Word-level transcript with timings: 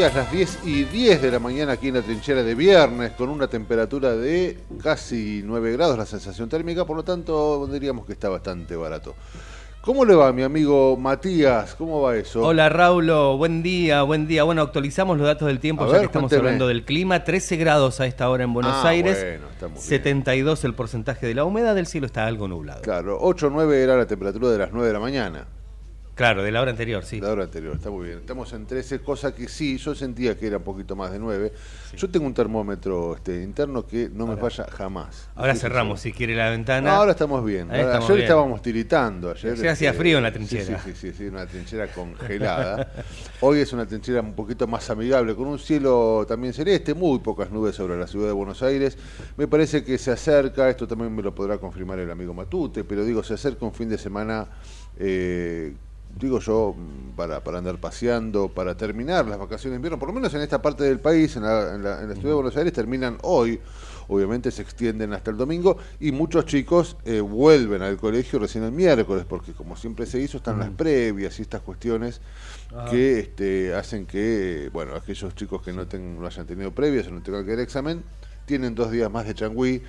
Días, 0.00 0.14
las 0.14 0.32
10 0.32 0.58
y 0.64 0.84
10 0.84 1.20
de 1.20 1.30
la 1.30 1.38
mañana 1.38 1.72
aquí 1.72 1.88
en 1.88 1.94
la 1.96 2.00
trinchera 2.00 2.42
de 2.42 2.54
viernes, 2.54 3.12
con 3.12 3.28
una 3.28 3.48
temperatura 3.48 4.16
de 4.16 4.56
casi 4.82 5.42
9 5.44 5.72
grados 5.72 5.98
la 5.98 6.06
sensación 6.06 6.48
térmica, 6.48 6.86
por 6.86 6.96
lo 6.96 7.02
tanto 7.02 7.66
diríamos 7.66 8.06
que 8.06 8.14
está 8.14 8.30
bastante 8.30 8.76
barato. 8.76 9.14
¿Cómo 9.82 10.06
le 10.06 10.14
va 10.14 10.32
mi 10.32 10.42
amigo 10.42 10.96
Matías? 10.96 11.74
¿Cómo 11.74 12.00
va 12.00 12.16
eso? 12.16 12.40
Hola 12.40 12.70
Raulo, 12.70 13.36
buen 13.36 13.62
día, 13.62 14.00
buen 14.00 14.26
día. 14.26 14.42
Bueno, 14.44 14.62
actualizamos 14.62 15.18
los 15.18 15.26
datos 15.26 15.48
del 15.48 15.60
tiempo 15.60 15.84
A 15.84 15.88
ya 15.88 15.92
ver, 15.92 16.00
que 16.00 16.06
estamos 16.06 16.30
cuénteme. 16.30 16.48
hablando 16.48 16.66
del 16.68 16.86
clima. 16.86 17.22
13 17.22 17.56
grados 17.58 18.00
a 18.00 18.06
esta 18.06 18.30
hora 18.30 18.44
en 18.44 18.54
Buenos 18.54 18.72
Ah, 18.76 18.88
Aires. 18.88 19.18
bueno, 19.22 19.48
está 19.52 19.66
muy 19.68 19.74
bien. 19.74 19.84
72 19.86 20.64
el 20.64 20.72
porcentaje 20.74 21.26
de 21.26 21.34
la 21.34 21.44
humedad, 21.44 21.74
del 21.74 21.86
cielo 21.86 22.06
está 22.06 22.24
algo 22.24 22.48
nublado. 22.48 22.80
Claro, 22.80 23.18
8 23.20 23.48
o 23.48 23.50
9 23.50 23.82
era 23.82 23.96
la 23.98 24.06
temperatura 24.06 24.48
de 24.50 24.56
las 24.58 24.72
9 24.72 24.86
de 24.86 24.92
la 24.94 25.00
mañana. 25.00 25.46
Claro, 26.20 26.42
de 26.42 26.52
la 26.52 26.60
hora 26.60 26.70
anterior, 26.72 27.02
sí. 27.02 27.18
La 27.18 27.30
hora 27.32 27.44
anterior, 27.44 27.76
está 27.76 27.88
muy 27.88 28.08
bien. 28.08 28.18
Estamos 28.18 28.52
en 28.52 28.66
13, 28.66 28.98
cosa 28.98 29.34
que 29.34 29.48
sí, 29.48 29.78
yo 29.78 29.94
sentía 29.94 30.36
que 30.36 30.48
era 30.48 30.58
un 30.58 30.62
poquito 30.62 30.94
más 30.94 31.10
de 31.12 31.18
9. 31.18 31.50
Yo 31.96 32.10
tengo 32.10 32.26
un 32.26 32.34
termómetro 32.34 33.14
este, 33.16 33.42
interno 33.42 33.86
que 33.86 34.10
no 34.12 34.26
me 34.26 34.36
falla 34.36 34.66
jamás. 34.70 35.30
Ahora 35.34 35.54
cerramos, 35.54 36.02
si 36.02 36.12
quiere 36.12 36.34
la 36.36 36.44
No, 36.44 36.50
ventana. 36.50 36.94
ahora 36.94 37.12
estamos 37.12 37.42
bien. 37.42 37.70
Ahí 37.70 37.78
Ahora- 37.80 37.92
estamos 37.92 38.04
ayer 38.04 38.16
bien. 38.16 38.24
estábamos 38.26 38.60
tiritando. 38.60 39.30
Ayer, 39.30 39.52
Ayer 39.54 39.68
hacía 39.70 39.94
frío 39.94 40.18
en 40.18 40.24
la 40.24 40.30
trinchera. 40.30 40.78
Sí, 40.82 40.90
sí, 40.92 41.10
sí, 41.10 41.12
sí, 41.16 41.24
una 41.24 41.46
trinchera 41.46 41.86
congelada. 41.90 42.92
Hoy 43.40 43.60
es 43.60 43.72
una 43.72 43.86
trinchera 43.86 44.20
un 44.20 44.34
poquito 44.34 44.66
más 44.66 44.90
amigable, 44.90 45.34
con 45.34 45.46
un 45.46 45.58
cielo 45.58 46.26
también 46.28 46.52
celeste, 46.52 46.92
muy 46.92 47.20
pocas 47.20 47.50
nubes 47.50 47.74
sobre 47.76 47.98
la 47.98 48.06
ciudad 48.06 48.26
de 48.26 48.32
Buenos 48.32 48.62
Aires. 48.62 48.98
Me 49.38 49.48
parece 49.48 49.82
que 49.84 49.96
se 49.96 50.10
acerca, 50.10 50.68
esto 50.68 50.86
también 50.86 51.16
me 51.16 51.22
lo 51.22 51.34
podrá 51.34 51.56
confirmar 51.56 51.98
el 51.98 52.10
amigo 52.10 52.34
Matute, 52.34 52.84
pero 52.84 53.06
digo, 53.06 53.22
se 53.22 53.32
acerca 53.32 53.64
un 53.64 53.72
fin 53.72 53.88
de 53.88 53.96
semana. 53.96 54.46
eh, 54.98 55.72
Digo 56.18 56.38
yo, 56.40 56.74
mm, 56.76 57.12
para, 57.16 57.42
para 57.42 57.58
andar 57.58 57.78
paseando, 57.78 58.48
para 58.48 58.76
terminar 58.76 59.26
las 59.26 59.38
vacaciones 59.38 59.72
de 59.72 59.76
invierno, 59.76 59.98
por 59.98 60.08
lo 60.08 60.14
menos 60.14 60.34
en 60.34 60.40
esta 60.40 60.60
parte 60.60 60.84
del 60.84 60.98
país, 61.00 61.36
en 61.36 61.44
la, 61.44 61.74
en 61.74 61.82
la- 61.82 62.02
en 62.02 62.08
la 62.08 62.14
ciudad 62.14 62.30
de 62.30 62.34
Buenos 62.34 62.56
Aires, 62.56 62.72
terminan 62.72 63.16
hoy, 63.22 63.60
obviamente 64.08 64.50
se 64.50 64.62
extienden 64.62 65.12
hasta 65.12 65.30
el 65.30 65.36
domingo, 65.36 65.76
y 66.00 66.10
muchos 66.12 66.44
chicos 66.46 66.96
eh, 67.04 67.20
vuelven 67.20 67.82
al 67.82 67.96
colegio 67.96 68.38
recién 68.38 68.64
el 68.64 68.72
miércoles, 68.72 69.24
porque 69.28 69.52
como 69.52 69.76
siempre 69.76 70.04
se 70.04 70.18
hizo, 70.20 70.38
están 70.38 70.58
las 70.58 70.70
previas 70.70 71.38
y 71.38 71.42
estas 71.42 71.62
cuestiones 71.62 72.20
que 72.90 73.20
este, 73.20 73.74
hacen 73.74 74.04
que, 74.06 74.68
bueno, 74.72 74.94
aquellos 74.96 75.34
chicos 75.34 75.62
que 75.62 75.72
no, 75.72 75.86
ten- 75.86 76.18
no 76.20 76.26
hayan 76.26 76.46
tenido 76.46 76.72
previas 76.72 77.06
o 77.06 77.10
no 77.12 77.22
tengan 77.22 77.44
que 77.46 77.52
ir 77.52 77.60
examen, 77.60 78.02
tienen 78.46 78.74
dos 78.74 78.90
días 78.90 79.10
más 79.10 79.26
de 79.26 79.34
changüí 79.34 79.82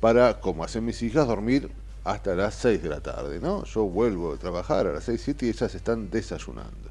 para, 0.00 0.40
como 0.40 0.64
hacen 0.64 0.84
mis 0.84 1.02
hijas, 1.02 1.26
dormir 1.26 1.70
hasta 2.04 2.34
las 2.34 2.54
6 2.56 2.82
de 2.82 2.88
la 2.88 3.00
tarde, 3.00 3.38
¿no? 3.40 3.64
Yo 3.64 3.84
vuelvo 3.84 4.34
a 4.34 4.36
trabajar 4.36 4.86
a 4.86 4.92
las 4.92 5.04
6, 5.04 5.20
7 5.24 5.46
y 5.46 5.48
ellas 5.50 5.74
están 5.74 6.10
desayunando. 6.10 6.90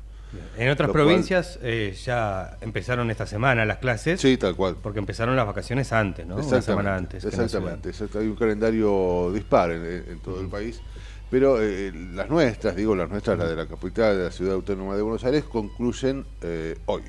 En 0.58 0.70
otras 0.70 0.88
Lo 0.88 0.94
cual- 0.94 1.06
provincias 1.06 1.58
eh, 1.62 1.98
ya 2.04 2.58
empezaron 2.62 3.10
esta 3.10 3.26
semana 3.26 3.66
las 3.66 3.78
clases. 3.78 4.20
Sí, 4.20 4.38
tal 4.38 4.56
cual. 4.56 4.76
Porque 4.82 5.00
empezaron 5.00 5.36
las 5.36 5.48
vacaciones 5.48 5.92
antes, 5.94 6.28
¿no? 6.28 6.36
Una 6.36 6.62
semana 6.62 6.96
antes. 6.96 7.24
Exactamente, 7.24 7.92
hay 8.20 8.28
un 8.28 8.36
calendario 8.36 9.32
dispar 9.34 9.72
en, 9.72 9.84
en 9.86 10.20
todo 10.20 10.42
el 10.42 10.48
país. 10.48 10.82
Pero 11.30 11.62
eh, 11.62 11.92
las 12.14 12.30
nuestras, 12.30 12.76
digo 12.76 12.96
las 12.96 13.10
nuestras, 13.10 13.38
la 13.38 13.48
de 13.48 13.56
la 13.56 13.66
capital, 13.68 14.18
de 14.18 14.24
la 14.26 14.32
ciudad 14.32 14.54
autónoma 14.54 14.96
de 14.96 15.02
Buenos 15.02 15.24
Aires, 15.24 15.44
concluyen 15.46 16.26
eh, 16.42 16.78
hoy. 16.86 17.02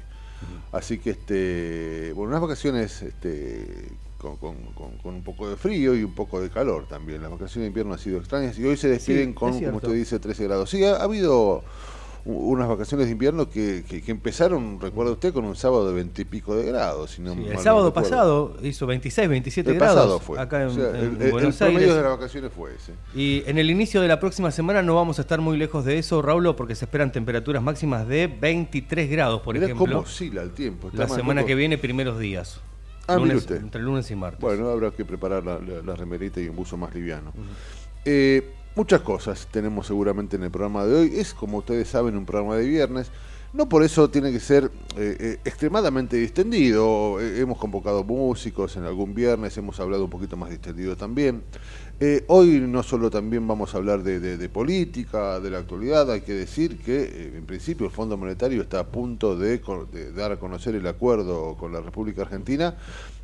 Así 0.73 0.99
que, 0.99 1.11
este, 1.11 2.13
bueno, 2.15 2.31
unas 2.31 2.41
vacaciones 2.41 3.03
este, 3.03 3.89
con, 4.19 4.37
con- 4.37 4.57
con- 5.03 5.15
un 5.15 5.23
poco 5.23 5.49
de 5.49 5.57
frío 5.57 5.95
y 5.95 6.03
un 6.05 6.15
poco 6.15 6.41
de 6.41 6.51
calor 6.51 6.87
también. 6.89 7.23
Las 7.23 7.31
vacaciones 7.31 7.63
de 7.65 7.67
invierno 7.69 7.95
han 7.95 7.99
sido 8.01 8.19
extrañas 8.19 8.59
y 8.59 8.65
hoy 8.65 8.77
se 8.77 8.89
despiden 8.89 9.29
Sí, 9.31 9.35
con, 9.35 9.53
como 9.61 9.77
usted 9.77 9.93
dice, 9.93 10.19
13 10.19 10.45
grados. 10.45 10.71
Sí, 10.71 10.85
ha, 10.85 10.97
ha 10.97 11.05
habido 11.05 11.63
unas 12.25 12.69
vacaciones 12.69 13.07
de 13.07 13.13
invierno 13.13 13.49
que, 13.49 13.85
que- 13.89 14.03
que 14.03 14.11
empezaron, 14.11 14.79
recuerda 14.81 15.13
usted, 15.13 15.33
con 15.33 15.45
un 15.47 15.57
sábado 15.57 15.89
de 15.89 15.95
20 15.95 16.21
y 16.21 16.25
pico 16.27 16.55
de 16.57 16.65
grados. 16.67 17.13
si 17.13 17.23
no 17.23 17.33
Sí, 17.33 17.41
mal 17.41 17.53
el 17.53 17.59
sábado 17.61 17.95
pasado 17.95 18.57
hizo 18.63 18.87
26, 18.87 19.29
27 19.31 19.71
El 19.71 19.77
grados 19.79 19.97
pasado 19.97 20.21
fue. 20.21 20.39
acá 20.39 20.63
en, 20.63 20.69
O 20.69 20.75
sea, 20.75 20.89
en 20.91 21.23
el, 21.23 21.31
Buenos 21.31 21.57
promedio 21.57 21.79
Aires. 21.79 21.95
de 21.97 22.03
las 22.03 22.11
vacaciones 22.11 22.53
fue 22.55 22.75
ese. 22.75 22.93
Y 23.15 23.45
en 23.47 23.57
el 23.57 23.71
inicio 23.71 24.03
de 24.03 24.09
la 24.09 24.21
próxima 24.21 24.51
semana 24.51 24.83
no 24.83 24.95
vamos 24.97 25.19
a 25.19 25.23
estar 25.23 25.41
muy 25.41 25.57
lejos 25.57 25.85
de 25.87 25.97
eso, 25.99 26.21
Raulo, 26.21 26.55
porque 26.55 26.75
se 26.75 26.85
esperan 26.85 27.13
temperaturas 27.13 27.63
máximas 27.63 28.07
de 28.07 28.27
23 28.27 29.09
grados, 29.09 29.41
por 29.41 29.55
Mirá 29.55 29.67
ejemplo. 29.67 29.87
cómo 29.87 30.01
oscila 30.01 30.43
el 30.43 30.51
tiempo. 30.51 30.89
está 30.89 31.05
La 31.05 31.09
semana 31.09 31.47
que 31.47 31.55
viene, 31.55 31.79
primeros 31.79 32.19
días. 32.19 32.61
Ah, 33.09 33.17
mire 33.17 33.29
Lunes- 33.35 33.39
usted. 33.43 33.57
Entre 33.57 33.81
lunes 33.83 34.11
y 34.11 34.15
martes. 34.15 34.41
Bueno, 34.41 34.69
habrá 34.69 34.91
que 34.91 35.05
preparar 35.05 35.45
la, 35.45 35.59
la- 35.59 35.83
la 35.83 35.97
remerita 35.97 36.41
y 36.41 36.49
un 36.49 36.57
buzo 36.57 36.77
más 36.77 36.95
liviano. 36.95 37.33
Eh, 38.05 38.51
muchas 38.77 39.01
cosas 39.01 39.49
tenemos 39.51 39.87
seguramente 39.87 40.37
en 40.37 40.45
el 40.45 40.51
programa 40.51 40.85
de 40.85 40.95
hoy. 40.95 41.13
Es, 41.17 41.35
como 41.35 41.59
ustedes 41.59 41.89
saben, 41.89 42.17
un 42.17 42.27
programa 42.27 42.57
de 42.57 42.67
viernes. 42.67 43.11
No 43.59 43.69
por 43.69 43.83
eso 43.83 44.09
tiene 44.09 44.31
que 44.31 44.39
ser 44.39 44.71
eh, 44.97 45.17
eh, 45.19 45.41
extremadamente 45.45 46.17
distendido. 46.17 47.21
Eh, 47.21 47.41
hemos 47.41 47.59
convocado 47.59 48.05
músicos 48.05 48.77
en 48.77 48.85
algún 48.85 49.17
viernes, 49.17 49.59
hemos 49.59 49.81
hablado 49.81 50.05
un 50.05 50.11
poquito 50.11 50.37
más 50.37 50.51
distendido 50.51 50.97
también. 50.97 51.43
Hoy 52.29 52.61
no 52.61 52.85
solo 52.85 53.11
también 53.11 53.49
vamos 53.49 53.75
a 53.75 53.79
hablar 53.79 54.05
de, 54.05 54.49
política, 54.49 55.41
de 55.41 55.51
la 55.51 55.59
actualidad, 55.59 56.09
hay 56.13 56.21
que 56.21 56.35
decir 56.35 56.79
que 56.79 57.33
en 57.37 57.45
principio 57.47 57.87
el 57.87 57.91
Fondo 57.91 58.17
Monetario 58.17 58.63
está 58.63 58.79
a 58.79 58.87
punto 58.87 59.37
de, 59.37 59.61
dar 60.15 60.31
a 60.31 60.37
conocer 60.37 60.77
el 60.77 60.87
acuerdo 60.87 61.57
con 61.57 61.73
la 61.73 61.81
República 61.81 62.23
Argentina. 62.23 62.77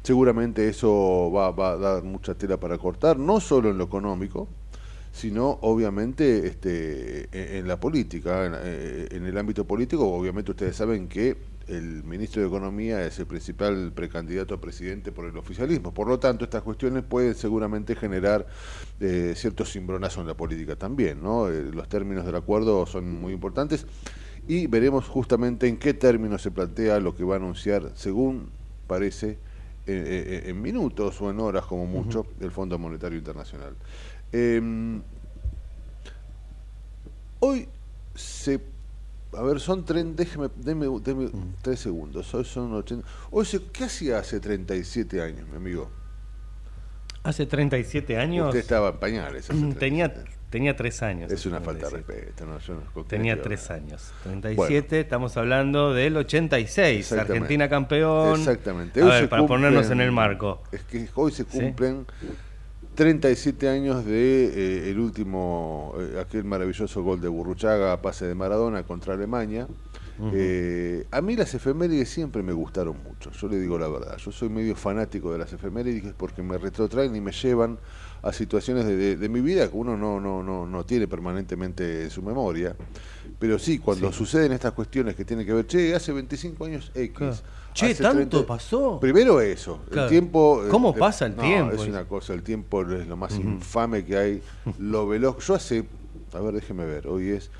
Seguramente 0.02 0.68
eso 0.68 1.30
va 1.30 1.46
a 1.46 1.76
dar 1.76 2.02
mucha 2.02 2.34
tela 2.34 2.56
para 2.56 2.76
cortar, 2.76 3.16
no 3.16 3.38
solo 3.38 3.70
en 3.70 3.78
lo 3.78 3.84
económico, 3.84 4.48
sino 5.14 5.58
obviamente 5.62 6.48
este, 6.48 7.28
en, 7.30 7.58
en 7.58 7.68
la 7.68 7.78
política, 7.78 8.46
en, 8.46 8.52
eh, 8.56 9.08
en 9.12 9.24
el 9.24 9.38
ámbito 9.38 9.64
político, 9.64 10.12
obviamente 10.12 10.50
ustedes 10.50 10.74
saben 10.74 11.06
que 11.06 11.36
el 11.68 12.02
ministro 12.02 12.42
de 12.42 12.48
Economía 12.48 13.06
es 13.06 13.20
el 13.20 13.26
principal 13.26 13.92
precandidato 13.94 14.54
a 14.54 14.60
presidente 14.60 15.12
por 15.12 15.26
el 15.26 15.36
oficialismo. 15.38 15.94
Por 15.94 16.08
lo 16.08 16.18
tanto, 16.18 16.44
estas 16.44 16.62
cuestiones 16.62 17.04
pueden 17.04 17.36
seguramente 17.36 17.94
generar 17.94 18.44
eh, 18.98 19.34
cierto 19.36 19.64
cimbronazo 19.64 20.20
en 20.20 20.26
la 20.26 20.34
política 20.34 20.74
también. 20.74 21.22
¿no? 21.22 21.48
Eh, 21.48 21.70
los 21.72 21.88
términos 21.88 22.26
del 22.26 22.34
acuerdo 22.34 22.84
son 22.84 23.20
muy 23.20 23.32
importantes 23.32 23.86
y 24.48 24.66
veremos 24.66 25.06
justamente 25.06 25.68
en 25.68 25.78
qué 25.78 25.94
términos 25.94 26.42
se 26.42 26.50
plantea 26.50 26.98
lo 26.98 27.14
que 27.14 27.22
va 27.22 27.34
a 27.34 27.38
anunciar, 27.38 27.92
según 27.94 28.50
parece, 28.88 29.38
eh, 29.86 30.44
en 30.46 30.60
minutos 30.60 31.20
o 31.20 31.30
en 31.30 31.38
horas 31.40 31.66
como 31.66 31.86
mucho, 31.86 32.26
el 32.40 32.50
Fondo 32.50 32.78
Monetario 32.78 33.18
Internacional. 33.18 33.76
Em, 34.36 35.00
hoy 37.38 37.68
se 38.16 38.60
a 39.36 39.42
ver, 39.42 39.60
son 39.60 39.84
tres, 39.84 40.04
déjeme, 40.16 40.48
deme, 40.56 40.86
deme 41.02 41.28
tres 41.62 41.78
segundos. 41.80 42.32
Hoy 42.34 42.44
son 42.44 42.72
80. 42.72 43.06
Hoy 43.30 43.44
se, 43.44 43.62
¿Qué 43.72 43.84
hacía 43.84 44.18
hace 44.18 44.38
37 44.40 45.20
años, 45.22 45.48
mi 45.48 45.56
amigo? 45.56 45.88
Hace 47.22 47.46
37 47.46 48.16
años. 48.18 48.46
Usted 48.48 48.60
estaba 48.60 48.90
en 48.90 48.96
pañales. 48.98 49.50
hace 49.50 49.58
Tenía, 49.74 50.12
37. 50.12 50.30
tenía 50.50 50.76
tres 50.76 51.02
años. 51.02 51.32
Es 51.32 51.46
una 51.46 51.60
falta 51.60 51.86
de 51.86 52.02
37. 52.02 52.20
respeto. 52.22 52.46
No, 52.46 52.58
yo 52.60 52.74
no 52.74 52.80
coqueteo. 52.92 53.04
Tenía 53.04 53.40
tres 53.42 53.70
años. 53.70 54.12
37, 54.24 55.00
estamos 55.00 55.36
hablando 55.36 55.92
del 55.94 56.16
86. 56.16 56.98
Exactamente. 57.00 57.32
Argentina 57.32 57.68
campeón. 57.68 58.38
Exactamente. 58.38 59.00
A 59.02 59.04
ver, 59.06 59.28
para 59.28 59.46
ponernos 59.46 59.86
cumplen- 59.86 59.92
en 59.92 60.00
el 60.00 60.12
marco. 60.12 60.62
Es 60.70 60.82
que 60.82 61.08
hoy 61.14 61.32
se 61.32 61.44
¿Sí? 61.44 61.72
Cumplen 62.94 63.20
37 63.20 63.68
años 63.68 64.04
de 64.04 64.44
eh, 64.86 64.90
el 64.90 64.98
último, 65.00 65.94
eh, 65.98 66.18
aquel 66.20 66.44
maravilloso 66.44 67.02
gol 67.02 67.20
de 67.20 67.28
Burruchaga 67.28 67.92
a 67.92 68.00
pase 68.00 68.26
de 68.26 68.34
Maradona 68.34 68.84
contra 68.84 69.14
Alemania. 69.14 69.66
Eh, 70.32 71.04
a 71.10 71.20
mí 71.20 71.34
las 71.34 71.52
efemérides 71.54 72.08
siempre 72.08 72.40
me 72.44 72.52
gustaron 72.52 72.96
mucho, 73.02 73.32
yo 73.32 73.48
le 73.48 73.58
digo 73.58 73.76
la 73.80 73.88
verdad. 73.88 74.16
Yo 74.18 74.30
soy 74.30 74.48
medio 74.48 74.76
fanático 74.76 75.32
de 75.32 75.38
las 75.38 75.52
efemérides 75.52 76.14
porque 76.16 76.40
me 76.40 76.56
retrotraen 76.56 77.16
y 77.16 77.20
me 77.20 77.32
llevan 77.32 77.80
a 78.22 78.32
situaciones 78.32 78.86
de, 78.86 78.96
de- 78.96 79.16
de 79.16 79.28
mi 79.28 79.40
vida 79.40 79.68
que 79.68 79.76
uno 79.76 79.96
no, 79.96 80.20
no, 80.20 80.40
no, 80.44 80.66
no 80.66 80.86
tiene 80.86 81.08
permanentemente 81.08 82.04
en 82.04 82.10
su 82.10 82.22
memoria. 82.22 82.76
Pero 83.40 83.58
sí, 83.58 83.80
cuando 83.80 84.12
Sí. 84.12 84.18
suceden 84.18 84.52
estas 84.52 84.72
cuestiones 84.72 85.16
que 85.16 85.24
tienen 85.24 85.44
que 85.44 85.52
ver, 85.52 85.66
che, 85.66 85.92
hace 85.96 86.12
25 86.12 86.64
años 86.64 86.92
X. 86.94 87.10
Claro. 87.18 87.36
Che, 87.74 87.86
hace 87.86 88.02
¿tanto 88.02 88.46
pasó? 88.46 89.00
Primero 89.00 89.40
eso, 89.40 89.80
Claro. 89.90 90.04
el 90.04 90.08
tiempo... 90.10 90.62
eh, 90.64 90.68
¿Cómo 90.68 90.90
eh, 90.90 90.98
pasa 90.98 91.26
el 91.26 91.34
no, 91.36 91.42
tiempo? 91.42 91.72
Es 91.74 91.88
una 91.88 92.04
cosa, 92.06 92.32
el 92.32 92.42
tiempo 92.44 92.82
es 92.82 93.06
lo 93.06 93.16
más 93.16 93.34
infame 93.36 94.04
que 94.04 94.16
hay, 94.16 94.42
lo 94.78 95.08
veloz. 95.08 95.44
Yo 95.44 95.54
hace, 95.54 95.84
a 96.32 96.40
ver, 96.40 96.54
déjeme 96.54 96.86
ver, 96.86 97.08
hoy 97.08 97.30
es 97.30 97.50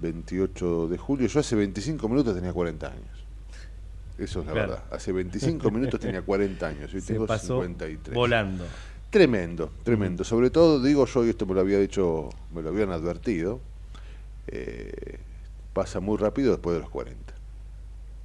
28 0.00 0.88
de 0.88 0.96
julio, 0.96 1.28
yo 1.28 1.40
hace 1.40 1.54
25 1.54 2.08
minutos 2.08 2.34
tenía 2.34 2.52
40 2.52 2.86
años. 2.86 3.04
Eso 4.16 4.40
es 4.40 4.46
la 4.46 4.52
Claro. 4.52 4.68
verdad. 4.72 4.84
Hace 4.90 5.12
25 5.12 5.70
minutos 5.70 6.00
tenía 6.00 6.22
40 6.22 6.66
años, 6.66 6.92
hoy 6.94 7.00
Se 7.02 7.12
tengo 7.12 7.26
pasó 7.26 7.60
53. 7.60 8.14
volando. 8.14 8.64
Tremendo, 9.10 9.70
tremendo. 9.84 10.24
Sobre 10.24 10.50
todo, 10.50 10.82
digo 10.82 11.04
yo, 11.06 11.24
y 11.26 11.30
esto 11.30 11.46
me 11.46 11.54
lo 11.54 11.60
había 11.60 11.78
dicho, 11.78 12.28
me 12.54 12.62
lo 12.62 12.70
habían 12.70 12.90
advertido, 12.90 13.60
eh, 14.48 15.18
pasa 15.72 16.00
muy 16.00 16.16
rápido 16.16 16.52
después 16.52 16.74
de 16.74 16.80
los 16.80 16.90
40. 16.90 17.27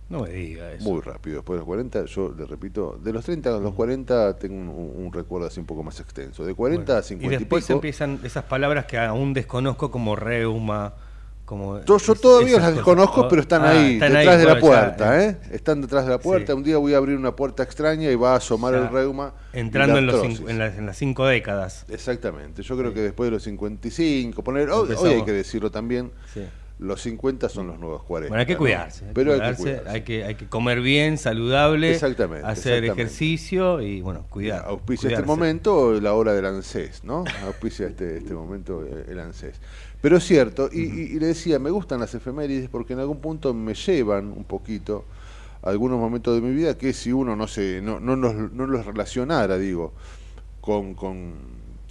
No 0.10 0.20
me 0.22 0.30
diga 0.30 0.72
eso. 0.74 0.84
Muy 0.84 1.02
rápido, 1.02 1.38
después 1.38 1.56
de 1.56 1.60
los 1.60 1.66
40, 1.66 2.06
yo 2.06 2.34
le 2.38 2.46
repito, 2.46 3.00
de 3.04 3.14
los 3.14 3.24
30 3.26 3.56
a 3.56 3.60
los 3.60 3.74
40 3.74 4.38
tengo 4.38 4.56
un, 4.56 5.06
un 5.06 5.14
recuerdo 5.14 5.48
así 5.48 5.60
un 5.60 5.66
poco 5.66 5.82
más 5.84 6.00
extenso. 6.00 6.46
De 6.46 6.54
40 6.54 6.84
Bueno, 6.86 7.00
a 7.00 7.04
50 7.04 7.34
y 7.34 7.36
y, 7.36 7.40
después 7.40 7.64
pico, 7.66 7.74
empiezan 7.74 8.20
esas 8.24 8.44
palabras 8.44 8.86
que 8.86 8.98
aún 9.00 9.34
desconozco 9.34 9.90
como 9.90 10.16
reuma, 10.16 10.94
como... 11.46 11.84
yo, 11.84 11.98
yo 11.98 12.14
es- 12.14 12.22
todavía 12.22 12.60
las 12.60 12.76
desconozco, 12.76 13.22
Oh, 13.22 13.28
pero 13.28 13.42
están 13.42 13.64
ah, 13.64 13.72
ahí, 13.72 13.94
están 13.96 14.14
detrás 14.14 14.38
de 14.40 14.46
la 14.46 14.54
ya, 14.56 14.60
puerta, 14.60 15.24
¿eh? 15.26 15.38
Están 15.52 15.82
detrás 15.82 16.06
de 16.06 16.12
la 16.12 16.20
puerta. 16.20 16.54
Sí. 16.54 16.58
Un 16.58 16.64
día 16.64 16.78
voy 16.78 16.94
a 16.94 16.98
abrir 16.98 17.18
una 17.18 17.36
puerta 17.36 17.64
extraña 17.64 18.12
y 18.12 18.16
va 18.16 18.34
a 18.34 18.36
asomar 18.38 18.74
el 18.76 18.90
reuma. 18.90 19.34
y 19.54 19.60
Entrando 19.60 19.98
en, 19.98 20.06
los 20.06 20.22
cinco- 20.22 20.50
en, 20.50 20.60
las, 20.60 20.78
en 20.78 20.86
las 20.86 20.98
cinco 20.98 21.26
décadas. 21.26 21.86
Exactamente, 21.90 22.62
yo 22.62 22.78
creo 22.78 22.90
Sí. 22.92 22.96
que 22.96 23.02
después 23.02 23.28
de 23.28 23.32
los 23.32 23.44
55, 23.44 24.44
poner, 24.44 24.70
hoy, 24.70 24.94
hoy 24.98 25.10
hay 25.14 25.24
que 25.24 25.32
decirlo 25.34 25.72
también, 25.72 26.12
Sí. 26.34 26.42
Los 26.80 27.02
50 27.02 27.48
son 27.50 27.68
los 27.68 27.80
nuevos 27.80 28.04
40. 28.04 28.30
Bueno, 28.30 28.40
hay 28.42 28.46
que 28.46 28.58
cuidarse. 28.58 29.06
Hay 29.06 29.14
que 29.14 29.24
cuidarse, 29.24 29.82
hay 29.88 30.02
que, 30.02 30.24
hay 30.26 30.36
que 30.36 30.48
comer 30.48 30.82
bien, 30.82 31.18
saludable, 31.18 31.92
Exactamente, 31.92 32.46
hacer 32.46 32.84
exactamente. 32.84 33.02
ejercicio 33.02 33.82
y, 33.82 34.02
bueno, 34.02 34.26
cuidar. 34.30 34.66
Auspicia 34.66 35.10
este 35.12 35.24
momento 35.24 36.00
la 36.02 36.14
hora 36.14 36.34
del 36.34 36.46
ANSES, 36.46 37.04
¿no? 37.04 37.24
Auspicia 37.46 37.88
este, 37.88 38.18
este 38.18 38.34
momento 38.34 38.84
eh, 38.86 39.06
el 39.10 39.20
ANSES. 39.20 39.62
Pero 40.02 40.18
es 40.18 40.24
cierto, 40.26 40.70
y, 40.74 40.82
y- 40.82 41.02
y 41.16 41.20
le 41.20 41.28
decía, 41.28 41.60
me 41.60 41.70
gustan 41.70 42.00
las 42.02 42.14
efemérides 42.16 42.68
porque 42.70 42.94
en 42.94 43.00
algún 43.00 43.22
punto 43.22 43.54
me 43.54 43.74
llevan 43.76 44.34
un 44.36 44.44
poquito 44.44 45.06
a 45.62 45.70
algunos 45.70 45.98
momentos 45.98 46.36
de 46.36 46.42
mi 46.42 46.54
vida 46.54 46.78
que 46.78 46.92
si 46.92 47.14
uno 47.14 47.38
no 47.38 47.48
se 47.48 47.80
no, 47.82 48.02
no, 48.02 48.18
los, 48.18 48.34
no 48.52 48.68
los 48.68 48.86
relacionara, 48.86 49.58
digo, 49.58 49.94
con, 50.60 50.94
con, 50.96 51.34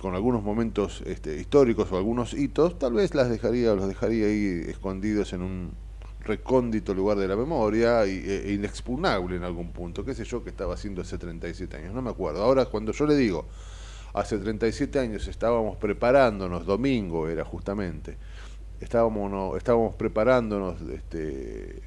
con 0.02 0.16
algunos 0.16 0.42
momentos 0.42 1.00
este, 1.06 1.36
históricos 1.36 1.92
o 1.92 1.96
algunos 1.96 2.34
hitos, 2.34 2.76
tal 2.76 2.94
vez 2.94 3.14
las 3.14 3.30
dejaría, 3.30 3.72
los 3.72 3.86
dejaría 3.86 4.26
ahí 4.26 4.64
escondidos 4.66 5.32
en 5.32 5.42
un 5.42 5.70
recóndito 6.24 6.92
lugar 6.92 7.18
de 7.18 7.28
la 7.28 7.36
memoria 7.36 8.04
e, 8.04 8.48
e 8.48 8.52
inexpugnable 8.52 9.36
en 9.36 9.44
algún 9.44 9.70
punto, 9.70 10.04
qué 10.04 10.12
sé 10.12 10.24
yo 10.24 10.42
que 10.42 10.50
estaba 10.50 10.74
haciendo 10.74 11.02
hace 11.02 11.18
37 11.18 11.76
años, 11.76 11.94
no 11.94 12.02
me 12.02 12.10
acuerdo. 12.10 12.42
Ahora 12.42 12.64
cuando 12.66 12.90
yo 12.90 13.06
le 13.06 13.14
digo, 13.14 13.46
hace 14.12 14.38
37 14.38 14.98
años 14.98 15.28
estábamos 15.28 15.76
preparándonos, 15.76 16.66
domingo 16.66 17.28
era 17.28 17.44
justamente, 17.44 18.18
estábamos, 18.80 19.30
no, 19.30 19.56
estábamos 19.56 19.94
preparándonos 19.94 20.80
este, 20.80 21.80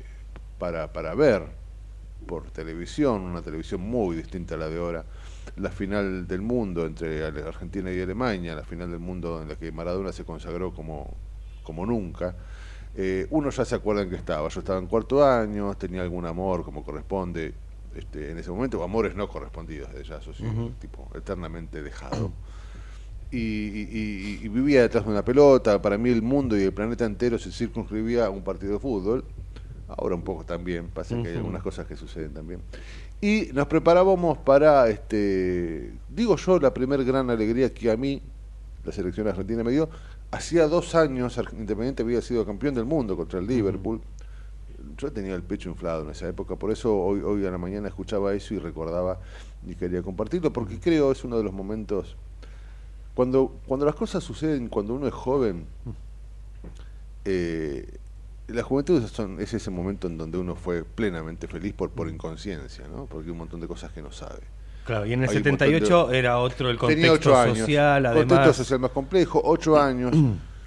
para, 0.58 0.94
para 0.94 1.14
ver 1.16 1.44
por 2.26 2.50
televisión, 2.52 3.24
una 3.24 3.42
televisión 3.42 3.82
muy 3.82 4.16
distinta 4.16 4.56
a 4.56 4.58
la 4.58 4.70
de 4.70 4.78
ahora, 4.80 5.06
la 5.58 5.70
final 5.72 6.28
del 6.28 6.42
mundo 6.42 6.86
entre 6.86 7.24
Argentina 7.26 7.92
y 7.92 8.00
Alemania, 8.02 8.56
la 8.56 8.64
final 8.64 8.92
del 8.92 9.00
mundo 9.00 9.42
en 9.42 9.50
la 9.50 9.56
que 9.56 9.72
Maradona 9.72 10.12
se 10.12 10.26
consagró 10.26 10.74
como, 10.74 11.16
como 11.64 11.86
nunca. 11.86 12.36
Eh, 12.94 13.28
uno 13.30 13.50
ya 13.50 13.66
se 13.66 13.76
acuerda 13.76 14.04
en 14.04 14.10
que 14.10 14.16
estaba, 14.16 14.48
yo 14.50 14.60
estaba 14.60 14.80
en 14.80 14.88
cuarto 14.88 15.24
año, 15.26 15.76
tenía 15.76 16.02
algún 16.02 16.26
amor 16.26 16.64
como 16.64 16.84
corresponde 16.84 17.54
este, 17.94 18.32
en 18.32 18.38
ese 18.38 18.52
momento, 18.52 18.80
o 18.80 18.84
amores 18.84 19.16
no 19.16 19.28
correspondidos, 19.28 19.94
de 19.94 20.04
ya, 20.04 20.18
eso 20.18 20.34
sí, 20.34 20.44
Ujú. 20.44 20.72
tipo 20.80 21.10
eternamente 21.16 21.82
dejado. 21.82 22.32
Y, 23.32 23.38
y- 23.38 23.90
y- 23.92 24.46
y 24.46 24.48
vivía 24.48 24.82
detrás 24.84 25.04
de 25.06 25.12
una 25.12 25.26
pelota, 25.26 25.82
para 25.82 25.98
mí 25.98 26.10
el 26.10 26.22
mundo 26.22 26.58
y 26.58 26.64
el 26.64 26.74
planeta 26.74 27.06
entero 27.06 27.38
se 27.38 27.52
circunscribía 27.52 28.28
a 28.28 28.30
un 28.30 28.44
partido 28.44 28.74
de 28.74 28.80
fútbol, 28.80 29.26
ahora 29.88 30.16
un 30.16 30.22
poco 30.22 30.46
también, 30.46 30.88
pasa 30.90 31.22
que 31.22 31.30
hay 31.30 31.36
algunas 31.38 31.62
cosas 31.62 31.86
que 31.88 31.96
suceden 31.96 32.34
también. 32.34 32.62
Y 33.26 33.50
nos 33.54 33.66
preparábamos 33.66 34.38
para, 34.38 34.88
este, 34.88 35.92
digo 36.10 36.36
yo, 36.36 36.60
la 36.60 36.72
primer 36.72 37.04
gran 37.04 37.32
alegría 37.32 37.74
que 37.74 37.90
a 37.90 37.98
mí 37.98 38.22
la 38.84 38.92
selección 38.92 39.28
argentina 39.28 39.64
me 39.64 39.72
dio. 39.72 39.90
Hacía 40.30 40.68
dos 40.68 40.94
años 40.94 41.36
Independiente 41.54 42.04
había 42.04 42.22
sido 42.22 42.46
campeón 42.46 42.76
del 42.76 42.86
mundo 42.86 43.18
contra 43.18 43.40
el 43.40 43.48
Liverpool. 43.48 44.00
Yo 45.00 45.12
tenía 45.12 45.34
el 45.34 45.42
pecho 45.42 45.72
inflado 45.72 46.04
en 46.04 46.12
esa 46.12 46.30
época, 46.30 46.56
por 46.56 46.70
eso 46.70 46.96
hoy, 46.96 47.22
hoy 47.22 47.44
a 47.48 47.50
la 47.50 47.58
mañana 47.58 47.88
escuchaba 47.88 48.32
eso 48.36 48.54
y 48.54 48.60
recordaba 48.60 49.20
y 49.66 49.74
quería 49.74 50.04
compartirlo, 50.04 50.54
porque 50.54 50.80
creo 50.80 51.12
es 51.12 51.24
uno 51.24 51.40
de 51.40 51.44
los 51.46 51.52
momentos, 51.52 52.16
cuando, 53.16 53.56
cuando 53.66 53.88
las 53.88 53.96
cosas 53.96 54.24
suceden, 54.24 54.70
cuando 54.70 54.94
uno 54.94 55.08
es 55.08 55.14
joven, 55.16 55.66
eh, 57.26 57.92
la 58.48 58.64
juventud 58.64 59.04
es, 59.04 59.12
son- 59.12 59.40
es 59.40 59.54
ese 59.54 59.72
momento 59.72 60.08
en 60.08 60.18
donde 60.18 60.38
uno 60.38 60.56
fue 60.56 60.84
plenamente 60.84 61.48
feliz 61.48 61.74
por, 61.74 61.90
por 61.92 62.10
inconsciencia, 62.10 62.88
¿no? 62.88 63.06
porque 63.06 63.26
hay 63.26 63.32
un 63.32 63.38
montón 63.40 63.60
de 63.60 63.68
cosas 63.68 63.92
que 63.92 64.02
no 64.02 64.12
sabe. 64.12 64.42
Claro, 64.86 65.06
y 65.08 65.14
en 65.14 65.24
el 65.24 65.30
Hay 65.30 65.38
un 65.38 65.44
montón 65.44 65.58
78 65.68 66.08
de- 66.08 66.20
era 66.20 66.38
otro 66.40 66.70
el 66.70 66.78
contexto 66.78 67.12
ocho 67.14 67.36
años, 67.38 67.58
social, 67.60 68.04
contexto 68.04 68.36
además. 68.36 68.56
social 68.56 68.80
más 68.80 68.92
complejo, 68.92 69.42
ocho 69.44 69.80
años. 69.82 70.12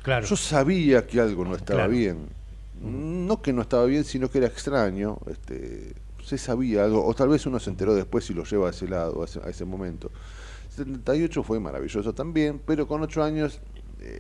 Claro. 0.02 0.26
Yo 0.26 0.36
sabía 0.36 1.06
que 1.06 1.20
algo 1.20 1.44
no 1.44 1.54
estaba 1.54 1.80
Claro. 1.80 1.92
bien. 1.92 2.28
No 2.80 3.40
que 3.42 3.52
no 3.52 3.62
estaba 3.62 3.84
bien, 3.84 4.04
sino 4.04 4.28
que 4.30 4.38
era 4.38 4.46
extraño. 4.48 5.18
Este, 5.30 5.92
se 6.24 6.36
sabía 6.38 6.84
algo, 6.84 7.04
o 7.06 7.14
tal 7.14 7.28
vez 7.28 7.46
uno 7.46 7.58
se 7.60 7.70
enteró 7.70 7.94
después 7.94 8.28
y 8.30 8.34
lo 8.34 8.44
lleva 8.44 8.68
a 8.68 8.70
ese 8.70 8.88
lado, 8.88 9.22
a 9.22 9.24
ese, 9.24 9.40
a 9.40 9.48
ese 9.48 9.64
momento. 9.64 10.10
78 10.70 11.42
fue 11.42 11.60
maravilloso 11.60 12.12
también, 12.14 12.60
pero 12.64 12.86
con 12.86 13.02
ocho 13.02 13.22
años 13.22 13.60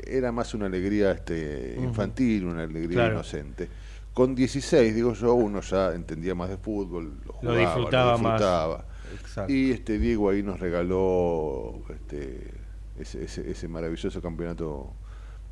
era 0.06 0.32
más 0.32 0.54
una 0.54 0.66
alegría 0.66 1.12
este, 1.12 1.76
infantil, 1.78 2.44
una 2.46 2.62
alegría 2.64 2.96
Claro. 2.96 3.14
inocente. 3.14 3.68
Con 4.14 4.34
16, 4.34 4.94
digo 4.94 5.12
yo, 5.14 5.34
uno 5.34 5.60
ya 5.60 5.94
entendía 5.94 6.34
más 6.34 6.48
de 6.48 6.56
fútbol, 6.56 7.04
lo, 7.20 7.26
Lo 7.26 7.32
jugaba, 7.34 7.58
disfrutaba 7.60 8.12
más. 8.18 8.32
disfrutaba. 8.40 8.84
Exacto. 9.20 9.52
Y 9.52 9.70
este 9.70 9.98
Diego 9.98 10.30
ahí 10.30 10.42
nos 10.42 10.58
regaló 10.60 11.82
este, 11.90 12.50
ese, 12.98 13.24
ese, 13.24 13.50
ese 13.50 13.68
maravilloso 13.68 14.20
campeonato 14.20 14.92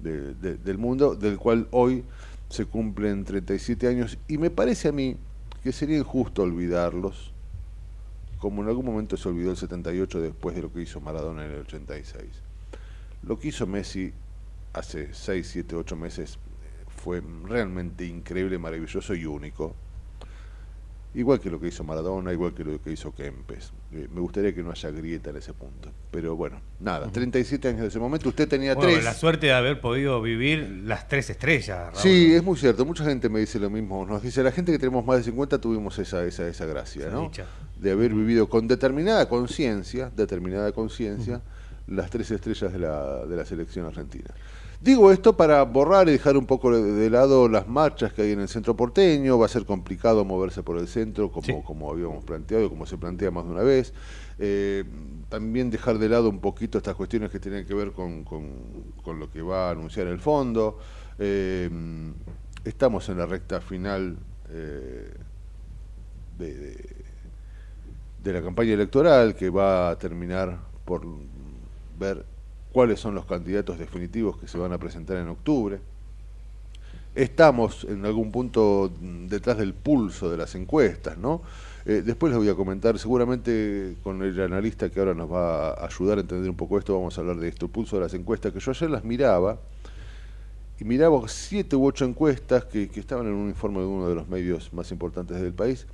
de- 0.00 0.34
de- 0.34 0.56
del 0.56 0.78
mundo, 0.78 1.14
del 1.14 1.38
cual 1.38 1.68
hoy 1.70 2.04
se 2.48 2.64
cumplen 2.66 3.24
37 3.24 3.86
años. 3.88 4.18
Y 4.28 4.36
me 4.38 4.50
parece 4.50 4.88
a 4.88 4.92
mí 4.92 5.16
que 5.62 5.72
sería 5.72 5.96
injusto 5.98 6.42
olvidarlos, 6.42 7.32
como 8.38 8.62
en 8.62 8.68
algún 8.68 8.84
momento 8.84 9.16
se 9.16 9.28
olvidó 9.28 9.52
el 9.52 9.56
78 9.56 10.20
después 10.20 10.54
de 10.56 10.62
lo 10.62 10.72
que 10.72 10.82
hizo 10.82 11.00
Maradona 11.00 11.44
en 11.46 11.52
el 11.52 11.60
86. 11.60 12.24
Lo 13.22 13.38
que 13.38 13.48
hizo 13.48 13.66
Messi 13.66 14.12
hace 14.72 15.08
6, 15.12 15.46
7, 15.52 15.76
8 15.76 15.96
meses 15.96 16.38
fue 17.02 17.22
realmente 17.44 18.04
increíble, 18.04 18.58
maravilloso 18.58 19.14
y 19.14 19.24
único. 19.26 19.74
Igual 21.14 21.40
que 21.40 21.50
lo 21.50 21.58
que 21.58 21.68
hizo 21.68 21.82
Maradona, 21.82 22.30
igual 22.30 22.52
que 22.52 22.62
lo 22.62 22.78
que 22.82 22.92
hizo 22.92 23.14
Kempes. 23.14 23.72
Eh, 23.92 24.06
me 24.12 24.20
gustaría 24.20 24.54
que 24.54 24.62
no 24.62 24.70
haya 24.70 24.90
grieta 24.90 25.30
en 25.30 25.36
ese 25.36 25.54
punto. 25.54 25.90
Pero 26.10 26.36
bueno, 26.36 26.60
nada, 26.78 27.10
37 27.10 27.68
años 27.68 27.80
de 27.80 27.86
ese 27.88 27.98
momento, 27.98 28.28
usted 28.28 28.46
tenía 28.46 28.74
Bueno, 28.74 28.90
tres. 28.92 29.02
la 29.02 29.14
suerte 29.14 29.46
de 29.46 29.54
haber 29.54 29.80
podido 29.80 30.20
vivir 30.20 30.82
las 30.84 31.08
tres 31.08 31.30
estrellas. 31.30 31.86
Raúl. 31.86 31.96
Sí, 32.02 32.34
es 32.34 32.42
muy 32.44 32.58
cierto. 32.58 32.84
Mucha 32.84 33.04
gente 33.04 33.30
me 33.30 33.40
dice 33.40 33.58
lo 33.58 33.70
mismo. 33.70 34.04
Nos 34.04 34.20
dice, 34.22 34.42
la 34.42 34.52
gente 34.52 34.72
que 34.72 34.78
tenemos 34.78 35.06
más 35.06 35.16
de 35.16 35.22
50 35.22 35.58
tuvimos 35.58 35.98
esa, 35.98 36.22
esa, 36.22 36.46
esa 36.48 36.66
gracia, 36.66 37.06
Esa 37.06 37.10
¿no? 37.14 37.22
dicha. 37.22 37.46
De 37.80 37.92
haber 37.92 38.12
vivido 38.12 38.46
con 38.50 38.68
determinada 38.68 39.26
conciencia, 39.26 40.10
determinada 40.14 40.72
conciencia, 40.72 41.40
las 41.88 42.10
tres 42.10 42.30
estrellas 42.30 42.72
de 42.72 42.78
la, 42.78 43.24
de 43.26 43.36
la 43.36 43.44
selección 43.44 43.86
argentina. 43.86 44.28
Digo 44.80 45.10
esto 45.10 45.36
para 45.36 45.62
borrar 45.62 46.06
y 46.08 46.12
dejar 46.12 46.36
un 46.36 46.44
poco 46.44 46.70
de, 46.70 47.08
lado 47.10 47.48
las 47.48 47.66
marchas 47.66 48.12
que 48.12 48.22
hay 48.22 48.32
en 48.32 48.40
el 48.40 48.48
centro 48.48 48.76
porteño. 48.76 49.38
Va 49.38 49.46
a 49.46 49.48
ser 49.48 49.64
complicado 49.64 50.24
moverse 50.24 50.62
por 50.62 50.78
el 50.78 50.86
centro, 50.86 51.30
como, 51.32 51.46
Sí. 51.46 51.54
como 51.64 51.90
habíamos 51.90 52.24
planteado 52.24 52.66
y 52.66 52.68
como 52.68 52.84
se 52.84 52.98
plantea 52.98 53.30
más 53.30 53.44
de 53.46 53.50
una 53.52 53.62
vez. 53.62 53.94
Eh, 54.38 54.84
también 55.30 55.70
dejar 55.70 55.98
de 55.98 56.10
lado 56.10 56.28
un 56.28 56.40
poquito 56.40 56.76
estas 56.76 56.94
cuestiones 56.94 57.30
que 57.30 57.40
tienen 57.40 57.64
que 57.66 57.72
ver 57.72 57.92
con, 57.92 58.22
con- 58.24 58.92
con 59.02 59.18
lo 59.18 59.30
que 59.30 59.40
va 59.40 59.68
a 59.68 59.70
anunciar 59.70 60.08
el 60.08 60.18
fondo. 60.20 60.78
Eh, 61.18 61.70
estamos 62.64 63.08
en 63.08 63.16
la 63.16 63.24
recta 63.24 63.62
final 63.62 64.18
eh, 64.50 65.10
de, 66.38 66.54
de- 66.54 66.96
de 68.22 68.32
la 68.32 68.42
campaña 68.42 68.72
electoral 68.74 69.34
que 69.34 69.48
va 69.48 69.88
a 69.90 69.98
terminar 69.98 70.58
por 70.84 71.06
ver 71.98 72.24
cuáles 72.72 73.00
son 73.00 73.14
los 73.14 73.24
candidatos 73.24 73.78
definitivos 73.78 74.36
que 74.36 74.48
se 74.48 74.58
van 74.58 74.72
a 74.72 74.78
presentar 74.78 75.16
en 75.16 75.28
octubre. 75.28 75.78
Estamos 77.14 77.86
en 77.88 78.04
algún 78.04 78.30
punto 78.30 78.92
detrás 79.00 79.56
del 79.56 79.72
pulso 79.72 80.30
de 80.30 80.36
las 80.36 80.54
encuestas, 80.54 81.16
¿no? 81.16 81.40
Eh, 81.86 82.02
después 82.04 82.30
les 82.30 82.38
voy 82.38 82.48
a 82.50 82.54
comentar, 82.54 82.98
seguramente 82.98 83.96
con 84.02 84.22
el 84.22 84.38
analista 84.40 84.90
que 84.90 85.00
ahora 85.00 85.14
nos 85.14 85.32
va 85.32 85.70
a 85.70 85.86
ayudar 85.86 86.18
a 86.18 86.20
entender 86.20 86.50
un 86.50 86.56
poco 86.56 86.78
esto, 86.78 86.94
vamos 86.94 87.16
a 87.16 87.20
hablar 87.22 87.36
de 87.36 87.48
esto, 87.48 87.66
el 87.66 87.72
pulso 87.72 87.96
de 87.96 88.02
las 88.02 88.12
encuestas, 88.12 88.52
que 88.52 88.60
yo 88.60 88.70
ayer 88.72 88.90
las 88.90 89.04
miraba 89.04 89.58
y 90.78 90.84
miraba 90.84 91.26
siete 91.28 91.76
u 91.76 91.86
ocho 91.86 92.04
encuestas 92.04 92.66
que 92.66 92.90
estaban 92.94 93.26
en 93.26 93.32
un 93.32 93.48
informe 93.48 93.78
de 93.78 93.86
uno 93.86 94.08
de 94.08 94.14
los 94.14 94.28
medios 94.28 94.72
más 94.74 94.90
importantes 94.90 95.40
del 95.40 95.54
país, 95.54 95.86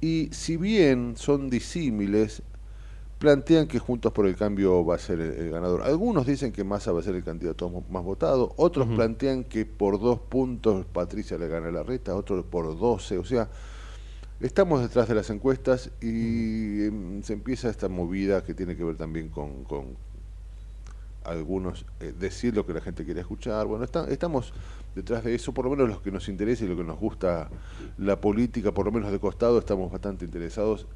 y 0.00 0.28
si 0.32 0.56
bien 0.56 1.14
son 1.16 1.50
disímiles, 1.50 2.42
plantean 3.22 3.68
que 3.68 3.78
Juntos 3.78 4.12
por 4.12 4.26
el 4.26 4.34
Cambio 4.34 4.84
va 4.84 4.96
a 4.96 4.98
ser 4.98 5.20
el, 5.20 5.30
el 5.34 5.50
ganador. 5.50 5.82
Algunos 5.82 6.26
dicen 6.26 6.50
que 6.50 6.64
Massa 6.64 6.90
va 6.90 6.98
a 6.98 7.02
ser 7.04 7.14
el 7.14 7.22
candidato 7.22 7.70
más 7.88 8.02
votado, 8.02 8.52
otros 8.56 8.88
plantean 8.96 9.44
que 9.44 9.64
por 9.64 10.00
dos 10.00 10.18
puntos 10.18 10.84
Patricia 10.86 11.38
le 11.38 11.46
gana 11.46 11.70
la 11.70 11.84
reta, 11.84 12.16
otros 12.16 12.44
por 12.44 12.76
12, 12.76 13.18
o 13.18 13.24
sea, 13.24 13.48
estamos 14.40 14.80
detrás 14.82 15.06
de 15.06 15.14
las 15.14 15.30
encuestas 15.30 15.92
y 16.00 16.86
em, 16.86 17.22
se 17.22 17.34
empieza 17.34 17.70
esta 17.70 17.88
movida 17.88 18.42
que 18.42 18.54
tiene 18.54 18.74
que 18.76 18.82
ver 18.82 18.96
también 18.96 19.28
con, 19.28 19.62
con 19.62 19.96
algunos, 21.22 21.86
eh, 22.00 22.12
decir 22.18 22.56
lo 22.56 22.66
que 22.66 22.72
la 22.74 22.80
gente 22.80 23.04
quiere 23.04 23.20
escuchar. 23.20 23.66
Bueno, 23.66 23.84
está- 23.84 24.08
estamos 24.08 24.52
detrás 24.96 25.22
de 25.22 25.36
eso, 25.36 25.54
por 25.54 25.66
lo 25.66 25.70
menos 25.70 25.88
los 25.88 26.00
que 26.00 26.10
nos 26.10 26.28
interesa 26.28 26.64
y 26.64 26.68
lo 26.68 26.76
que 26.76 26.82
nos 26.82 26.98
gusta 26.98 27.48
la 27.98 28.20
política, 28.20 28.72
por 28.72 28.84
lo 28.86 28.90
menos 28.90 29.12
de 29.12 29.20
costado, 29.20 29.60
estamos 29.60 29.92
bastante 29.92 30.24
interesados 30.24 30.88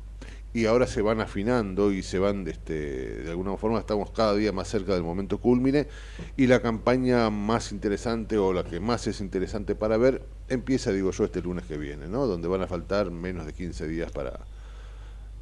y 0.56 0.64
ahora 0.64 0.86
se 0.86 1.02
van 1.02 1.20
afinando 1.20 1.92
y 1.92 2.02
se 2.02 2.18
van, 2.18 2.48
este, 2.48 2.72
de 3.24 3.30
alguna 3.30 3.54
forma, 3.58 3.78
estamos 3.78 4.10
cada 4.10 4.34
día 4.34 4.52
más 4.52 4.68
cerca 4.68 4.94
del 4.94 5.02
momento 5.02 5.36
culmine 5.36 5.86
y 6.34 6.46
la 6.46 6.62
campaña 6.62 7.28
más 7.28 7.72
interesante 7.72 8.38
o 8.38 8.54
la 8.54 8.64
que 8.64 8.80
más 8.80 9.06
es 9.06 9.20
interesante 9.20 9.74
para 9.74 9.98
ver 9.98 10.22
empieza, 10.48 10.92
digo 10.92 11.10
yo, 11.10 11.24
este 11.24 11.42
lunes 11.42 11.66
que 11.66 11.76
viene, 11.76 12.08
¿no? 12.08 12.26
Donde 12.26 12.48
van 12.48 12.62
a 12.62 12.66
faltar 12.66 13.10
menos 13.10 13.44
de 13.44 13.52
15 13.52 13.86
días 13.86 14.10
para, 14.12 14.40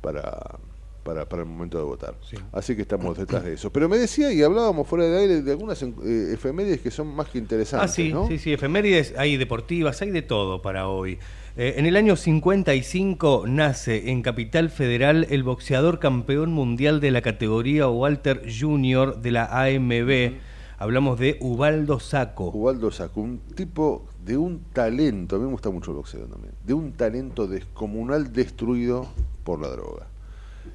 para, 0.01 0.59
para, 1.05 1.29
para 1.29 1.43
el 1.43 1.49
momento 1.49 1.79
de 1.79 1.85
votar. 1.85 2.17
Sí. 2.29 2.37
Así 2.51 2.75
que 2.75 2.83
estamos 2.83 3.17
detrás 3.17 3.45
de 3.45 3.53
eso. 3.55 3.71
Pero 3.73 3.89
me 3.89 3.99
decía, 3.99 4.33
y 4.33 4.43
hablábamos 4.43 4.89
fuera 4.89 5.05
de 5.05 5.17
aire, 5.17 5.43
de 5.43 5.51
algunas 5.53 5.81
eh, 5.83 6.31
efemérides 6.33 6.81
que 6.81 6.91
son 6.91 7.15
más 7.15 7.29
que 7.29 7.39
interesantes, 7.39 7.89
Ah, 7.91 7.93
sí, 7.95 8.13
¿no? 8.13 8.27
sí, 8.27 8.39
sí, 8.39 8.53
efemérides, 8.53 9.15
hay 9.17 9.37
deportivas, 9.37 10.03
hay 10.03 10.11
de 10.11 10.23
todo 10.23 10.61
para 10.61 10.89
hoy. 10.89 11.19
Eh, 11.57 11.75
en 11.77 11.87
el 11.87 11.97
año 11.97 12.17
55 12.17 13.45
nace 13.47 14.11
en 14.11 14.23
Capital 14.23 14.71
Federal 14.71 15.27
el 15.31 15.45
boxeador 15.45 16.01
campeón 16.01 16.53
mundial 16.53 17.01
de 17.01 17.13
la 17.13 17.23
categoría 17.23 17.89
Walter 17.89 18.43
Junior 18.61 19.21
de 19.23 19.31
la 19.31 19.45
AMB. 19.63 20.35
Hablamos 20.79 21.19
de 21.21 21.39
Ubaldo 21.41 22.01
Saco. 22.01 22.51
Ubaldo 22.53 22.91
Saco, 22.91 23.21
un 23.21 23.39
tipo 23.55 24.07
de 24.25 24.37
un 24.37 24.65
talento, 24.73 25.37
a 25.37 25.39
mí 25.39 25.45
me 25.45 25.53
gusta 25.53 25.71
mucho 25.71 25.93
el 25.93 25.99
boxeo 25.99 26.27
también, 26.27 26.53
de 26.67 26.75
un 26.75 26.93
talento 26.93 27.47
descomunal 27.47 28.33
destruido 28.33 29.07
por 29.45 29.61
la 29.61 29.69
droga. 29.69 30.09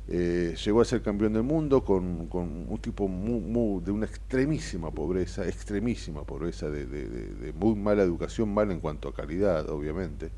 Eh, 0.08 0.56
llegó 0.66 0.82
a 0.82 0.86
ser 0.86 1.02
campeón 1.02 1.34
del 1.34 1.44
mundo 1.44 1.84
con, 1.84 2.28
con 2.28 2.66
un 2.70 2.78
tipo 2.80 3.08
mu- 3.10 3.42
mu- 3.42 3.82
de 3.82 3.92
una 3.92 4.06
extremísima 4.06 4.90
pobreza, 4.92 5.46
extremísima 5.46 6.24
pobreza, 6.24 6.70
de, 6.70 6.86
de- 6.86 7.10
de- 7.10 7.34
de 7.36 7.54
muy 7.54 7.76
mala 7.76 8.02
educación, 8.02 8.52
mala 8.54 8.72
en 8.74 8.80
cuanto 8.80 9.10
a 9.10 9.14
calidad, 9.14 9.70
obviamente, 9.70 10.30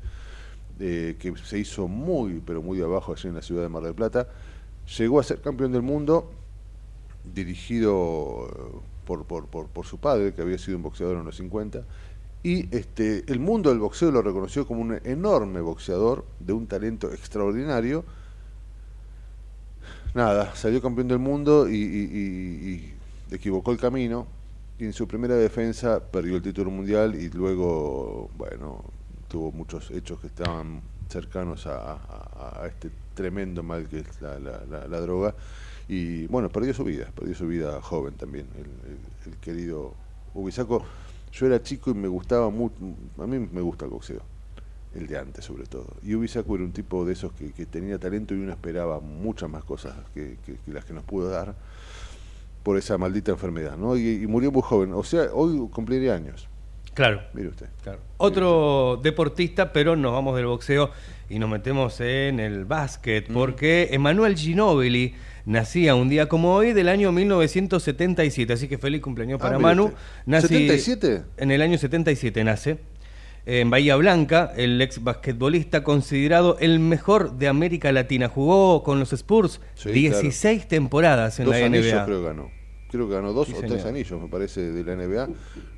eh, 0.84 1.16
que 1.18 1.32
se 1.36 1.58
hizo 1.58 1.86
muy, 1.88 2.42
pero 2.44 2.60
muy 2.60 2.80
abajo 2.82 3.12
allí 3.12 3.28
en 3.28 3.36
la 3.36 3.42
ciudad 3.42 3.62
de 3.62 3.68
Mar 3.68 3.84
del 3.84 3.94
Plata. 3.94 4.28
Llegó 4.98 5.20
a 5.20 5.22
ser 5.22 5.40
campeón 5.40 5.70
del 5.72 5.82
mundo, 5.82 6.28
dirigido 7.34 8.48
eh, 8.48 8.78
por, 9.06 9.24
por, 9.24 9.46
por, 9.46 9.68
por 9.68 9.86
su 9.86 9.98
padre, 9.98 10.32
que 10.34 10.42
había 10.42 10.58
sido 10.58 10.76
un 10.76 10.82
boxeador 10.82 11.16
en 11.18 11.24
los 11.24 11.36
50, 11.36 11.84
y 12.42 12.74
este, 12.76 13.22
el 13.30 13.38
mundo 13.38 13.70
del 13.70 13.78
boxeo 13.78 14.10
lo 14.10 14.22
reconoció 14.22 14.66
como 14.66 14.80
un 14.82 14.98
enorme 15.04 15.60
boxeador 15.60 16.24
de 16.40 16.52
un 16.52 16.66
talento 16.66 17.12
extraordinario. 17.12 18.04
Nada, 20.14 20.54
salió 20.54 20.82
campeón 20.82 21.08
del 21.08 21.18
mundo 21.18 21.68
y- 21.68 21.74
y 21.74 22.94
equivocó 23.34 23.72
el 23.72 23.78
camino. 23.78 24.26
Y 24.78 24.84
en 24.86 24.92
su 24.92 25.06
primera 25.06 25.34
defensa 25.36 26.00
perdió 26.00 26.36
el 26.36 26.42
título 26.42 26.70
mundial 26.70 27.14
y 27.14 27.28
luego, 27.30 28.28
bueno, 28.36 28.82
tuvo 29.32 29.50
muchos 29.50 29.90
hechos 29.90 30.20
que 30.20 30.26
estaban 30.26 30.82
cercanos 31.08 31.66
a, 31.66 32.62
este 32.66 32.90
tremendo 33.14 33.62
mal 33.62 33.88
que 33.88 34.00
es 34.00 34.20
la, 34.20 35.00
droga. 35.00 35.34
Y 35.88 36.26
bueno, 36.26 36.50
perdió 36.50 36.74
su 36.74 36.84
vida, 36.84 37.10
perdió 37.14 37.34
su 37.34 37.46
vida 37.46 37.80
joven 37.80 38.12
también, 38.14 38.46
el, 38.56 38.66
el- 38.90 39.32
el 39.32 39.38
querido 39.38 39.94
Ubisaco. 40.34 40.84
Yo 41.32 41.46
era 41.46 41.62
chico 41.62 41.90
y 41.90 41.94
me 41.94 42.08
gustaba 42.08 42.50
mucho, 42.50 42.76
a 43.18 43.26
mí 43.26 43.38
me 43.38 43.62
gusta 43.62 43.86
el 43.86 43.90
boxeo, 43.90 44.20
el 44.94 45.06
de 45.06 45.16
antes 45.16 45.46
sobre 45.46 45.64
todo. 45.64 45.86
Y 46.02 46.14
Ubisaco 46.14 46.54
era 46.54 46.64
un 46.64 46.72
tipo 46.72 47.06
de 47.06 47.14
esos 47.14 47.32
que, 47.32 47.64
tenía 47.64 47.98
talento 47.98 48.34
y 48.34 48.38
uno 48.38 48.52
esperaba 48.52 49.00
muchas 49.00 49.48
más 49.48 49.64
cosas 49.64 49.94
que 50.12 50.36
las 50.66 50.84
que 50.84 50.92
nos 50.92 51.04
pudo 51.04 51.30
dar 51.30 51.54
por 52.62 52.76
esa 52.76 52.98
maldita 52.98 53.32
enfermedad, 53.32 53.78
¿no? 53.78 53.96
Y, 53.96 54.22
y 54.22 54.26
murió 54.26 54.52
muy 54.52 54.62
joven, 54.62 54.92
o 54.92 55.02
sea, 55.02 55.30
hoy 55.32 55.68
cumpliría 55.70 56.14
años, 56.14 56.48
Claro. 56.94 57.22
mire 57.32 57.48
usted. 57.48 57.66
Claro. 57.82 58.00
Otro 58.18 59.00
deportista, 59.02 59.72
pero 59.72 59.96
nos 59.96 60.12
vamos 60.12 60.36
del 60.36 60.46
boxeo 60.46 60.90
y 61.30 61.38
nos 61.38 61.48
metemos 61.48 62.00
en 62.00 62.38
el 62.40 62.64
básquet, 62.66 63.32
porque 63.32 63.88
Emanuel 63.92 64.36
Ginóbili 64.36 65.14
nacía 65.46 65.94
un 65.94 66.08
día 66.08 66.28
como 66.28 66.54
hoy 66.54 66.72
del 66.74 66.88
año 66.88 67.10
1977, 67.12 68.52
así 68.52 68.68
que 68.68 68.78
feliz 68.78 69.00
cumpleaños 69.00 69.38
Ah, 69.40 69.44
para 69.44 69.58
mire 69.58 69.62
Manu. 69.68 69.92
Nací- 70.26 70.68
¿77? 70.68 71.22
En 71.38 71.50
el 71.50 71.62
año 71.62 71.78
77 71.78 72.44
nace. 72.44 72.78
En 73.44 73.70
Bahía 73.70 73.96
Blanca, 73.96 74.52
el 74.56 74.80
ex 74.80 75.02
basquetbolista 75.02 75.82
considerado 75.82 76.58
el 76.60 76.78
mejor 76.78 77.32
de 77.38 77.48
América 77.48 77.90
Latina. 77.90 78.28
Jugó 78.28 78.84
con 78.84 79.00
los 79.00 79.12
Spurs 79.12 79.60
Sí, 79.74 79.90
16 79.90 80.68
temporadas 80.68 81.40
en 81.40 81.46
dos 81.46 81.58
la 81.58 81.66
anillos 81.66 81.86
NBA. 81.92 82.04
creo 82.04 82.20
que 82.20 82.26
ganó. 82.28 82.50
Creo 82.88 83.08
que 83.08 83.14
ganó 83.14 83.32
dos 83.32 83.48
Sí, 83.48 83.54
o 83.56 83.60
tres 83.60 83.84
anillos, 83.84 84.20
me 84.20 84.28
parece, 84.28 84.70
de 84.70 84.84
la 84.84 84.92
NBA. 84.94 85.24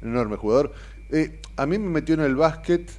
Un 0.02 0.08
enorme 0.10 0.36
jugador. 0.36 0.74
Eh, 1.10 1.40
a 1.56 1.66
mí 1.66 1.78
me 1.78 1.88
metió 1.90 2.14
en 2.14 2.22
el 2.22 2.36
básquet, 2.36 2.90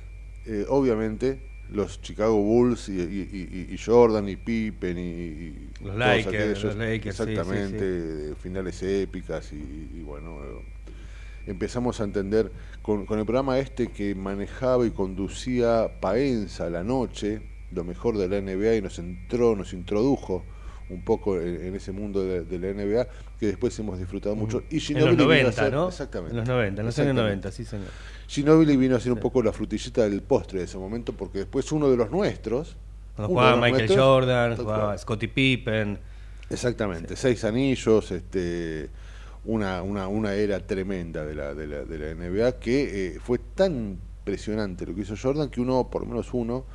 eh, 0.46 0.66
obviamente, 0.70 1.40
los 1.70 2.02
Chicago 2.02 2.36
Bulls 2.42 2.90
y, 2.90 2.94
y- 3.02 3.30
y- 3.72 3.74
y 3.74 3.78
Jordan 3.78 4.30
y 4.30 4.36
Pippen 4.36 4.98
y, 4.98 5.70
Los 5.80 5.96
Lakers, 5.96 6.28
aquellos. 6.28 6.64
los 6.64 6.76
Lakers, 6.76 7.18
sí, 7.18 7.44
sí, 7.44 7.64
Exactamente, 7.64 7.64
sí. 7.64 7.96
finales 8.38 8.82
épicas 8.84 9.52
y, 9.54 10.02
bueno... 10.04 10.42
eh, 10.44 10.62
empezamos 11.48 12.00
a 12.02 12.04
entender 12.06 12.52
con, 12.82 13.06
con 13.06 13.20
el 13.20 13.26
programa 13.26 13.60
este 13.60 13.92
que 13.92 14.16
manejaba 14.16 14.86
y 14.86 14.92
conducía 14.92 16.00
Paenza 16.00 16.68
a 16.68 16.70
la 16.70 16.84
noche, 16.84 17.42
lo 17.72 17.84
mejor 17.84 18.18
de 18.18 18.28
la 18.30 18.38
NBA 18.38 18.76
y 18.76 18.82
nos 18.82 19.00
entró, 19.00 19.56
nos 19.56 19.74
introdujo 19.74 20.46
un 20.90 21.04
poco 21.04 21.40
en, 21.40 21.66
en 21.66 21.76
ese 21.76 21.92
mundo 21.92 22.24
de, 22.24 22.44
de 22.44 22.60
la 22.60 22.68
NBA 22.74 23.08
que 23.40 23.48
después 23.48 23.78
hemos 23.80 23.98
disfrutado 23.98 24.36
mucho. 24.36 24.64
Y 24.70 24.76
En 24.76 24.82
Ginóbili 24.82 25.16
los 25.18 25.18
vino 25.18 25.24
a 25.24 25.38
90, 25.44 25.52
ser- 25.64 25.74
¿no? 25.74 25.88
Exactamente. 25.88 26.32
En 26.32 26.38
los 26.38 26.48
90, 26.48 26.82
en 26.82 26.86
los 26.86 27.00
años 27.00 27.10
Exactamente. 27.10 27.48
90, 27.48 27.52
sí, 27.52 27.66
señor. 27.66 27.88
Ginóbili 28.28 28.78
vino 28.78 28.96
a 28.96 29.00
ser 29.00 29.12
un 29.12 29.20
poco 29.20 29.42
la 29.44 29.52
frutillita 29.52 30.04
del 30.08 30.22
postre 30.22 30.60
de 30.60 30.66
ese 30.66 30.78
momento 30.78 31.14
porque 31.14 31.40
después 31.40 31.72
uno 31.72 31.90
de 31.90 31.98
los 31.98 32.12
nuestros... 32.12 32.78
Cuando 33.16 33.30
jugaba 33.34 33.56
Michael 33.56 33.86
nuestros- 33.88 34.00
Jordan, 34.06 34.56
jugaba. 34.58 34.98
Scottie 34.98 35.28
Pippen. 35.30 36.00
Exactamente, 36.50 37.16
seis 37.16 37.44
anillos, 37.44 38.12
este 38.12 38.90
una, 39.46 39.82
una, 39.84 40.08
una 40.08 40.34
era 40.34 40.60
tremenda 40.60 41.24
de 41.26 41.36
la, 41.36 41.54
de 41.54 41.68
la, 41.68 41.84
de 41.84 41.98
la 42.00 42.14
NBA 42.14 42.60
que 42.60 43.08
eh, 43.16 43.20
fue 43.20 43.40
tan 43.40 43.98
impresionante 44.20 44.86
lo 44.86 44.94
que 44.96 45.02
hizo 45.02 45.16
Jordan 45.22 45.50
que 45.50 45.62
uno, 45.62 45.88
por 45.90 46.02
lo 46.02 46.08
menos 46.08 46.34
uno, 46.34 46.66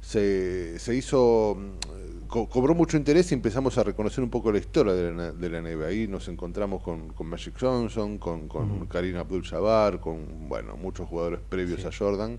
se, 0.00 0.78
se 0.78 0.94
hizo 0.94 1.56
mm, 1.58 2.26
co- 2.28 2.48
cobró 2.48 2.74
mucho 2.74 2.96
interés 2.96 3.30
y 3.30 3.34
empezamos 3.34 3.76
a 3.78 3.82
reconocer 3.84 4.24
un 4.24 4.30
poco 4.30 4.50
la 4.52 4.58
historia 4.58 4.92
de 4.94 5.12
la, 5.12 5.32
de 5.32 5.48
la 5.50 5.60
NBA. 5.60 5.86
Ahí 5.86 6.08
nos 6.08 6.28
encontramos 6.28 6.82
con, 6.82 7.12
con 7.12 7.26
Magic 7.26 7.54
Johnson, 7.60 8.18
con, 8.18 8.48
con 8.48 8.86
Karim 8.86 9.16
Abdul-Jabbar, 9.16 10.00
con 10.00 10.48
bueno 10.48 10.76
muchos 10.76 11.08
jugadores 11.08 11.40
previos 11.48 11.84
a 11.84 11.90
Jordan 11.96 12.38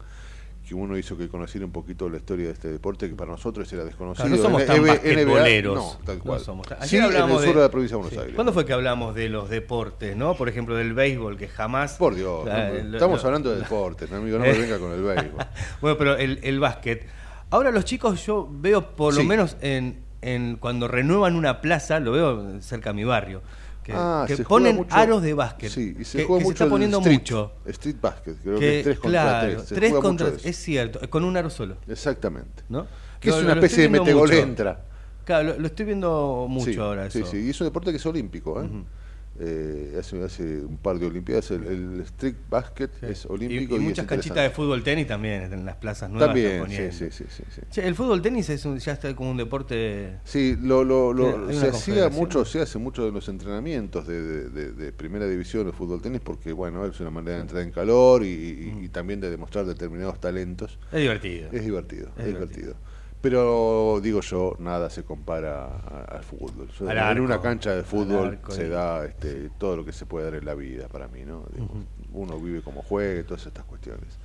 que 0.67 0.75
uno 0.75 0.95
hizo 0.95 1.17
que 1.17 1.27
conociera 1.27 1.65
un 1.65 1.71
poquito 1.71 2.07
la 2.07 2.17
historia 2.17 2.45
de 2.45 2.51
este 2.53 2.67
deporte 2.67 3.09
que 3.09 3.15
para 3.15 3.31
nosotros 3.31 3.71
era 3.73 3.83
desconocido. 3.83 4.27
Claro, 4.27 4.37
no 4.37 4.43
somos 4.47 4.65
tan 4.65 4.79
NBA, 4.81 4.87
basquetboleros. 4.93 5.75
no, 5.75 6.05
tal 6.05 6.17
No 6.19 6.23
cual. 6.23 6.39
somos 6.39 6.67
tan- 6.67 6.87
Sí, 6.87 6.97
en 6.97 7.03
el 7.05 7.11
sur 7.13 7.39
de- 7.41 7.47
de 7.47 7.53
la 7.61 7.71
provincia 7.71 7.95
de 7.97 8.01
Buenos 8.03 8.13
Sí. 8.13 8.19
Aires. 8.19 8.35
¿Cuándo 8.35 8.53
fue 8.53 8.63
que 8.63 8.71
hablamos 8.73 9.15
de 9.15 9.27
los 9.29 9.49
deportes, 9.49 10.15
no? 10.15 10.35
Por 10.35 10.47
ejemplo, 10.49 10.75
del 10.75 10.93
béisbol, 10.93 11.35
que 11.35 11.47
jamás... 11.47 11.93
Por 11.95 12.13
Dios, 12.13 12.45
no, 12.45 12.51
estamos 12.51 13.21
lo- 13.21 13.27
hablando 13.27 13.49
de 13.51 13.57
deporte, 13.61 14.05
no, 14.11 14.17
amigo, 14.17 14.37
no 14.37 14.43
me 14.45 14.53
venga 14.53 14.77
con 14.77 14.91
el 14.91 15.01
béisbol. 15.01 15.45
Bueno, 15.81 15.97
pero 15.97 16.15
el, 16.17 16.39
el 16.43 16.59
básquet. 16.59 17.07
Ahora 17.51 17.71
los 17.71 17.85
chicos 17.85 18.25
yo 18.25 18.47
veo 18.51 18.95
por 18.95 19.13
lo 19.13 19.21
Sí. 19.21 19.27
menos 19.27 19.57
en, 19.61 19.99
en 20.21 20.55
cuando 20.55 20.87
renuevan 20.87 21.35
una 21.35 21.61
plaza, 21.61 21.99
lo 21.99 22.11
veo 22.13 22.61
cerca 22.61 22.89
de 22.91 22.95
mi 22.95 23.03
barrio, 23.03 23.41
que, 23.83 23.93
Ah, 23.95 24.23
que 24.27 24.37
ponen 24.37 24.77
mucho- 24.77 24.95
aros 24.95 25.21
de 25.21 25.33
básquet. 25.33 25.69
Sí, 25.69 25.95
y 25.99 26.03
se 26.05 26.19
que, 26.19 26.23
juega 26.25 26.39
que 26.39 26.43
mucho 26.45 26.57
se 26.57 26.63
está 26.63 26.69
poniendo 26.73 26.97
street, 26.99 27.17
mucho. 27.19 27.51
Street 27.65 27.95
basket, 28.01 28.35
creo 28.41 28.53
que, 28.55 28.59
Que, 28.59 28.77
es 28.79 28.83
3 28.85 28.99
contra 28.99 29.21
claro, 29.21 29.53
3. 29.57 29.67
Se 29.67 29.75
tres 29.75 29.89
juega 29.91 30.01
contra 30.03 30.25
mucho 30.27 30.37
eso. 30.39 30.47
es 30.47 30.55
cierto, 30.57 31.09
con 31.09 31.23
un 31.25 31.35
aro 31.37 31.49
solo, 31.49 31.75
Exactamente. 31.87 32.63
¿no? 32.69 32.87
Que 33.19 33.29
es 33.29 33.35
una 33.35 33.53
especie 33.53 33.83
de 33.83 33.89
metegolentra. 33.89 34.85
Claro, 35.25 35.49
lo, 35.49 35.59
lo 35.59 35.67
estoy 35.67 35.85
viendo 35.85 36.47
mucho 36.49 36.71
sí, 36.71 36.77
ahora 36.79 37.09
sí, 37.11 37.19
eso. 37.19 37.31
sí, 37.31 37.37
y 37.45 37.49
es 37.51 37.61
un 37.61 37.67
deporte 37.67 37.91
que 37.91 37.97
es 37.97 38.05
olímpico. 38.05 38.61
¿eh? 38.63 38.67
Eh, 39.43 39.95
hace, 39.99 40.23
hace 40.23 40.43
un 40.63 40.77
par 40.77 40.99
de 40.99 41.07
Olimpiadas 41.07 41.49
el, 41.49 41.63
el 41.65 42.01
street 42.01 42.35
basket 42.47 42.89
Sí. 42.99 43.05
es 43.07 43.25
olímpico 43.25 43.75
y, 43.75 43.79
y, 43.79 43.81
muchas 43.81 44.05
canchitas 44.05 44.43
de 44.43 44.51
fútbol 44.51 44.83
tenis 44.83 45.07
también 45.07 45.51
en 45.51 45.65
las 45.65 45.77
plazas 45.77 46.11
nuevas 46.11 46.27
También, 46.27 46.51
sí, 46.53 46.59
poniendo. 46.59 46.91
sí, 46.91 47.05
sí, 47.09 47.23
sí, 47.27 47.43
sí. 47.49 47.61
Che, 47.71 47.87
el 47.87 47.95
fútbol 47.95 48.21
tenis 48.21 48.47
es 48.51 48.63
un- 48.65 48.77
ya 48.77 48.91
está 48.91 49.15
como 49.15 49.31
un 49.31 49.37
deporte 49.37 50.17
Sí, 50.25 50.55
lo, 50.61 50.83
lo, 50.83 51.11
lo- 51.11 51.51
se 51.53 51.69
hacía 51.69 52.09
mucho, 52.09 52.45
se 52.45 52.61
hace 52.61 52.77
mucho 52.77 53.03
de 53.03 53.11
los 53.11 53.27
entrenamientos 53.29 54.05
de, 54.05 54.21
de- 54.21 54.49
de- 54.49 54.71
de 54.73 54.91
primera 54.91 55.25
división 55.27 55.65
de 55.65 55.71
fútbol 55.71 56.03
tenis 56.03 56.21
porque 56.23 56.53
bueno 56.53 56.85
es 56.85 56.99
una 56.99 57.09
manera 57.09 57.37
de 57.37 57.41
entrar 57.41 57.63
en 57.63 57.71
calor 57.71 58.23
y, 58.23 58.27
y- 58.83 58.89
también 58.89 59.19
de 59.21 59.31
demostrar 59.31 59.65
determinados 59.65 60.19
talentos. 60.19 60.77
es 60.91 60.99
divertido. 61.01 61.49
Es 61.51 61.63
divertido, 61.65 62.09
es, 62.15 62.19
Es 62.19 62.25
divertido. 62.27 62.75
divertido. 62.75 62.90
Pero 63.21 63.99
digo 64.01 64.21
yo, 64.21 64.55
nada 64.59 64.89
se 64.89 65.03
compara 65.03 65.77
al 66.09 66.23
fútbol. 66.23 66.67
Yo- 66.79 66.89
Al 66.89 66.97
en 66.97 67.03
arco, 67.03 67.23
una 67.23 67.39
cancha 67.39 67.75
de 67.75 67.83
fútbol 67.83 68.29
arco 68.29 68.51
se 68.51 68.65
y- 68.65 68.69
da 68.69 69.05
este, 69.05 69.49
todo 69.59 69.77
lo 69.77 69.85
que 69.85 69.93
se 69.93 70.07
puede 70.07 70.25
dar 70.25 70.35
en 70.35 70.45
la 70.45 70.55
vida 70.55 70.87
para 70.87 71.07
mí, 71.07 71.21
¿no? 71.25 71.45
Digo, 71.53 71.69
Uno 72.13 72.37
vive 72.39 72.61
como 72.61 72.81
juegue, 72.81 73.23
todas 73.23 73.45
estas 73.45 73.63
cuestiones. 73.63 74.17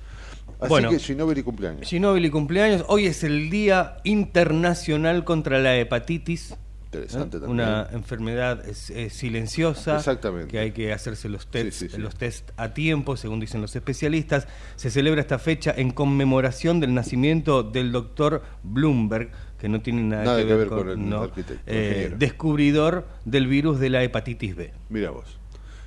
Así 0.59 0.67
Bueno. 0.67 0.89
que 0.89 0.99
Ginóbili 0.99 1.41
cumpleaños. 1.43 1.87
Ginóbili 1.87 2.29
cumpleaños. 2.29 2.83
Hoy 2.89 3.05
es 3.05 3.23
el 3.23 3.49
Día 3.49 3.97
Internacional 4.03 5.23
contra 5.23 5.59
la 5.59 5.77
Hepatitis. 5.77 6.55
Interesante 6.97 7.39
también. 7.39 7.51
Una 7.51 7.87
enfermedad 7.91 8.63
silenciosa. 8.73 9.97
Exactamente. 9.97 10.47
Que 10.47 10.59
hay 10.59 10.71
que 10.71 10.93
hacerse 10.93 11.29
los 11.29 11.47
test, 11.47 11.71
Sí, 11.71 11.87
sí, 11.89 11.95
sí. 11.95 12.01
los 12.01 12.15
test 12.15 12.51
a 12.57 12.73
tiempo, 12.73 13.17
según 13.17 13.39
dicen 13.39 13.61
los 13.61 13.75
especialistas. 13.75 14.47
Se 14.75 14.89
celebra 14.89 15.21
esta 15.21 15.39
fecha 15.39 15.73
en 15.75 15.91
conmemoración 15.91 16.79
del 16.79 16.93
nacimiento 16.93 17.63
del 17.63 17.91
doctor 17.91 18.43
Bloomberg, 18.63 19.31
que 19.59 19.69
no 19.69 19.81
tiene 19.81 20.03
nada, 20.03 20.23
Nada 20.23 20.45
que, 20.45 20.53
ver 20.53 20.67
con, 20.67 20.89
el 20.89 21.09
no, 21.09 21.23
arquitecto, 21.23 21.63
eh, 21.65 22.13
descubridor 22.17 23.07
del 23.25 23.47
virus 23.47 23.79
de 23.79 23.89
la 23.89 24.03
hepatitis 24.03 24.55
B. 24.55 24.71
Mira 24.89 25.11
vos. 25.11 25.39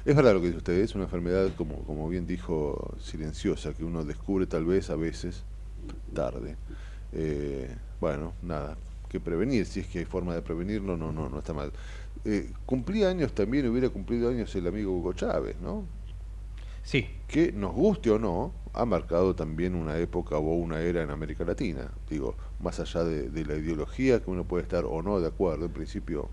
Es 0.05 0.17
verdad 0.17 0.33
lo 0.33 0.40
que 0.40 0.47
dice 0.47 0.59
usted, 0.59 0.73
es 0.81 0.95
una 0.95 1.05
enfermedad, 1.05 1.50
como, 1.57 1.85
como 1.85 2.09
bien 2.09 2.26
dijo, 2.26 2.97
silenciosa, 3.00 3.75
que 3.75 3.85
uno 3.85 4.05
descubre 4.05 4.47
tal 4.47 4.64
vez 4.64 4.90
a 4.90 4.97
veces 4.97 5.45
tarde. 6.14 6.57
Eh, 7.12 7.75
bueno, 8.00 8.33
nada, 8.43 8.76
que 9.11 9.21
prevenir, 9.21 9.67
si 9.67 9.83
es 9.83 9.88
que 9.88 10.00
hay 10.00 10.07
forma 10.07 10.35
de 10.35 10.43
prevenirlo, 10.43 10.97
no, 10.99 11.12
no, 11.12 11.29
no 11.31 11.40
está 11.40 11.55
mal. 11.55 11.75
Eh, 12.25 12.55
cumplía 12.66 13.11
años 13.11 13.35
también, 13.35 13.68
hubiera 13.68 13.90
cumplido 13.90 14.31
años 14.31 14.57
el 14.57 14.68
amigo 14.68 14.92
Hugo 14.96 15.14
Chávez, 15.14 15.61
¿no? 15.61 15.90
Sí, 16.83 17.09
Que 17.27 17.53
nos 17.53 17.73
guste 17.75 18.11
o 18.11 18.18
no, 18.18 18.55
ha 18.75 18.85
marcado 18.85 19.35
también 19.37 19.75
una 19.77 19.96
época 19.99 20.37
o 20.38 20.55
una 20.57 20.81
era 20.81 21.03
en 21.03 21.11
América 21.11 21.44
Latina. 21.44 21.92
Digo, 22.09 22.37
más 22.59 22.81
allá 22.81 23.05
de, 23.05 23.31
de 23.31 23.44
la 23.44 23.55
ideología, 23.57 24.20
que 24.23 24.31
uno 24.31 24.44
puede 24.46 24.62
estar 24.64 24.85
o 24.85 25.01
no 25.03 25.20
de 25.20 25.29
acuerdo, 25.29 25.66
en 25.66 25.73
principio 25.73 26.33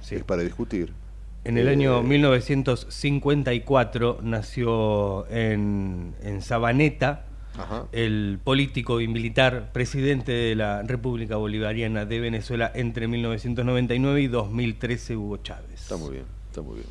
sí. 0.00 0.16
es 0.16 0.24
para 0.24 0.42
discutir. 0.42 0.96
En 1.44 1.58
el 1.58 1.68
Eh, 1.68 1.68
año 1.68 2.02
1954 2.02 4.18
nació 4.22 5.26
en, 5.30 6.16
en 6.20 6.42
Sabaneta 6.42 7.29
Ajá. 7.62 7.86
el 7.92 8.38
político 8.42 9.00
y 9.00 9.08
militar 9.08 9.70
presidente 9.72 10.32
de 10.32 10.54
la 10.54 10.82
República 10.82 11.36
Bolivariana 11.36 12.04
de 12.04 12.20
Venezuela 12.20 12.70
entre 12.74 13.08
1999 13.08 14.22
y 14.22 14.26
2013, 14.28 15.16
Hugo 15.16 15.36
Chávez. 15.38 15.82
Está 15.82 15.96
muy 15.96 16.10
bien, 16.10 16.24
está 16.48 16.62
muy 16.62 16.74
bien. 16.76 16.86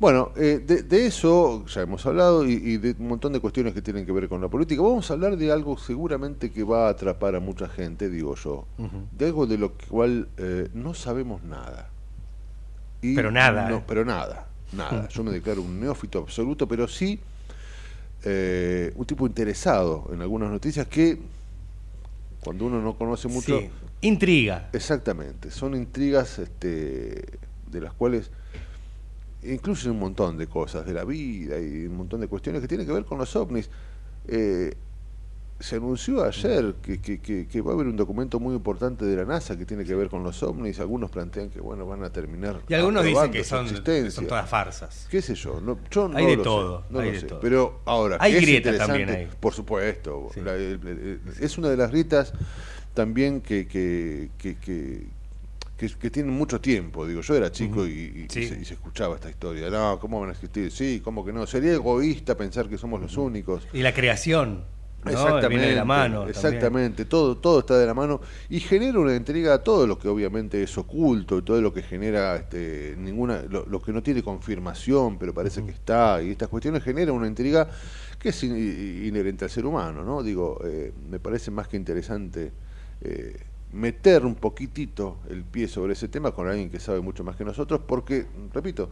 Bueno, 0.00 0.32
eh, 0.34 0.60
de, 0.66 0.82
de 0.82 1.06
eso 1.06 1.64
ya 1.66 1.82
hemos 1.82 2.04
hablado 2.06 2.44
y, 2.44 2.54
y 2.54 2.76
de 2.78 2.96
un 2.98 3.06
montón 3.06 3.32
de 3.32 3.38
cuestiones 3.38 3.72
que 3.72 3.82
tienen 3.82 4.04
que 4.04 4.10
ver 4.10 4.28
con 4.28 4.40
la 4.40 4.48
política. 4.48 4.82
Vamos 4.82 5.08
a 5.10 5.14
hablar 5.14 5.36
de 5.36 5.52
algo 5.52 5.78
seguramente 5.78 6.50
que 6.50 6.64
va 6.64 6.88
a 6.88 6.90
atrapar 6.90 7.36
a 7.36 7.40
mucha 7.40 7.68
gente, 7.68 8.10
digo 8.10 8.34
yo. 8.34 8.66
De 9.16 9.26
algo 9.26 9.46
de 9.46 9.58
lo 9.58 9.74
cual 9.88 10.28
eh, 10.38 10.68
no 10.74 10.94
sabemos 10.94 11.44
nada. 11.44 11.88
Y 13.00 13.14
Pero 13.14 13.30
nada, 13.30 13.68
No, 13.68 13.76
¿eh? 13.78 13.82
pero 13.86 14.04
nada, 14.04 14.48
nada. 14.72 15.08
Yo 15.12 15.22
me 15.22 15.30
declaro 15.30 15.62
un 15.62 15.78
neófito 15.80 16.18
absoluto, 16.18 16.66
pero 16.66 16.88
sí 16.88 17.20
eh, 18.24 18.92
un 18.94 19.04
tipo 19.04 19.26
interesado 19.26 20.10
en 20.12 20.22
algunas 20.22 20.50
noticias 20.50 20.86
que 20.86 21.18
cuando 22.40 22.66
uno 22.66 22.80
no 22.80 22.96
conoce 22.96 23.28
mucho... 23.28 23.58
Sí, 23.58 23.70
Intriga. 24.02 24.68
Exactamente, 24.72 25.50
son 25.52 25.76
intrigas 25.76 26.40
este, 26.40 27.24
de 27.70 27.80
las 27.80 27.92
cuales 27.92 28.32
incluyen 29.44 29.92
un 29.92 30.00
montón 30.00 30.36
de 30.36 30.48
cosas 30.48 30.84
de 30.84 30.92
la 30.92 31.04
vida 31.04 31.60
y 31.60 31.86
un 31.86 31.96
montón 31.96 32.20
de 32.20 32.26
cuestiones 32.26 32.60
que 32.60 32.68
tienen 32.68 32.86
que 32.86 32.92
ver 32.92 33.04
con 33.04 33.18
los 33.18 33.34
ovnis. 33.36 33.70
Eh, 34.26 34.74
se 35.60 35.76
anunció 35.76 36.24
ayer 36.24 36.74
que, 36.82 37.00
que, 37.00 37.20
que- 37.20 37.46
que 37.46 37.60
va 37.60 37.70
a 37.70 37.74
haber 37.74 37.86
un 37.86 37.96
documento 37.96 38.40
muy 38.40 38.54
importante 38.54 39.04
de 39.04 39.14
la 39.16 39.24
NASA 39.24 39.56
que 39.56 39.64
tiene 39.64 39.84
que 39.84 39.94
ver 39.94 40.08
con 40.08 40.24
los 40.24 40.42
ovnis. 40.42 40.80
Algunos 40.80 41.10
plantean 41.10 41.50
que 41.50 41.60
bueno 41.60 41.86
van 41.86 42.02
a 42.02 42.10
terminar. 42.10 42.60
Y 42.68 42.74
algunos 42.74 43.04
dicen 43.04 43.30
que 43.30 43.44
son, 43.44 43.68
son 44.10 44.26
todas 44.26 44.48
farsas. 44.50 45.06
¿Qué 45.08 45.22
sé 45.22 45.34
yo? 45.36 45.60
No, 45.60 45.78
yo 45.90 46.08
no 46.08 46.18
Hay 46.18 46.26
de 46.26 46.36
lo 46.36 46.42
todo, 46.42 46.80
sé, 46.80 46.86
no 46.90 46.98
hay 46.98 47.06
lo 47.06 47.12
de 47.12 47.20
sé. 47.20 47.26
todo. 47.26 47.40
Pero 47.40 47.80
ahora, 47.84 48.16
Hay 48.20 48.34
grietas 48.40 48.76
también 48.78 49.08
ahí. 49.10 49.28
por 49.38 49.54
supuesto. 49.54 50.30
Sí. 50.34 50.40
la- 50.40 50.54
el- 50.54 50.80
el- 50.86 51.20
es 51.40 51.56
una 51.58 51.68
de 51.68 51.76
las 51.76 51.90
grietas 51.92 52.32
también 52.92 53.40
que, 53.40 53.66
que, 53.68 54.30
que, 54.38 56.10
tienen 56.10 56.32
mucho 56.34 56.60
tiempo. 56.60 57.06
Digo, 57.06 57.20
yo 57.20 57.34
era 57.36 57.50
chico 57.52 57.86
y, 57.86 57.90
y- 57.90 58.22
y 58.22 58.26
Sí. 58.28 58.48
se, 58.48 58.60
y 58.60 58.64
se 58.64 58.74
escuchaba 58.74 59.14
esta 59.14 59.30
historia. 59.30 59.70
No, 59.70 59.98
¿cómo 60.00 60.18
van 60.20 60.30
a 60.30 60.32
existir? 60.32 60.70
Sí, 60.72 61.00
¿cómo 61.04 61.24
que 61.24 61.32
no? 61.32 61.46
Sería 61.46 61.72
egoísta 61.72 62.36
pensar 62.36 62.68
que 62.68 62.78
somos 62.78 63.00
los 63.00 63.16
únicos. 63.16 63.62
Y 63.72 63.82
la 63.82 63.94
creación. 63.94 64.64
¿No? 65.04 65.10
Exactamente, 65.10 65.48
Viene 65.48 65.66
de 65.68 65.74
la 65.74 65.84
mano. 65.84 66.28
también. 66.30 66.30
exactamente, 66.30 67.04
todo, 67.06 67.36
todo 67.38 67.60
está 67.60 67.76
de 67.78 67.86
la 67.86 67.94
mano 67.94 68.20
y 68.48 68.60
genera 68.60 69.00
una 69.00 69.14
intriga 69.16 69.54
a 69.54 69.58
todo 69.62 69.86
lo 69.86 69.98
que 69.98 70.08
obviamente 70.08 70.62
es 70.62 70.78
oculto 70.78 71.38
y 71.38 71.42
todo 71.42 71.60
lo 71.60 71.72
que 71.72 71.82
genera 71.82 72.36
este, 72.36 72.94
ninguna, 72.98 73.42
lo, 73.48 73.66
lo 73.66 73.82
que 73.82 73.92
no 73.92 74.02
tiene 74.02 74.22
confirmación 74.22 75.18
pero 75.18 75.34
parece 75.34 75.64
que 75.64 75.72
está 75.72 76.22
y 76.22 76.30
estas 76.30 76.48
cuestiones 76.48 76.82
generan 76.84 77.14
una 77.16 77.26
intriga 77.26 77.68
que 78.18 78.28
es 78.28 78.44
in- 78.44 78.56
inherente 79.06 79.44
al 79.44 79.50
ser 79.50 79.66
humano, 79.66 80.04
¿no? 80.04 80.22
Digo, 80.22 80.60
eh, 80.64 80.92
me 81.10 81.18
parece 81.18 81.50
más 81.50 81.66
que 81.66 81.76
interesante 81.76 82.52
eh, 83.00 83.36
meter 83.72 84.24
un 84.24 84.36
poquitito 84.36 85.16
el 85.30 85.42
pie 85.44 85.66
sobre 85.66 85.94
ese 85.94 86.06
tema 86.08 86.30
con 86.32 86.46
alguien 86.46 86.70
que 86.70 86.78
sabe 86.78 87.00
mucho 87.00 87.24
más 87.24 87.34
que 87.36 87.44
nosotros 87.44 87.80
porque, 87.86 88.26
repito, 88.52 88.90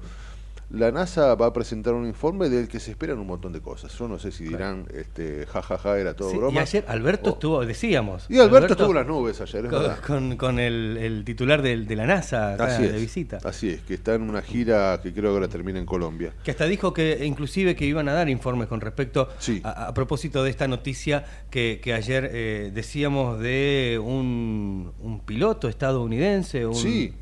la 0.71 0.93
NASA 0.93 1.35
va 1.35 1.47
a 1.47 1.53
presentar 1.53 1.95
un 1.95 2.07
informe 2.07 2.49
del 2.49 2.69
que 2.69 2.79
se 2.79 2.93
esperan 2.93 3.19
un 3.19 3.27
montón 3.27 3.53
de 3.53 3.61
cosas. 3.61 3.93
Yo 3.99 4.07
no 4.07 4.19
sé 4.21 4.31
si 4.31 4.45
dirán, 4.45 4.87
este, 4.95 5.45
jajaja, 5.47 5.99
era 5.99 6.15
todo 6.15 6.31
Sí, 6.31 6.37
broma. 6.37 6.55
y 6.55 6.59
ayer 6.63 6.85
Alberto 6.87 7.31
O- 7.31 7.33
estuvo, 7.33 7.67
decíamos. 7.67 8.27
Y 8.29 8.39
Alberto, 8.39 8.75
estuvo 8.75 8.91
en 8.91 8.95
las 8.97 9.07
nubes 9.07 9.41
ayer, 9.41 9.65
es 9.65 9.71
con, 9.71 9.81
verdad. 9.83 9.99
con, 10.07 10.37
con 10.37 10.59
el, 10.61 10.97
el 10.97 11.25
titular 11.25 11.61
de, 11.61 11.77
la 11.97 12.07
NASA 12.07 12.55
acá 12.55 12.67
Así 12.67 12.83
de 12.83 12.89
es, 12.95 13.01
visita. 13.01 13.39
así 13.45 13.71
es, 13.71 13.81
que 13.83 13.95
está 13.95 14.15
en 14.15 14.23
una 14.23 14.43
gira 14.43 15.01
que 15.03 15.13
creo 15.13 15.31
que 15.33 15.35
ahora 15.35 15.49
termina 15.49 15.81
en 15.81 15.87
Colombia. 15.87 16.33
Que 16.45 16.53
hasta 16.53 16.67
dijo 16.67 16.93
que 16.95 17.25
inclusive 17.27 17.75
que 17.75 17.85
iban 17.87 18.09
a 18.09 18.13
dar 18.13 18.29
informes 18.29 18.69
con 18.69 18.81
respecto 18.81 19.29
Sí. 19.41 19.61
a, 19.65 19.87
a 19.89 19.95
propósito 19.95 20.45
de 20.45 20.51
esta 20.51 20.69
noticia 20.69 21.25
que, 21.51 21.81
que 21.83 21.95
ayer 21.95 22.31
eh, 22.33 22.71
decíamos 22.73 23.41
de 23.41 24.01
un, 24.01 24.93
un 25.01 25.21
piloto 25.21 25.69
estadounidense. 25.69 26.65
Un, 26.67 26.75
sí, 26.77 27.13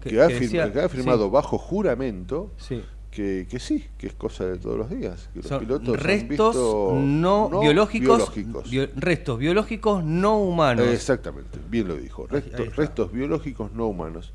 que, 0.00 0.10
que- 0.10 0.20
ha, 0.22 0.28
que 0.28 0.34
fir- 0.36 0.40
decía- 0.40 0.72
que 0.72 0.80
ha 0.80 0.88
firmado 0.88 1.24
sí, 1.26 1.30
bajo 1.32 1.58
juramento 1.58 2.52
sí. 2.56 2.82
Que, 3.12 3.46
que 3.48 3.58
sí, 3.60 3.84
que 3.98 4.08
es 4.08 4.14
cosa 4.14 4.46
de 4.46 4.58
todos 4.58 4.76
los 4.78 4.90
días. 4.90 5.28
Que 5.32 5.40
los 5.40 5.46
Son 5.48 5.60
pilotos 5.60 5.88
han 5.96 6.00
restos 6.02 6.56
no, 6.56 7.60
biológicos, 7.60 8.34
biológicos. 8.34 8.70
bio- 8.70 8.88
restos 8.96 9.38
biológicos 9.38 10.02
no 10.04 10.38
humanos. 10.38 10.88
Exactamente, 10.88 11.58
bien 11.70 11.86
lo 11.88 11.96
dijo. 11.96 12.26
Ahí- 12.30 12.40
Restos, 12.74 13.12
biológicos 13.12 13.70
no 13.72 13.86
humanos. 13.86 14.32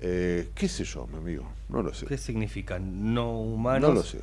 Eh, 0.00 0.50
¿Qué 0.54 0.68
sé 0.68 0.84
yo, 0.84 1.06
mi 1.08 1.16
amigo? 1.16 1.50
No 1.68 1.82
lo 1.82 1.92
sé. 1.92 2.06
¿Qué 2.06 2.18
significa? 2.18 2.78
No 2.78 3.40
humanos. 3.40 3.88
No 3.88 3.94
lo 3.94 4.02
sé. 4.04 4.20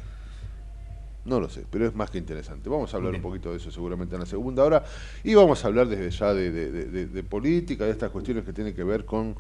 No 1.25 1.39
lo 1.39 1.49
sé, 1.49 1.65
pero 1.71 1.87
es 1.87 1.95
más 1.95 2.11
que 2.11 2.19
interesante. 2.19 2.69
Vamos 2.69 2.93
a 2.93 2.97
hablar 2.97 3.13
Bien. 3.13 3.25
un 3.25 3.29
poquito 3.31 3.49
de 3.49 3.57
eso 3.57 3.71
seguramente 3.71 4.13
en 4.13 4.21
la 4.21 4.27
segunda 4.27 4.63
hora. 4.63 4.83
Y 5.23 5.33
vamos 5.33 5.65
a 5.65 5.67
hablar 5.67 5.87
desde 5.87 6.11
ya 6.11 6.33
de, 6.35 6.51
de- 6.51 6.71
de- 6.85 7.05
de 7.07 7.23
política, 7.23 7.83
de 7.85 7.91
estas 7.91 8.11
cuestiones 8.11 8.45
que 8.45 8.53
tienen 8.53 8.75
que 8.75 8.83
ver 8.83 9.05
con 9.05 9.35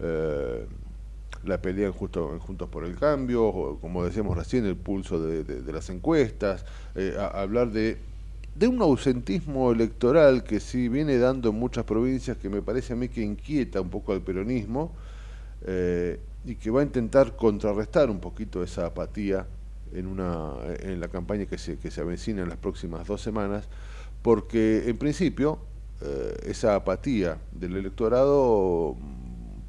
eh, 0.00 0.66
la 1.46 1.60
pelea 1.60 1.90
Justo- 1.92 2.38
Juntos 2.40 2.68
por 2.68 2.84
el 2.84 2.96
Cambio, 2.96 3.44
o 3.44 3.78
como 3.80 4.04
decíamos 4.04 4.36
recién, 4.36 4.64
el 4.66 4.76
pulso 4.76 5.20
de, 5.20 5.44
de- 5.44 5.72
las 5.72 5.90
encuestas, 5.90 6.64
eh, 6.94 7.14
a- 7.18 7.26
hablar 7.42 7.70
de, 7.70 7.98
de 8.54 8.68
un 8.68 8.80
ausentismo 8.82 9.72
electoral 9.72 10.44
que 10.44 10.60
sí 10.60 10.88
viene 10.88 11.18
dando 11.18 11.50
en 11.50 11.56
muchas 11.56 11.84
provincias, 11.84 12.36
que 12.36 12.48
me 12.48 12.62
parece 12.62 12.92
a 12.92 12.96
mí 12.96 13.08
que 13.08 13.20
inquieta 13.22 13.80
un 13.80 13.90
poco 13.90 14.12
al 14.12 14.20
peronismo 14.22 14.92
eh, 15.66 16.18
y 16.44 16.54
que 16.56 16.70
va 16.70 16.80
a 16.80 16.84
intentar 16.84 17.36
contrarrestar 17.36 18.10
un 18.10 18.20
poquito 18.20 18.62
esa 18.62 18.86
apatía 18.86 19.46
en, 19.94 20.06
una, 20.06 20.52
en 20.80 21.00
la 21.00 21.08
campaña 21.08 21.46
que 21.46 21.58
se, 21.58 21.78
que 21.78 21.90
se 21.90 22.00
avecina 22.00 22.42
en 22.42 22.48
las 22.48 22.58
próximas 22.58 23.06
dos 23.06 23.20
semanas, 23.22 23.68
porque 24.22 24.84
en 24.88 24.96
principio 24.98 25.58
eh, 26.02 26.36
esa 26.46 26.74
apatía 26.74 27.38
del 27.52 27.76
electorado 27.76 28.96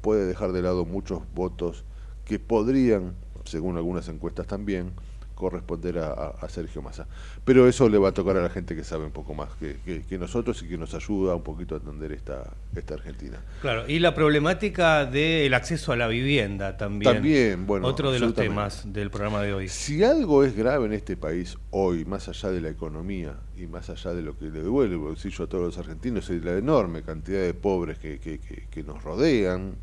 puede 0.06 0.24
dejar 0.24 0.52
de 0.52 0.62
lado 0.62 0.84
muchos 0.84 1.22
votos 1.34 1.82
que 2.24 2.38
podrían, 2.38 3.14
según 3.44 3.76
algunas 3.76 4.06
encuestas 4.08 4.46
también, 4.46 4.92
corresponder 5.34 5.98
a, 5.98 6.12
a- 6.40 6.48
Sergio 6.48 6.80
Massa. 6.80 7.06
Pero 7.44 7.68
eso 7.68 7.88
le 7.90 7.98
va 7.98 8.08
a 8.08 8.12
tocar 8.12 8.36
a 8.38 8.40
la 8.42 8.48
gente 8.48 8.74
que 8.74 8.84
sabe 8.84 9.04
un 9.04 9.10
poco 9.10 9.34
más 9.34 9.50
que, 9.60 9.76
que- 9.84 10.02
que 10.02 10.16
nosotros 10.16 10.62
y 10.62 10.68
que 10.68 10.78
nos 10.78 10.94
ayuda 10.94 11.34
un 11.34 11.42
poquito 11.42 11.74
a 11.74 11.78
entender 11.78 12.12
esta, 12.12 12.54
esta 12.74 12.94
Argentina. 12.94 13.38
Claro, 13.60 13.84
y 13.86 13.98
la 13.98 14.14
problemática 14.14 15.04
del 15.04 15.52
acceso 15.52 15.92
a 15.92 15.96
la 15.96 16.06
vivienda 16.08 16.76
también. 16.78 17.12
También, 17.12 17.66
bueno, 17.66 17.86
Otro 17.86 18.12
de 18.12 18.18
los 18.20 18.32
temas 18.32 18.90
del 18.90 19.10
programa 19.10 19.42
de 19.42 19.52
hoy. 19.52 19.68
Si 19.68 20.02
algo 20.04 20.42
es 20.42 20.56
grave 20.56 20.86
en 20.86 20.94
este 20.94 21.16
país 21.18 21.58
hoy, 21.70 22.06
más 22.06 22.28
allá 22.30 22.50
de 22.52 22.60
la 22.62 22.70
economía 22.70 23.34
y 23.58 23.66
más 23.66 23.90
allá 23.90 24.14
de 24.14 24.22
lo 24.22 24.38
que 24.38 24.46
le 24.46 24.60
duele 24.62 24.92
el 24.94 25.00
bolsillo 25.00 25.44
a 25.44 25.48
todos 25.48 25.64
los 25.64 25.76
argentinos, 25.78 26.30
es 26.30 26.42
la 26.42 26.56
enorme 26.56 27.02
cantidad 27.02 27.42
de 27.42 27.52
pobres 27.52 27.98
que, 27.98 28.18
que- 28.20 28.38
que- 28.38 28.68
que 28.70 28.82
nos 28.82 29.04
rodean, 29.04 29.74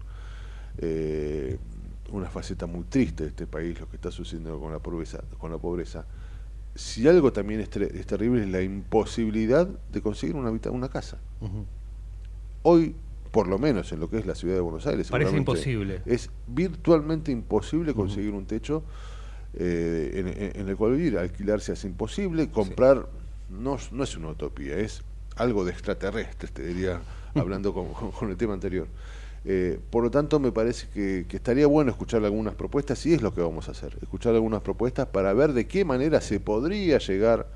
eh, 0.77 1.57
una 2.12 2.29
faceta 2.29 2.65
muy 2.65 2.83
triste 2.83 3.23
de 3.23 3.29
este 3.29 3.47
país, 3.47 3.79
lo 3.79 3.89
que 3.89 3.95
está 3.95 4.12
sucediendo 4.12 4.59
con 4.59 4.71
la 4.71 4.79
pobreza. 4.79 5.23
Con 5.38 5.51
la 5.51 5.57
pobreza. 5.57 6.05
Si 6.75 7.07
algo 7.07 7.31
también 7.33 7.59
es, 7.59 7.69
es 7.75 8.05
terrible 8.07 8.41
es 8.43 8.49
la 8.49 8.62
imposibilidad 8.62 9.67
de 9.67 10.01
conseguir 10.01 10.36
una, 10.36 10.49
una 10.71 10.89
casa. 10.89 11.19
Hoy, 12.63 12.95
por 13.31 13.47
lo 13.47 13.57
menos 13.59 13.91
en 13.91 13.99
lo 13.99 14.09
que 14.09 14.17
es 14.17 14.25
la 14.25 14.36
ciudad 14.36 14.55
de 14.55 14.62
Buenos 14.62 14.86
Aires, 14.88 15.07
Parece 15.12 15.31
imposible. 15.38 16.01
Es 16.05 16.29
virtualmente 16.47 17.31
imposible 17.31 17.93
conseguir 17.93 18.31
un 18.33 18.45
techo 18.45 18.83
eh, 19.55 20.12
en, 20.15 20.27
en- 20.27 20.62
en 20.62 20.69
el 20.69 20.75
cual 20.77 20.93
vivir. 20.95 21.17
Alquilarse 21.17 21.73
es 21.73 21.83
imposible. 21.83 22.49
Comprar 22.49 23.07
no, 23.49 23.75
es- 23.75 23.91
no 23.91 24.03
es 24.03 24.15
una 24.17 24.29
utopía, 24.29 24.77
es 24.77 25.03
algo 25.36 25.65
de 25.65 25.71
extraterrestre, 25.71 26.49
te 26.49 26.65
diría, 26.65 27.01
hablando 27.36 27.73
con, 27.73 27.93
con- 27.93 28.12
con 28.12 28.29
el 28.29 28.38
tema 28.38 28.53
anterior. 28.53 28.88
Eh, 29.45 29.77
por 29.89 30.03
lo 30.03 30.12
tanto, 30.12 30.39
me 30.39 30.51
parece 30.51 30.88
que, 30.93 31.25
estaría 31.29 31.67
bueno 31.67 31.91
escuchar 31.91 32.23
algunas 32.23 32.56
propuestas, 32.56 33.06
y 33.06 33.13
es 33.13 33.21
lo 33.21 33.34
que 33.34 33.41
vamos 33.41 33.67
a 33.67 33.71
hacer, 33.71 33.97
escuchar 34.01 34.34
algunas 34.36 34.62
propuestas 34.62 35.08
para 35.08 35.34
ver 35.34 35.53
de 35.53 35.67
qué 35.67 35.84
manera 35.84 36.21
se 36.21 36.39
podría 36.39 36.97
llegar 36.97 37.47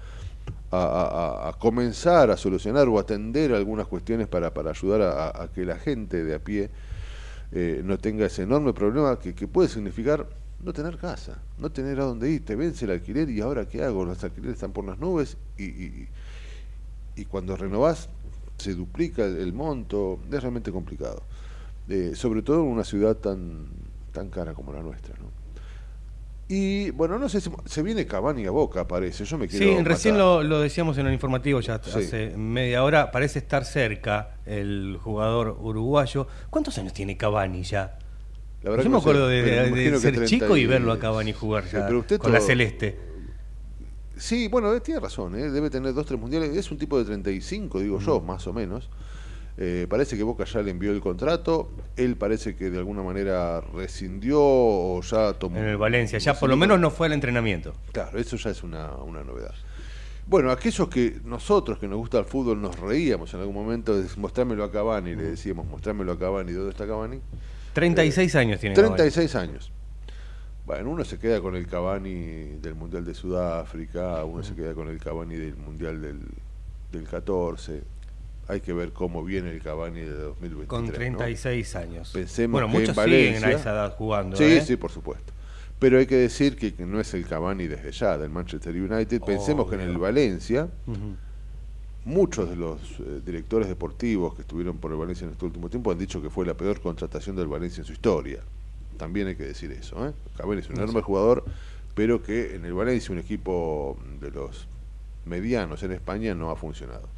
a, 0.71 1.56
comenzar 1.60 2.30
a 2.30 2.38
solucionar 2.38 2.88
o 2.89 3.00
atender 3.00 3.54
algunas 3.54 3.88
cuestiones 3.88 4.28
para, 4.28 4.54
para 4.54 4.71
ayudar 4.71 5.02
a, 5.02 5.50
que 5.54 5.65
la 5.65 5.78
gente 5.78 6.23
de 6.23 6.36
a 6.36 6.39
pie 6.39 6.69
eh, 7.54 7.82
no 7.84 7.97
tenga 7.97 8.26
ese 8.26 8.43
enorme 8.43 8.73
problema 8.73 9.17
que, 9.19 9.34
puede 9.47 9.69
significar 9.69 10.28
no 10.62 10.73
tener 10.73 10.97
casa, 10.97 11.39
no 11.58 11.69
tener 11.71 12.00
a 12.02 12.04
dónde 12.04 12.30
ir, 12.30 12.43
te 12.43 12.56
vence 12.56 12.86
el 12.86 12.91
alquiler 12.91 13.30
y 13.30 13.39
ahora 13.39 13.67
qué 13.67 13.84
hago, 13.84 14.04
los 14.04 14.21
alquileres 14.23 14.56
están 14.56 14.73
por 14.73 14.84
las 14.86 15.00
nubes 15.00 15.38
y, 15.58 15.63
y, 15.63 17.26
cuando 17.30 17.56
renovás 17.56 18.10
se 18.58 18.73
duplica 18.73 19.23
el 19.23 19.54
monto, 19.54 20.19
es 20.32 20.41
realmente 20.41 20.71
complicado, 20.71 21.23
Eh, 21.89 22.12
sobre 22.15 22.41
todo 22.41 22.62
en 22.62 22.67
una 22.67 22.84
ciudad 22.84 23.15
tan, 23.15 23.67
tan 24.12 24.30
cara 24.30 24.54
como 24.54 24.73
la 24.73 24.82
nuestra. 24.82 25.15
¿no? 25.19 25.32
Y 26.50 26.91
bueno, 26.91 27.19
no 27.19 27.28
sé 27.28 27.41
si 27.41 27.50
se 27.65 27.84
viene 27.84 28.06
Cavani 28.06 28.45
a 28.45 28.52
Boca, 28.52 28.88
parece, 28.88 29.26
yo 29.26 29.38
me 29.38 29.47
quiero 29.47 29.65
Sí, 29.65 29.84
recién 29.84 30.17
lo, 30.17 30.43
lo 30.43 30.60
decíamos 30.62 30.97
en 30.97 31.08
el 31.08 31.13
informativo 31.13 31.60
ya 31.60 31.82
Sí. 31.84 31.89
hace 32.00 32.38
media 32.38 32.84
hora. 32.84 33.12
Parece 33.12 33.39
estar 33.39 33.65
cerca 33.65 34.38
el 34.45 34.97
jugador 35.02 35.58
uruguayo. 35.62 36.28
¿Cuántos 36.50 36.78
años 36.78 36.93
tiene 36.93 37.17
Cavani 37.17 37.63
ya? 37.63 37.97
La 38.63 38.71
verdad 38.71 38.84
Yo 38.86 38.89
que 38.89 38.95
me 38.95 38.97
sé, 38.97 39.02
acuerdo 39.02 39.28
de, 39.28 39.41
me 39.71 40.00
ser 40.00 40.15
30 40.15 40.26
chico 40.26 40.58
y 40.58 40.62
y- 40.62 40.65
verlo 40.65 40.91
a 40.91 41.00
Cavani 41.00 41.34
jugar 41.34 41.65
ya 41.65 41.86
pero 41.86 42.00
usted 42.00 42.19
con 42.19 42.32
la 42.32 42.39
celeste. 42.41 42.97
Sí, 44.15 44.47
bueno, 44.47 44.73
eh, 44.73 44.80
tiene 44.82 45.00
razón, 45.00 45.36
eh, 45.36 45.50
debe 45.52 45.69
tener 45.69 45.93
dos, 45.93 46.06
tres 46.06 46.19
mundiales. 46.19 46.56
Es 46.56 46.71
un 46.71 46.78
tipo 46.78 46.97
de 46.97 47.06
35, 47.06 47.80
digo 47.80 48.00
yo, 48.00 48.19
más 48.19 48.47
o 48.47 48.54
menos. 48.54 48.89
Eh, 49.60 49.88
parece 49.89 50.15
que 50.15 50.24
Boca 50.24 50.43
ya 50.46 50.62
le 50.62 50.72
envió 50.72 50.91
el 50.91 51.02
contrato. 51.02 51.72
Él 51.96 52.15
parece 52.15 52.56
que 52.56 52.70
de 52.70 52.78
alguna 52.78 53.02
manera 53.02 53.62
rescindió 53.62 54.39
o 54.39 55.02
ya 55.02 55.34
tomó. 55.34 55.58
En 55.58 55.65
el 55.65 55.78
Valencia. 55.78 56.20
Ya 56.20 56.36
por 56.36 56.50
lo 56.50 56.56
menos 56.58 56.80
no 56.80 56.91
fue 56.91 57.08
al 57.08 57.13
entrenamiento. 57.13 57.74
Claro, 57.91 58.20
eso 58.20 58.38
ya 58.38 58.52
es 58.52 58.62
una, 58.62 58.91
una 58.98 59.24
novedad. 59.24 59.56
Bueno, 60.28 60.52
aquellos 60.52 60.89
que 60.89 61.22
nosotros 61.24 61.80
que 61.80 61.88
nos 61.88 61.98
gusta 61.98 62.20
el 62.20 62.26
fútbol 62.26 62.62
nos 62.62 62.78
reíamos 62.78 63.34
en 63.34 63.39
algún 63.39 63.56
momento 63.56 64.00
de 64.00 64.08
mostrármelo 64.17 64.63
a 64.65 64.72
Cavani, 64.72 65.15
le 65.15 65.24
decíamos, 65.24 65.65
mostrármelo 65.65 66.12
a 66.12 66.20
Cavani, 66.20 66.52
¿dónde 66.52 66.72
está 66.72 66.86
Cavani? 66.86 67.22
36 67.74 68.36
años 68.36 68.60
tiene 68.60 68.76
Cavani. 68.76 68.96
36 68.96 69.36
años. 69.36 69.72
Bueno, 70.65 70.89
uno 70.91 71.06
se 71.06 71.17
queda 71.17 71.39
con 71.39 71.56
el 71.56 71.65
Cavani 71.65 72.58
del 72.62 72.76
Mundial 72.76 73.06
de 73.06 73.13
Sudáfrica, 73.13 74.26
uno 74.26 74.43
se 74.43 74.54
queda 74.54 74.74
con 74.74 74.89
el 74.89 75.00
Cavani 75.00 75.38
del 75.38 75.56
Mundial 75.56 76.02
del, 76.02 76.20
del 76.91 77.08
14. 77.08 77.96
Hay 78.47 78.62
que 78.62 78.71
ver 78.71 78.93
cómo 78.93 79.23
viene 79.23 79.51
el 79.51 79.62
Cavani 79.62 79.99
de 79.99 80.13
2023. 80.13 80.67
Con 80.67 80.86
¿no? 80.88 80.93
36 80.93 81.75
años. 81.75 82.12
Pensemos 82.13 82.53
bueno, 82.53 82.67
que 82.67 82.77
en 82.77 82.81
muchos 82.81 82.95
siguen 82.95 83.36
a 83.36 83.39
Valencia- 83.41 83.51
esa 83.51 83.71
edad 83.71 83.95
jugando. 83.95 84.38
Sí, 84.38 84.43
¿eh? 84.43 84.62
sí, 84.62 84.77
por 84.77 84.91
supuesto. 84.91 85.33
Pero 85.79 85.99
hay 85.99 86.07
que 86.07 86.15
decir 86.15 86.55
que, 86.55 86.73
no 86.86 86.99
es 86.99 87.13
el 87.13 87.27
Cavani 87.27 87.67
desde 87.67 87.91
ya, 87.91 88.17
del 88.17 88.29
Manchester 88.29 88.73
United. 88.73 89.21
Pensemos 89.21 89.69
que 89.69 89.75
en 89.75 89.81
el. 89.81 89.97
Valencia, 89.97 90.69
muchos 92.05 92.49
de 92.49 92.55
los 92.55 92.79
eh, 92.99 93.21
directores 93.23 93.67
deportivos 93.67 94.33
que 94.33 94.41
estuvieron 94.41 94.77
por 94.77 94.91
el 94.91 94.97
Valencia 94.97 95.25
en 95.25 95.31
este 95.33 95.45
último 95.45 95.69
tiempo 95.69 95.91
han 95.91 95.99
dicho 95.99 96.21
que 96.21 96.29
fue 96.29 96.45
la 96.45 96.55
peor 96.55 96.79
contratación 96.79 97.36
del 97.36 97.47
Valencia 97.47 97.81
en 97.81 97.86
su 97.86 97.93
historia. 97.93 98.39
También 98.97 99.27
hay 99.27 99.36
que 99.36 99.43
decir 99.43 99.71
eso. 99.71 100.07
¿eh? 100.07 100.13
Cavani 100.38 100.62
es 100.62 100.69
un 100.69 100.77
enorme 100.77 101.01
jugador, 101.01 101.45
pero 101.93 102.23
que 102.23 102.55
en 102.55 102.65
el 102.65 102.73
Valencia, 102.73 103.12
un 103.12 103.19
equipo 103.19 103.97
de 104.19 104.31
los 104.31 104.67
medianos 105.27 105.83
en 105.83 105.91
España, 105.91 106.33
no 106.33 106.49
ha 106.51 106.55
funcionado. 106.55 107.09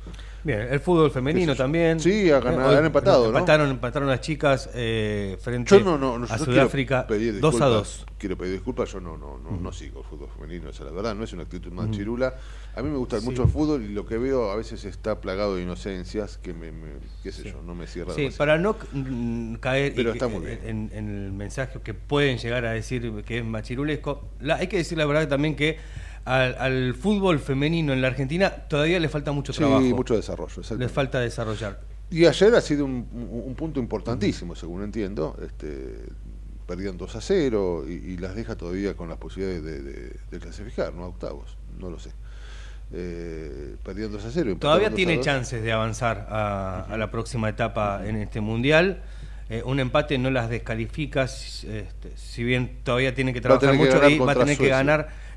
Bien, 0.41 0.61
el 0.61 0.79
fútbol 0.79 1.11
femenino 1.11 1.53
también. 1.53 1.99
Sí, 1.99 2.31
ha 2.31 2.39
ganado- 2.39 2.69
Hoy 2.69 2.75
han 2.77 2.85
empatado, 2.85 3.23
¿no? 3.23 3.37
Empataron, 3.37 3.69
empataron 3.71 4.07
las 4.07 4.21
chicas 4.21 4.69
eh, 4.73 5.37
frente 5.41 5.77
Yo 5.77 5.83
no, 5.83 5.97
no, 5.97 6.17
no, 6.17 6.25
a 6.25 6.37
yo 6.37 6.45
Sudáfrica 6.45 7.05
quiero 7.05 7.19
pedir 7.19 7.39
2 7.41 7.55
a 7.61 7.65
disculpas, 7.67 7.69
2. 7.69 8.05
Quiero 8.17 8.37
pedir 8.37 8.53
disculpas, 8.53 8.91
yo 8.93 9.01
no, 9.01 9.17
no, 9.17 9.37
no, 9.37 9.51
no 9.59 9.71
sigo 9.73 9.99
el 9.99 10.05
fútbol 10.05 10.29
femenino, 10.33 10.69
esa 10.69 10.83
es 10.83 10.89
la 10.89 10.95
verdad, 10.95 11.13
no 11.13 11.25
es 11.25 11.33
una 11.33 11.43
actitud 11.43 11.71
más 11.73 11.91
chirula. 11.91 12.35
A 12.73 12.81
mí 12.81 12.89
me 12.89 12.97
gusta 12.97 13.19
Sí. 13.19 13.25
mucho 13.25 13.43
el 13.43 13.49
fútbol 13.49 13.83
y 13.83 13.89
lo 13.89 14.05
que 14.05 14.17
veo 14.17 14.49
a 14.51 14.55
veces 14.55 14.85
está 14.85 15.19
plagado 15.19 15.57
de 15.57 15.63
inocencias 15.63 16.37
que 16.37 16.53
me, 16.53 16.71
me- 16.71 16.93
qué 17.21 17.33
sé 17.33 17.43
yo, 17.51 17.61
no 17.61 17.75
me 17.75 17.85
cierra 17.87 18.13
Sí, 18.13 18.21
demasiado. 18.21 18.37
para 18.37 18.57
no 18.57 18.77
mm, 18.93 19.55
caer 19.55 19.93
Pero 19.93 20.13
está 20.13 20.29
muy 20.29 20.45
bien. 20.45 20.59
En, 20.63 20.89
en 20.93 21.09
el 21.25 21.31
mensaje 21.33 21.79
que 21.83 21.93
pueden 21.93 22.37
llegar 22.37 22.63
a 22.65 22.71
decir 22.71 23.11
que 23.25 23.39
es 23.39 23.43
machirulesco, 23.45 24.29
la- 24.39 24.55
hay 24.55 24.67
que 24.67 24.77
decir 24.77 24.97
la 24.97 25.05
verdad 25.05 25.27
también 25.27 25.55
que 25.57 25.77
al, 26.25 26.55
al 26.60 26.93
fútbol 26.95 27.39
femenino 27.39 27.93
en 27.93 28.01
la 28.01 28.08
Argentina 28.10 28.49
todavía 28.49 28.99
le 28.99 29.10
falta 29.10 29.32
mucho 29.32 29.53
Sí, 29.53 29.60
trabajo. 29.60 29.82
mucho 29.82 30.15
desarrollo. 30.15 30.62
le 30.77 30.89
falta 30.89 31.19
desarrollar. 31.19 31.79
Y 32.12 32.25
ayer 32.25 32.53
ha 32.55 32.62
sido 32.62 32.86
un, 32.86 33.08
un- 33.13 33.43
un 33.47 33.55
punto 33.55 33.79
importantísimo, 33.79 34.55
según 34.55 34.84
entiendo. 34.84 35.38
Este, 35.45 35.95
perdían 36.67 36.97
2 36.97 37.15
a 37.15 37.21
0 37.21 37.86
y, 37.88 37.91
y 37.93 38.17
las 38.17 38.36
deja 38.36 38.55
todavía 38.55 38.95
con 38.95 39.10
las 39.10 39.17
posibilidades 39.17 39.63
de, 39.63 39.82
de- 39.82 40.15
de 40.32 40.39
clasificar, 40.39 40.93
¿no? 40.93 41.03
A 41.03 41.08
octavos, 41.08 41.58
no 41.79 41.89
lo 41.89 41.99
sé. 41.99 42.12
Eh, 42.91 43.75
perdían 43.84 44.12
2 44.12 44.25
a 44.25 44.32
0. 44.32 44.51
empataron 44.51 44.60
Todavía 44.60 44.89
2 44.89 44.93
a 44.93 44.95
tiene 44.95 45.15
2. 45.17 45.25
chances 45.25 45.62
de 45.62 45.71
avanzar 45.71 46.27
a, 46.29 46.86
a 46.89 46.97
la 46.97 47.12
próxima 47.12 47.49
etapa 47.49 48.01
en 48.05 48.15
este 48.15 48.41
mundial. 48.41 49.01
Eh, 49.51 49.63
un 49.65 49.79
empate 49.79 50.17
no 50.19 50.29
las 50.32 50.49
descalifica, 50.49 51.27
si- 51.27 51.67
este, 51.69 52.12
si 52.15 52.43
bien 52.43 52.79
todavía 52.84 53.13
tiene 53.15 53.34
que 53.34 53.39
Va 53.41 53.55
a 53.55 53.60
trabajar 53.60 53.71
tener 53.71 53.77
que 53.79 53.86
mucho 53.86 53.99
ganar 53.99 54.12
y 54.12 54.19
va 54.19 54.32
a 54.32 54.36
tener 54.36 54.47
que 54.49 54.55
Suecia, 54.58 54.77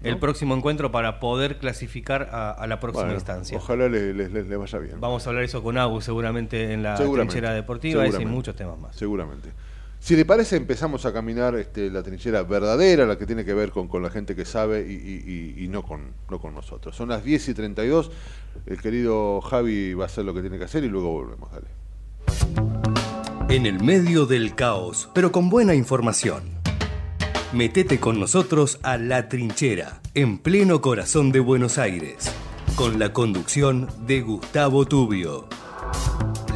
el 0.04 0.18
próximo 0.18 0.54
encuentro 0.56 0.90
para 0.92 1.20
poder 1.20 1.58
clasificar 1.58 2.28
a, 2.32 2.50
a 2.50 2.66
la 2.66 2.80
próxima 2.80 3.04
Bueno, 3.04 3.14
instancia. 3.18 3.56
Ojalá 3.56 3.88
le, 3.88 4.12
le- 4.14 4.28
le- 4.28 4.44
le 4.44 4.56
vaya 4.56 4.78
bien. 4.78 5.00
Vamos 5.00 5.26
a 5.26 5.30
hablar 5.30 5.44
eso 5.44 5.62
con 5.62 5.78
Agu 5.78 6.00
seguramente 6.00 6.72
en 6.72 6.82
la 6.82 6.96
Seguramente, 6.96 7.32
trinchera 7.32 7.54
deportiva 7.54 8.06
y 8.06 8.24
muchos 8.26 8.56
temas 8.56 8.78
más. 8.78 8.96
Seguramente. 8.96 9.50
Si 10.00 10.16
le 10.16 10.24
parece, 10.24 10.56
empezamos 10.56 11.06
a 11.06 11.12
caminar 11.12 11.54
este, 11.54 11.88
la 11.88 12.02
trinchera 12.02 12.42
verdadera, 12.42 13.06
la 13.06 13.16
que 13.16 13.24
tiene 13.24 13.44
que 13.44 13.54
ver 13.54 13.70
con, 13.70 13.86
con 13.86 14.02
la 14.02 14.10
gente 14.10 14.34
que 14.34 14.44
sabe 14.44 14.84
y, 14.88 14.94
y- 14.94 15.56
y- 15.60 15.64
y 15.64 15.68
no, 15.68 15.84
con, 15.84 16.12
no 16.28 16.40
con 16.40 16.54
nosotros. 16.54 16.96
Son 16.96 17.08
las 17.08 17.22
10 17.22 17.50
y 17.50 17.54
32. 17.54 18.10
El 18.66 18.80
querido 18.82 19.40
Javi 19.42 19.94
va 19.94 20.04
a 20.04 20.06
hacer 20.06 20.24
lo 20.24 20.34
que 20.34 20.40
tiene 20.40 20.58
que 20.58 20.64
hacer 20.64 20.82
y 20.82 20.88
luego 20.88 21.12
volvemos. 21.12 21.48
Dale. 21.52 21.68
En 23.48 23.66
el 23.66 23.80
medio 23.82 24.26
del 24.26 24.54
caos, 24.56 25.08
pero 25.14 25.30
con 25.30 25.50
buena 25.50 25.74
información. 25.74 26.61
Metete 27.52 28.00
con 28.00 28.18
nosotros 28.18 28.80
a 28.82 28.96
La 28.96 29.28
Trinchera, 29.28 30.00
en 30.14 30.38
pleno 30.38 30.80
corazón 30.80 31.30
de 31.32 31.40
Buenos 31.40 31.76
Aires, 31.76 32.32
con 32.76 32.98
la 32.98 33.12
conducción 33.12 33.90
de 34.06 34.22
Gustavo 34.22 34.86
Tubio. 34.86 35.48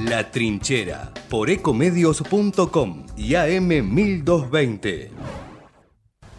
La 0.01 0.31
Trinchera, 0.31 1.13
por 1.29 1.51
ecomedios.com 1.51 3.05
y 3.15 3.33
AM1220. 3.33 5.11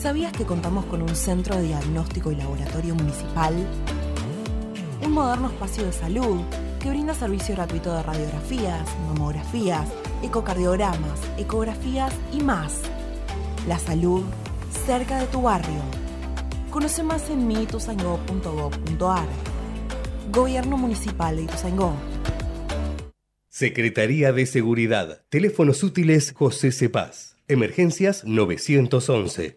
¿Sabías 0.00 0.32
que 0.32 0.44
contamos 0.44 0.84
con 0.84 1.02
un 1.02 1.16
centro 1.16 1.56
de 1.56 1.64
diagnóstico 1.64 2.30
y 2.30 2.36
laboratorio 2.36 2.94
municipal? 2.94 3.52
Un 5.04 5.10
moderno 5.10 5.48
espacio 5.48 5.84
de 5.84 5.92
salud 5.92 6.40
que 6.80 6.90
brinda 6.90 7.14
servicio 7.14 7.56
gratuito 7.56 7.92
de 7.92 8.04
radiografías, 8.04 8.88
mamografías, 9.08 9.88
ecocardiogramas, 10.22 11.18
ecografías 11.36 12.14
y 12.32 12.40
más. 12.42 12.82
La 13.66 13.80
salud 13.80 14.22
cerca 14.86 15.18
de 15.18 15.26
tu 15.26 15.42
barrio. 15.42 15.82
Conoce 16.70 17.02
más 17.02 17.28
en 17.28 17.48
mitusango.gov.ar. 17.48 19.26
Gobierno 20.30 20.76
Municipal 20.76 21.34
de 21.34 21.42
Ituzaingó. 21.42 21.92
Secretaría 23.48 24.32
de 24.32 24.46
Seguridad. 24.46 25.22
Teléfonos 25.28 25.82
útiles 25.82 26.32
José 26.36 26.70
Cepaz. 26.70 27.38
Emergencias 27.50 28.24
911. 28.26 29.56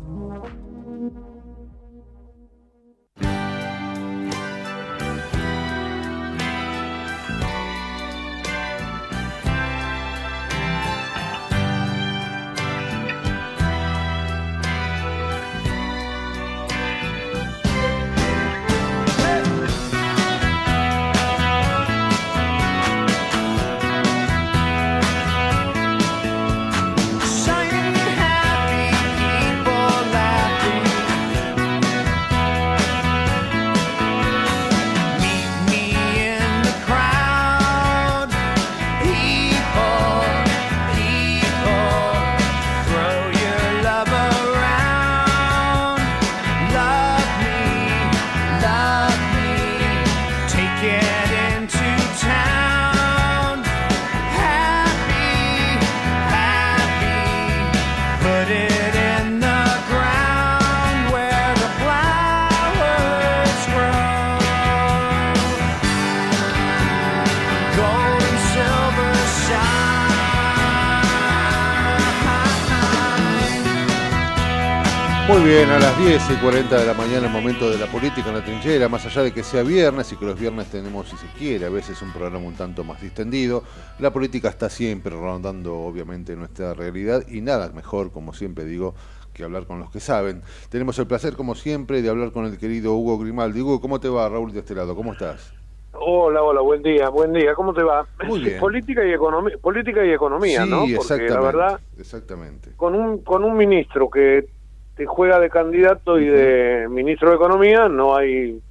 Muy 75.31 75.45
bien, 75.45 75.69
a 75.69 75.79
las 75.79 75.97
10 75.97 76.29
y 76.29 76.35
40 76.43 76.77
de 76.77 76.85
la 76.85 76.93
mañana, 76.93 77.27
el 77.27 77.31
momento 77.31 77.69
de 77.69 77.77
la 77.77 77.85
política 77.85 78.27
en 78.27 78.35
la 78.35 78.43
trinchera, 78.43 78.89
más 78.89 79.05
allá 79.05 79.23
de 79.23 79.31
que 79.31 79.43
sea 79.43 79.63
viernes 79.63 80.11
y 80.11 80.17
que 80.17 80.25
los 80.25 80.37
viernes 80.37 80.69
tenemos, 80.69 81.07
si 81.07 81.15
se 81.15 81.27
quiere, 81.39 81.67
a 81.67 81.69
veces 81.69 82.01
un 82.01 82.11
programa 82.11 82.45
un 82.45 82.55
tanto 82.55 82.83
más 82.83 83.01
distendido, 83.01 83.63
la 83.99 84.11
política 84.11 84.49
está 84.49 84.69
siempre 84.69 85.15
rondando, 85.15 85.73
obviamente, 85.73 86.35
nuestra 86.35 86.73
realidad 86.73 87.23
y 87.29 87.39
nada 87.39 87.71
mejor, 87.71 88.11
como 88.11 88.33
siempre 88.33 88.65
digo, 88.65 88.93
que 89.33 89.45
hablar 89.45 89.67
con 89.67 89.79
los 89.79 89.89
que 89.89 90.01
saben. 90.01 90.41
Tenemos 90.69 90.99
el 90.99 91.07
placer, 91.07 91.37
como 91.37 91.55
siempre, 91.55 92.01
de 92.01 92.09
hablar 92.09 92.33
con 92.33 92.43
el 92.43 92.57
querido 92.57 92.93
Hugo 92.95 93.17
Grimaldi. 93.17 93.61
Hugo, 93.61 93.79
¿cómo 93.79 94.01
te 94.01 94.09
va, 94.09 94.27
Raúl, 94.27 94.51
de 94.51 94.59
este 94.59 94.75
lado? 94.75 94.97
¿Cómo 94.97 95.13
estás? 95.13 95.53
Hola, 95.93 96.43
hola, 96.43 96.59
buen 96.59 96.83
día, 96.83 97.07
buen 97.07 97.31
día. 97.31 97.55
¿Cómo 97.55 97.73
te 97.73 97.83
va? 97.83 98.05
Muy 98.25 98.39
bien. 98.43 98.59
Política 98.59 99.05
y 99.05 99.13
economía, 99.13 99.57
política 99.61 100.05
y 100.05 100.11
economía, 100.11 100.65
sí, 100.65 100.69
¿no? 100.69 100.79
Porque 100.79 100.95
exactamente. 100.95 101.33
la 101.33 101.39
verdad, 101.39 101.79
Exactamente. 101.97 102.71
con 102.75 102.95
un 102.95 103.19
con 103.19 103.45
un 103.45 103.55
ministro 103.55 104.09
que 104.09 104.45
te 104.95 105.05
juega 105.05 105.39
de 105.39 105.49
candidato 105.49 106.19
y 106.19 106.25
de 106.27 106.87
ministro 106.89 107.29
de 107.29 107.35
economía, 107.35 107.87
no 107.87 108.15
hay 108.15 108.61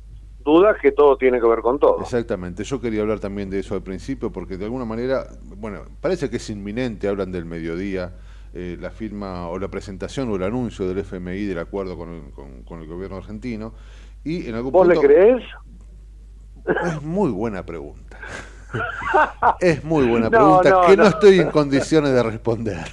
dudas 0.45 0.77
que 0.81 0.93
todo 0.93 1.17
tiene 1.17 1.41
que 1.41 1.47
ver 1.47 1.61
con 1.61 1.79
todo. 1.79 2.01
Exactamente, 2.01 2.65
yo 2.65 2.81
quería 2.81 3.03
hablar 3.03 3.21
también 3.21 3.51
de 3.51 3.59
eso 3.61 3.75
al 3.75 3.83
principio 3.83 4.31
porque 4.31 4.57
de 4.57 4.65
alguna 4.65 4.85
manera, 4.85 5.27
bueno, 5.57 5.83
parece 6.01 6.31
que 6.31 6.37
es 6.37 6.51
inminente, 6.51 7.09
hablan 7.09 7.31
del 7.33 7.45
mediodía, 7.45 8.13
eh, 8.53 8.77
la 8.81 8.91
firma 8.91 9.49
o 9.49 9.59
la 9.59 9.69
presentación 9.69 10.29
o 10.31 10.37
el 10.37 10.43
anuncio 10.43 10.89
del 10.89 10.99
FMI 10.99 11.45
del 11.45 11.59
acuerdo 11.59 11.97
con 11.97 12.09
el, 12.15 12.31
con, 12.33 12.63
con 12.65 12.81
el 12.81 12.89
gobierno 12.89 13.17
argentino 13.17 13.73
y 14.25 14.49
en 14.49 14.57
algún 14.57 14.73
¿Vos 14.73 14.87
punto... 14.87 15.03
le 15.03 15.07
crees? 15.07 15.43
Es 16.85 17.03
muy 17.03 17.31
buena 17.31 17.65
pregunta. 17.65 18.19
es 19.61 19.85
muy 19.85 20.07
buena 20.07 20.27
No, 20.31 20.31
pregunta 20.31 20.71
no, 20.71 20.81
que 20.83 20.97
no. 20.97 21.03
no. 21.05 21.09
estoy 21.09 21.41
en 21.41 21.51
condiciones 21.51 22.13
de 22.13 22.23
responder. 22.23 22.85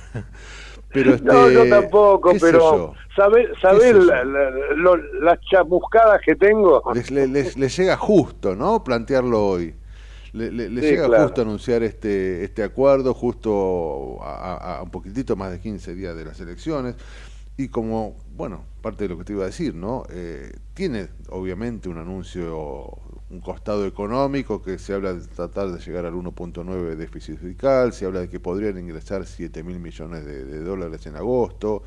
Pero 1.04 1.14
este, 1.16 1.26
no, 1.28 1.50
yo 1.50 1.70
tampoco, 1.70 2.32
pero 2.40 2.60
yo. 2.60 2.94
¿sabés, 3.16 3.48
sabés 3.62 3.84
sé 3.84 3.92
yo? 3.94 4.00
la- 4.06 4.24
la- 4.24 4.52
las 5.22 5.40
chamuscadas 5.50 6.22
que 6.26 6.36
tengo? 6.36 6.82
les, 6.94 7.12
le- 7.12 7.28
les- 7.28 7.58
les 7.58 7.78
llega 7.78 7.96
justo, 7.98 8.56
¿no? 8.56 8.84
Plantearlo 8.84 9.48
hoy. 9.48 9.76
Le, 10.34 10.52
le- 10.52 10.70
le 10.70 10.82
Sí, 10.82 10.90
llega 10.90 11.08
claro. 11.08 11.24
justo 11.24 11.42
anunciar 11.42 11.84
este 11.84 12.44
este 12.44 12.64
acuerdo, 12.64 13.14
justo 13.14 14.18
a- 14.22 14.78
a 14.80 14.84
un 14.84 14.90
poquitito 14.92 15.36
más 15.36 15.52
de 15.52 15.60
15 15.60 15.96
días 15.96 16.16
de 16.16 16.26
las 16.26 16.40
elecciones. 16.40 16.96
Y 17.60 17.70
como, 17.70 18.16
bueno, 18.36 18.66
parte 18.82 19.06
de 19.06 19.10
lo 19.10 19.18
que 19.18 19.24
te 19.24 19.34
iba 19.34 19.44
a 19.44 19.48
decir, 19.48 19.74
¿no? 19.74 20.04
Eh, 20.12 20.52
tiene 20.76 21.08
obviamente 21.30 21.90
un 21.90 21.98
anuncio, 21.98 22.90
un 23.30 23.42
costado 23.42 23.86
económico, 23.86 24.62
que 24.62 24.78
se 24.80 24.94
habla 24.94 25.14
de 25.14 25.28
tratar 25.28 25.72
de 25.72 25.80
llegar 25.80 26.06
al 26.06 26.14
1.9 26.16 26.90
de 26.90 26.96
déficit 26.96 27.38
fiscal, 27.40 27.92
se 27.94 28.06
habla 28.06 28.22
de 28.22 28.30
que 28.30 28.40
podrían 28.40 28.78
ingresar 28.78 29.26
7 29.26 29.64
mil 29.64 29.80
millones 29.80 30.26
de, 30.26 30.46
de 30.46 30.60
dólares 30.64 31.06
en 31.08 31.16
agosto. 31.18 31.84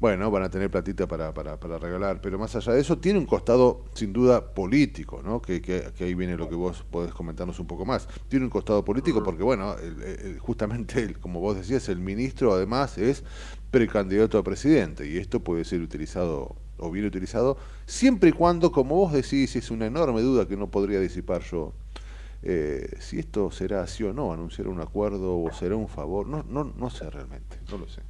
Bueno, 0.00 0.30
van 0.30 0.44
a 0.44 0.50
tener 0.50 0.70
platita 0.70 1.08
para, 1.08 1.34
para, 1.34 1.58
para 1.58 1.76
regalar, 1.76 2.20
pero 2.20 2.38
más 2.38 2.54
allá 2.54 2.72
de 2.72 2.80
eso, 2.80 2.98
tiene 2.98 3.18
un 3.18 3.26
costado 3.26 3.84
sin 3.94 4.12
duda 4.12 4.54
político, 4.54 5.22
¿no? 5.24 5.42
Que, 5.42 5.60
que, 5.60 5.92
que 5.96 6.04
ahí 6.04 6.14
viene 6.14 6.36
lo 6.36 6.48
que 6.48 6.54
vos 6.54 6.84
podés 6.88 7.12
comentarnos 7.12 7.58
un 7.58 7.66
poco 7.66 7.84
más. 7.84 8.06
Tiene 8.28 8.44
un 8.44 8.50
costado 8.50 8.84
político 8.84 9.24
porque, 9.24 9.42
bueno, 9.42 9.74
el- 9.78 10.00
el- 10.02 10.38
justamente, 10.38 11.02
el- 11.02 11.18
como 11.18 11.40
vos 11.40 11.56
decías, 11.56 11.88
el 11.88 11.98
ministro 11.98 12.52
además 12.54 12.96
es 12.96 13.24
precandidato 13.72 14.38
a 14.38 14.44
presidente. 14.44 15.06
Y 15.08 15.16
esto 15.18 15.40
puede 15.42 15.64
ser 15.64 15.80
utilizado 15.82 16.54
o 16.78 16.90
bien 16.92 17.04
utilizado, 17.06 17.58
siempre 17.88 18.28
y 18.28 18.32
cuando, 18.32 18.70
como 18.70 18.96
vos 18.96 19.12
decís, 19.12 19.56
es 19.56 19.70
una 19.70 19.86
enorme 19.86 20.20
duda 20.20 20.46
que 20.46 20.56
no 20.56 20.68
podría 20.68 21.00
disipar 21.00 21.40
yo, 21.40 21.72
eh, 22.42 22.86
si 22.98 23.18
esto 23.18 23.50
será 23.50 23.80
así 23.80 24.04
o 24.04 24.12
no, 24.12 24.32
anunciar 24.32 24.68
un 24.68 24.80
acuerdo 24.80 25.40
o 25.40 25.50
será 25.52 25.74
un 25.74 25.88
favor, 25.88 26.26
no, 26.26 26.44
no, 26.48 26.64
no 26.64 26.90
sé 26.90 27.08
realmente, 27.10 27.56
no 27.70 27.78
lo 27.78 27.88
sé. 27.88 28.02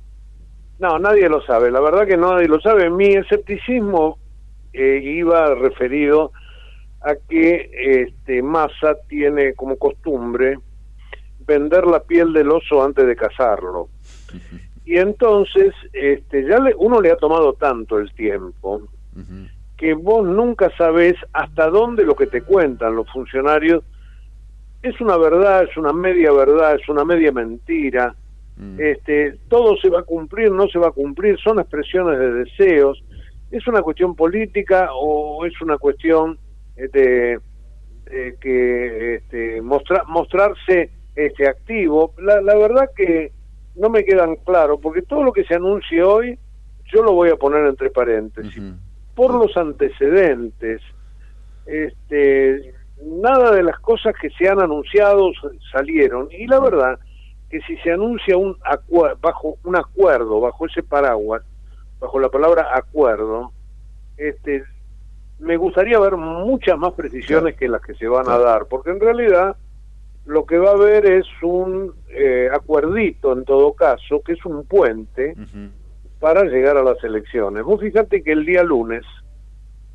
No, 0.81 0.99
nadie 0.99 1.29
lo 1.29 1.41
sabe, 1.43 1.70
la 1.70 1.81
verdad 1.81 2.07
que 2.07 2.16
nadie 2.16 2.49
lo 2.49 2.61
sabe. 2.61 2.91
Mi 2.91 3.14
escepticismo 3.14 4.18
eh, 4.72 5.01
iba 5.03 5.55
referido 5.55 6.33
a 7.01 7.14
que 7.14 7.70
este, 7.72 8.43
Massa 8.43 8.97
tiene 9.09 9.55
como 9.55 9.76
costumbre 9.76 10.59
vender 11.47 11.87
la 11.87 12.03
piel 12.03 12.33
del 12.33 12.51
oso 12.51 12.83
antes 12.83 13.07
de 13.07 13.16
cazarlo. 13.16 13.89
Y 14.85 14.97
entonces, 14.97 15.72
este, 15.93 16.47
ya 16.49 16.59
le, 16.59 16.74
uno 16.76 17.01
le 17.01 17.12
ha 17.12 17.16
tomado 17.16 17.55
tanto 17.55 17.99
el 17.99 18.12
tiempo 18.14 18.83
que 19.79 19.95
vos 19.95 20.26
nunca 20.26 20.70
sabés 20.76 21.14
hasta 21.33 21.70
dónde 21.70 22.05
lo 22.05 22.16
que 22.16 22.26
te 22.26 22.43
cuentan 22.43 22.97
los 22.97 23.09
funcionarios 23.11 23.85
es 24.83 25.01
una 25.01 25.16
verdad, 25.16 25.64
es 25.64 25.76
una 25.76 25.93
media 25.93 26.33
verdad, 26.33 26.74
es 26.74 26.89
una 26.89 27.05
media 27.05 27.33
mentira. 27.33 28.14
Este, 28.76 29.39
todo 29.49 29.76
se 29.76 29.89
va 29.89 30.01
a 30.01 30.03
cumplir, 30.03 30.51
no 30.51 30.66
se 30.66 30.81
va 30.81 30.89
a 30.89 30.93
cumplir, 30.93 31.39
son 31.39 31.61
expresiones 31.61 32.18
de 32.18 32.33
deseos. 32.33 33.03
¿Es 33.53 33.66
una 33.68 33.83
cuestión 33.83 34.16
política 34.16 34.89
o 34.93 35.47
es 35.47 35.61
una 35.61 35.79
cuestión 35.79 36.39
de, 36.74 37.39
de 38.05 38.37
que 38.41 39.14
este, 39.14 39.62
mostra, 39.62 40.03
mostrarse 40.09 40.91
este 41.14 41.49
activo? 41.49 42.14
La, 42.18 42.41
la 42.41 42.57
verdad 42.57 42.91
que 42.97 43.31
no 43.76 43.91
me 43.91 44.05
quedan 44.05 44.37
claros, 44.45 44.81
porque 44.83 45.03
todo 45.03 45.22
lo 45.22 45.33
que 45.33 45.45
se 45.45 45.55
anuncie 45.55 46.03
hoy, 46.03 46.37
yo 46.93 47.03
lo 47.05 47.12
voy 47.12 47.31
a 47.31 47.37
poner 47.37 47.64
entre 47.64 47.91
paréntesis. 47.91 48.61
Por 49.18 49.34
los 49.34 49.56
antecedentes, 49.56 50.80
este, 51.66 52.72
nada 53.02 53.50
de 53.50 53.64
las 53.64 53.80
cosas 53.80 54.14
que 54.22 54.30
se 54.30 54.48
han 54.48 54.60
anunciado 54.60 55.32
salieron. 55.72 56.28
Y 56.30 56.46
la 56.46 56.60
verdad 56.60 57.00
que 57.50 57.60
si 57.62 57.76
se 57.78 57.90
anuncia 57.90 58.36
un 58.36 58.56
bajo 59.20 59.58
un 59.64 59.74
acuerdo, 59.74 60.40
bajo 60.40 60.66
ese 60.66 60.84
paraguas, 60.84 61.42
bajo 61.98 62.20
la 62.20 62.28
palabra 62.28 62.68
acuerdo, 62.72 63.50
este, 64.16 64.62
me 65.40 65.56
gustaría 65.56 65.98
ver 65.98 66.16
muchas 66.16 66.78
más 66.78 66.92
precisiones 66.92 67.56
que 67.56 67.66
las 67.66 67.82
que 67.82 67.94
se 67.94 68.06
van 68.06 68.28
a 68.28 68.38
dar, 68.38 68.66
porque 68.66 68.90
en 68.90 69.00
realidad 69.00 69.56
lo 70.26 70.46
que 70.46 70.58
va 70.58 70.70
a 70.70 70.74
haber 70.74 71.06
es 71.06 71.26
un 71.42 71.92
eh, 72.10 72.48
acuerdito 72.52 73.32
en 73.32 73.44
todo 73.44 73.72
caso, 73.72 74.22
que 74.24 74.34
es 74.34 74.44
un 74.44 74.64
puente 74.64 75.34
para 76.18 76.44
llegar 76.44 76.76
a 76.76 76.82
las 76.82 77.02
elecciones. 77.04 77.62
Vos 77.64 77.80
fíjate 77.80 78.22
que 78.22 78.32
el 78.32 78.44
día 78.44 78.62
lunes 78.62 79.04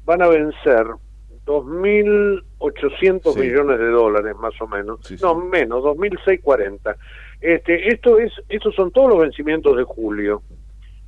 van 0.05 0.21
a 0.21 0.28
vencer 0.28 0.86
2.800 1.45 3.38
millones 3.38 3.80
de 3.80 3.88
dólares 3.89 4.36
más 4.38 4.53
o 4.61 4.67
menos, 4.67 4.99
no 5.21 5.36
menos, 5.36 5.84
2.640. 5.84 6.95
Este, 7.41 7.89
esto 7.89 8.17
es, 8.19 8.32
estos 8.49 8.74
son 8.76 8.91
todos 8.91 9.09
los 9.09 9.19
vencimientos 9.19 9.76
de 9.76 9.84
julio. 9.84 10.41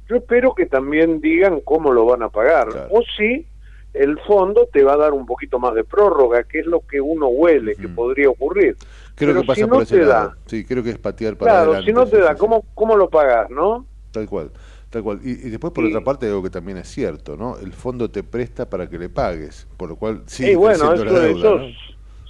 Yo 0.10 0.18
espero 0.18 0.54
que 0.54 0.66
también 0.66 1.20
digan 1.22 1.62
cómo 1.62 1.92
lo 1.92 2.06
van 2.06 2.24
a 2.24 2.30
pagar, 2.30 2.68
o 2.92 3.02
si 3.18 3.48
el 3.94 4.20
fondo 4.20 4.68
te 4.72 4.84
va 4.84 4.94
a 4.94 4.98
dar 4.98 5.14
un 5.14 5.26
poquito 5.26 5.58
más 5.58 5.74
de 5.74 5.84
prórroga, 5.86 6.44
que 6.44 6.60
es 6.60 6.66
lo 6.66 6.82
que 6.82 7.00
uno 7.00 7.28
huele 7.28 7.76
que 7.76 7.88
podría 7.88 8.30
ocurrir. 8.30 8.76
Creo 9.16 9.30
Pero 9.30 9.42
que 9.42 9.48
pasa 9.48 9.62
si 9.62 9.68
por 9.68 9.78
no 9.78 9.82
ese 9.82 9.98
te 10.00 10.06
lado. 10.06 10.30
da, 10.30 10.38
Sí, 10.46 10.66
creo 10.66 10.84
que 10.84 10.90
es 10.90 10.98
patear 11.00 11.38
para 11.38 11.52
claro, 11.52 11.72
adelante. 11.72 11.92
si 11.92 11.96
no 11.96 12.06
te 12.06 12.18
sí, 12.18 12.22
da, 12.22 12.34
sí, 12.34 12.38
¿cómo, 12.40 12.66
¿cómo 12.76 12.98
lo 12.98 13.10
pagas, 13.10 13.50
no? 13.50 13.86
Tal 14.12 14.28
cual, 14.28 14.52
tal 14.96 15.04
cual. 15.04 15.20
Y, 15.26 15.32
y 15.32 15.50
después, 15.50 15.74
por 15.74 15.84
otra 15.84 16.00
parte, 16.00 16.26
algo 16.26 16.42
que 16.42 16.50
también 16.50 16.78
es 16.78 16.88
cierto, 16.88 17.36
¿no? 17.36 17.58
El 17.58 17.74
fondo 17.74 18.10
te 18.10 18.24
presta 18.24 18.70
para 18.70 18.90
que 18.90 18.98
le 18.98 19.10
pagues, 19.10 19.68
por 19.76 19.90
lo 19.90 19.98
cual 19.98 20.22
sí. 20.26 20.52
y 20.52 20.56
bueno, 20.56 20.94
eso, 20.94 21.28
eso 21.28 21.60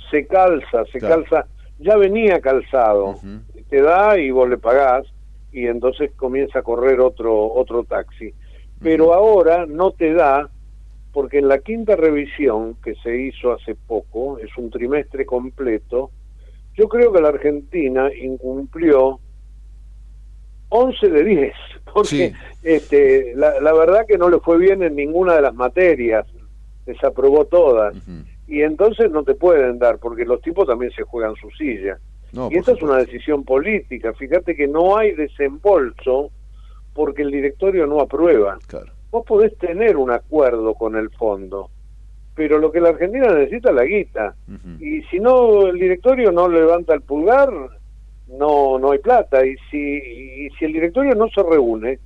se 0.09 0.25
calza, 0.25 0.83
se 0.91 0.97
Claro. 0.97 1.23
calza, 1.23 1.45
ya 1.77 1.95
venía 1.95 2.41
calzado, 2.41 3.19
te 3.69 3.81
da 3.83 4.17
y 4.17 4.31
vos 4.31 4.49
le 4.49 4.57
pagás 4.57 5.05
y 5.51 5.67
entonces 5.67 6.11
comienza 6.15 6.59
a 6.59 6.63
correr 6.63 6.99
otro 7.01 7.53
otro 7.53 7.83
taxi. 7.83 8.33
Pero 8.81 9.13
ahora 9.13 9.67
no 9.67 9.91
te 9.91 10.11
da 10.13 10.49
porque 11.13 11.37
en 11.37 11.47
la 11.47 11.59
quinta 11.59 11.95
revisión 11.95 12.77
que 12.83 12.95
se 12.95 13.15
hizo 13.15 13.53
hace 13.53 13.75
poco, 13.75 14.39
es 14.39 14.49
un 14.57 14.71
trimestre 14.71 15.23
completo, 15.25 16.09
yo 16.73 16.89
creo 16.89 17.13
que 17.13 17.21
la 17.21 17.29
Argentina 17.29 18.09
incumplió 18.11 19.19
11 20.75 21.09
de 21.09 21.23
10, 21.23 21.53
porque 21.93 22.33
este, 22.63 23.33
la, 23.35 23.59
la 23.61 23.73
verdad 23.73 24.05
que 24.07 24.17
no 24.17 24.29
le 24.29 24.39
fue 24.39 24.57
bien 24.57 24.83
en 24.83 24.95
ninguna 24.95 25.35
de 25.35 25.41
las 25.41 25.53
materias, 25.53 26.25
desaprobó 26.85 27.45
todas. 27.45 27.95
Y 28.47 28.61
entonces 28.61 29.09
no 29.09 29.23
te 29.23 29.33
pueden 29.33 29.79
dar, 29.79 29.97
porque 29.97 30.25
los 30.25 30.41
tipos 30.41 30.67
también 30.67 30.91
se 30.91 31.03
juegan 31.03 31.35
su 31.35 31.49
silla. 31.51 31.97
No, 32.31 32.49
y 32.51 32.57
esta 32.57 32.73
es 32.73 32.81
una 32.81 32.97
decisión 32.97 33.43
política. 33.43 34.13
Fíjate 34.13 34.55
que 34.55 34.67
no 34.67 34.97
hay 34.97 35.13
desembolso 35.13 36.31
porque 36.93 37.23
el 37.23 37.31
directorio 37.31 37.87
no 37.87 38.01
aprueba. 38.01 38.57
Vos 39.11 39.25
podés 39.25 39.57
tener 39.57 39.97
un 39.97 40.11
acuerdo 40.11 40.73
con 40.73 40.95
el 40.95 41.09
fondo, 41.11 41.69
pero 42.35 42.59
lo 42.59 42.71
que 42.71 42.81
la 42.81 42.89
Argentina 42.89 43.33
necesita 43.33 43.69
es 43.69 43.75
la 43.75 43.83
guita. 43.85 44.35
Y 44.79 45.01
si 45.03 45.19
no, 45.19 45.67
el 45.67 45.79
directorio 45.79 46.31
no 46.31 46.47
levanta 46.47 46.93
el 46.93 47.01
pulgar, 47.01 47.49
no 48.27 48.79
no 48.79 48.91
hay 48.91 48.99
plata. 48.99 49.45
Y 49.45 49.55
si, 49.69 49.77
y 49.77 50.49
si 50.57 50.65
el 50.65 50.73
directorio 50.73 51.15
no 51.15 51.27
se 51.29 51.41
reúne, 51.43 51.99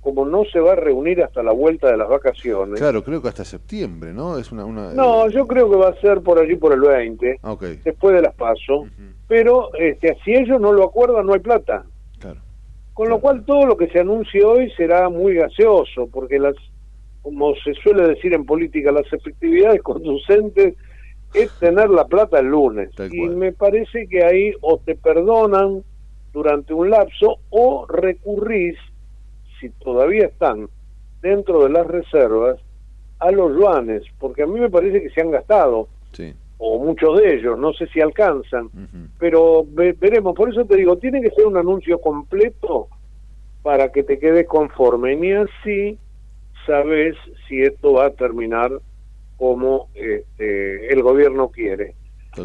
como 0.00 0.26
no 0.26 0.44
se 0.44 0.58
va 0.58 0.72
a 0.72 0.76
reunir 0.76 1.22
hasta 1.22 1.42
la 1.44 1.52
vuelta 1.52 1.88
de 1.90 1.96
las 1.96 2.08
vacaciones, 2.08 2.80
Claro, 2.80 3.04
creo 3.04 3.22
que 3.22 3.28
hasta 3.28 3.44
septiembre, 3.44 4.12
¿no? 4.12 4.36
Es 4.38 4.50
una. 4.50 4.64
una 4.64 4.92
no, 4.92 5.28
yo 5.28 5.46
creo 5.46 5.70
que 5.70 5.76
va 5.76 5.90
a 5.90 6.00
ser 6.00 6.20
por 6.22 6.38
allí 6.40 6.56
por 6.56 6.72
el 6.72 6.80
20, 6.80 7.38
Ah, 7.42 7.52
ok. 7.52 7.62
después 7.84 8.14
de 8.16 8.22
las 8.22 8.34
pasos, 8.34 8.88
pero 9.28 9.72
este, 9.74 10.16
si 10.24 10.34
ellos 10.34 10.60
no 10.60 10.72
lo 10.72 10.84
acuerdan 10.84 11.26
no 11.26 11.34
hay 11.34 11.40
plata. 11.40 11.84
Con 12.94 13.08
lo 13.08 13.20
cual 13.20 13.44
todo 13.46 13.64
lo 13.64 13.74
que 13.78 13.88
se 13.88 14.00
anuncie 14.00 14.44
hoy 14.44 14.70
será 14.76 15.08
muy 15.08 15.32
gaseoso, 15.34 16.08
porque 16.12 16.38
las, 16.38 16.54
como 17.22 17.54
se 17.64 17.72
suele 17.72 18.06
decir 18.06 18.34
en 18.34 18.44
política, 18.44 18.92
las 18.92 19.10
efectividades 19.10 19.80
conducentes 19.82 20.74
es 21.32 21.52
tener 21.58 21.88
la 21.90 22.06
plata 22.06 22.38
el 22.40 22.46
lunes. 22.46 22.90
Y 23.16 23.28
me 23.36 23.52
parece 23.52 24.08
que 24.08 24.24
ahí 24.24 24.54
o 24.60 24.78
te 24.78 24.94
perdonan 24.96 25.84
durante 26.32 26.72
un 26.74 26.90
lapso 26.90 27.40
o 27.50 27.86
recurrís, 27.88 28.76
si 29.60 29.70
todavía 29.70 30.26
están 30.26 30.68
dentro 31.20 31.62
de 31.64 31.70
las 31.70 31.86
reservas, 31.86 32.58
a 33.18 33.30
los 33.30 33.56
yuanes, 33.56 34.02
porque 34.18 34.42
a 34.42 34.46
mí 34.46 34.58
me 34.58 34.68
parece 34.70 35.00
que 35.00 35.10
se 35.10 35.20
han 35.20 35.30
gastado, 35.30 35.88
o 36.58 36.78
muchos 36.80 37.18
de 37.20 37.34
ellos, 37.36 37.56
no 37.58 37.72
sé 37.72 37.86
si 37.88 38.00
alcanzan, 38.00 38.68
pero 39.18 39.64
ve- 39.68 39.92
veremos, 39.92 40.34
por 40.34 40.48
eso 40.50 40.64
te 40.64 40.76
digo, 40.76 40.98
tiene 40.98 41.20
que 41.22 41.30
ser 41.30 41.46
un 41.46 41.56
anuncio 41.56 42.00
completo 42.00 42.88
para 43.62 43.90
que 43.92 44.02
te 44.02 44.18
quedes 44.18 44.46
conforme, 44.48 45.14
ni 45.14 45.32
así 45.32 45.96
sabes 46.66 47.14
si 47.46 47.62
esto 47.62 47.92
va 47.92 48.06
a 48.06 48.10
terminar 48.10 48.72
como 49.42 49.88
este, 49.94 50.92
el 50.92 51.02
gobierno 51.02 51.50
quiere. 51.50 51.96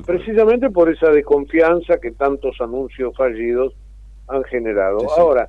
Precisamente 0.03 0.71
por 0.71 0.91
esa 0.91 1.11
desconfianza 1.11 1.99
que 1.99 2.11
tantos 2.11 2.59
anuncios 2.59 3.15
fallidos 3.15 3.75
han 4.27 4.43
generado. 4.45 5.07
Ahora, 5.15 5.47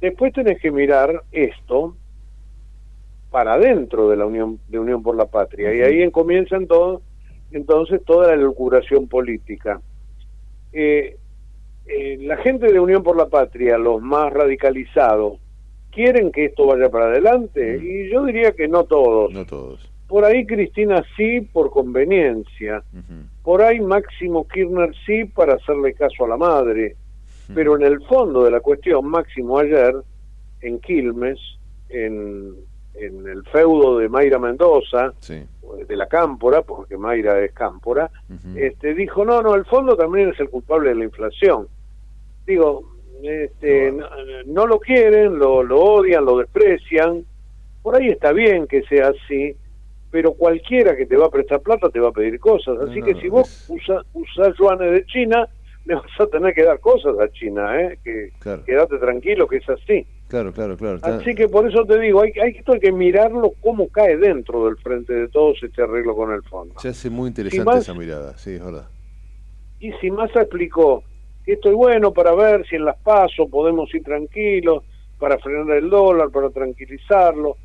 después 0.00 0.32
tenés 0.32 0.60
que 0.60 0.72
mirar 0.72 1.22
esto 1.30 1.94
para 3.30 3.56
dentro 3.56 4.08
de 4.08 4.16
la 4.16 4.26
Unión 4.26 4.58
de 4.66 4.80
Unión 4.80 5.00
por 5.04 5.14
la 5.14 5.26
Patria 5.26 5.72
y 5.72 5.80
ahí 5.80 6.10
comienza 6.10 6.58
todo, 6.66 7.02
entonces 7.52 8.02
toda 8.04 8.34
la 8.34 8.36
locuración 8.36 9.06
política. 9.06 9.80
Eh, 10.72 11.18
eh, 11.86 12.18
la 12.20 12.36
gente 12.38 12.72
de 12.72 12.80
Unión 12.80 13.04
por 13.04 13.16
la 13.16 13.26
Patria, 13.26 13.78
los 13.78 14.02
más 14.02 14.32
radicalizados, 14.32 15.38
quieren 15.92 16.32
que 16.32 16.46
esto 16.46 16.66
vaya 16.66 16.90
para 16.90 17.04
adelante 17.04 17.78
y 17.80 18.10
yo 18.10 18.24
diría 18.24 18.50
que 18.50 18.66
no 18.66 18.82
todos. 18.82 19.32
No 19.32 19.46
todos. 19.46 19.93
Por 20.08 20.24
ahí 20.24 20.46
Cristina 20.46 21.02
sí 21.16 21.40
por 21.40 21.70
conveniencia. 21.70 22.82
Por 23.42 23.62
ahí 23.62 23.80
Máximo 23.80 24.46
Kirchner 24.46 24.94
sí 25.06 25.24
para 25.24 25.54
hacerle 25.54 25.94
caso 25.94 26.24
a 26.24 26.28
la 26.28 26.36
madre. 26.36 26.96
Pero 27.54 27.76
en 27.76 27.82
el 27.82 28.00
fondo 28.06 28.44
de 28.44 28.50
la 28.50 28.60
cuestión, 28.60 29.06
Máximo 29.06 29.58
ayer 29.58 29.94
en 30.62 30.80
Quilmes, 30.80 31.38
en, 31.90 32.54
en 32.94 33.28
el 33.28 33.44
feudo 33.44 33.98
de 33.98 34.08
Mayra 34.08 34.38
Mendoza, 34.38 35.12
de 35.86 35.96
la 35.96 36.06
Cámpora, 36.06 36.62
porque 36.62 36.96
Mayra 36.96 37.40
es 37.44 37.52
Cámpora, 37.52 38.10
este, 38.56 38.94
dijo, 38.94 39.24
no, 39.24 39.42
no, 39.42 39.54
el 39.54 39.64
fondo 39.66 39.96
también 39.96 40.30
es 40.30 40.40
el 40.40 40.48
culpable 40.48 40.90
de 40.90 40.94
la 40.96 41.04
inflación. 41.04 41.68
Digo, 42.46 42.94
este, 43.22 43.92
no, 43.92 44.06
no 44.46 44.66
lo 44.66 44.78
quieren, 44.78 45.38
lo, 45.38 45.62
lo 45.62 45.80
odian, 45.80 46.24
lo 46.24 46.38
desprecian. 46.38 47.24
Por 47.82 47.96
ahí 47.96 48.08
está 48.08 48.32
bien 48.32 48.66
que 48.66 48.82
sea 48.84 49.08
así, 49.08 49.54
pero 50.14 50.32
cualquiera 50.34 50.94
que 50.94 51.06
te 51.06 51.16
va 51.16 51.26
a 51.26 51.28
prestar 51.28 51.60
plata 51.60 51.90
te 51.90 51.98
va 51.98 52.10
a 52.10 52.12
pedir 52.12 52.38
cosas. 52.38 52.78
Así 52.78 53.02
que 53.02 53.16
si 53.20 53.28
vos 53.28 53.66
usa- 53.66 54.04
usás 54.12 54.54
yuanes 54.56 54.92
de 54.92 55.04
China, 55.06 55.48
le 55.86 55.96
vas 55.96 56.04
a 56.20 56.26
tener 56.28 56.54
que 56.54 56.62
dar 56.62 56.78
cosas 56.78 57.18
a 57.18 57.28
China, 57.32 57.80
¿eh? 57.80 57.98
Que, 58.04 58.30
quédate 58.64 58.98
tranquilo 58.98 59.48
que 59.48 59.56
es 59.56 59.68
así. 59.68 60.06
Claro, 60.28 60.52
claro, 60.52 60.76
claro. 60.76 61.00
Así 61.02 61.34
que 61.34 61.48
por 61.48 61.68
eso 61.68 61.84
te 61.84 61.98
digo, 61.98 62.22
hay, 62.22 62.30
hay, 62.40 62.52
esto 62.52 62.74
hay 62.74 62.78
que 62.78 62.92
mirarlo 62.92 63.54
cómo 63.60 63.88
cae 63.88 64.16
dentro 64.16 64.66
del 64.66 64.76
frente 64.76 65.12
de 65.12 65.26
todos 65.26 65.60
este 65.60 65.82
arreglo 65.82 66.14
con 66.14 66.30
el 66.30 66.44
fondo. 66.44 66.74
Se 66.78 66.90
hace 66.90 67.10
muy 67.10 67.26
interesante 67.26 67.78
esa 67.78 67.94
mirada, 67.94 68.38
sí, 68.38 68.54
es 68.54 68.64
verdad. 68.64 68.86
Y 69.80 69.90
si 69.94 70.12
Massa 70.12 70.42
explicó 70.42 71.02
que 71.44 71.54
esto 71.54 71.70
es 71.70 71.74
bueno 71.74 72.12
para 72.12 72.36
ver 72.36 72.64
si 72.68 72.76
en 72.76 72.84
las 72.84 72.98
pasos 72.98 73.50
podemos 73.50 73.92
ir 73.92 74.04
tranquilos, 74.04 74.84
para 75.18 75.38
frenar 75.38 75.76
el 75.76 75.90
dólar, 75.90 76.30
para 76.30 76.50
tranquilizarlo, 76.50 77.56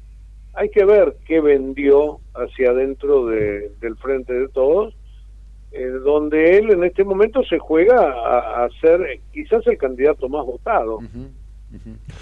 hay 0.60 0.70
que 0.70 0.84
ver 0.84 1.16
qué 1.26 1.39
vendió 1.39 2.20
hacia 2.36 2.72
adentro 2.72 3.28
de- 3.28 3.72
del 3.80 3.95
frente 3.95 4.34
de 4.34 4.49
todos, 4.49 4.93
eh, 5.72 5.86
donde 6.03 6.57
él 6.57 6.72
en 6.72 6.84
este 6.84 7.05
momento 7.05 7.41
se 7.43 7.60
juega 7.60 7.95
a, 8.12 8.66
a 8.66 8.70
ser 8.82 9.22
quizás 9.32 9.66
el 9.68 9.78
candidato 9.78 10.28
más 10.28 10.45
votado. 10.45 10.99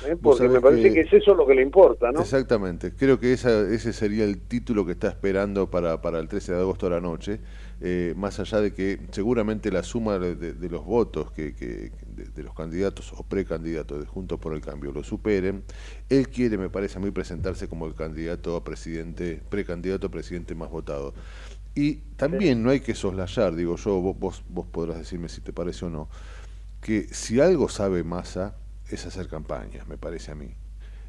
¿eh? 0.05 0.15
Porque 0.21 0.47
me 0.49 0.61
parece 0.61 0.89
que- 0.89 0.93
que... 0.93 0.99
es 1.01 1.13
eso 1.13 1.33
lo 1.33 1.47
que 1.47 1.55
le 1.55 1.63
importa, 1.63 2.11
¿no? 2.11 2.19
Exactamente, 2.21 2.91
creo 2.95 3.19
que 3.19 3.33
esa, 3.33 3.61
ese 3.73 3.91
sería 3.93 4.23
el 4.25 4.39
título 4.41 4.85
que 4.85 4.91
está 4.91 5.07
esperando 5.07 5.71
para, 5.71 5.99
para 6.01 6.19
el 6.19 6.27
13 6.27 6.53
de 6.53 6.59
agosto 6.59 6.85
a 6.87 6.89
la 6.91 6.99
noche, 7.01 7.39
eh, 7.81 8.13
más 8.17 8.39
allá 8.39 8.61
de 8.61 8.73
que 8.73 8.99
seguramente 9.11 9.71
la 9.71 9.81
suma 9.83 10.19
de, 10.19 10.35
de- 10.35 10.53
de 10.53 10.69
los 10.69 10.85
votos 10.85 11.31
que, 11.31 11.55
que- 11.55 11.91
de, 12.17 12.25
de 12.25 12.43
los 12.43 12.53
candidatos 12.55 13.13
o 13.13 13.23
precandidatos 13.23 13.99
de 14.01 14.05
Juntos 14.07 14.39
por 14.39 14.53
el 14.55 14.61
Cambio 14.61 14.91
lo 14.91 15.03
superen, 15.03 15.63
él 16.09 16.29
quiere, 16.29 16.57
me 16.57 16.69
parece 16.69 16.97
a 16.97 17.01
mí, 17.01 17.11
presentarse 17.11 17.69
como 17.69 17.87
el 17.87 17.95
candidato 17.95 18.57
a 18.57 18.63
presidente, 18.65 19.41
precandidato 19.49 20.07
a 20.07 20.11
presidente 20.11 20.55
más 20.55 20.69
votado. 20.71 21.13
Y 21.75 21.97
también 22.17 22.63
no 22.63 22.71
hay 22.71 22.81
que 22.81 22.95
soslayar, 22.95 23.55
digo 23.55 23.77
yo, 23.77 24.01
vos, 24.01 24.19
vos, 24.19 24.43
vos 24.49 24.67
podrás 24.67 24.97
decirme 24.99 25.29
si 25.29 25.41
te 25.41 25.53
parece 25.53 25.85
o 25.85 25.89
no, 25.89 26.09
que 26.81 27.07
si 27.13 27.39
algo 27.41 27.69
sabe 27.69 28.03
Massa 28.03 28.57
es 28.89 29.05
hacer 29.05 29.27
campañas, 29.29 29.87
me 29.87 29.97
parece 29.97 30.31
a 30.31 30.35
mí. 30.35 30.55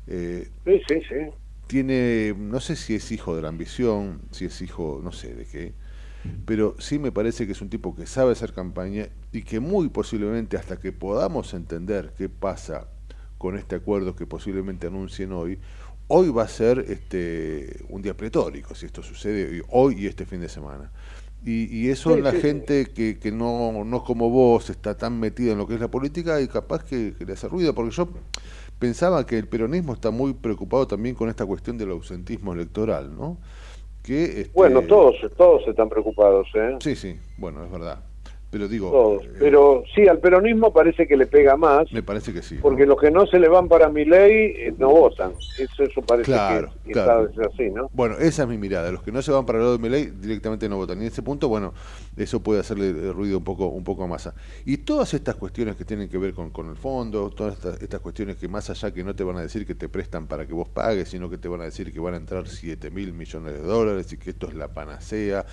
Eh, 0.06 0.50
Sí, 0.64 0.80
sí, 0.86 1.00
sí. 1.08 1.34
tiene, 1.66 2.34
no 2.38 2.60
sé 2.60 2.76
si 2.76 2.94
es 2.94 3.12
hijo 3.12 3.36
de 3.36 3.42
la 3.42 3.48
ambición, 3.48 4.22
si 4.30 4.46
es 4.46 4.62
hijo, 4.62 5.00
no 5.02 5.12
sé 5.12 5.34
de 5.34 5.46
qué, 5.46 5.74
pero 6.44 6.74
sí 6.78 6.98
me 6.98 7.12
parece 7.12 7.46
que 7.46 7.52
es 7.52 7.60
un 7.62 7.70
tipo 7.70 7.94
que 7.94 8.06
sabe 8.06 8.32
hacer 8.32 8.52
campaña 8.52 9.08
y 9.32 9.42
que 9.42 9.60
muy 9.60 9.88
posiblemente 9.88 10.56
hasta 10.56 10.78
que 10.78 10.92
podamos 10.92 11.54
entender 11.54 12.14
qué 12.16 12.28
pasa 12.28 12.88
con 13.38 13.56
este 13.56 13.76
acuerdo 13.76 14.16
que 14.16 14.26
posiblemente 14.26 14.86
anuncien 14.88 15.32
hoy, 15.32 15.58
hoy 16.08 16.30
va 16.30 16.44
a 16.44 16.48
ser 16.48 16.80
este 16.88 17.84
un 17.88 18.02
día 18.02 18.16
pletórico 18.16 18.74
si 18.74 18.86
esto 18.86 19.02
sucede 19.02 19.62
hoy 19.70 19.96
y 20.04 20.06
este 20.06 20.26
fin 20.26 20.40
de 20.40 20.48
semana. 20.48 20.90
Y, 21.44 21.66
y 21.76 21.88
eso 21.90 22.16
Sí, 22.16 22.22
la 22.22 22.32
sí, 22.32 22.42
sí. 22.42 22.42
gente 22.42 22.86
que, 22.86 23.18
que 23.18 23.30
no, 23.30 23.84
no 23.84 24.02
como 24.04 24.28
vos 24.28 24.70
está 24.70 24.96
tan 24.96 25.20
metida 25.20 25.52
en 25.52 25.58
lo 25.58 25.68
que 25.68 25.74
es 25.74 25.80
la 25.80 25.88
política 25.90 26.40
y 26.40 26.48
capaz 26.48 26.82
que, 26.84 27.14
que 27.16 27.24
le 27.24 27.34
hace 27.34 27.46
ruido, 27.48 27.74
porque 27.74 27.92
yo 27.94 28.08
pensaba 28.78 29.24
que 29.26 29.38
el 29.38 29.48
peronismo 29.48 29.94
está 29.94 30.10
muy 30.10 30.34
preocupado 30.34 30.86
también 30.86 31.14
con 31.14 31.28
esta 31.28 31.46
cuestión 31.46 31.78
del 31.78 31.90
ausentismo 31.90 32.52
electoral, 32.54 33.14
¿no? 33.16 33.38
Que, 34.08 34.24
este, 34.40 34.50
Bueno, 34.54 34.80
todos, 34.82 35.16
todos 35.36 35.68
están 35.68 35.88
preocupados, 35.90 36.48
¿eh? 36.54 36.76
Sí, 36.80 36.96
sí, 36.96 37.14
bueno, 37.36 37.62
es 37.64 37.70
verdad. 37.70 37.98
Pero 38.50 38.66
digo, 38.66 38.90
Todos. 38.90 39.24
eh, 39.26 39.32
Pero 39.38 39.82
sí, 39.94 40.08
al 40.08 40.20
peronismo 40.20 40.72
parece 40.72 41.06
que 41.06 41.18
le 41.18 41.26
pega 41.26 41.54
más, 41.58 41.92
me 41.92 42.02
parece 42.02 42.32
que 42.32 42.40
sí. 42.40 42.54
¿no? 42.54 42.62
porque 42.62 42.86
los 42.86 42.98
que 42.98 43.10
no 43.10 43.26
se 43.26 43.38
le 43.38 43.46
van 43.46 43.68
para 43.68 43.90
mi 43.90 44.06
ley 44.06 44.74
no 44.78 44.88
votan. 44.88 45.32
Eso, 45.58 45.82
eso 45.82 46.00
parece 46.00 46.32
Claro, 46.32 46.70
que, 46.86 46.92
claro. 46.92 47.28
está 47.28 47.42
así, 47.54 47.68
¿no? 47.68 47.90
Bueno, 47.92 48.16
esa 48.18 48.44
es 48.44 48.48
mi 48.48 48.56
mirada. 48.56 48.90
Los 48.90 49.02
que 49.02 49.12
no 49.12 49.20
se 49.20 49.32
van 49.32 49.44
para 49.44 49.58
el 49.58 49.64
lado 49.64 49.76
de 49.76 49.82
Milei 49.82 50.06
directamente 50.06 50.66
no 50.66 50.78
votan. 50.78 50.96
Y 50.96 51.02
en 51.02 51.08
ese 51.08 51.20
punto, 51.22 51.48
bueno, 51.50 51.74
eso 52.18 52.42
puede 52.42 52.60
hacerle 52.60 52.88
eh, 52.90 53.12
ruido 53.12 53.38
un 53.38 53.44
poco, 53.44 53.68
un 53.68 53.84
poco 53.84 54.04
a 54.04 54.06
Massa. 54.06 54.34
Y 54.64 54.78
todas 54.78 55.14
estas 55.14 55.36
cuestiones 55.36 55.76
que 55.76 55.84
tienen 55.84 56.08
que 56.08 56.18
ver 56.18 56.34
con, 56.34 56.50
con 56.50 56.68
el 56.68 56.76
fondo, 56.76 57.30
todas 57.30 57.54
estas, 57.54 57.80
estas 57.82 58.00
cuestiones 58.00 58.36
que 58.36 58.48
más 58.48 58.70
allá 58.70 58.92
que 58.92 59.04
no 59.04 59.14
te 59.14 59.24
van 59.24 59.36
a 59.36 59.40
decir 59.42 59.66
que 59.66 59.74
te 59.74 59.88
prestan 59.88 60.26
para 60.26 60.46
que 60.46 60.52
vos 60.52 60.68
pagues, 60.68 61.08
sino 61.08 61.30
que 61.30 61.38
te 61.38 61.48
van 61.48 61.60
a 61.60 61.64
decir 61.64 61.92
que 61.92 62.00
van 62.00 62.14
a 62.14 62.16
entrar 62.18 62.48
7 62.48 62.90
mil 62.90 63.12
millones 63.12 63.54
de 63.54 63.60
dólares 63.60 64.12
y 64.12 64.16
que 64.18 64.30
esto 64.30 64.48
es 64.48 64.54
la 64.54 64.68
panacea 64.68 65.44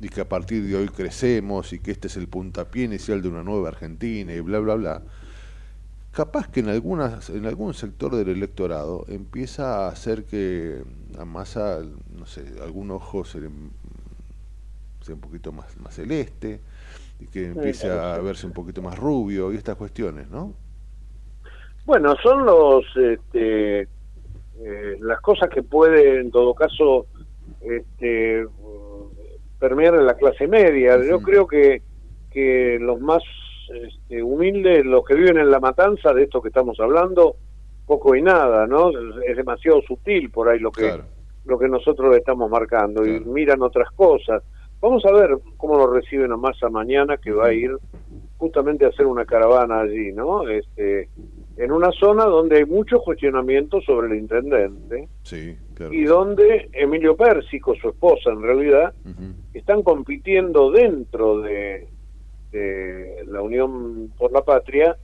y 0.00 0.08
que 0.08 0.20
a 0.20 0.28
partir 0.28 0.64
de 0.66 0.76
hoy 0.76 0.88
crecemos 0.88 1.72
y 1.72 1.78
que 1.78 1.90
este 1.90 2.08
es 2.08 2.16
el 2.16 2.28
puntapié 2.28 2.84
inicial 2.84 3.22
de 3.22 3.28
una 3.28 3.42
nueva 3.42 3.68
Argentina 3.68 4.32
y 4.34 4.40
bla, 4.40 4.58
bla, 4.60 4.74
bla 4.74 5.02
capaz 6.12 6.48
que 6.48 6.60
en 6.60 6.68
algunas 6.68 7.28
en 7.30 7.46
algún 7.46 7.74
sector 7.74 8.14
del 8.14 8.28
electorado 8.28 9.04
empieza 9.08 9.86
a 9.86 9.88
hacer 9.88 10.24
que 10.24 10.82
a 11.18 11.24
Massa 11.24 11.80
no 12.16 12.26
sé 12.26 12.44
algún 12.62 12.90
ojo 12.92 13.24
se 13.24 13.40
le- 13.40 13.50
sea 15.04 15.14
un 15.14 15.20
poquito 15.20 15.52
más 15.52 15.76
más 15.78 15.94
celeste 15.94 16.60
y 17.20 17.26
que 17.26 17.46
empiece 17.46 17.90
a 17.90 18.18
verse 18.18 18.46
un 18.46 18.52
poquito 18.52 18.82
más 18.82 18.98
rubio 18.98 19.52
y 19.52 19.56
estas 19.56 19.76
cuestiones 19.76 20.28
no 20.30 20.54
Bueno, 21.84 22.14
son 22.22 22.44
los 22.44 22.84
este, 22.96 23.88
eh, 24.60 24.96
las 25.00 25.20
cosas 25.20 25.48
que 25.50 25.62
puede, 25.62 26.20
en 26.20 26.30
todo 26.30 26.54
caso, 26.54 27.06
este, 27.60 28.46
permear 29.58 29.94
en 29.94 30.06
la 30.06 30.14
clase 30.14 30.46
media. 30.46 30.96
Yo 31.04 31.20
creo 31.20 31.46
que, 31.46 31.82
que 32.30 32.78
los 32.80 33.00
más 33.00 33.22
este, 33.68 34.22
humildes, 34.22 34.84
los 34.86 35.04
que 35.04 35.14
viven 35.14 35.38
en 35.38 35.50
la 35.50 35.60
matanza 35.60 36.12
de 36.12 36.24
esto 36.24 36.40
que 36.40 36.48
estamos 36.48 36.78
hablando, 36.80 37.36
poco 37.86 38.14
y 38.14 38.22
nada, 38.22 38.66
¿no? 38.66 38.90
Es 39.26 39.36
demasiado 39.36 39.82
sutil 39.82 40.30
por 40.30 40.48
ahí 40.48 40.58
lo 40.58 40.70
que 40.70 40.98
lo 41.46 41.58
que 41.58 41.68
nosotros 41.68 42.16
estamos 42.16 42.50
marcando 42.50 43.06
y 43.06 43.20
miran 43.20 43.60
otras 43.60 43.90
cosas. 43.90 44.42
Vamos 44.84 45.02
a 45.06 45.12
ver 45.12 45.38
cómo 45.56 45.78
lo 45.78 45.86
reciben 45.86 46.30
a 46.30 46.36
Massa 46.36 46.68
mañana, 46.68 47.16
que 47.16 47.32
va 47.32 47.46
a 47.46 47.54
ir 47.54 47.74
justamente 48.36 48.84
a 48.84 48.88
hacer 48.88 49.06
una 49.06 49.24
caravana 49.24 49.80
allí, 49.80 50.12
¿no? 50.12 50.46
Este, 50.46 51.08
en 51.56 51.72
una 51.72 51.90
zona 51.92 52.26
donde 52.26 52.58
hay 52.58 52.66
muchos 52.66 53.00
cuestionamientos 53.02 53.82
sobre 53.86 54.08
el 54.08 54.18
intendente 54.18 55.08
sí 55.22 55.56
claro 55.74 55.94
y 55.94 56.04
donde 56.04 56.68
Emilio 56.74 57.16
Pérsico, 57.16 57.74
su 57.80 57.88
esposa 57.88 58.30
en 58.30 58.42
realidad, 58.42 58.92
están 59.54 59.82
compitiendo 59.82 60.70
dentro 60.70 61.40
de, 61.40 61.88
de 62.52 63.24
la 63.26 63.40
Unión 63.40 64.12
por 64.18 64.32
la 64.32 64.42
Patria 64.42 64.98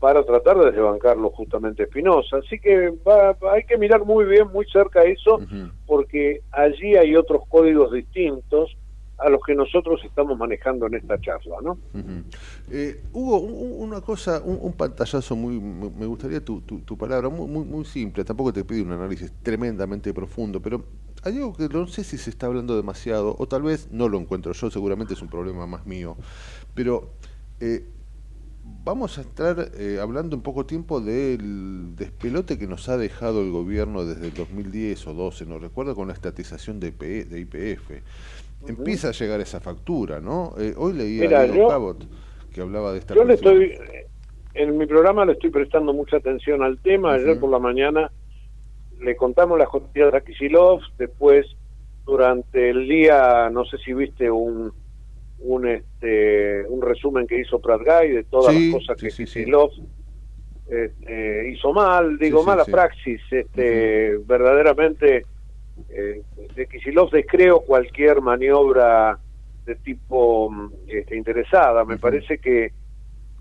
para 0.00 0.24
tratar 0.24 0.58
de 0.58 0.72
desbancarlo 0.72 1.30
justamente 1.30 1.84
Espinosa. 1.84 2.38
Así 2.38 2.58
que 2.58 2.90
va, 3.06 3.34
va- 3.34 3.52
hay 3.52 3.62
que 3.62 3.78
mirar 3.78 4.04
muy 4.04 4.24
bien, 4.24 4.48
muy 4.52 4.66
cerca 4.66 5.04
eso, 5.04 5.38
porque 5.86 6.40
allí 6.50 6.96
hay 6.96 7.14
otros 7.14 7.42
códigos 7.48 7.92
distintos 7.92 8.76
a 9.24 9.28
los 9.30 9.40
que 9.46 9.54
nosotros 9.54 10.00
estamos 10.04 10.36
manejando 10.36 10.86
en 10.86 10.94
esta 10.94 11.20
charla, 11.20 11.56
¿no? 11.62 11.72
Ujú. 11.94 12.22
Eh, 12.70 13.04
Hugo, 13.12 13.38
un- 13.40 13.52
un- 13.54 13.88
una 13.88 14.00
cosa, 14.00 14.40
un, 14.44 14.72
pantallazo 14.72 15.36
muy, 15.36 15.60
me 15.60 16.06
gustaría 16.06 16.44
tu, 16.44 16.60
tu, 16.62 16.80
tu 16.80 16.96
palabra, 16.96 17.28
muy, 17.28 17.46
muy, 17.46 17.64
muy 17.64 17.84
simple, 17.84 18.24
tampoco 18.24 18.52
te 18.52 18.64
pido 18.64 18.84
un 18.84 18.92
análisis 18.92 19.32
tremendamente 19.42 20.12
profundo, 20.12 20.60
pero 20.60 20.84
hay 21.22 21.36
algo 21.36 21.54
que 21.54 21.68
no 21.68 21.86
sé 21.86 22.02
si 22.04 22.18
se 22.18 22.30
está 22.30 22.46
hablando 22.46 22.76
demasiado, 22.76 23.36
o 23.38 23.46
tal 23.46 23.62
vez 23.62 23.88
no 23.92 24.08
lo 24.08 24.18
encuentro 24.18 24.52
yo, 24.52 24.70
seguramente 24.70 25.14
es 25.14 25.22
un 25.22 25.28
problema 25.28 25.66
más 25.66 25.86
mío, 25.86 26.16
pero 26.74 27.10
eh, 27.60 27.84
vamos 28.84 29.18
a 29.18 29.20
estar 29.20 29.70
eh, 29.76 29.98
hablando 30.00 30.34
en 30.34 30.42
poco 30.42 30.66
tiempo 30.66 31.00
del 31.00 31.94
despelote 31.96 32.58
que 32.58 32.66
nos 32.66 32.88
ha 32.88 32.96
dejado 32.96 33.42
el 33.42 33.50
gobierno 33.52 34.04
desde 34.04 34.28
el 34.28 34.34
2010 34.34 35.06
o 35.06 35.14
12, 35.14 35.46
no 35.46 35.58
recuerdo, 35.58 35.94
con 35.94 36.08
la 36.08 36.14
estatización 36.14 36.80
de, 36.80 36.90
de 36.92 37.40
IPF. 37.40 38.02
Empieza 38.68 39.08
a 39.08 39.12
llegar 39.12 39.40
esa 39.40 39.60
factura, 39.60 40.20
¿no? 40.20 40.54
Eh, 40.58 40.74
hoy 40.76 40.92
leí 40.94 41.20
Mira, 41.20 41.40
a 41.40 41.44
Diego 41.44 41.58
yo- 41.58 41.68
Cabot 41.68 42.06
que 42.52 42.60
hablaba 42.60 42.92
de 42.92 42.98
esta 42.98 43.14
Yo 43.14 43.24
le 43.24 43.34
estoy, 43.34 43.72
en 44.54 44.76
mi 44.76 44.86
programa 44.86 45.24
le 45.24 45.32
estoy 45.32 45.50
prestando 45.50 45.92
mucha 45.94 46.18
atención 46.18 46.62
al 46.62 46.78
tema. 46.80 47.14
Ayer 47.14 47.38
por 47.40 47.50
la 47.50 47.58
mañana 47.58 48.10
le 49.00 49.16
contamos 49.16 49.58
las 49.58 49.68
costillas 49.68 50.12
a 50.14 50.20
Kisilov, 50.20 50.80
después 50.98 51.46
durante 52.04 52.70
el 52.70 52.86
día, 52.88 53.48
no 53.50 53.64
sé 53.64 53.78
si 53.78 53.92
viste 53.94 54.30
un 54.30 54.72
un 55.44 55.66
este 55.66 56.64
un 56.68 56.80
resumen 56.82 57.26
que 57.26 57.40
hizo 57.40 57.58
Prat 57.60 57.80
Guy 57.80 58.10
de 58.12 58.24
todas 58.24 58.54
Sí, 58.54 58.70
las 58.70 58.80
cosas 58.80 58.98
sí, 59.00 59.06
que 59.06 59.10
sí, 59.10 59.26
sí. 59.26 59.38
Kicillof 59.40 59.72
este, 60.68 61.50
hizo 61.50 61.72
mal, 61.72 62.16
digo 62.18 62.44
mala 62.44 62.64
praxis, 62.64 63.20
este 63.30 64.18
verdaderamente 64.18 65.26
eh, 65.88 66.22
de 66.54 66.66
Kisilov 66.66 67.10
descreo 67.10 67.60
cualquier 67.60 68.20
maniobra 68.20 69.18
de 69.64 69.76
tipo 69.76 70.50
mm, 70.50 70.72
este, 70.88 71.16
interesada. 71.16 71.84
Me 71.84 71.98
parece 71.98 72.38
que, 72.38 72.72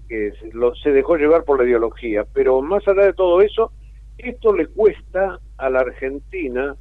que 0.08 0.32
se, 0.40 0.50
lo- 0.54 0.76
se 0.76 0.92
dejó 0.92 1.16
llevar 1.18 1.44
por 1.44 1.58
la 1.60 1.66
ideología. 1.66 2.26
Pero 2.34 2.62
más 2.62 2.88
allá 2.88 3.06
de 3.06 3.14
todo 3.14 3.42
eso, 3.42 3.72
esto 4.18 4.54
le 4.54 4.68
cuesta 4.68 5.40
a 5.58 5.70
la 5.70 5.80
Argentina 5.80 6.76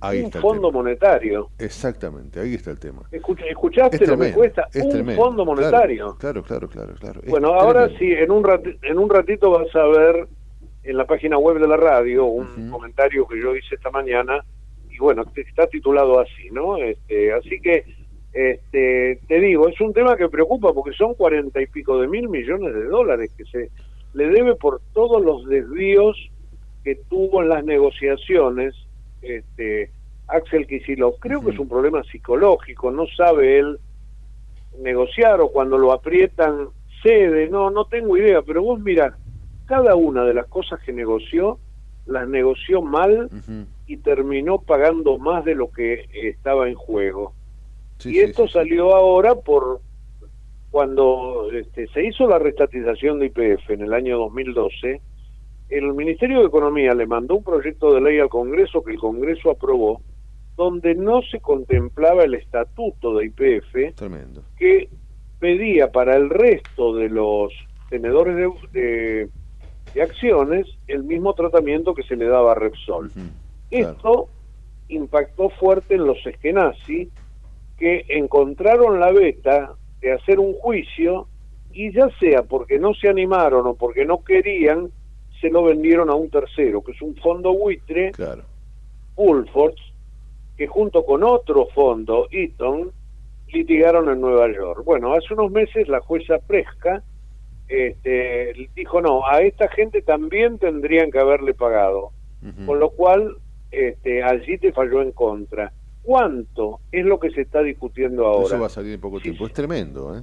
Ahí 0.00 0.22
un 0.22 0.30
fondo 0.30 0.68
tema. 0.68 0.78
monetario. 0.82 1.50
Exactamente, 1.58 2.38
ahí 2.38 2.54
está 2.54 2.70
el 2.70 2.78
tema. 2.78 3.02
Escucha- 3.10 3.44
¿Escuchaste 3.46 4.04
Es 4.04 4.08
lo 4.08 4.16
que 4.16 4.32
cuesta? 4.32 4.68
es 4.72 4.84
un 4.84 4.90
tremendo. 4.90 5.20
fondo 5.22 5.44
monetario. 5.44 6.16
Claro, 6.20 6.42
claro, 6.44 6.68
claro, 6.68 6.94
claro. 6.94 7.20
Es 7.20 7.28
Bueno, 7.28 7.48
ahora 7.54 7.88
tremendo. 7.88 7.98
sí, 7.98 8.12
en 8.12 8.30
un, 8.30 8.78
en 8.82 8.98
un 8.98 9.10
ratito 9.10 9.50
vas 9.50 9.74
a 9.74 9.82
ver 9.88 10.28
en 10.84 10.96
la 10.96 11.04
página 11.04 11.36
web 11.36 11.58
de 11.58 11.66
la 11.66 11.76
radio 11.76 12.26
un 12.26 12.70
comentario 12.70 13.26
que 13.26 13.40
yo 13.42 13.56
hice 13.56 13.74
esta 13.74 13.90
mañana 13.90 14.44
y 14.98 15.00
bueno, 15.00 15.24
está 15.36 15.68
titulado 15.68 16.18
así, 16.18 16.50
¿no? 16.50 16.76
Este, 16.76 17.32
así 17.32 17.60
que 17.60 17.84
este, 18.32 19.20
te 19.28 19.40
digo, 19.40 19.68
es 19.68 19.80
un 19.80 19.92
tema 19.92 20.16
que 20.16 20.28
preocupa 20.28 20.72
porque 20.72 20.92
son 20.92 21.14
cuarenta 21.14 21.62
y 21.62 21.66
pico 21.66 22.00
de 22.00 22.08
mil 22.08 22.28
millones 22.28 22.74
de 22.74 22.84
dólares 22.84 23.30
que 23.36 23.44
se 23.44 23.70
le 24.14 24.28
debe 24.28 24.56
por 24.56 24.80
todos 24.92 25.24
los 25.24 25.46
desvíos 25.46 26.16
que 26.82 26.96
tuvo 27.08 27.42
en 27.42 27.48
las 27.48 27.64
negociaciones 27.64 28.74
este, 29.22 29.90
Axel 30.26 30.66
Kicillof. 30.66 31.16
Creo 31.20 31.42
que 31.42 31.50
es 31.50 31.58
un 31.58 31.68
problema 31.68 32.02
psicológico, 32.02 32.90
no 32.90 33.06
sabe 33.16 33.60
él 33.60 33.78
negociar 34.80 35.40
o 35.40 35.48
cuando 35.48 35.78
lo 35.78 35.92
aprietan 35.92 36.68
cede, 37.02 37.48
no, 37.48 37.70
no 37.70 37.84
tengo 37.84 38.16
idea, 38.16 38.42
pero 38.42 38.62
vos 38.62 38.80
mira, 38.80 39.16
cada 39.66 39.94
una 39.94 40.24
de 40.24 40.34
las 40.34 40.46
cosas 40.46 40.80
que 40.82 40.92
negoció, 40.92 41.58
las 42.06 42.28
negoció 42.28 42.82
mal 42.82 43.30
y 43.88 43.96
terminó 43.96 44.60
pagando 44.60 45.18
más 45.18 45.44
de 45.44 45.54
lo 45.54 45.70
que 45.70 46.06
estaba 46.12 46.68
en 46.68 46.74
juego. 46.74 47.32
y 48.04 48.18
esto 48.18 48.46
salió 48.46 48.94
ahora 48.94 49.34
por 49.34 49.80
cuando 50.70 51.50
este, 51.52 51.88
se 51.88 52.06
hizo 52.06 52.28
la 52.28 52.38
restatización 52.38 53.18
de 53.18 53.26
IPF 53.26 53.70
en 53.70 53.80
el 53.80 53.94
año 53.94 54.18
2012, 54.18 55.00
el 55.70 55.94
Ministerio 55.94 56.40
de 56.40 56.46
Economía 56.46 56.94
le 56.94 57.06
mandó 57.06 57.36
un 57.36 57.44
proyecto 57.44 57.94
de 57.94 58.02
ley 58.02 58.18
al 58.18 58.28
Congreso 58.28 58.82
que 58.82 58.92
el 58.92 58.98
Congreso 58.98 59.50
aprobó, 59.50 60.02
donde 60.56 60.94
no 60.94 61.22
se 61.22 61.40
contemplaba 61.40 62.24
el 62.24 62.34
estatuto 62.34 63.16
de 63.16 63.26
IPF, 63.26 63.96
que 64.58 64.88
pedía 65.38 65.90
para 65.90 66.16
el 66.16 66.28
resto 66.28 66.94
de 66.94 67.08
los 67.08 67.52
tenedores 67.88 68.36
de, 68.72 69.28
de, 69.94 70.02
acciones 70.02 70.66
el 70.86 71.04
mismo 71.04 71.32
tratamiento 71.32 71.94
que 71.94 72.02
se 72.02 72.16
le 72.16 72.26
daba 72.26 72.52
a 72.52 72.54
Repsol. 72.54 73.10
Esto 73.70 74.28
impactó 74.88 75.50
fuerte 75.50 75.94
en 75.94 76.06
los 76.06 76.24
Eskenazi, 76.26 77.10
que 77.76 78.04
encontraron 78.08 78.98
la 78.98 79.12
beta 79.12 79.74
de 80.00 80.12
hacer 80.12 80.38
un 80.38 80.54
juicio 80.54 81.28
y 81.72 81.92
ya 81.92 82.08
sea 82.18 82.42
porque 82.42 82.78
no 82.78 82.94
se 82.94 83.08
animaron 83.08 83.66
o 83.66 83.74
porque 83.74 84.04
no 84.04 84.24
querían, 84.24 84.90
se 85.40 85.50
lo 85.50 85.64
vendieron 85.64 86.10
a 86.10 86.14
un 86.14 86.30
tercero, 86.30 86.82
que 86.82 86.92
es 86.92 87.02
un 87.02 87.14
fondo 87.16 87.52
buitre, 87.52 88.12
claro. 88.12 88.42
que 90.56 90.66
junto 90.66 91.04
con 91.04 91.22
otro 91.22 91.66
fondo, 91.66 92.26
Eaton, 92.30 92.90
litigaron 93.48 94.08
en 94.08 94.20
Nueva 94.20 94.52
York. 94.52 94.84
Bueno, 94.84 95.12
hace 95.12 95.34
unos 95.34 95.50
meses 95.50 95.88
la 95.88 96.00
jueza 96.00 96.38
Presca 96.38 97.02
este, 97.68 98.70
dijo, 98.74 99.00
no, 99.00 99.26
a 99.26 99.42
esta 99.42 99.68
gente 99.68 100.02
también 100.02 100.58
tendrían 100.58 101.10
que 101.10 101.18
haberle 101.18 101.54
pagado, 101.54 102.12
con 102.66 102.78
lo 102.78 102.90
cual 102.90 103.36
este, 103.70 104.22
allí 104.22 104.58
te 104.58 104.72
falló 104.72 105.02
en 105.02 105.12
contra. 105.12 105.72
¿Cuánto 106.02 106.80
es 106.90 107.04
lo 107.04 107.20
que 107.20 107.30
se 107.30 107.42
está 107.42 107.62
discutiendo 107.62 108.26
ahora? 108.26 108.46
Eso 108.46 108.60
va 108.60 108.66
a 108.66 108.70
salir 108.70 108.94
en 108.94 109.00
poco 109.00 109.20
tiempo, 109.20 109.46
es 109.46 109.52
tremendo. 109.52 110.16
¿eh? 110.16 110.22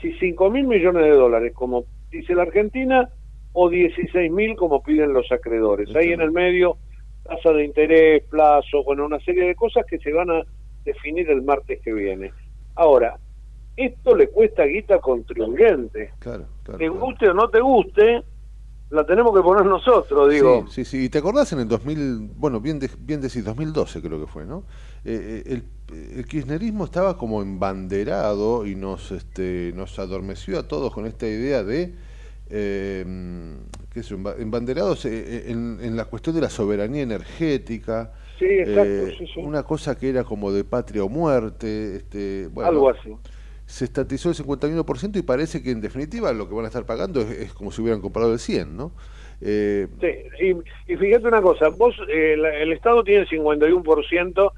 Si 0.00 0.12
5 0.12 0.50
mil 0.50 0.66
millones 0.66 1.04
de 1.04 1.10
dólares, 1.10 1.52
como 1.54 1.84
dice 2.10 2.34
la 2.34 2.42
Argentina, 2.42 3.08
o 3.52 3.68
16 3.68 4.30
mil 4.30 4.56
como 4.56 4.82
piden 4.82 5.12
los 5.12 5.30
acreedores. 5.30 5.94
Ahí 5.94 6.12
en 6.12 6.20
el 6.20 6.32
medio, 6.32 6.76
tasa 7.24 7.52
de 7.52 7.64
interés, 7.64 8.24
plazo, 8.24 8.82
bueno, 8.84 9.04
una 9.04 9.20
serie 9.20 9.44
de 9.46 9.54
cosas 9.54 9.84
que 9.86 9.98
se 9.98 10.12
van 10.12 10.30
a 10.30 10.42
definir 10.84 11.30
el 11.30 11.42
martes 11.42 11.80
que 11.80 11.92
viene. 11.92 12.32
Ahora, 12.74 13.18
esto 13.76 14.16
le 14.16 14.28
cuesta 14.28 14.64
guita 14.64 14.94
al 14.94 15.00
contribuyente. 15.00 16.12
Claro, 16.18 16.46
claro, 16.62 16.78
te 16.78 16.88
guste 16.88 17.28
o 17.28 17.34
no 17.34 17.48
te 17.48 17.60
guste, 17.60 18.22
la 18.92 19.04
tenemos 19.04 19.34
que 19.34 19.42
poner 19.42 19.64
nosotros, 19.64 20.30
digo. 20.30 20.66
Sí, 20.68 20.84
sí, 20.84 20.98
sí. 20.98 21.04
Y 21.04 21.08
te 21.08 21.18
acordás 21.18 21.52
en 21.52 21.60
el 21.60 21.68
2000, 21.68 22.30
bueno, 22.36 22.60
bien, 22.60 22.78
bien 23.00 23.20
decís, 23.20 23.44
2012 23.44 24.00
creo 24.00 24.20
que 24.20 24.26
fue, 24.26 24.44
¿no? 24.44 24.64
Eh, 25.04 25.42
eh, 25.46 25.62
el, 25.90 26.18
el, 26.18 26.26
kirchnerismo 26.26 26.84
estaba 26.84 27.16
como 27.16 27.42
embanderado 27.42 28.66
y 28.66 28.74
nos, 28.74 29.10
este, 29.10 29.72
nos 29.74 29.98
adormeció 29.98 30.58
a 30.58 30.68
todos 30.68 30.92
con 30.92 31.06
esta 31.06 31.26
idea 31.26 31.64
de 31.64 31.94
eh, 32.54 33.04
¿qué 33.92 34.00
es, 34.00 34.10
embanderados 34.10 35.06
eh, 35.06 35.50
en, 35.50 35.78
en, 35.80 35.96
la 35.96 36.04
cuestión 36.04 36.34
de 36.34 36.42
la 36.42 36.50
soberanía 36.50 37.02
energética. 37.02 38.12
Sí, 38.38 38.44
exacto, 38.44 38.82
eh, 38.82 39.14
sí, 39.18 39.26
sí. 39.34 39.40
Una 39.40 39.62
cosa 39.62 39.98
que 39.98 40.10
era 40.10 40.22
como 40.22 40.52
de 40.52 40.64
patria 40.64 41.02
o 41.02 41.08
muerte. 41.08 41.96
Este, 41.96 42.48
bueno, 42.52 42.68
Algo 42.68 42.90
así. 42.90 43.16
Se 43.72 43.86
estatizó 43.86 44.28
el 44.28 44.34
51% 44.34 45.16
y 45.16 45.22
parece 45.22 45.62
que 45.62 45.70
en 45.70 45.80
definitiva 45.80 46.30
lo 46.34 46.46
que 46.46 46.54
van 46.54 46.66
a 46.66 46.68
estar 46.68 46.84
pagando 46.84 47.22
es, 47.22 47.30
es 47.30 47.54
como 47.54 47.72
si 47.72 47.80
hubieran 47.80 48.02
comprado 48.02 48.30
el 48.34 48.38
100, 48.38 48.76
¿no? 48.76 48.92
Eh, 49.40 49.88
sí, 49.98 50.54
y, 50.86 50.92
y, 50.92 50.96
fíjate 50.98 51.26
una 51.26 51.40
cosa, 51.40 51.70
vos, 51.70 51.96
eh, 52.10 52.36
la, 52.36 52.54
el 52.54 52.70
Estado 52.74 53.02
tiene 53.02 53.22
el 53.22 53.28
51% 53.28 54.52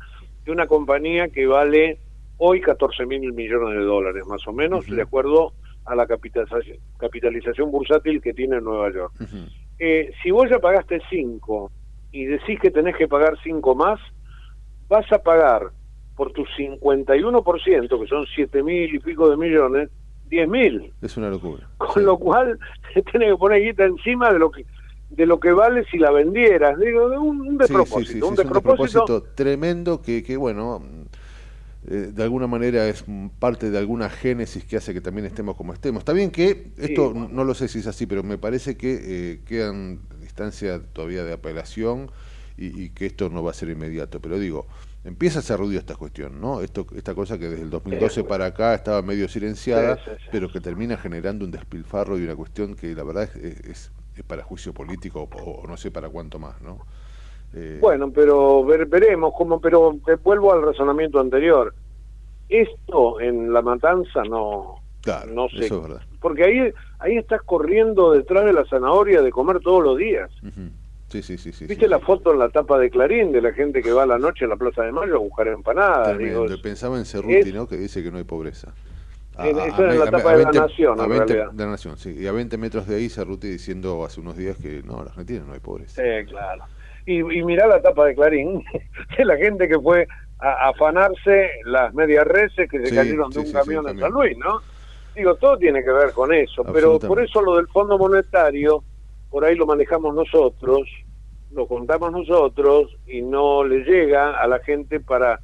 de 0.44 0.50
una 0.50 0.66
compañía 0.66 1.28
que 1.28 1.46
vale 1.46 1.98
hoy 2.38 2.60
14 2.60 3.06
mil 3.06 3.32
millones 3.32 3.78
de 3.78 3.84
dólares, 3.84 4.26
más 4.26 4.44
o 4.48 4.52
menos, 4.52 4.88
uh 4.88 4.90
-huh. 4.90 4.96
de 4.96 5.02
acuerdo 5.02 5.52
a 5.84 5.94
la 5.94 6.08
capitalización, 6.08 6.78
capitalización 6.98 7.70
bursátil 7.70 8.20
que 8.20 8.34
tiene 8.34 8.60
Nueva 8.60 8.92
York. 8.92 9.12
Uh 9.20 9.24
-huh. 9.24 9.48
eh, 9.78 10.10
si 10.24 10.32
vos 10.32 10.50
ya 10.50 10.58
pagaste 10.58 11.00
5 11.08 11.70
y 12.10 12.24
decís 12.24 12.58
que 12.58 12.72
tenés 12.72 12.96
que 12.96 13.06
pagar 13.06 13.38
5 13.44 13.76
más, 13.76 14.00
vas 14.88 15.06
a 15.12 15.18
pagar 15.22 15.70
por 16.16 16.32
tu 16.32 16.44
51%, 16.44 18.00
que 18.00 18.06
son 18.06 18.26
7 18.34 18.62
mil 18.62 18.94
y 18.94 18.98
pico 18.98 19.28
de 19.28 19.36
millones, 19.36 19.90
10 20.28 20.48
mil. 20.48 20.92
Es 21.02 21.16
una 21.16 21.30
locura. 21.30 21.68
Con 21.78 21.94
sí. 21.94 22.00
lo 22.00 22.18
cual, 22.18 22.58
te 22.94 23.02
tenés 23.02 23.32
que 23.32 23.36
poner 23.36 23.62
guita 23.62 23.84
encima 23.84 24.32
de 24.32 24.38
lo 24.38 24.50
que 24.50 24.64
de 25.10 25.26
lo 25.26 25.38
que 25.38 25.52
vale 25.52 25.84
si 25.90 25.98
la 25.98 26.10
vendieras. 26.10 26.78
Digo, 26.78 27.06
un, 27.20 27.40
un 27.40 27.58
despropósito. 27.58 28.00
Sí, 28.00 28.12
sí, 28.14 28.18
un, 28.18 28.30
un, 28.30 28.34
despropósito. 28.34 29.00
despropósito 29.00 29.22
tremendo 29.34 30.02
que, 30.02 30.24
que 30.24 30.36
bueno, 30.36 30.82
eh, 31.86 32.10
de 32.12 32.22
alguna 32.22 32.46
manera 32.46 32.88
es 32.88 33.04
parte 33.38 33.70
de 33.70 33.78
alguna 33.78 34.08
génesis 34.08 34.64
que 34.64 34.76
hace 34.76 34.94
que 34.94 35.00
también 35.00 35.26
estemos 35.26 35.56
como 35.56 35.72
estemos. 35.72 36.00
Está 36.00 36.12
bien 36.12 36.30
que 36.30 36.68
esto, 36.78 37.12
no 37.14 37.44
lo 37.44 37.54
sé 37.54 37.68
si 37.68 37.80
es 37.80 37.86
así, 37.86 38.06
pero 38.06 38.22
me 38.22 38.38
parece 38.38 38.76
que 38.76 39.00
eh, 39.02 39.40
quedan 39.46 40.00
instancias 40.22 40.80
todavía 40.92 41.24
de 41.24 41.34
apelación 41.34 42.10
y, 42.56 42.84
y, 42.84 42.90
que 42.90 43.06
esto 43.06 43.28
no 43.28 43.42
va 43.42 43.50
a 43.50 43.54
ser 43.54 43.68
inmediato. 43.68 44.20
Pero 44.20 44.38
digo, 44.38 44.66
empieza 45.04 45.38
a 45.40 45.42
ser 45.42 45.58
ruido 45.58 45.78
esta 45.78 45.96
cuestión, 45.96 46.40
¿no? 46.40 46.60
Esto, 46.60 46.86
esta 46.96 47.14
cosa 47.14 47.38
que 47.38 47.48
desde 47.48 47.62
el 47.62 47.70
2012 47.70 48.14
sí, 48.14 48.22
para 48.26 48.46
acá 48.46 48.74
estaba 48.74 49.02
medio 49.02 49.28
silenciada, 49.28 49.96
sí, 49.96 50.10
pero 50.32 50.50
que 50.50 50.60
termina 50.60 50.96
generando 50.96 51.44
un 51.44 51.50
despilfarro 51.50 52.18
y 52.18 52.24
una 52.24 52.34
cuestión 52.34 52.74
que 52.74 52.94
la 52.94 53.04
verdad 53.04 53.24
es, 53.24 53.36
es, 53.36 53.92
es 54.16 54.22
para 54.24 54.42
juicio 54.42 54.72
político 54.72 55.28
o, 55.30 55.40
o, 55.40 55.66
no 55.66 55.76
sé 55.76 55.90
para 55.90 56.08
cuánto 56.08 56.38
más, 56.38 56.60
¿no? 56.62 56.78
Eh... 57.54 57.78
Bueno, 57.80 58.10
pero 58.10 58.64
ver, 58.64 58.86
veremos 58.86 59.32
cómo, 59.36 59.60
pero 59.60 59.98
vuelvo 60.22 60.52
al 60.52 60.62
razonamiento 60.62 61.20
anterior. 61.20 61.74
Esto 62.48 63.20
en 63.20 63.52
la 63.52 63.62
matanza 63.62 64.22
no, 64.24 64.76
claro, 65.02 65.32
no 65.32 65.48
sé, 65.48 65.66
eso 65.66 65.76
es 65.76 65.82
verdad. 65.82 66.02
porque 66.20 66.44
ahí 66.44 66.72
ahí 66.98 67.16
estás 67.16 67.42
corriendo 67.42 68.12
detrás 68.12 68.44
de 68.44 68.52
la 68.52 68.64
zanahoria 68.66 69.22
de 69.22 69.30
comer 69.30 69.60
todos 69.60 69.82
los 69.82 69.98
días. 69.98 70.30
Uh 70.42 70.46
-huh. 70.46 70.70
Sí, 71.14 71.22
sí, 71.22 71.38
sí, 71.38 71.52
sí, 71.52 71.66
¿Viste 71.68 71.84
sí, 71.84 71.88
la 71.88 72.00
foto 72.00 72.32
en 72.32 72.40
la 72.40 72.48
tapa 72.48 72.76
de 72.76 72.90
Clarín 72.90 73.30
de 73.30 73.40
la 73.40 73.52
gente 73.52 73.82
que 73.82 73.92
va 73.92 74.02
a 74.02 74.06
la 74.06 74.18
noche 74.18 74.46
a 74.46 74.48
la 74.48 74.56
Plaza 74.56 74.82
de 74.82 74.90
Mayo 74.90 75.14
a 75.14 75.18
buscar 75.18 75.46
empanadas? 75.46 76.18
Digo, 76.18 76.44
Pensaba 76.60 76.98
en 76.98 77.04
Cerruti, 77.04 77.36
es... 77.36 77.54
¿no? 77.54 77.68
Que 77.68 77.76
dice 77.76 78.02
que 78.02 78.10
no 78.10 78.18
hay 78.18 78.24
pobreza. 78.24 78.74
A, 79.36 79.46
en, 79.46 79.56
eso 79.60 79.80
a, 79.80 79.92
en 79.92 80.00
la 80.00 80.10
tapa 80.10 80.30
de 80.32 80.36
20, 80.38 80.58
la 80.58 80.66
Nación, 80.66 81.08
20, 81.08 81.34
de 81.34 81.64
la 81.64 81.70
Nación, 81.70 81.98
sí. 81.98 82.16
Y 82.18 82.26
a 82.26 82.32
20 82.32 82.58
metros 82.58 82.88
de 82.88 82.96
ahí 82.96 83.08
Cerruti 83.08 83.46
diciendo 83.46 84.04
hace 84.04 84.20
unos 84.20 84.36
días 84.36 84.56
que 84.56 84.82
no, 84.82 85.02
en 85.02 85.06
Argentina 85.06 85.44
no 85.46 85.52
hay 85.52 85.60
pobreza. 85.60 86.02
Sí, 86.02 86.26
claro. 86.26 86.64
Y, 87.06 87.18
y 87.18 87.44
mirá 87.44 87.68
la 87.68 87.80
tapa 87.80 88.06
de 88.06 88.16
Clarín, 88.16 88.64
de 89.16 89.24
la 89.24 89.36
gente 89.36 89.68
que 89.68 89.78
fue 89.78 90.08
a 90.40 90.70
afanarse 90.70 91.48
las 91.64 91.94
medias 91.94 92.26
reses 92.26 92.68
que 92.68 92.80
se 92.80 92.86
sí, 92.86 92.94
cayeron 92.96 93.30
de 93.30 93.38
un 93.38 93.52
camión 93.52 93.88
en 93.88 94.00
San 94.00 94.10
Luis, 94.10 94.36
¿no? 94.36 94.62
Digo, 95.14 95.36
todo 95.36 95.56
tiene 95.58 95.84
que 95.84 95.92
ver 95.92 96.10
con 96.10 96.34
eso, 96.34 96.64
pero 96.64 96.98
por 96.98 97.22
eso 97.22 97.40
lo 97.40 97.54
del 97.54 97.68
Fondo 97.68 97.96
Monetario, 97.96 98.82
por 99.34 99.44
ahí 99.44 99.56
lo 99.56 99.66
manejamos 99.66 100.14
nosotros, 100.14 100.88
lo 101.50 101.66
contamos 101.66 102.12
nosotros 102.12 102.96
y 103.04 103.20
no 103.20 103.64
le 103.64 103.80
llega 103.80 104.40
a 104.40 104.46
la 104.46 104.60
gente 104.60 105.00
para, 105.00 105.40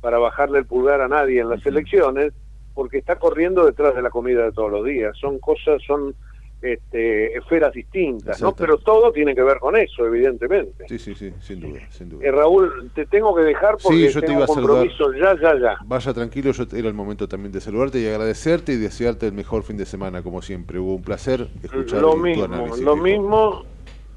para 0.00 0.18
bajarle 0.18 0.58
el 0.58 0.66
pulgar 0.66 1.00
a 1.00 1.06
nadie 1.06 1.42
en 1.42 1.48
las 1.48 1.64
elecciones, 1.64 2.32
porque 2.74 2.98
está 2.98 3.14
corriendo 3.14 3.64
detrás 3.64 3.94
de 3.94 4.02
la 4.02 4.10
comida 4.10 4.42
de 4.42 4.50
todos 4.50 4.72
los 4.72 4.84
días. 4.84 5.16
Son 5.20 5.38
cosas, 5.38 5.80
son 5.86 6.16
este, 6.60 7.36
esferas 7.36 7.72
distintas, 7.72 8.40
¿no? 8.42 8.52
Pero 8.52 8.78
todo 8.78 9.12
tiene 9.12 9.34
que 9.34 9.42
ver 9.42 9.58
con 9.58 9.76
eso, 9.76 10.06
evidentemente. 10.06 10.86
Sí, 10.88 10.98
sí, 10.98 11.14
sí, 11.14 11.32
sin 11.40 11.60
duda, 11.60 11.80
sin 11.90 12.08
duda. 12.08 12.26
Eh, 12.26 12.32
Raúl, 12.32 12.90
te 12.94 13.06
tengo 13.06 13.34
que 13.34 13.42
dejar 13.42 13.76
porque 13.82 14.08
sí, 14.08 14.14
yo 14.14 14.20
tengo 14.20 14.26
te 14.26 14.32
iba 14.32 14.44
a 14.44 14.46
compromiso 14.46 15.12
ya, 15.12 15.40
ya, 15.40 15.58
ya. 15.58 15.76
Vaya 15.84 16.12
tranquilo, 16.12 16.50
yo 16.52 16.64
era 16.72 16.88
el 16.88 16.94
momento 16.94 17.28
también 17.28 17.52
de 17.52 17.60
saludarte 17.60 18.00
y 18.00 18.06
agradecerte 18.06 18.72
y 18.72 18.76
desearte 18.76 19.26
el 19.26 19.32
mejor 19.32 19.62
fin 19.62 19.76
de 19.76 19.86
semana, 19.86 20.22
como 20.22 20.42
siempre. 20.42 20.78
Hubo 20.78 20.96
un 20.96 21.02
placer 21.02 21.48
escuchar 21.62 22.02
lo 22.02 22.12
tu 22.12 22.16
mismo, 22.18 22.44
análisis. 22.44 22.80
Lo 22.82 22.96
mismo 22.96 23.64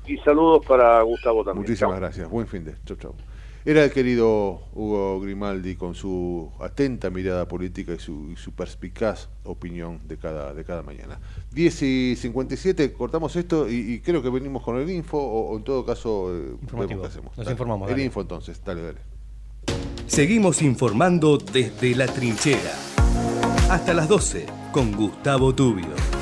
y 0.08 0.18
saludos 0.18 0.66
para 0.66 1.02
Gustavo 1.04 1.44
también. 1.44 1.62
Muchísimas 1.62 1.94
chau. 1.94 2.00
gracias. 2.00 2.30
Buen 2.30 2.48
fin 2.48 2.64
de. 2.64 2.76
Chau, 2.86 2.98
chau. 2.98 3.16
Era 3.64 3.84
el 3.84 3.92
querido 3.92 4.62
Hugo 4.74 5.20
Grimaldi 5.20 5.76
con 5.76 5.94
su 5.94 6.52
atenta 6.60 7.10
mirada 7.12 7.48
política 7.48 7.94
y 7.94 8.00
su, 8.00 8.32
y 8.32 8.36
su 8.36 8.54
perspicaz 8.54 9.30
opinión 9.44 10.00
de 10.08 10.18
cada, 10.18 10.54
de 10.54 10.64
cada 10.64 10.82
mañana. 10.82 11.20
10 11.52 11.82
y 11.84 12.16
57, 12.16 12.94
cortamos 12.94 13.36
esto 13.36 13.70
y, 13.70 13.94
y 13.94 14.00
creo 14.00 14.24
que 14.24 14.30
venimos 14.30 14.64
con 14.64 14.78
el 14.78 14.90
info 14.90 15.18
o, 15.18 15.52
o 15.52 15.58
en 15.58 15.64
todo 15.64 15.86
caso 15.86 16.36
eh, 16.36 16.56
vemos 16.72 16.88
qué 16.88 16.94
hacemos. 17.06 17.38
Nos 17.38 17.46
dale. 17.46 17.52
informamos. 17.52 17.88
El 17.90 17.96
dale. 17.96 18.06
info 18.06 18.22
entonces, 18.22 18.62
dale, 18.66 18.82
dale. 18.82 19.00
Seguimos 20.08 20.62
informando 20.62 21.38
desde 21.38 21.96
la 21.96 22.08
trinchera. 22.08 22.74
Hasta 23.70 23.94
las 23.94 24.10
12 24.10 24.48
con 24.72 24.92
Gustavo 24.92 25.54
Tubio. 25.54 26.21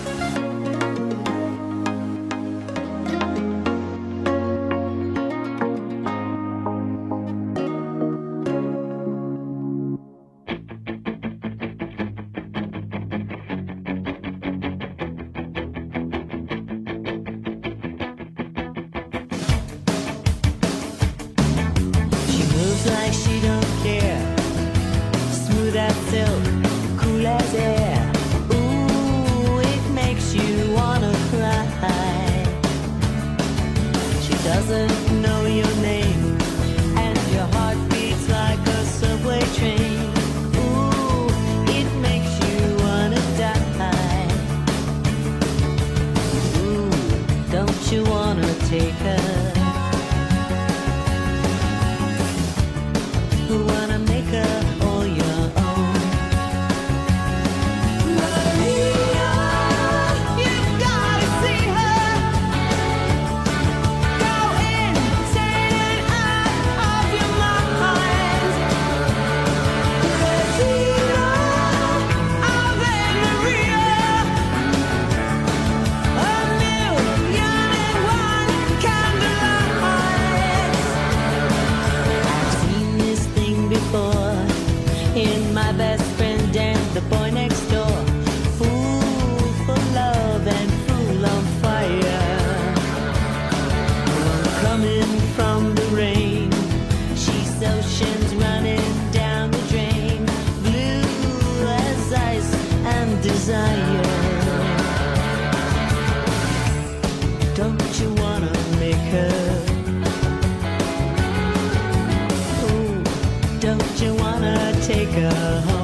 a 115.16 115.62
home. 115.62 115.79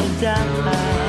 and 0.00 0.20
die. 0.20 1.07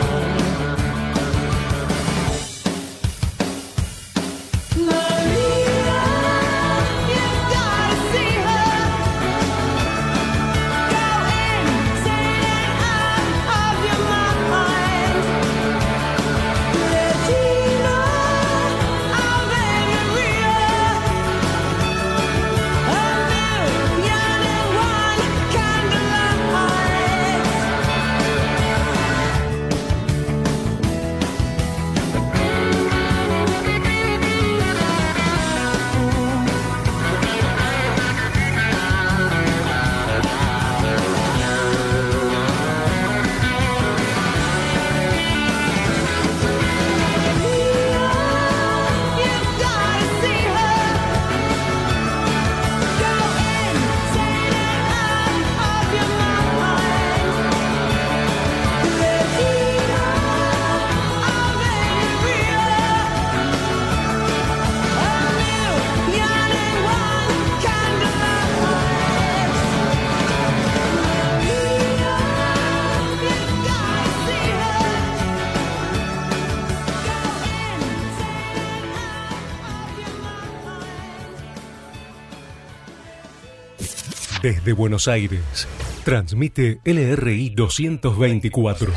Desde 84.70 84.78
Buenos 84.78 85.08
Aires, 85.08 85.68
transmite 86.06 86.80
LRI 86.86 87.50
224, 87.56 88.92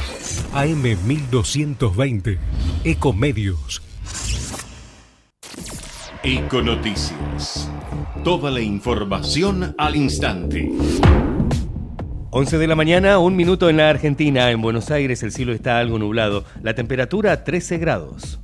AM 0.52 0.82
1220, 0.82 2.38
Ecomedios. 2.84 3.82
Econoticias. 6.22 7.70
Toda 8.22 8.50
la 8.50 8.60
información 8.60 9.74
al 9.78 9.96
instante. 9.96 10.70
11 12.32 12.58
de 12.58 12.66
la 12.66 12.74
mañana, 12.74 13.18
un 13.18 13.34
minuto 13.34 13.70
en 13.70 13.78
la 13.78 13.88
Argentina. 13.88 14.50
En 14.50 14.60
Buenos 14.60 14.90
Aires 14.90 15.22
el 15.22 15.32
cielo 15.32 15.54
está 15.54 15.78
algo 15.78 15.98
nublado. 15.98 16.44
La 16.62 16.74
temperatura 16.74 17.44
13 17.44 17.78
grados. 17.78 18.41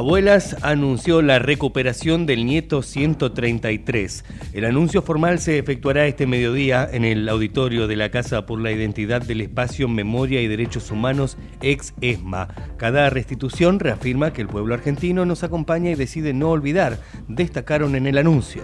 Abuelas 0.00 0.56
anunció 0.62 1.20
la 1.20 1.38
recuperación 1.40 2.24
del 2.24 2.46
nieto 2.46 2.80
133. 2.80 4.24
El 4.54 4.64
anuncio 4.64 5.02
formal 5.02 5.40
se 5.40 5.58
efectuará 5.58 6.06
este 6.06 6.26
mediodía 6.26 6.88
en 6.90 7.04
el 7.04 7.28
auditorio 7.28 7.86
de 7.86 7.96
la 7.96 8.10
Casa 8.10 8.46
por 8.46 8.62
la 8.62 8.72
Identidad 8.72 9.20
del 9.20 9.42
Espacio 9.42 9.88
Memoria 9.88 10.40
y 10.40 10.48
Derechos 10.48 10.90
Humanos, 10.90 11.36
ex 11.60 11.92
ESMA. 12.00 12.48
Cada 12.78 13.10
restitución 13.10 13.78
reafirma 13.78 14.32
que 14.32 14.40
el 14.40 14.48
pueblo 14.48 14.72
argentino 14.72 15.26
nos 15.26 15.44
acompaña 15.44 15.90
y 15.90 15.96
decide 15.96 16.32
no 16.32 16.48
olvidar, 16.48 16.98
destacaron 17.28 17.94
en 17.94 18.06
el 18.06 18.16
anuncio. 18.16 18.62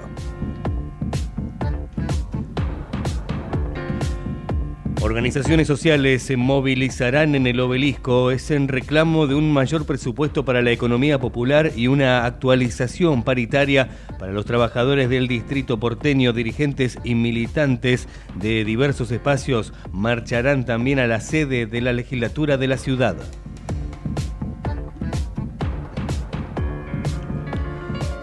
Organizaciones 5.06 5.68
sociales 5.68 6.24
se 6.24 6.36
movilizarán 6.36 7.36
en 7.36 7.46
el 7.46 7.60
obelisco. 7.60 8.32
Es 8.32 8.50
en 8.50 8.66
reclamo 8.66 9.28
de 9.28 9.36
un 9.36 9.52
mayor 9.52 9.86
presupuesto 9.86 10.44
para 10.44 10.62
la 10.62 10.72
economía 10.72 11.20
popular 11.20 11.70
y 11.76 11.86
una 11.86 12.24
actualización 12.24 13.22
paritaria 13.22 13.88
para 14.18 14.32
los 14.32 14.46
trabajadores 14.46 15.08
del 15.08 15.28
distrito 15.28 15.78
porteño. 15.78 16.32
Dirigentes 16.32 16.98
y 17.04 17.14
militantes 17.14 18.08
de 18.34 18.64
diversos 18.64 19.12
espacios 19.12 19.72
marcharán 19.92 20.64
también 20.66 20.98
a 20.98 21.06
la 21.06 21.20
sede 21.20 21.66
de 21.66 21.80
la 21.80 21.92
legislatura 21.92 22.56
de 22.56 22.66
la 22.66 22.76
ciudad. 22.76 23.14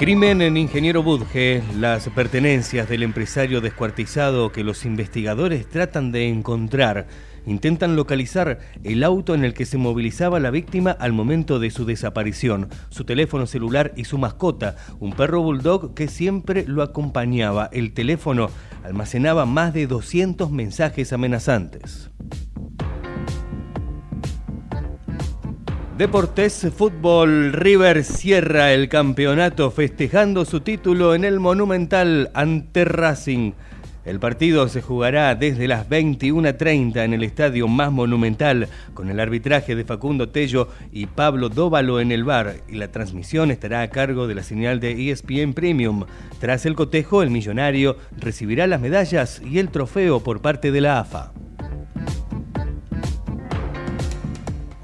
Crimen 0.03 0.41
en 0.41 0.57
Ingeniero 0.57 1.01
Budge, 1.01 1.63
las 1.79 2.09
pertenencias 2.09 2.89
del 2.89 3.03
empresario 3.03 3.61
descuartizado 3.61 4.51
que 4.51 4.65
los 4.65 4.83
investigadores 4.83 5.65
tratan 5.69 6.11
de 6.11 6.27
encontrar. 6.27 7.07
Intentan 7.45 7.95
localizar 7.95 8.59
el 8.83 9.05
auto 9.05 9.33
en 9.33 9.45
el 9.45 9.53
que 9.53 9.65
se 9.65 9.77
movilizaba 9.77 10.41
la 10.41 10.51
víctima 10.51 10.91
al 10.91 11.13
momento 11.13 11.57
de 11.57 11.71
su 11.71 11.85
desaparición, 11.85 12.67
su 12.89 13.05
teléfono 13.05 13.47
celular 13.47 13.93
y 13.95 14.03
su 14.03 14.17
mascota, 14.17 14.75
un 14.99 15.13
perro 15.13 15.41
bulldog 15.41 15.93
que 15.93 16.09
siempre 16.09 16.65
lo 16.67 16.83
acompañaba. 16.83 17.69
El 17.71 17.93
teléfono 17.93 18.49
almacenaba 18.83 19.45
más 19.45 19.73
de 19.73 19.87
200 19.87 20.51
mensajes 20.51 21.13
amenazantes. 21.13 22.09
Deportes 25.97 26.67
Fútbol 26.75 27.53
River 27.53 28.03
cierra 28.03 28.73
el 28.73 28.89
campeonato 28.89 29.69
festejando 29.69 30.43
su 30.43 30.61
título 30.61 31.13
en 31.13 31.23
el 31.23 31.39
Monumental 31.39 32.31
ante 32.33 32.83
Racing. 32.83 33.51
El 34.03 34.19
partido 34.19 34.67
se 34.69 34.81
jugará 34.81 35.35
desde 35.35 35.67
las 35.67 35.87
21.30 35.87 37.05
en 37.05 37.13
el 37.13 37.23
estadio 37.23 37.67
más 37.67 37.91
monumental, 37.91 38.69
con 38.95 39.11
el 39.11 39.19
arbitraje 39.19 39.75
de 39.75 39.85
Facundo 39.85 40.29
Tello 40.29 40.67
y 40.91 41.05
Pablo 41.05 41.49
Dóvalo 41.49 41.99
en 41.99 42.11
el 42.11 42.23
bar, 42.23 42.55
y 42.67 42.77
la 42.77 42.91
transmisión 42.91 43.51
estará 43.51 43.83
a 43.83 43.89
cargo 43.89 44.25
de 44.25 44.33
la 44.33 44.41
señal 44.41 44.79
de 44.79 45.11
ESPN 45.11 45.53
Premium. 45.53 46.05
Tras 46.39 46.65
el 46.65 46.73
cotejo, 46.73 47.21
el 47.21 47.29
millonario 47.29 47.97
recibirá 48.17 48.65
las 48.65 48.81
medallas 48.81 49.43
y 49.45 49.59
el 49.59 49.69
trofeo 49.69 50.21
por 50.21 50.41
parte 50.41 50.71
de 50.71 50.81
la 50.81 50.99
AFA. 50.99 51.33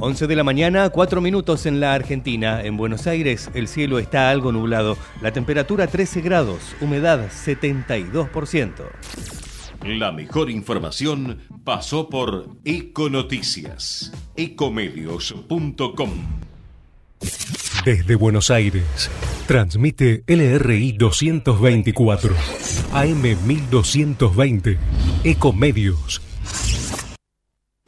11 0.02 0.28
de 0.28 0.36
la 0.36 0.44
mañana, 0.44 0.90
4 0.90 1.20
minutos 1.20 1.66
en 1.66 1.80
la 1.80 1.94
Argentina. 1.94 2.64
En 2.64 2.78
Buenos 2.78 3.06
Aires 3.06 3.50
el 3.54 3.68
cielo 3.68 4.00
está 4.00 4.30
algo 4.30 4.52
nublado. 4.52 4.98
La 5.22 5.32
temperatura 5.34 5.88
13 5.88 6.22
grados, 6.22 6.60
humedad 6.80 7.30
72%. 7.30 8.72
La 9.84 10.12
mejor 10.12 10.50
información 10.50 11.40
pasó 11.64 12.10
por 12.10 12.50
Econoticias. 12.64 14.12
Ecomedios.com. 14.36 16.10
Desde 17.86 18.16
Buenos 18.16 18.52
Aires, 18.52 19.10
transmite 19.48 20.24
LRI 20.28 20.94
224, 20.94 22.36
AM 22.94 23.22
1220, 23.22 24.78
Ecomedios. 25.24 26.22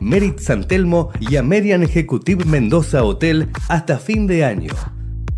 Merit 0.00 0.38
San 0.38 0.66
Telmo 0.68 1.10
y 1.18 1.36
American 1.36 1.82
Executive 1.82 2.44
Mendoza 2.44 3.02
Hotel 3.02 3.48
hasta 3.68 3.98
fin 3.98 4.26
de 4.26 4.44
año. 4.44 4.72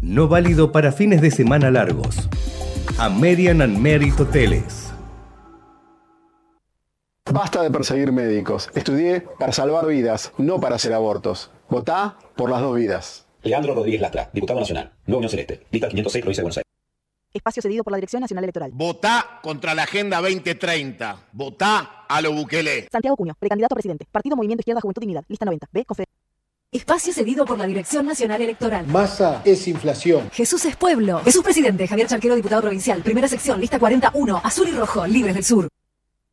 No 0.02 0.28
válido 0.28 0.70
para 0.70 0.92
fines 0.92 1.22
de 1.22 1.30
semana 1.30 1.70
largos. 1.70 2.28
American 2.98 3.62
and 3.62 3.78
Merit 3.78 4.18
Hoteles. 4.20 4.92
Basta 7.32 7.62
de 7.62 7.70
perseguir 7.70 8.12
médicos. 8.12 8.70
Estudié 8.74 9.22
para 9.38 9.52
salvar 9.52 9.86
vidas, 9.86 10.32
no 10.36 10.61
para 10.61 10.76
hacer 10.76 10.92
abortos. 10.92 11.50
Votá 11.68 12.18
por 12.36 12.50
las 12.50 12.61
dos 12.61 12.76
vidas. 12.76 13.26
Leandro 13.42 13.74
Rodríguez 13.74 14.00
Lastra, 14.02 14.28
diputado 14.32 14.61
nacional, 14.61 14.92
Nueva 15.06 15.18
Unión 15.18 15.30
Celeste, 15.30 15.62
lista 15.70 15.88
506, 15.88 16.22
provincia 16.22 16.40
de 16.42 16.44
Buenos 16.44 16.56
Aires. 16.58 16.70
Espacio 17.33 17.62
cedido 17.62 17.85
por 17.85 17.93
la 17.93 17.97
Dirección 17.97 18.20
Nacional 18.20 18.45
Electoral. 18.45 18.72
Votá 18.74 19.39
contra 19.43 19.74
la 19.74 19.85
Agenda 19.85 20.20
2030. 20.20 21.28
Votá 21.33 22.05
a 22.09 22.20
lo 22.20 22.33
Bukele. 22.33 22.89
Santiago 22.91 23.16
Cuño, 23.16 23.35
precandidato 23.39 23.74
a 23.74 23.76
presidente. 23.76 24.07
Partido 24.11 24.35
Movimiento 24.35 24.62
Izquierda 24.62 24.81
Juventud 24.81 25.01
Dignidad. 25.01 25.24
Lista 25.28 25.45
90. 25.45 25.68
B. 25.70 25.85
Confe 25.85 26.05
Espacio 26.72 27.12
cedido 27.12 27.45
por 27.45 27.59
la 27.59 27.66
Dirección 27.66 28.07
Nacional 28.07 28.43
Electoral. 28.43 28.87
Masa 28.87 29.43
es 29.45 29.66
inflación. 29.68 30.31
Jesús 30.33 30.64
es 30.64 30.76
pueblo. 30.76 31.20
Jesús 31.24 31.43
presidente. 31.43 31.87
Javier 31.87 32.09
Charquero, 32.09 32.35
diputado 32.35 32.62
provincial. 32.62 33.01
Primera 33.03 33.28
sección, 33.28 33.61
lista 33.61 33.78
41. 33.78 34.41
Azul 34.43 34.68
y 34.68 34.72
rojo, 34.72 35.07
libres 35.07 35.35
del 35.35 35.45
sur. 35.45 35.68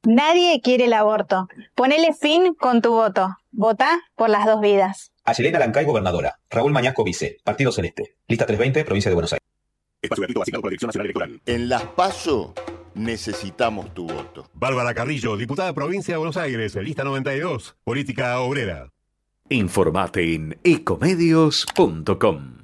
Nadie 0.03 0.61
quiere 0.61 0.85
el 0.85 0.93
aborto. 0.93 1.47
Ponele 1.75 2.13
fin 2.13 2.53
con 2.53 2.81
tu 2.81 2.91
voto. 2.91 3.35
Vota 3.51 3.99
por 4.15 4.29
las 4.29 4.45
dos 4.45 4.61
vidas. 4.61 5.11
Ayelena 5.23 5.59
Lancay, 5.59 5.85
gobernadora. 5.85 6.39
Raúl 6.49 6.71
Mañasco, 6.71 7.03
vice. 7.03 7.37
Partido 7.43 7.71
Celeste. 7.71 8.15
Lista 8.27 8.45
320, 8.45 8.85
provincia 8.85 9.09
de 9.09 9.15
Buenos 9.15 9.33
Aires. 9.33 9.46
Espacio 10.01 10.21
gratuito 10.21 10.41
asignado 10.41 10.61
por 10.61 10.69
la 10.69 10.71
Dirección 10.71 10.87
Nacional 10.89 11.05
Electoral. 11.05 11.41
En 11.45 11.69
las 11.69 11.83
PASO 11.83 12.53
necesitamos 12.93 13.93
tu 13.93 14.07
voto. 14.07 14.49
Bárbara 14.53 14.93
Carrillo, 14.93 15.37
diputada 15.37 15.73
provincia 15.73 16.13
de 16.13 16.17
Buenos 16.17 16.37
Aires, 16.37 16.75
lista 16.75 17.03
92, 17.03 17.75
política 17.83 18.39
obrera. 18.39 18.89
Informate 19.49 20.33
en 20.35 20.57
ecomedios.com. 20.63 22.57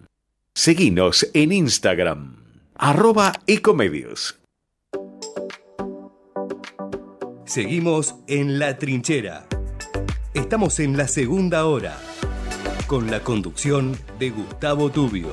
Seguinos 0.53 1.27
en 1.33 1.51
Instagram, 1.51 2.35
arroba 2.75 3.33
ecomedios. 3.47 4.39
Seguimos 7.45 8.15
en 8.27 8.59
La 8.59 8.77
Trinchera. 8.77 9.47
Estamos 10.33 10.79
en 10.79 10.97
la 10.97 11.07
segunda 11.07 11.65
hora, 11.65 11.97
con 12.87 13.09
la 13.09 13.21
conducción 13.21 13.97
de 14.19 14.29
Gustavo 14.29 14.91
Tubio. 14.91 15.29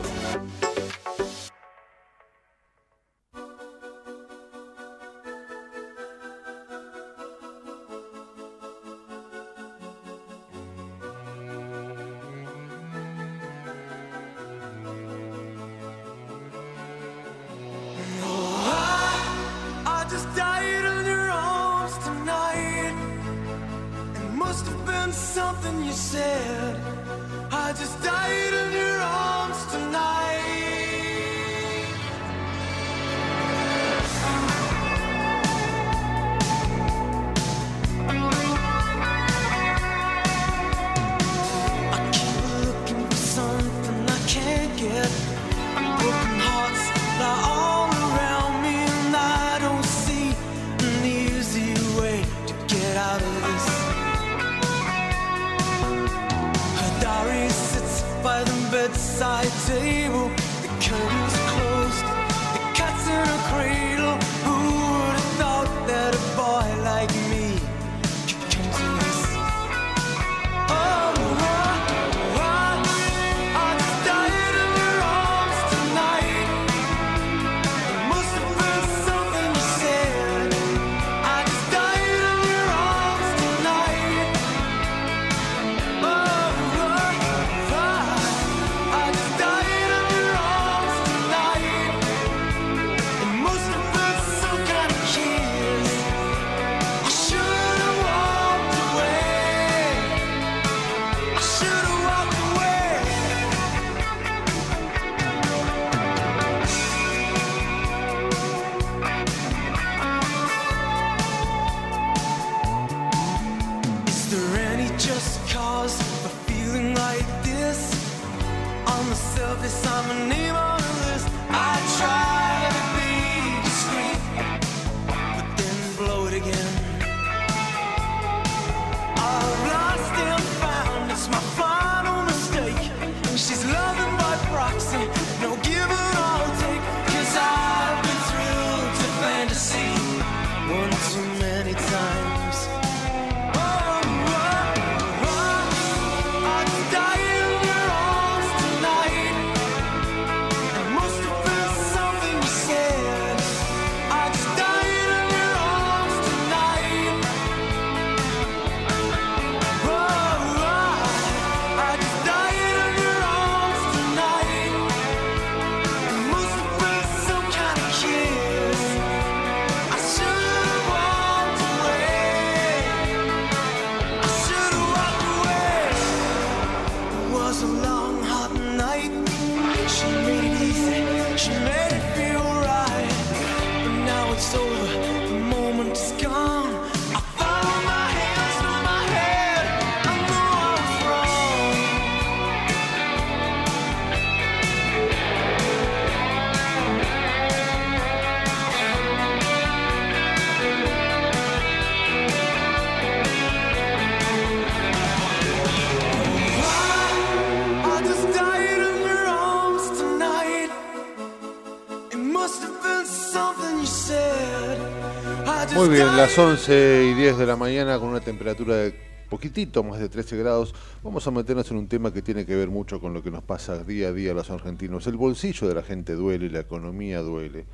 Las 216.20 216.38
11 216.38 217.12
y 217.12 217.14
10 217.14 217.38
de 217.38 217.46
la 217.46 217.56
mañana 217.56 217.98
con 217.98 218.10
una 218.10 218.20
temperatura 218.20 218.76
de 218.76 218.94
poquitito 219.30 219.82
más 219.82 219.98
de 219.98 220.10
13 220.10 220.36
grados, 220.36 220.74
vamos 221.02 221.26
a 221.26 221.30
meternos 221.30 221.70
en 221.70 221.78
un 221.78 221.88
tema 221.88 222.12
que 222.12 222.20
tiene 222.20 222.44
que 222.44 222.54
ver 222.54 222.68
mucho 222.68 223.00
con 223.00 223.14
lo 223.14 223.22
que 223.22 223.30
nos 223.30 223.42
pasa 223.42 223.82
día 223.84 224.08
a 224.08 224.12
día 224.12 224.32
a 224.32 224.34
los 224.34 224.50
argentinos. 224.50 225.06
El 225.06 225.16
bolsillo 225.16 225.66
de 225.66 225.74
la 225.74 225.82
gente 225.82 226.12
duele, 226.12 226.50
la 226.50 226.60
economía 226.60 227.20
duele. 227.20 227.64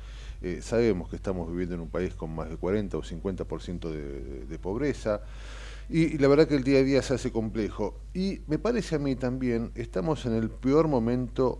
Eh, 0.41 0.59
sabemos 0.61 1.09
que 1.09 1.17
estamos 1.17 1.51
viviendo 1.51 1.75
en 1.75 1.81
un 1.81 1.89
país 1.89 2.13
con 2.13 2.33
más 2.33 2.49
de 2.49 2.55
40 2.55 2.95
o 2.95 3.03
50% 3.03 3.89
de, 3.89 4.45
de 4.45 4.59
pobreza 4.59 5.19
y, 5.89 6.15
y 6.15 6.17
la 6.17 6.29
verdad 6.29 6.47
que 6.47 6.55
el 6.55 6.63
día 6.63 6.79
a 6.79 6.83
día 6.83 7.01
se 7.01 7.15
hace 7.15 7.33
complejo. 7.33 7.99
Y 8.13 8.39
me 8.47 8.59
parece 8.59 8.95
a 8.95 8.99
mí 8.99 9.17
también, 9.17 9.71
estamos 9.75 10.25
en 10.25 10.31
el 10.31 10.49
peor 10.49 10.87
momento 10.87 11.59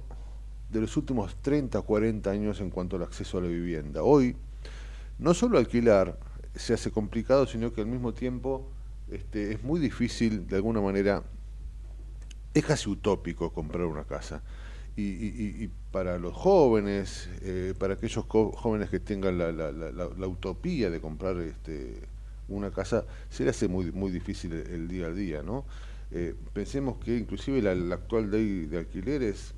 de 0.69 0.79
los 0.79 0.95
últimos 0.95 1.35
30 1.41 1.79
o 1.79 1.83
40 1.83 2.31
años 2.31 2.61
en 2.61 2.69
cuanto 2.69 2.95
al 2.95 3.03
acceso 3.03 3.39
a 3.39 3.41
la 3.41 3.49
vivienda. 3.49 4.03
Hoy, 4.03 4.37
no 5.19 5.33
solo 5.33 5.57
alquilar 5.57 6.17
se 6.57 6.73
hace 6.73 6.91
complicado, 6.91 7.45
sino 7.47 7.73
que 7.73 7.81
al 7.81 7.87
mismo 7.87 8.13
tiempo 8.13 8.69
este, 9.11 9.53
es 9.53 9.63
muy 9.63 9.79
difícil, 9.79 10.47
de 10.47 10.57
alguna 10.57 10.81
manera, 10.81 11.23
es 12.53 12.65
casi 12.65 12.89
utópico 12.89 13.51
comprar 13.53 13.85
una 13.85 14.03
casa. 14.05 14.41
Y, 14.95 15.03
y- 15.03 15.63
y 15.63 15.69
para 15.91 16.17
los 16.17 16.33
jóvenes, 16.33 17.29
eh, 17.41 17.73
para 17.77 17.93
aquellos 17.95 18.25
jóvenes 18.27 18.89
que 18.89 18.99
tengan 18.99 19.37
la, 19.37 19.51
la- 19.51 19.71
la- 19.71 20.27
utopía 20.27 20.89
de 20.89 20.99
comprar 20.99 21.37
este, 21.37 22.01
una 22.47 22.71
casa, 22.71 23.05
se 23.29 23.43
le 23.43 23.51
hace 23.51 23.67
muy, 23.67 23.91
muy 23.91 24.11
difícil 24.11 24.53
el, 24.53 24.87
día 24.87 25.07
a 25.07 25.11
día, 25.11 25.43
¿no? 25.43 25.65
Eh, 26.11 26.33
pensemos 26.53 26.97
que 26.97 27.15
inclusive 27.17 27.61
la, 27.61 27.75
la 27.75 27.95
actual 27.95 28.31
ley 28.31 28.65
de 28.65 28.79
alquileres, 28.79 29.53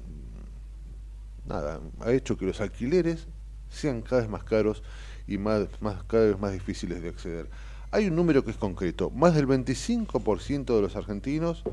nada, 1.48 1.82
ha 2.02 2.12
hecho 2.12 2.38
que 2.38 2.46
los 2.46 2.62
alquileres 2.62 3.28
sean 3.70 4.02
cada 4.02 4.22
vez 4.22 4.30
más 4.30 4.44
caros 4.44 4.84
y 5.30 5.38
más, 5.38 5.68
cada 6.08 6.26
vez 6.26 6.40
más 6.40 6.52
difíciles 6.52 7.02
de 7.02 7.10
acceder. 7.10 7.50
Hay 7.92 8.08
un 8.08 8.16
número 8.16 8.44
que 8.44 8.52
es 8.52 8.58
concreto, 8.58 9.10
más 9.12 9.36
del 9.36 9.48
25% 9.48 10.76
de 10.76 10.82
los 10.82 10.96
argentinos 10.96 11.64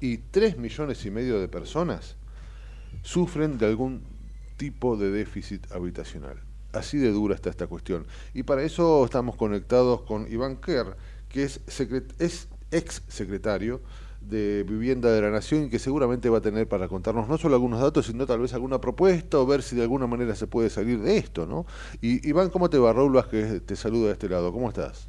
y 0.00 0.18
3 0.18 0.58
millones 0.58 1.04
y 1.04 1.10
medio 1.10 1.40
de 1.40 1.48
personas 1.48 2.16
sufren 3.02 3.58
de 3.58 3.66
algún 3.66 4.02
tipo 4.56 4.96
de 4.96 5.10
déficit 5.10 5.70
habitacional. 5.72 6.40
Así 6.72 6.98
de 6.98 7.10
dura 7.10 7.34
está 7.34 7.50
esta 7.50 7.66
cuestión. 7.66 8.06
Y 8.34 8.42
para 8.42 8.62
eso 8.62 9.04
estamos 9.04 9.36
conectados 9.36 10.02
con 10.02 10.30
Iván 10.30 10.56
Kerr, 10.56 10.96
que 11.28 11.44
es 11.44 11.60
ex 12.70 13.02
secretario 13.08 13.80
de 14.28 14.64
Vivienda 14.64 15.10
de 15.10 15.20
la 15.20 15.30
Nación 15.30 15.64
y 15.64 15.70
que 15.70 15.78
seguramente 15.78 16.28
va 16.28 16.38
a 16.38 16.40
tener 16.40 16.68
para 16.68 16.88
contarnos 16.88 17.28
no 17.28 17.38
solo 17.38 17.54
algunos 17.54 17.80
datos, 17.80 18.06
sino 18.06 18.26
tal 18.26 18.40
vez 18.40 18.54
alguna 18.54 18.80
propuesta 18.80 19.38
o 19.38 19.46
ver 19.46 19.62
si 19.62 19.76
de 19.76 19.82
alguna 19.82 20.06
manera 20.06 20.34
se 20.34 20.46
puede 20.46 20.70
salir 20.70 21.00
de 21.00 21.16
esto, 21.16 21.46
¿no? 21.46 21.66
Y 22.00 22.28
Iván, 22.28 22.50
¿cómo 22.50 22.68
te 22.70 22.78
va? 22.78 22.92
Raúl 22.92 23.12
Vázquez 23.12 23.64
te 23.64 23.76
saluda 23.76 24.06
de 24.08 24.12
este 24.12 24.28
lado. 24.28 24.52
¿Cómo 24.52 24.68
estás? 24.68 25.08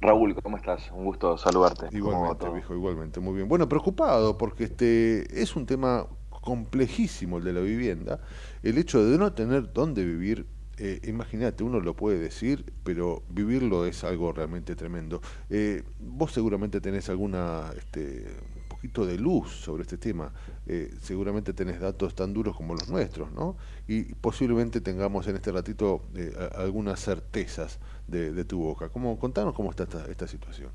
Raúl, 0.00 0.34
¿cómo 0.42 0.56
estás? 0.56 0.90
Un 0.92 1.04
gusto 1.04 1.36
saludarte. 1.36 1.88
¿Cómo 1.88 1.92
va 1.92 1.98
Igualmente, 1.98 2.50
viejo, 2.50 2.74
igualmente, 2.74 3.20
muy 3.20 3.34
bien. 3.34 3.48
Bueno, 3.48 3.68
preocupado 3.68 4.38
porque 4.38 4.64
este 4.64 5.42
es 5.42 5.56
un 5.56 5.66
tema 5.66 6.06
complejísimo 6.30 7.38
el 7.38 7.44
de 7.44 7.52
la 7.52 7.60
vivienda. 7.60 8.20
El 8.62 8.78
hecho 8.78 9.04
de 9.04 9.18
no 9.18 9.32
tener 9.32 9.72
dónde 9.72 10.04
vivir, 10.04 10.46
eh, 10.78 11.00
imagínate, 11.04 11.64
uno 11.64 11.80
lo 11.80 11.94
puede 11.94 12.18
decir, 12.18 12.72
pero 12.84 13.22
vivirlo 13.28 13.86
es 13.86 14.04
algo 14.04 14.32
realmente 14.32 14.76
tremendo. 14.76 15.20
Eh, 15.50 15.82
vos 15.98 16.32
seguramente 16.32 16.80
tenés 16.80 17.08
alguna, 17.08 17.72
este, 17.76 18.26
un 18.62 18.68
poquito 18.68 19.04
de 19.04 19.18
luz 19.18 19.50
sobre 19.50 19.82
este 19.82 19.98
tema. 19.98 20.32
Eh, 20.66 20.94
seguramente 21.00 21.52
tenés 21.52 21.80
datos 21.80 22.14
tan 22.14 22.32
duros 22.32 22.56
como 22.56 22.74
los 22.74 22.88
nuestros, 22.88 23.32
¿no? 23.32 23.56
Y 23.86 24.14
posiblemente 24.14 24.80
tengamos 24.80 25.26
en 25.26 25.36
este 25.36 25.50
ratito 25.50 26.02
eh, 26.14 26.32
algunas 26.54 27.00
certezas 27.00 27.80
de, 28.06 28.44
tu 28.44 28.58
boca. 28.60 28.88
¿Cómo, 28.88 29.18
contanos 29.18 29.54
cómo 29.54 29.70
está 29.70 29.82
esta, 29.82 30.04
esta 30.06 30.26
situación. 30.26 30.70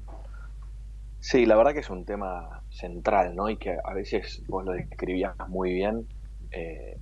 Sí, 1.19 1.45
la 1.45 1.55
verdad 1.55 1.73
que 1.73 1.79
es 1.79 1.89
un 1.89 2.03
tema 2.03 2.61
central, 2.69 3.33
¿no? 3.35 3.49
Y 3.49 3.55
que 3.55 3.77
a 3.81 3.93
veces 3.93 4.43
vos 4.47 4.65
lo 4.65 4.73
describías 4.73 5.33
muy 5.47 5.71
bien, 5.71 6.05
eh, 6.51 6.99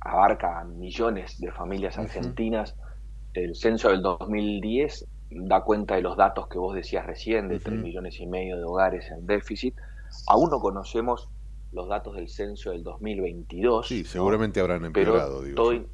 abarca 0.00 0.60
a 0.60 0.64
millones 0.64 1.38
de 1.38 1.52
familias 1.52 1.98
argentinas. 1.98 2.76
El 3.32 3.54
censo 3.54 3.90
del 3.90 4.02
2010 4.02 5.06
da 5.30 5.62
cuenta 5.62 5.96
de 5.96 6.02
los 6.02 6.16
datos 6.16 6.48
que 6.48 6.58
vos 6.58 6.74
decías 6.74 7.04
recién, 7.06 7.48
de 7.48 7.56
Ujú. 7.56 7.64
3 7.64 7.80
millones 7.80 8.18
y 8.20 8.26
medio 8.26 8.56
de 8.56 8.64
hogares 8.64 9.10
en 9.10 9.26
déficit. 9.26 9.76
Aún 10.26 10.50
no 10.50 10.60
conocemos 10.60 11.28
los 11.72 11.88
datos 11.88 12.16
del 12.16 12.28
censo 12.28 12.70
del 12.70 12.82
2022. 12.82 13.88
Sí, 13.88 14.02
¿no? 14.02 14.08
seguramente 14.08 14.60
habrán 14.60 14.80
pero 14.92 15.12
empeorado, 15.12 15.42
digo. 15.42 15.56
todo, 15.56 15.86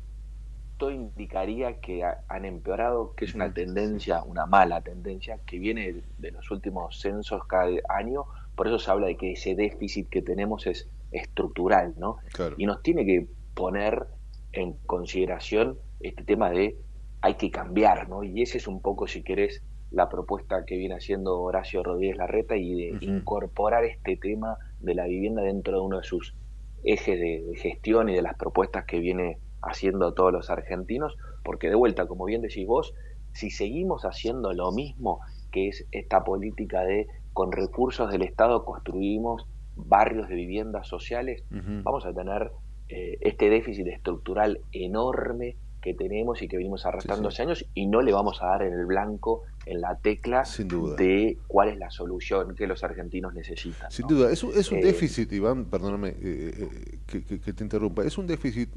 todo 0.77 0.91
indicaría 0.91 1.81
que 1.81 2.05
ha- 2.05 2.21
han 2.29 2.45
empeorado, 2.45 3.15
que 3.17 3.25
es 3.27 3.35
una 3.35 3.53
tendencia, 3.53 4.23
una 4.25 4.47
mala 4.47 4.83
tendencia, 4.83 5.39
que 5.47 5.59
viene 5.59 5.93
de, 5.93 6.05
de 6.19 6.31
los 6.33 6.51
últimos 6.51 6.99
censos 7.01 7.43
cada 7.49 7.71
año. 7.89 8.27
Por 8.55 8.67
eso 8.69 8.79
se 8.79 8.91
habla 8.91 9.07
de 9.09 9.17
que 9.17 9.33
ese 9.33 9.55
déficit 9.55 10.09
que 10.09 10.23
tenemos 10.23 10.67
es 10.67 10.89
estructural, 11.11 11.95
¿no? 11.97 12.19
Claro. 12.33 12.57
Y 12.59 12.67
nos 12.67 12.83
tiene 12.83 13.05
que 13.07 13.29
poner 13.55 14.07
en 14.53 14.75
consideración 14.87 15.79
este 16.01 16.25
tema 16.25 16.51
de 16.51 16.77
hay 17.21 17.35
que 17.35 17.51
cambiar, 17.51 18.09
¿no? 18.09 18.23
Y 18.23 18.43
ese 18.43 18.59
es 18.59 18.69
un 18.69 18.81
poco, 18.83 19.07
si 19.07 19.23
querés, 19.23 19.63
la 19.91 20.09
propuesta 20.09 20.65
que 20.67 20.77
viene 20.77 20.97
haciendo 20.97 21.41
Horacio 21.41 21.83
Rodríguez 21.83 22.17
Larreta 22.17 22.57
y 22.57 22.75
de 22.75 22.99
incorporar 23.01 23.85
este 23.85 24.17
tema 24.17 24.59
de 24.81 24.95
la 24.95 25.07
vivienda 25.07 25.43
dentro 25.43 25.75
de 25.75 25.81
uno 25.81 25.99
de 25.99 26.05
sus 26.05 26.35
ejes 26.83 27.19
de, 27.19 27.45
de 27.47 27.57
gestión 27.57 28.09
y 28.09 28.15
de 28.15 28.23
las 28.23 28.35
propuestas 28.37 28.85
que 28.85 28.99
viene 28.99 29.39
haciendo 29.63 30.13
todos 30.13 30.33
los 30.33 30.51
argentinos, 30.51 31.17
porque 31.43 31.69
de 31.69 31.77
vuelta, 31.77 32.07
como 32.07 32.25
bien 32.25 32.43
decís 32.43 32.67
vos, 32.67 32.93
si 33.33 33.51
seguimos 33.51 34.05
haciendo 34.05 34.53
lo 34.53 34.71
mismo 34.73 35.21
que 35.51 35.69
es 35.69 35.87
esta 35.93 36.25
política 36.25 36.83
de 36.83 37.07
con 37.33 37.53
recursos 37.53 38.11
del 38.11 38.23
Estado 38.23 38.65
construimos 38.65 39.47
barrios 39.77 40.29
de 40.29 40.37
viviendas 40.37 40.87
sociales, 40.87 41.43
vamos 41.51 42.07
a 42.07 42.13
tener 42.13 42.51
eh, 42.89 43.19
este 43.21 43.49
déficit 43.51 43.87
estructural 43.89 44.61
enorme 44.73 45.57
que 45.81 45.95
tenemos 45.95 46.41
y 46.43 46.49
que 46.49 46.57
venimos 46.57 46.87
arrastrando 46.87 47.29
hace 47.29 47.43
años 47.43 47.67
y 47.75 47.87
no 47.87 48.01
le 48.01 48.13
vamos 48.13 48.43
a 48.43 48.47
dar 48.47 48.63
en 48.63 48.73
el 48.73 48.87
blanco, 48.87 49.43
en 49.67 49.81
la 49.83 49.97
tecla 49.97 50.45
Sin 50.47 50.69
duda. 50.69 50.97
de 50.97 51.39
cuál 51.47 51.69
es 51.69 51.77
la 51.79 51.91
solución 51.91 52.55
que 52.55 52.67
los 52.67 52.83
argentinos 52.85 53.35
necesitan. 53.35 53.91
Sin 53.91 54.07
duda, 54.07 54.31
es, 54.33 54.43
un- 54.43 54.53
es 54.57 54.71
un 54.73 54.79
Eh, 54.79 54.85
déficit, 54.85 55.31
Iván, 55.33 55.67
perdóname 55.67 56.09
eh, 56.09 56.15
eh, 56.23 56.99
que, 57.07 57.23
que- 57.23 57.39
que 57.41 57.53
te 57.53 57.65
interrumpa, 57.65 58.03
es 58.05 58.17
un 58.17 58.27
déficit 58.27 58.71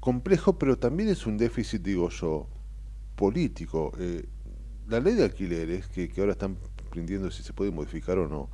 complejo, 0.00 0.58
pero 0.58 0.76
también 0.78 1.08
es 1.08 1.26
un 1.26 1.38
déficit, 1.38 1.82
digo 1.82 2.08
yo, 2.10 2.46
político. 3.16 3.92
La 4.88 5.00
ley 5.00 5.14
de 5.14 5.24
alquileres, 5.24 5.86
que, 5.88 6.08
que 6.08 6.20
ahora 6.20 6.32
están 6.32 6.58
prendiendo 6.90 7.30
si 7.30 7.42
se 7.42 7.52
puede 7.52 7.70
modificar 7.70 8.18
o 8.18 8.28
no, 8.28 8.50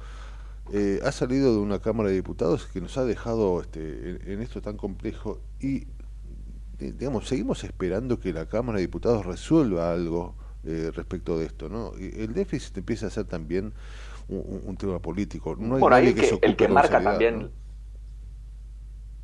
eh, 0.73 1.01
ha 1.05 1.13
salido 1.13 1.53
de 1.53 1.59
una 1.59 1.81
Cámara 1.81 2.09
de 2.09 2.17
Diputados 2.17 2.67
que 2.67 2.81
nos 2.81 2.97
ha 2.99 3.05
dejado 3.05 3.61
este, 3.61 3.81
en, 4.11 4.33
en 4.33 4.43
esto 4.43 4.61
tan 4.61 4.77
complejo 4.77 5.41
y, 5.61 5.87
digamos, 6.79 7.29
seguimos 7.29 7.65
esperando 7.65 8.19
que 8.19 8.33
la 8.33 8.47
Cámara 8.47 8.77
de 8.77 8.83
Diputados 8.83 9.27
resuelva 9.27 9.93
algo 9.93 10.35
eh, 10.65 10.91
respecto 10.95 11.39
de 11.39 11.47
esto, 11.47 11.69
¿no? 11.69 11.93
Y 11.99 12.21
el 12.21 12.35
déficit 12.35 12.77
empieza 12.79 13.07
a 13.07 13.11
ser 13.11 13.25
también 13.25 13.73
un, 14.29 14.77
tema 14.77 14.99
político. 14.99 15.57
No 15.57 15.77
hay 15.77 15.81
Bueno, 15.81 15.97
ahí 15.97 16.15
que, 16.15 16.21
que, 16.21 16.27
se 16.27 16.35
ocupe 16.35 16.47
el 16.47 16.57
que 16.57 16.69
marca 16.69 17.03
también, 17.03 17.39
¿no? 17.39 17.51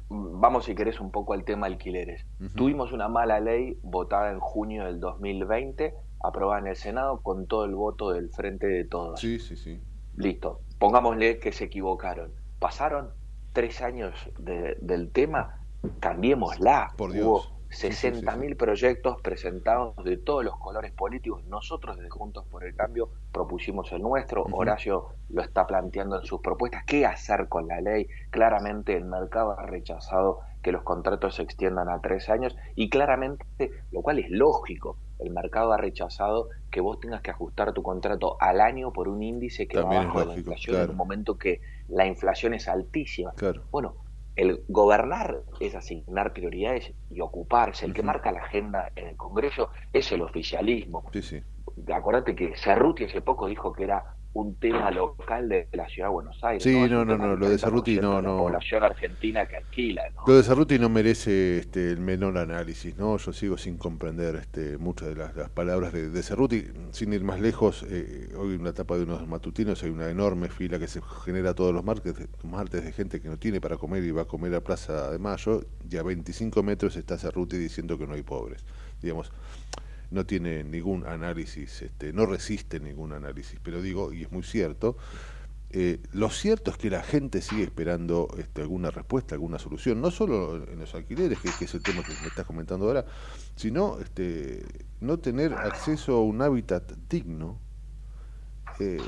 vamos 0.09 0.67
si 0.67 0.75
querés 0.75 1.01
un 1.01 1.11
poco 1.11 1.33
al 1.33 1.45
tema 1.45 1.67
alquileres. 1.67 2.25
Tuvimos 2.55 2.93
una 2.93 3.09
mala 3.09 3.41
ley 3.41 3.79
votada 3.83 4.31
en 4.31 4.39
junio 4.39 4.85
del 4.85 5.01
2020, 5.01 5.95
aprobada 6.23 6.61
en 6.61 6.69
el 6.69 6.77
Senado 6.77 7.21
con 7.21 7.47
todo 7.47 7.65
el 7.65 7.75
voto 7.75 8.11
del 8.11 8.31
Frente 8.31 8.67
de 8.67 8.85
Todos. 8.85 9.21
Sí, 9.21 9.39
sí, 9.39 9.57
sí. 9.57 9.81
Listo, 10.17 10.61
pongámosle 10.85 11.39
que 11.39 11.53
se 11.53 11.65
equivocaron. 11.65 12.33
Pasaron 12.59 13.11
tres 13.53 13.81
años 13.81 14.15
de- 14.39 14.77
del 14.81 15.11
tema, 15.13 15.55
cambiémosla. 16.01 16.93
Por 16.97 17.11
Hubo 17.11 17.15
Dios. 17.15 17.51
Sí, 17.71 17.91
sí, 17.91 17.93
sí, 17.93 18.07
60.000 18.21 18.57
proyectos 18.57 19.21
presentados 19.21 19.97
de 20.05 20.17
todos 20.17 20.45
los 20.45 20.57
colores 20.59 20.93
políticos. 20.93 21.43
Nosotros 21.47 21.97
desde 21.97 22.11
Juntos 22.11 22.45
por 22.49 22.63
el 22.65 22.77
Cambio 22.77 23.11
propusimos 23.33 23.91
el 23.93 24.03
nuestro. 24.03 24.45
Horacio 24.53 25.09
lo 25.31 25.43
está 25.43 25.67
planteando 25.67 26.21
en 26.21 26.25
sus 26.27 26.41
propuestas. 26.41 26.85
¿Qué 26.87 27.05
hacer 27.05 27.49
con 27.49 27.67
la 27.67 27.81
ley? 27.81 28.07
Claramente 28.31 28.95
el 28.97 29.07
mercado 29.07 29.59
ha 29.59 29.67
rechazado 29.67 30.41
que 30.63 30.71
los 30.71 30.83
contratos 30.85 31.35
se 31.35 31.43
extiendan 31.43 31.89
a 31.89 32.01
tres 32.01 32.29
años 32.29 32.57
y 32.77 32.89
claramente, 32.91 33.73
lo 33.91 34.03
cual 34.03 34.21
es 34.21 34.31
lógico, 34.31 34.99
el 35.19 35.31
mercado 35.31 35.73
ha 35.73 35.77
rechazado 35.77 36.49
que 36.71 36.81
vos 36.81 37.01
tengas 37.01 37.23
que 37.23 37.31
ajustar 37.31 37.73
tu 37.73 37.83
contrato 37.83 38.37
al 38.41 38.61
año 38.61 38.93
por 38.93 39.09
un 39.09 39.23
índice 39.23 39.69
que 39.69 39.79
También 39.79 40.03
va 40.03 40.05
es 40.05 40.09
bajo 40.09 40.21
de 40.21 40.27
la 40.27 40.37
inflación 40.37 40.83
en 40.83 40.91
un 40.91 40.97
momento 40.97 41.39
que 41.39 41.61
la 41.89 42.07
inflación 42.07 42.55
es 42.55 42.69
altísima. 42.69 43.33
Claro. 43.33 43.63
Bueno, 43.71 43.97
el 44.37 44.65
gobernar 44.69 45.43
es 45.61 45.75
asignar 45.75 46.33
prioridades 46.33 46.93
y 47.11 47.21
ocuparse. 47.21 47.87
El 47.87 47.95
que 47.95 48.03
marca 48.03 48.33
la 48.33 48.41
agenda 48.41 48.91
en 48.97 49.09
el 49.09 49.17
Congreso 49.17 49.71
es 49.93 50.11
el 50.13 50.23
oficialismo. 50.23 51.05
Sí, 51.13 51.23
sí. 51.23 51.43
Acuérdate 51.93 52.35
que 52.35 52.57
Cerruti 52.57 53.05
hace 53.05 53.21
poco 53.21 53.47
dijo 53.47 53.73
que 53.73 53.85
era 53.85 54.17
un 54.35 54.57
tema 54.57 54.91
local 54.91 55.49
de 55.49 55.69
la 55.73 55.89
ciudad 55.89 56.09
de 56.09 56.13
Buenos 56.13 56.43
Aires. 56.43 56.63
Sí, 56.63 56.73
no, 56.89 57.05
no, 57.05 57.17
no, 57.17 57.37
lo 57.37 57.49
de 57.49 57.57
Cerruti 57.57 57.97
30% 57.97 58.01
no, 58.03 58.17
de 58.17 58.23
la 58.23 58.29
no. 58.29 58.39
población 58.39 58.83
argentina 58.83 59.47
que 59.47 59.57
alquila, 59.57 60.03
¿no? 60.15 60.23
Lo 60.27 60.37
de 60.37 60.43
Cerruti 60.43 60.79
no 60.79 60.89
merece 60.89 61.59
este, 61.59 61.91
el 61.91 62.01
menor 62.01 62.37
análisis, 62.39 62.97
¿no? 62.99 63.17
Yo 63.17 63.33
sigo 63.33 63.57
sin 63.57 63.79
comprender 63.79 64.35
este, 64.35 64.77
muchas 64.77 65.09
de 65.09 65.15
las, 65.15 65.37
las 65.37 65.51
palabras 65.51 65.93
de, 65.93 66.11
de 66.11 66.23
Cerruti. 66.23 66.67
Sin 66.91 67.13
ir 67.13 67.23
más 67.23 67.41
lejos, 67.41 67.87
eh, 67.89 68.35
hoy 68.37 68.55
en 68.57 68.65
la 68.65 68.71
etapa 68.71 68.97
de 68.97 69.05
unos 69.05 69.27
matutinos 69.29 69.83
hay 69.85 69.91
una 69.91 70.11
enorme 70.11 70.49
fila 70.49 70.81
que 70.81 70.89
se 70.89 71.01
genera 71.25 71.55
todos 71.55 71.73
los 71.73 71.85
martes, 71.85 72.15
martes 72.43 72.85
de 72.85 72.93
gente 72.93 73.21
que 73.21 73.29
no 73.29 73.39
tiene 73.39 73.61
para 73.61 73.77
comer 73.77 74.03
y 74.03 74.11
va 74.11 74.23
a 74.23 74.27
comer 74.27 74.53
a 74.57 74.61
Plaza 74.61 75.13
de 75.13 75.19
Mayo 75.21 75.63
y 75.89 75.97
a 75.97 76.03
25 76.03 76.61
metros 76.65 76.97
está 76.97 77.17
Cerruti 77.19 77.57
diciendo 77.57 77.97
que 77.97 78.07
no 78.07 78.15
hay 78.15 78.23
pobres. 78.23 78.65
Digamos, 79.01 79.31
no 80.15 80.25
tiene 80.25 80.65
ningún 80.65 81.07
análisis, 81.07 81.83
este, 81.83 82.13
no 82.13 82.25
resiste 82.25 82.81
ningún 82.81 83.13
análisis, 83.13 83.59
pero 83.63 83.83
digo, 83.83 84.13
y 84.13 84.23
es 84.23 84.33
muy 84.33 84.43
cierto, 84.43 84.97
eh, 85.71 86.01
lo 86.13 86.31
cierto 86.31 86.71
es 86.71 86.77
que 86.77 86.89
la 86.89 87.03
gente 87.03 87.43
sigue 87.43 87.65
esperando 87.65 88.29
este, 88.39 88.63
alguna 88.63 88.93
respuesta, 88.93 89.35
alguna 89.35 89.59
solución, 89.59 90.01
no 90.01 90.13
solo 90.13 90.69
en 90.69 90.79
los 90.79 90.95
alquileres, 90.95 91.41
que, 91.41 91.51
que 91.59 91.65
es 91.65 91.75
el 91.75 91.83
tema 91.83 92.05
que 92.05 92.13
me 92.23 92.29
estás 92.29 92.47
comentando 92.47 92.87
ahora, 92.87 93.05
sino 93.57 93.99
este, 93.99 94.65
no 95.01 95.19
tener 95.19 95.53
acceso 95.53 96.17
a 96.17 96.23
un 96.23 96.41
hábitat 96.43 96.93
digno 97.11 97.59
eh, 98.79 98.99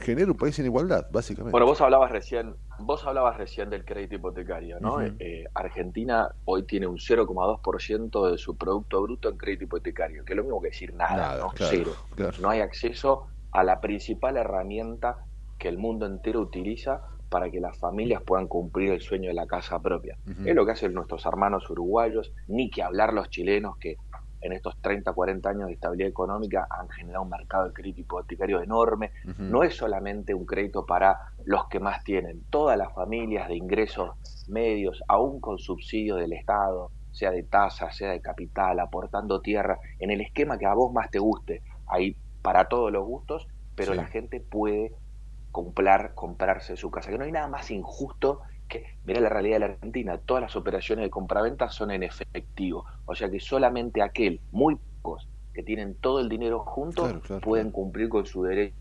genera 0.00 0.30
un 0.30 0.36
país 0.36 0.58
en 0.58 0.66
igualdad, 0.66 1.06
básicamente. 1.10 1.52
Bueno, 1.52 1.66
vos 1.66 1.80
hablabas 1.80 2.10
recién, 2.10 2.54
vos 2.78 3.04
hablabas 3.06 3.36
recién 3.36 3.70
del 3.70 3.84
crédito 3.84 4.16
hipotecario, 4.16 4.80
¿no? 4.80 5.00
Eh, 5.00 5.44
Argentina 5.54 6.28
hoy 6.44 6.64
tiene 6.64 6.86
un 6.86 6.98
0,2% 6.98 8.30
de 8.30 8.38
su 8.38 8.56
producto 8.56 9.02
bruto 9.02 9.28
en 9.28 9.36
crédito 9.36 9.64
hipotecario, 9.64 10.24
que 10.24 10.32
es 10.32 10.36
lo 10.36 10.42
mismo 10.44 10.60
que 10.60 10.68
decir 10.68 10.94
nada, 10.94 11.16
Nada, 11.16 11.38
¿no? 11.44 11.48
claro, 11.50 11.70
Cero. 11.70 11.92
claro. 12.14 12.36
No 12.40 12.50
hay 12.50 12.60
acceso 12.60 13.26
a 13.52 13.62
la 13.62 13.80
principal 13.80 14.36
herramienta 14.36 15.18
que 15.58 15.68
el 15.68 15.78
mundo 15.78 16.06
entero 16.06 16.40
utiliza 16.40 17.02
para 17.28 17.50
que 17.50 17.60
las 17.60 17.76
familias 17.78 18.22
puedan 18.22 18.46
cumplir 18.46 18.90
el 18.92 19.00
sueño 19.00 19.28
de 19.28 19.34
la 19.34 19.46
casa 19.46 19.80
propia. 19.80 20.16
Es 20.44 20.54
lo 20.54 20.64
que 20.66 20.72
hacen 20.72 20.92
nuestros 20.94 21.24
hermanos 21.26 21.68
uruguayos, 21.68 22.32
ni 22.46 22.70
que 22.70 22.82
hablar 22.82 23.12
los 23.12 23.28
chilenos 23.30 23.76
que 23.78 23.96
en 24.44 24.52
estos 24.52 24.76
30, 24.80 25.12
40 25.14 25.48
años 25.48 25.66
de 25.68 25.72
estabilidad 25.72 26.10
económica 26.10 26.66
han 26.70 26.88
generado 26.90 27.22
un 27.24 27.30
mercado 27.30 27.64
de 27.64 27.72
crédito 27.72 28.00
hipotecario 28.02 28.60
enorme. 28.62 29.12
No 29.38 29.62
es 29.62 29.74
solamente 29.74 30.34
un 30.34 30.44
crédito 30.44 30.84
para 30.84 31.18
los 31.44 31.66
que 31.68 31.80
más 31.80 32.04
tienen, 32.04 32.44
todas 32.50 32.76
las 32.76 32.92
familias 32.92 33.48
de 33.48 33.56
ingresos 33.56 34.10
medios, 34.46 35.02
aún 35.08 35.40
con 35.40 35.58
subsidio 35.58 36.16
del 36.16 36.34
Estado, 36.34 36.92
sea 37.10 37.30
de 37.30 37.44
tasa, 37.44 37.90
sea 37.90 38.10
de 38.10 38.20
capital, 38.20 38.80
aportando 38.80 39.40
tierra, 39.40 39.78
en 39.98 40.10
el 40.10 40.20
esquema 40.20 40.58
que 40.58 40.66
a 40.66 40.74
vos 40.74 40.92
más 40.92 41.10
te 41.10 41.18
guste, 41.18 41.62
hay 41.86 42.16
para 42.42 42.66
todos 42.66 42.92
los 42.92 43.04
gustos, 43.04 43.48
pero 43.74 43.92
Sí. 43.92 43.96
la 43.96 44.06
gente 44.06 44.40
puede 44.40 44.92
comprar, 45.50 46.12
comprarse 46.14 46.76
su 46.76 46.90
casa, 46.90 47.10
que 47.10 47.16
no 47.16 47.24
hay 47.24 47.32
nada 47.32 47.48
más 47.48 47.70
injusto 47.70 48.40
que, 48.68 48.84
mira 49.04 49.20
la 49.20 49.28
realidad 49.28 49.56
de 49.56 49.60
la 49.60 49.66
Argentina, 49.66 50.18
todas 50.18 50.42
las 50.42 50.56
operaciones 50.56 51.04
de 51.04 51.10
compraventa 51.10 51.68
son 51.68 51.90
en 51.90 52.02
efectivo, 52.02 52.84
o 53.04 53.14
sea 53.14 53.30
que 53.30 53.40
solamente 53.40 54.02
aquel, 54.02 54.40
muy 54.52 54.76
pocos, 55.02 55.28
que 55.52 55.62
tienen 55.62 55.94
todo 55.94 56.20
el 56.20 56.28
dinero 56.28 56.60
juntos, 56.60 57.04
Claro, 57.04 57.20
claro, 57.20 57.40
pueden 57.42 57.70
cumplir 57.70 58.08
con 58.08 58.26
su 58.26 58.42
derecho 58.42 58.74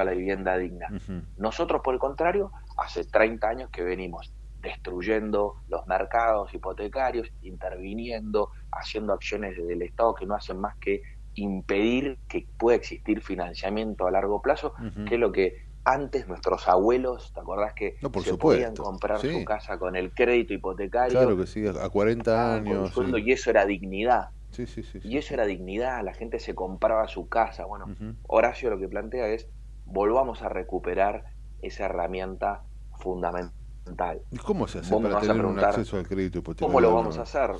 a 0.00 0.04
la 0.04 0.12
vivienda 0.12 0.56
digna. 0.56 0.88
Nosotros, 1.36 1.80
por 1.82 1.94
el 1.94 2.00
contrario, 2.00 2.52
hace 2.76 3.04
30 3.04 3.48
años 3.48 3.70
que 3.70 3.82
venimos 3.82 4.32
destruyendo 4.60 5.56
los 5.68 5.86
mercados 5.86 6.52
hipotecarios, 6.54 7.30
interviniendo, 7.42 8.50
haciendo 8.72 9.12
acciones 9.12 9.56
del 9.56 9.82
Estado 9.82 10.14
que 10.14 10.26
no 10.26 10.34
hacen 10.34 10.58
más 10.58 10.76
que 10.76 11.02
impedir 11.34 12.18
que 12.28 12.46
pueda 12.58 12.76
existir 12.76 13.20
financiamiento 13.20 14.06
a 14.06 14.10
largo 14.10 14.40
plazo, 14.40 14.74
que 15.06 15.14
es 15.14 15.20
lo 15.20 15.32
que 15.32 15.63
antes 15.84 16.26
nuestros 16.26 16.66
abuelos, 16.68 17.32
¿te 17.34 17.40
acordás 17.40 17.74
que 17.74 17.96
No, 18.00 18.10
por 18.10 18.22
se 18.22 18.30
supuesto, 18.30 18.56
podían 18.56 18.74
comprar 18.74 19.20
sí. 19.20 19.32
su 19.32 19.44
casa 19.44 19.78
con 19.78 19.96
el 19.96 20.12
crédito 20.14 20.54
hipotecario? 20.54 21.18
Claro 21.18 21.36
que 21.36 21.46
sí, 21.46 21.66
a 21.66 21.88
40 21.88 22.32
con 22.32 22.40
años. 22.40 22.90
sueldo, 22.92 23.18
sí. 23.18 23.24
y 23.26 23.32
eso 23.32 23.50
era 23.50 23.66
dignidad. 23.66 24.30
Sí. 24.50 24.66
Y 25.02 25.18
eso 25.18 25.34
era 25.34 25.46
dignidad, 25.46 26.02
la 26.04 26.14
gente 26.14 26.38
se 26.38 26.54
compraba 26.54 27.08
su 27.08 27.28
casa. 27.28 27.64
Bueno. 27.64 27.86
Horacio 28.28 28.70
lo 28.70 28.78
que 28.78 28.88
plantea 28.88 29.26
es 29.28 29.48
volvamos 29.84 30.42
a 30.42 30.48
recuperar 30.48 31.24
esa 31.60 31.86
herramienta 31.86 32.62
fundamental. 32.98 34.22
¿Y 34.30 34.38
cómo 34.38 34.66
se 34.68 34.78
hace 34.78 34.94
Vos 34.94 35.02
para 35.02 35.20
tener 35.20 35.44
un 35.44 35.58
acceso 35.58 35.98
al 35.98 36.06
crédito 36.06 36.38
hipotecario? 36.38 36.68
¿Cómo 36.68 36.80
lo 36.80 36.94
vamos 36.94 37.18
a 37.18 37.22
hacer? 37.22 37.50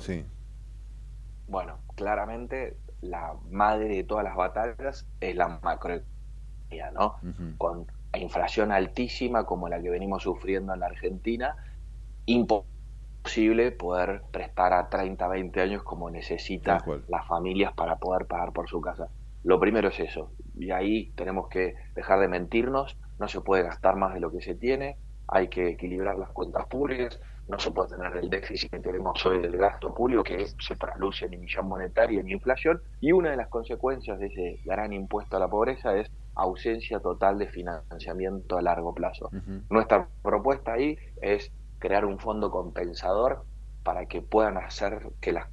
Bueno, 1.47 1.79
claramente 1.95 2.77
la 3.01 3.35
madre 3.51 3.89
de 3.89 4.03
todas 4.03 4.23
las 4.23 4.35
batallas 4.35 5.05
es 5.19 5.35
la 5.35 5.59
macroeconomía, 5.61 6.91
¿no? 6.93 7.17
Con 7.57 7.85
inflación 8.17 8.71
altísima 8.71 9.45
como 9.45 9.69
la 9.69 9.81
que 9.81 9.89
venimos 9.89 10.23
sufriendo 10.23 10.73
en 10.73 10.79
la 10.79 10.87
Argentina, 10.87 11.55
imposible 12.25 13.71
poder 13.71 14.23
prestar 14.31 14.73
a 14.73 14.89
30, 14.89 15.27
20 15.27 15.61
años 15.61 15.83
como 15.83 16.09
necesita 16.09 16.77
Tal 16.77 16.83
cual. 16.83 17.05
las 17.07 17.27
familias 17.27 17.73
para 17.73 17.97
poder 17.97 18.27
pagar 18.27 18.51
por 18.53 18.69
su 18.69 18.81
casa. 18.81 19.09
Lo 19.43 19.59
primero 19.59 19.89
es 19.89 19.99
eso, 19.99 20.31
y 20.55 20.71
ahí 20.71 21.11
tenemos 21.15 21.49
que 21.49 21.75
dejar 21.95 22.19
de 22.19 22.27
mentirnos, 22.27 22.97
no 23.19 23.27
se 23.27 23.41
puede 23.41 23.63
gastar 23.63 23.95
más 23.95 24.13
de 24.13 24.19
lo 24.19 24.31
que 24.31 24.41
se 24.41 24.55
tiene, 24.55 24.97
hay 25.27 25.47
que 25.49 25.69
equilibrar 25.69 26.17
las 26.17 26.29
cuentas 26.31 26.65
públicas, 26.65 27.19
no 27.47 27.59
se 27.59 27.69
puede 27.71 27.89
tener 27.89 28.17
el 28.17 28.29
déficit 28.29 28.71
que 28.71 28.79
tenemos 28.79 29.23
hoy 29.25 29.39
del 29.39 29.57
gasto 29.57 29.93
público 29.93 30.23
que 30.23 30.47
se 30.59 30.75
traduce 30.75 31.25
en 31.25 31.35
emisión 31.35 31.67
monetaria 31.67 32.17
y 32.17 32.19
en 32.21 32.29
inflación, 32.29 32.81
y 33.01 33.11
una 33.11 33.31
de 33.31 33.37
las 33.37 33.47
consecuencias 33.49 34.19
de 34.19 34.27
ese 34.27 34.59
gran 34.65 34.93
impuesto 34.93 35.37
a 35.37 35.39
la 35.39 35.47
pobreza 35.47 35.95
es 35.95 36.11
ausencia 36.35 36.99
total 36.99 37.39
de 37.39 37.47
financiamiento 37.47 38.57
a 38.57 38.61
largo 38.61 38.93
plazo. 38.93 39.29
Nuestra 39.69 40.07
propuesta 40.21 40.73
ahí 40.73 40.97
es 41.21 41.51
crear 41.79 42.05
un 42.05 42.19
fondo 42.19 42.51
compensador 42.51 43.43
para 43.83 44.05
que 44.05 44.21
puedan 44.21 44.57
hacer 44.57 45.09
que 45.21 45.31
las 45.31 45.47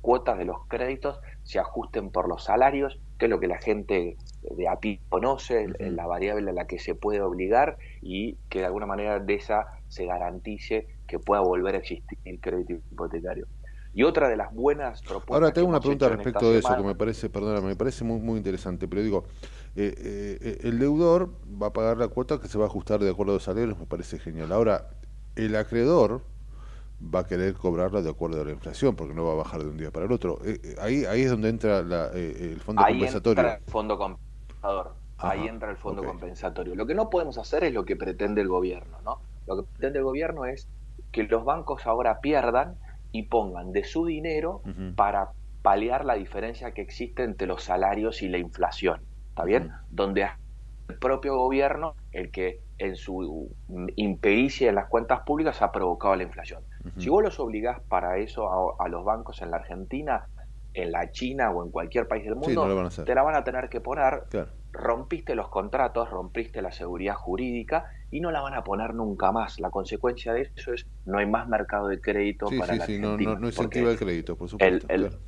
cuotas 0.00 0.38
de 0.38 0.44
los 0.44 0.66
créditos 0.66 1.20
se 1.42 1.58
ajusten 1.58 2.10
por 2.10 2.28
los 2.28 2.44
salarios, 2.44 2.98
que 3.18 3.26
es 3.26 3.30
lo 3.30 3.40
que 3.40 3.48
la 3.48 3.58
gente 3.58 4.16
de 4.42 4.68
a 4.68 4.76
pie 4.76 5.00
conoce, 5.08 5.66
la 5.78 6.06
variable 6.06 6.50
a 6.50 6.54
la 6.54 6.66
que 6.66 6.78
se 6.78 6.94
puede 6.94 7.20
obligar 7.20 7.76
y 8.00 8.36
que 8.48 8.60
de 8.60 8.66
alguna 8.66 8.86
manera 8.86 9.18
de 9.18 9.34
esa 9.34 9.66
se 9.88 10.06
garantice 10.06 10.86
que 11.06 11.18
pueda 11.18 11.42
volver 11.42 11.74
a 11.74 11.78
existir 11.78 12.18
el 12.24 12.40
crédito 12.40 12.72
hipotecario. 12.72 13.46
Y 13.92 14.04
otra 14.04 14.28
de 14.28 14.36
las 14.36 14.54
buenas 14.54 15.02
propuestas. 15.02 15.34
Ahora 15.34 15.52
tengo 15.52 15.68
una 15.68 15.80
pregunta 15.80 16.08
respecto 16.08 16.50
de 16.52 16.58
eso 16.58 16.68
semana- 16.68 16.82
que 16.82 16.88
me 16.88 16.94
parece, 16.94 17.28
perdóname, 17.28 17.68
me 17.68 17.76
parece 17.76 18.04
muy 18.04 18.20
muy 18.20 18.38
interesante, 18.38 18.86
pero 18.86 19.02
digo, 19.02 19.24
eh, 19.74 19.94
eh, 19.96 20.38
eh, 20.40 20.58
el 20.62 20.78
deudor 20.78 21.30
va 21.60 21.68
a 21.68 21.72
pagar 21.72 21.96
la 21.98 22.08
cuota 22.08 22.40
que 22.40 22.48
se 22.48 22.56
va 22.58 22.64
a 22.64 22.68
ajustar 22.68 23.00
de 23.00 23.10
acuerdo 23.10 23.32
a 23.32 23.34
los 23.36 23.42
salarios, 23.42 23.78
me 23.78 23.86
parece 23.86 24.18
genial. 24.18 24.52
Ahora, 24.52 24.90
el 25.34 25.56
acreedor 25.56 26.22
va 27.02 27.20
a 27.20 27.26
querer 27.26 27.54
cobrarla 27.54 28.02
de 28.02 28.10
acuerdo 28.10 28.40
a 28.42 28.44
la 28.44 28.52
inflación, 28.52 28.94
porque 28.94 29.14
no 29.14 29.24
va 29.24 29.32
a 29.32 29.36
bajar 29.36 29.62
de 29.62 29.68
un 29.70 29.76
día 29.76 29.90
para 29.90 30.06
el 30.06 30.12
otro. 30.12 30.38
Eh, 30.44 30.76
ahí 30.80 31.04
ahí 31.06 31.22
es 31.22 31.30
donde 31.30 31.48
entra 31.48 31.82
la, 31.82 32.08
el 32.12 32.60
fondo 32.60 32.82
ahí 32.82 32.92
compensatorio. 32.94 33.42
entra 33.42 33.56
el 33.56 33.72
fondo 33.72 33.98
compensador. 33.98 34.94
Ahí 35.18 35.48
entra 35.48 35.70
el 35.70 35.76
fondo 35.76 36.02
compensatorio. 36.02 36.74
Lo 36.74 36.86
que 36.86 36.94
no 36.94 37.10
podemos 37.10 37.36
hacer 37.38 37.64
es 37.64 37.74
lo 37.74 37.84
que 37.84 37.96
pretende 37.96 38.40
el 38.40 38.48
gobierno, 38.48 38.98
¿no? 39.04 39.18
Lo 39.46 39.56
que 39.56 39.62
pretende 39.72 39.98
el 39.98 40.04
gobierno 40.04 40.46
es 40.46 40.68
que 41.10 41.24
los 41.24 41.44
bancos 41.44 41.86
ahora 41.86 42.20
pierdan 42.20 42.76
y 43.12 43.24
pongan 43.24 43.72
de 43.72 43.84
su 43.84 44.06
dinero 44.06 44.62
para 44.96 45.32
paliar 45.62 46.04
la 46.04 46.14
diferencia 46.14 46.72
que 46.72 46.82
existe 46.82 47.22
entre 47.22 47.46
los 47.46 47.62
salarios 47.62 48.22
y 48.22 48.28
la 48.28 48.38
inflación. 48.38 49.06
¿Está 49.30 49.44
bien? 49.44 49.70
Donde 49.88 50.30
el 50.88 50.98
propio 50.98 51.36
gobierno 51.36 51.94
el 52.12 52.30
que 52.30 52.60
en 52.78 52.96
su 52.96 53.54
impericia 53.96 54.68
en 54.68 54.74
las 54.74 54.88
cuentas 54.88 55.20
públicas 55.26 55.60
ha 55.62 55.70
provocado 55.70 56.16
la 56.16 56.22
inflación. 56.22 56.64
Si 56.96 57.08
vos 57.10 57.22
los 57.22 57.38
obligás 57.40 57.78
para 57.88 58.18
eso 58.18 58.48
a, 58.80 58.84
a 58.84 58.88
los 58.88 59.04
bancos 59.04 59.42
en 59.42 59.50
la 59.50 59.58
Argentina, 59.58 60.26
en 60.72 60.92
la 60.92 61.10
China 61.10 61.50
o 61.50 61.64
en 61.64 61.70
cualquier 61.70 62.08
país 62.08 62.24
del 62.24 62.34
Sí, 62.34 62.38
mundo, 62.40 62.62
no 62.66 62.88
te 63.04 63.14
la 63.14 63.22
van 63.22 63.34
a 63.34 63.44
tener 63.44 63.68
que 63.68 63.80
poner 63.80 64.24
Claro. 64.30 64.52
rompiste 64.72 65.34
los 65.34 65.48
contratos, 65.50 66.08
rompiste 66.10 66.62
la 66.62 66.72
seguridad 66.72 67.14
jurídica 67.14 67.86
y 68.10 68.20
no 68.20 68.30
la 68.30 68.40
van 68.40 68.54
a 68.54 68.64
poner 68.64 68.94
nunca 68.94 69.32
más. 69.32 69.58
La 69.60 69.70
consecuencia 69.70 70.32
de 70.32 70.50
eso 70.54 70.72
es 70.72 70.86
no 71.04 71.18
hay 71.18 71.26
más 71.26 71.48
mercado 71.48 71.88
de 71.88 72.00
crédito 72.00 72.48
Sí, 72.48 72.58
para 72.58 72.72
sí, 72.72 72.78
la 72.78 72.84
sí, 72.86 72.98
no, 72.98 73.08
Argentina. 73.08 73.30
no, 73.30 73.36
no 73.36 73.40
porque 73.40 73.62
incentiva 73.62 73.90
el 73.92 73.98
crédito, 73.98 74.36
por 74.36 74.48
supuesto. 74.48 74.86
el- 74.88 75.08
claro. 75.08 75.22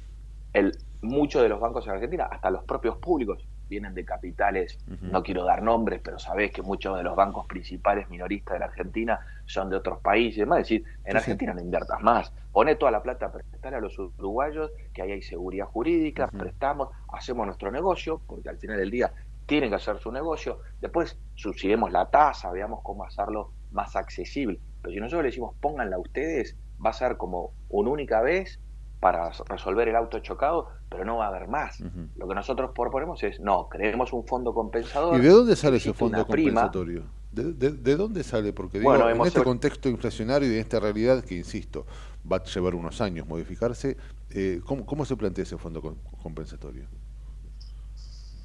el- 0.53 0.73
muchos 1.03 1.43
de 1.43 1.49
los 1.49 1.59
bancos 1.61 1.85
en 1.87 1.93
Argentina, 1.95 2.29
hasta 2.31 2.51
los 2.51 2.63
propios 2.65 2.97
públicos, 2.99 3.49
vienen 3.69 3.95
de 3.95 4.05
capitales, 4.05 4.79
no 5.01 5.23
quiero 5.23 5.45
dar 5.45 5.63
nombres, 5.63 6.01
pero 6.05 6.19
sabés 6.19 6.53
que 6.53 6.61
muchos 6.63 6.97
de 6.97 7.03
los 7.03 7.17
bancos 7.17 7.47
principales 7.47 8.09
minoristas 8.11 8.55
de 8.55 8.59
la 8.61 8.67
Argentina 8.67 9.19
son 9.47 9.71
de 9.71 9.77
otros 9.77 10.01
países. 10.01 10.43
Es 10.47 10.49
decir, 10.49 10.83
en 10.83 10.85
Sí, 10.85 11.03
sí. 11.03 11.17
Argentina 11.17 11.55
no 11.55 11.61
inviertas 11.63 12.01
más. 12.03 12.33
Poné 12.53 12.77
toda 12.77 12.93
la 12.93 13.03
plata, 13.03 13.33
prestar 13.33 13.75
a 13.75 13.81
los 13.81 13.99
uruguayos, 13.99 14.71
que 14.93 15.03
ahí 15.03 15.13
hay 15.13 15.23
seguridad 15.23 15.67
jurídica, 15.67 16.29
prestamos, 16.29 16.91
hacemos 17.09 17.47
nuestro 17.47 17.71
negocio, 17.71 18.23
porque 18.27 18.51
al 18.51 18.59
final 18.59 18.77
del 18.77 18.91
día 18.91 19.13
tienen 19.47 19.71
que 19.71 19.77
hacer 19.77 19.99
su 19.99 20.11
negocio. 20.13 20.61
Después 20.81 21.19
subsidiemos 21.35 21.91
la 21.93 22.11
tasa, 22.11 22.51
veamos 22.51 22.81
cómo 22.83 23.05
hacerlo 23.05 23.53
más 23.71 23.97
accesible. 23.97 24.61
Pero 24.83 24.95
si 24.95 25.01
nosotros 25.01 25.23
le 25.23 25.29
decimos 25.29 25.55
pónganla 25.61 25.99
ustedes, 25.99 26.57
va 26.85 26.91
a 26.91 26.93
ser 26.93 27.17
como 27.17 27.53
una 27.69 27.91
única 27.91 28.21
vez 28.21 28.61
para 29.01 29.31
resolver 29.49 29.89
el 29.89 29.97
auto 29.97 30.21
chocado, 30.21 30.69
pero 30.89 31.05
no 31.05 31.17
va 31.17 31.25
a 31.25 31.29
haber 31.29 31.49
más. 31.49 31.83
Lo 32.17 32.29
que 32.29 32.35
nosotros 32.35 32.71
proponemos 32.75 33.23
es, 33.25 33.41
no, 33.41 33.69
creemos 33.69 34.13
un 34.13 34.25
fondo 34.27 34.55
compensador. 34.55 35.17
¿Y 35.19 35.21
de 35.23 35.29
dónde 35.29 35.57
sale 35.57 35.79
ese 35.79 35.93
fondo 35.93 36.25
compensatorio? 36.25 37.05
¿De, 37.33 37.53
de, 37.53 37.71
de 37.73 37.97
dónde 37.97 38.23
sale? 38.23 38.53
Porque 38.53 38.79
digo, 38.79 38.91
Bueno, 38.91 39.09
en 39.09 39.21
este 39.23 39.43
contexto 39.43 39.89
inflacionario 39.89 40.49
y 40.51 40.55
en 40.55 40.61
esta 40.61 40.79
realidad 40.79 41.25
que, 41.25 41.35
insisto, 41.35 41.87
va 42.31 42.37
a 42.37 42.45
llevar 42.45 42.75
unos 42.75 43.01
años 43.01 43.27
modificarse, 43.27 43.97
eh, 44.31 44.61
¿cómo, 44.67 44.85
¿cómo 44.87 45.05
se 45.05 45.17
plantea 45.17 45.43
ese 45.45 45.57
fondo 45.57 45.81
com- 45.81 45.97
compensatorio? 46.23 46.85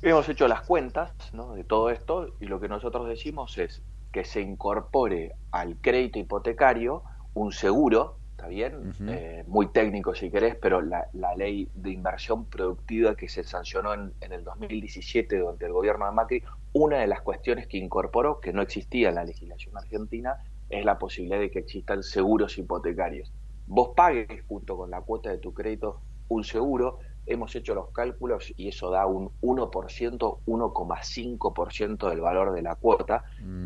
Hemos 0.08 0.30
hecho 0.30 0.48
las 0.48 0.62
cuentas 0.62 1.12
¿no? 1.34 1.54
de 1.54 1.66
todo 1.66 1.90
esto 1.90 2.30
y 2.40 2.46
lo 2.46 2.62
que 2.62 2.70
nosotros 2.70 3.10
decimos 3.10 3.58
es 3.58 3.84
que 4.14 4.24
se 4.24 4.40
incorpore 4.40 5.34
al 5.52 5.76
crédito 5.82 6.18
hipotecario 6.18 7.04
un 7.34 7.52
seguro, 7.52 8.16
¿está 8.32 8.48
bien? 8.48 8.94
Eh, 9.06 9.44
muy 9.48 9.68
técnico 9.68 10.16
si 10.16 10.32
querés, 10.32 10.56
pero 10.56 10.80
la, 10.80 11.10
la 11.12 11.36
ley 11.36 11.70
de 11.76 11.92
inversión 11.92 12.46
productiva 12.46 13.16
que 13.16 13.28
se 13.28 13.44
sancionó 13.44 13.94
en, 13.94 14.14
en 14.22 14.32
el 14.32 14.46
2017 14.46 15.40
durante 15.40 15.66
el 15.66 15.74
gobierno 15.74 16.06
de 16.06 16.12
Macri, 16.14 16.44
una 16.72 17.00
de 17.00 17.08
las 17.08 17.20
cuestiones 17.20 17.68
que 17.68 17.78
incorporó, 17.78 18.40
que 18.40 18.54
no 18.54 18.62
existía 18.62 19.10
en 19.10 19.16
la 19.16 19.26
legislación 19.26 19.76
argentina, 19.76 20.38
es 20.70 20.86
la 20.86 20.98
posibilidad 20.98 21.40
de 21.40 21.52
que 21.52 21.60
existan 21.60 22.02
seguros 22.02 22.58
hipotecarios. 22.58 23.34
Vos 23.66 23.90
pagues 23.94 24.42
junto 24.48 24.78
con 24.78 24.90
la 24.90 25.02
cuota 25.02 25.32
de 25.32 25.38
tu 25.40 25.54
crédito 25.54 26.00
un 26.30 26.46
seguro, 26.46 27.00
hemos 27.28 27.56
hecho 27.56 27.76
los 27.76 27.91
cálculos 27.91 28.54
y 28.56 28.70
eso 28.70 28.90
da 28.90 29.06
un 29.06 29.30
1%, 29.41 30.40
1,5% 30.45 32.10
del 32.10 32.22
valor 32.22 32.54
de 32.54 32.62
la 32.62 32.76
cuota, 32.76 33.26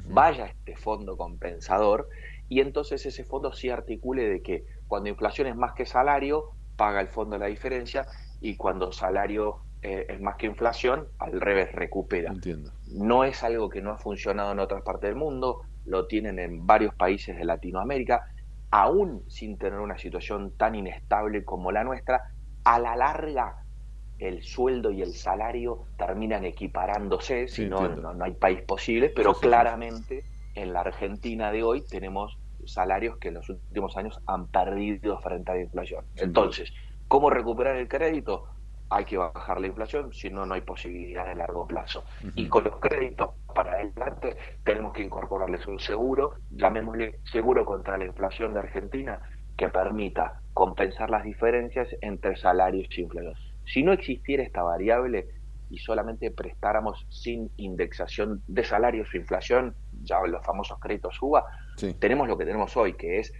vaya 0.09 0.47
este 0.47 0.75
fondo 0.75 1.15
compensador 1.15 2.09
y 2.49 2.59
entonces 2.59 3.05
ese 3.05 3.23
fondo 3.23 3.53
sí 3.53 3.69
articule 3.69 4.27
de 4.27 4.41
que 4.41 4.65
cuando 4.87 5.09
inflación 5.09 5.47
es 5.47 5.55
más 5.55 5.73
que 5.73 5.85
salario, 5.85 6.49
paga 6.75 6.99
el 6.99 7.07
fondo 7.07 7.37
la 7.37 7.45
diferencia 7.45 8.05
y 8.41 8.57
cuando 8.57 8.91
salario 8.91 9.59
eh, 9.83 10.05
es 10.09 10.21
más 10.21 10.35
que 10.35 10.47
inflación, 10.47 11.07
al 11.17 11.39
revés, 11.39 11.71
recupera. 11.71 12.31
Entiendo. 12.31 12.71
No 12.87 13.23
es 13.23 13.43
algo 13.43 13.69
que 13.69 13.81
no 13.81 13.91
ha 13.91 13.97
funcionado 13.97 14.51
en 14.51 14.59
otras 14.59 14.83
partes 14.83 15.09
del 15.09 15.15
mundo, 15.15 15.61
lo 15.85 16.07
tienen 16.07 16.39
en 16.39 16.67
varios 16.67 16.93
países 16.93 17.37
de 17.37 17.45
Latinoamérica, 17.45 18.25
aún 18.69 19.23
sin 19.27 19.57
tener 19.57 19.79
una 19.79 19.97
situación 19.97 20.51
tan 20.57 20.75
inestable 20.75 21.43
como 21.43 21.71
la 21.71 21.83
nuestra, 21.83 22.31
a 22.63 22.79
la 22.79 22.95
larga 22.95 23.57
el 24.17 24.43
sueldo 24.43 24.91
y 24.91 25.01
el 25.01 25.13
salario 25.13 25.87
terminan 25.97 26.45
equiparándose, 26.45 27.47
si 27.47 27.65
no, 27.65 27.87
no, 27.89 28.13
no 28.13 28.23
hay 28.23 28.33
país 28.33 28.61
posible, 28.61 29.09
pero 29.09 29.33
Sí, 29.33 29.39
sí, 29.39 29.41
sí. 29.41 29.47
claramente 29.47 30.25
en 30.53 30.73
la 30.73 30.81
Argentina 30.81 31.51
de 31.51 31.63
hoy 31.63 31.81
tenemos 31.87 32.37
salarios 32.65 33.17
que 33.17 33.29
en 33.29 33.35
los 33.35 33.49
últimos 33.49 33.97
años 33.97 34.19
han 34.27 34.47
perdido 34.47 35.19
frente 35.19 35.51
a 35.51 35.55
la 35.55 35.61
inflación. 35.61 36.05
Entonces, 36.15 36.71
¿cómo 37.07 37.29
recuperar 37.31 37.75
el 37.77 37.87
crédito? 37.87 38.45
Hay 38.89 39.05
que 39.05 39.17
bajar 39.17 39.59
la 39.61 39.67
inflación, 39.67 40.11
si 40.13 40.29
no, 40.29 40.45
no 40.45 40.53
hay 40.53 40.61
posibilidad 40.61 41.25
de 41.25 41.35
largo 41.35 41.65
plazo. 41.65 42.03
Y 42.35 42.47
con 42.47 42.65
los 42.65 42.77
créditos 42.79 43.31
para 43.55 43.71
adelante 43.73 44.37
tenemos 44.63 44.93
que 44.93 45.01
incorporarles 45.01 45.65
un 45.65 45.79
seguro, 45.79 46.35
llamémosle 46.49 47.21
seguro 47.23 47.65
contra 47.65 47.97
la 47.97 48.05
inflación 48.05 48.53
de 48.53 48.59
Argentina, 48.59 49.21
que 49.61 49.69
permita 49.69 50.41
compensar 50.53 51.11
las 51.11 51.23
diferencias 51.23 51.87
entre 52.01 52.35
salarios 52.35 52.87
y 52.97 53.01
inflación. 53.01 53.35
Si 53.63 53.83
no 53.83 53.93
existiera 53.93 54.41
esta 54.41 54.63
variable 54.63 55.27
y 55.69 55.77
solamente 55.77 56.31
prestáramos 56.31 57.05
sin 57.09 57.51
indexación 57.57 58.41
de 58.47 58.63
salarios 58.63 59.07
o 59.13 59.17
inflación, 59.17 59.75
ya 60.01 60.19
los 60.25 60.43
famosos 60.43 60.79
créditos 60.79 61.15
UBA, 61.21 61.45
Sí. 61.77 61.93
tenemos 61.99 62.27
lo 62.27 62.37
que 62.39 62.45
tenemos 62.45 62.75
hoy, 62.75 62.93
que 62.95 63.19
es 63.19 63.31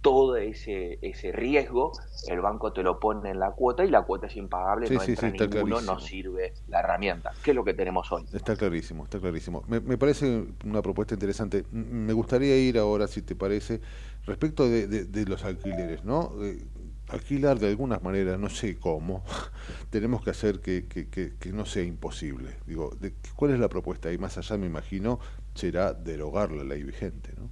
todo 0.00 0.36
ese, 0.36 0.98
ese 1.02 1.32
riesgo, 1.32 1.92
el 2.28 2.40
banco 2.40 2.72
te 2.72 2.82
lo 2.82 2.98
pone 3.00 3.30
en 3.30 3.38
la 3.40 3.50
cuota 3.50 3.84
y 3.84 3.90
la 3.90 4.02
cuota 4.02 4.28
es 4.28 4.36
impagable, 4.36 4.86
Sí, 4.86 4.94
no 4.94 5.00
sí, 5.00 5.10
entra 5.12 5.30
sí, 5.30 5.36
está 5.36 5.46
ninguno, 5.56 5.80
no 5.80 5.98
sirve 5.98 6.52
la 6.68 6.80
herramienta. 6.80 7.32
¿Qué 7.42 7.50
es 7.50 7.54
lo 7.56 7.64
que 7.64 7.74
tenemos 7.74 8.10
hoy? 8.12 8.24
Está 8.32 8.56
clarísimo, 8.56 9.04
está 9.04 9.18
clarísimo. 9.18 9.62
Me, 9.66 9.80
me 9.80 9.98
parece 9.98 10.44
una 10.64 10.80
propuesta 10.80 11.14
interesante. 11.14 11.64
Me 11.72 12.12
gustaría 12.12 12.56
ir 12.56 12.78
ahora, 12.78 13.08
si 13.08 13.22
te 13.22 13.34
parece, 13.34 13.80
respecto 14.26 14.68
de, 14.68 14.86
de- 14.88 15.26
los 15.26 15.44
alquileres, 15.44 16.04
¿no? 16.04 16.32
Eh, 16.42 16.64
alquilar 17.08 17.58
de 17.58 17.68
algunas 17.68 18.02
maneras, 18.02 18.38
no 18.38 18.48
sé 18.50 18.78
cómo, 18.78 19.24
tenemos 19.90 20.22
que 20.24 20.30
hacer 20.30 20.60
que, 20.60 20.86
que- 20.88 21.08
que- 21.08 21.34
que 21.38 21.52
no 21.52 21.64
sea 21.66 21.84
imposible. 21.84 22.56
Digo, 22.66 22.90
de- 23.00 23.14
¿cuál 23.36 23.52
es 23.52 23.60
la 23.60 23.68
propuesta? 23.68 24.12
Y 24.12 24.18
más 24.18 24.38
allá, 24.38 24.56
me 24.58 24.66
imagino, 24.66 25.20
será 25.54 25.94
derogar 25.94 26.52
la 26.52 26.64
ley 26.64 26.82
vigente, 26.82 27.32
¿no? 27.38 27.50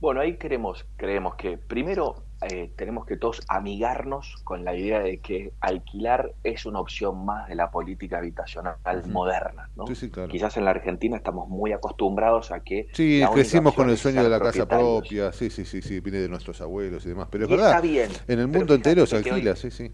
Bueno, 0.00 0.20
ahí 0.20 0.38
creemos, 0.38 0.86
creemos 0.96 1.36
que 1.36 1.58
primero 1.58 2.25
eh, 2.42 2.72
tenemos 2.76 3.06
que 3.06 3.16
todos 3.16 3.42
amigarnos 3.48 4.36
con 4.44 4.64
la 4.64 4.74
idea 4.76 5.00
de 5.00 5.20
que 5.20 5.54
alquilar 5.60 6.34
es 6.42 6.66
una 6.66 6.80
opción 6.80 7.24
más 7.24 7.48
de 7.48 7.54
la 7.54 7.70
política 7.70 8.18
habitacional 8.18 8.76
moderna. 9.06 9.70
¿no? 9.74 9.86
Sí, 9.86 9.94
sí, 9.94 10.10
claro. 10.10 10.32
Quizás 10.32 10.56
en 10.56 10.64
la 10.64 10.70
Argentina 10.70 11.16
estamos 11.16 11.48
muy 11.48 11.72
acostumbrados 11.72 12.50
a 12.52 12.60
que... 12.60 12.88
Sí, 12.92 13.22
crecimos 13.32 13.74
con 13.74 13.90
el 13.90 13.98
sueño 13.98 14.22
de 14.22 14.30
la 14.30 14.40
casa 14.40 14.66
propia, 14.66 15.30
sí, 15.32 15.50
sí, 15.50 15.64
sí, 15.66 15.82
sí, 15.82 16.00
viene 16.00 16.18
de 16.18 16.28
nuestros 16.30 16.60
abuelos 16.62 17.04
y 17.04 17.10
demás, 17.10 17.28
pero 17.30 17.44
es 17.44 17.50
Y 17.50 17.54
verdad, 17.54 17.72
está 17.72 17.80
bien, 17.80 18.10
en 18.26 18.38
el 18.40 18.48
mundo 18.48 18.74
entero 18.74 19.04
se 19.06 19.16
alquila, 19.16 19.50
hoy- 19.50 19.56
sí, 19.56 19.70
sí. 19.70 19.92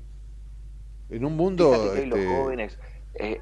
En 1.09 1.25
un 1.25 1.37
mundo... 1.37 1.71
Hoy 1.93 2.07
los 2.07 2.19
este, 2.19 2.27
jóvenes 2.27 2.79
eh, 3.15 3.39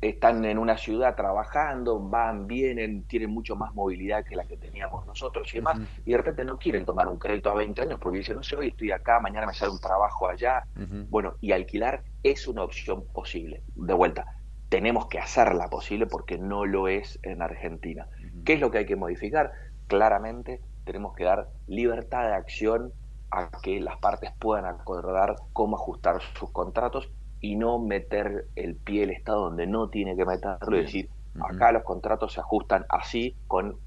están 0.00 0.44
en 0.46 0.58
una 0.58 0.78
ciudad 0.78 1.14
trabajando, 1.14 2.00
van, 2.00 2.46
vienen, 2.46 3.04
tienen 3.04 3.30
mucho 3.30 3.54
más 3.54 3.74
movilidad 3.74 4.24
que 4.24 4.34
la 4.34 4.44
que 4.44 4.56
teníamos 4.56 5.06
nosotros 5.06 5.52
y 5.52 5.58
demás, 5.58 5.78
y 6.06 6.12
de 6.12 6.16
repente 6.16 6.44
no 6.44 6.58
quieren 6.58 6.86
tomar 6.86 7.06
un 7.08 7.18
crédito 7.18 7.50
a 7.50 7.54
20 7.54 7.82
años 7.82 7.98
porque 8.00 8.18
dicen, 8.18 8.36
no 8.36 8.42
sé, 8.42 8.56
hoy 8.56 8.68
estoy 8.68 8.92
acá, 8.92 9.20
mañana 9.20 9.46
me 9.46 9.54
sale 9.54 9.72
un 9.72 9.80
trabajo 9.80 10.28
allá. 10.28 10.64
Bueno, 11.10 11.34
y 11.40 11.52
alquilar 11.52 12.02
es 12.22 12.48
una 12.48 12.62
opción 12.62 13.04
posible. 13.12 13.62
De 13.74 13.92
vuelta, 13.92 14.26
tenemos 14.70 15.06
que 15.06 15.18
hacerla 15.18 15.68
posible 15.68 16.06
porque 16.06 16.38
no 16.38 16.64
lo 16.64 16.88
es 16.88 17.18
en 17.22 17.42
Argentina. 17.42 18.08
¿Qué 18.44 18.54
es 18.54 18.60
lo 18.60 18.70
que 18.70 18.78
hay 18.78 18.86
que 18.86 18.96
modificar? 18.96 19.52
Claramente 19.86 20.60
tenemos 20.84 21.14
que 21.14 21.24
dar 21.24 21.48
libertad 21.66 22.22
de 22.22 22.34
acción 22.34 22.92
a 23.30 23.50
que 23.62 23.80
las 23.80 23.98
partes 23.98 24.32
puedan 24.38 24.64
acordar 24.64 25.36
cómo 25.52 25.76
ajustar 25.76 26.20
sus 26.34 26.50
contratos 26.50 27.10
y 27.40 27.56
no 27.56 27.78
meter 27.78 28.46
el 28.54 28.76
pie 28.76 29.04
el 29.04 29.10
Estado 29.10 29.44
donde 29.44 29.66
no 29.66 29.88
tiene 29.88 30.16
que 30.16 30.24
meterlo 30.24 30.76
y 30.76 30.82
decir, 30.82 31.10
acá 31.40 31.72
los 31.72 31.82
contratos 31.82 32.34
se 32.34 32.40
ajustan 32.40 32.84
así, 32.88 33.36
con 33.46 33.78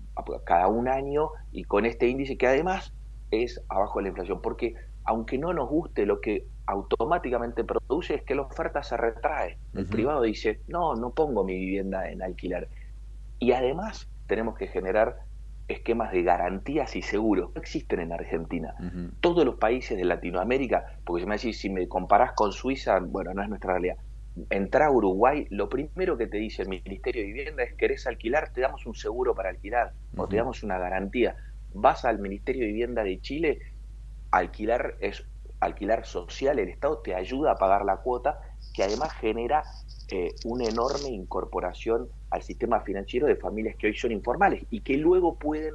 cada 0.46 0.68
un 0.68 0.88
año 0.88 1.30
y 1.52 1.64
con 1.64 1.86
este 1.86 2.08
índice 2.08 2.38
que 2.38 2.48
además 2.48 2.94
es 3.32 3.64
abajo 3.70 4.00
de 4.00 4.04
la 4.04 4.10
inflación, 4.10 4.42
porque 4.42 4.76
aunque 5.06 5.38
no 5.38 5.54
nos 5.54 5.70
guste, 5.70 6.06
lo 6.06 6.22
que 6.22 6.46
automáticamente 6.66 7.64
produce 7.64 8.16
es 8.16 8.24
que 8.24 8.36
la 8.36 8.44
oferta 8.44 8.84
se 8.84 8.96
retrae. 8.96 9.58
El 9.74 9.86
privado 9.86 10.22
dice, 10.22 10.62
no, 10.68 10.96
no 10.96 11.12
pongo 11.12 11.44
mi 11.44 11.58
vivienda 11.58 12.10
en 12.10 12.22
alquiler. 12.22 12.70
Y 13.40 13.52
además 13.52 14.10
tenemos 14.28 14.56
que 14.58 14.68
generar 14.68 15.18
esquemas 15.68 16.11
de 16.11 16.23
garantías 16.23 16.95
y 16.95 17.02
seguros. 17.02 17.52
No 17.56 17.61
existen 17.61 17.99
en 17.99 18.14
Argentina. 18.14 18.76
Todos 19.22 19.45
los 19.45 19.56
países 19.56 19.98
de 19.98 20.06
Latinoamérica, 20.06 20.85
porque 21.06 21.23
si 21.23 21.27
me 21.27 21.35
decís, 21.35 21.60
si 21.60 21.69
me 21.69 21.88
comparás 21.88 22.34
con 22.34 22.52
Suiza, 22.52 22.99
bueno, 22.99 23.34
no 23.34 23.44
es 23.44 23.49
nuestra 23.49 23.73
realidad. 23.73 23.98
Entrar 24.49 24.90
a 24.90 24.91
Uruguay, 24.91 25.45
lo 25.49 25.69
primero 25.69 26.18
que 26.18 26.27
te 26.27 26.38
dice 26.38 26.64
el 26.64 26.69
Ministerio 26.69 27.22
de 27.22 27.27
Vivienda 27.27 27.64
es, 27.64 27.73
¿querés 27.76 28.07
alquilar? 28.07 28.52
Te 28.52 28.61
damos 28.61 28.85
un 28.85 28.95
seguro 28.95 29.35
para 29.35 29.49
alquilar 29.49 29.94
o 30.18 30.27
te 30.27 30.38
damos 30.38 30.64
una 30.64 30.80
garantía. 30.80 31.35
Vas 31.73 32.03
al 32.06 32.19
Ministerio 32.19 32.61
de 32.61 32.68
Vivienda 32.68 33.03
de 33.03 33.19
Chile, 33.22 33.60
alquilar 34.31 34.95
es 34.99 35.26
alquilar 35.60 36.06
social, 36.06 36.60
el 36.60 36.69
Estado 36.69 36.99
te 36.99 37.15
ayuda 37.15 37.52
a 37.52 37.56
pagar 37.56 37.85
la 37.85 37.98
cuota, 37.98 38.40
que 38.73 38.84
además 38.84 39.14
genera 39.14 39.64
eh, 40.10 40.34
una 40.46 40.66
enorme 40.66 41.10
incorporación 41.10 42.10
al 42.30 42.42
sistema 42.42 42.82
financiero 42.82 43.28
de 43.28 43.36
familias 43.36 43.76
que 43.78 43.88
hoy 43.88 43.96
son 43.96 44.12
informales 44.12 44.66
y 44.70 44.82
que 44.82 44.98
luego 44.98 45.36
pueden 45.36 45.74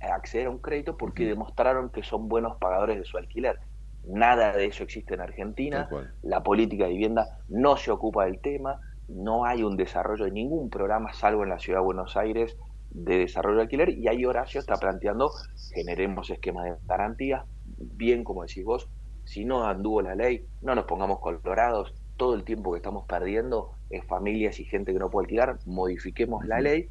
eh, 0.00 0.06
acceder 0.06 0.46
a 0.46 0.50
un 0.50 0.58
crédito 0.58 0.96
porque 0.96 1.26
demostraron 1.26 1.90
que 1.90 2.02
son 2.02 2.28
buenos 2.28 2.56
pagadores 2.58 2.98
de 2.98 3.04
su 3.04 3.18
alquiler. 3.18 3.58
Nada 4.06 4.52
de 4.52 4.66
eso 4.66 4.84
existe 4.84 5.14
en 5.14 5.20
Argentina, 5.20 5.88
la 6.22 6.42
política 6.42 6.84
de 6.84 6.92
vivienda 6.92 7.38
no 7.48 7.76
se 7.76 7.90
ocupa 7.90 8.24
del 8.24 8.38
tema, 8.38 8.80
no 9.08 9.44
hay 9.44 9.62
un 9.62 9.76
desarrollo 9.76 10.24
de 10.24 10.30
ningún 10.30 10.70
programa, 10.70 11.12
salvo 11.12 11.42
en 11.42 11.50
la 11.50 11.58
ciudad 11.58 11.80
de 11.80 11.84
Buenos 11.84 12.16
Aires, 12.16 12.56
de 12.90 13.18
desarrollo 13.18 13.56
de 13.56 13.62
alquiler, 13.62 13.90
y 13.90 14.06
ahí 14.06 14.24
Horacio 14.24 14.60
está 14.60 14.76
planteando, 14.76 15.32
generemos 15.74 16.30
esquemas 16.30 16.64
de 16.64 16.76
garantía, 16.86 17.44
bien 17.76 18.22
como 18.22 18.42
decís 18.42 18.64
vos, 18.64 18.88
si 19.24 19.44
no 19.44 19.64
anduvo 19.64 20.02
la 20.02 20.14
ley, 20.14 20.46
no 20.62 20.74
nos 20.74 20.84
pongamos 20.84 21.18
colorados, 21.18 21.92
todo 22.16 22.34
el 22.34 22.44
tiempo 22.44 22.72
que 22.72 22.78
estamos 22.78 23.04
perdiendo 23.06 23.72
es 23.90 24.04
familias 24.04 24.58
y 24.58 24.64
gente 24.64 24.92
que 24.92 24.98
no 24.98 25.10
puede 25.10 25.26
alquilar, 25.26 25.58
modifiquemos 25.64 26.44
la 26.46 26.60
ley 26.60 26.88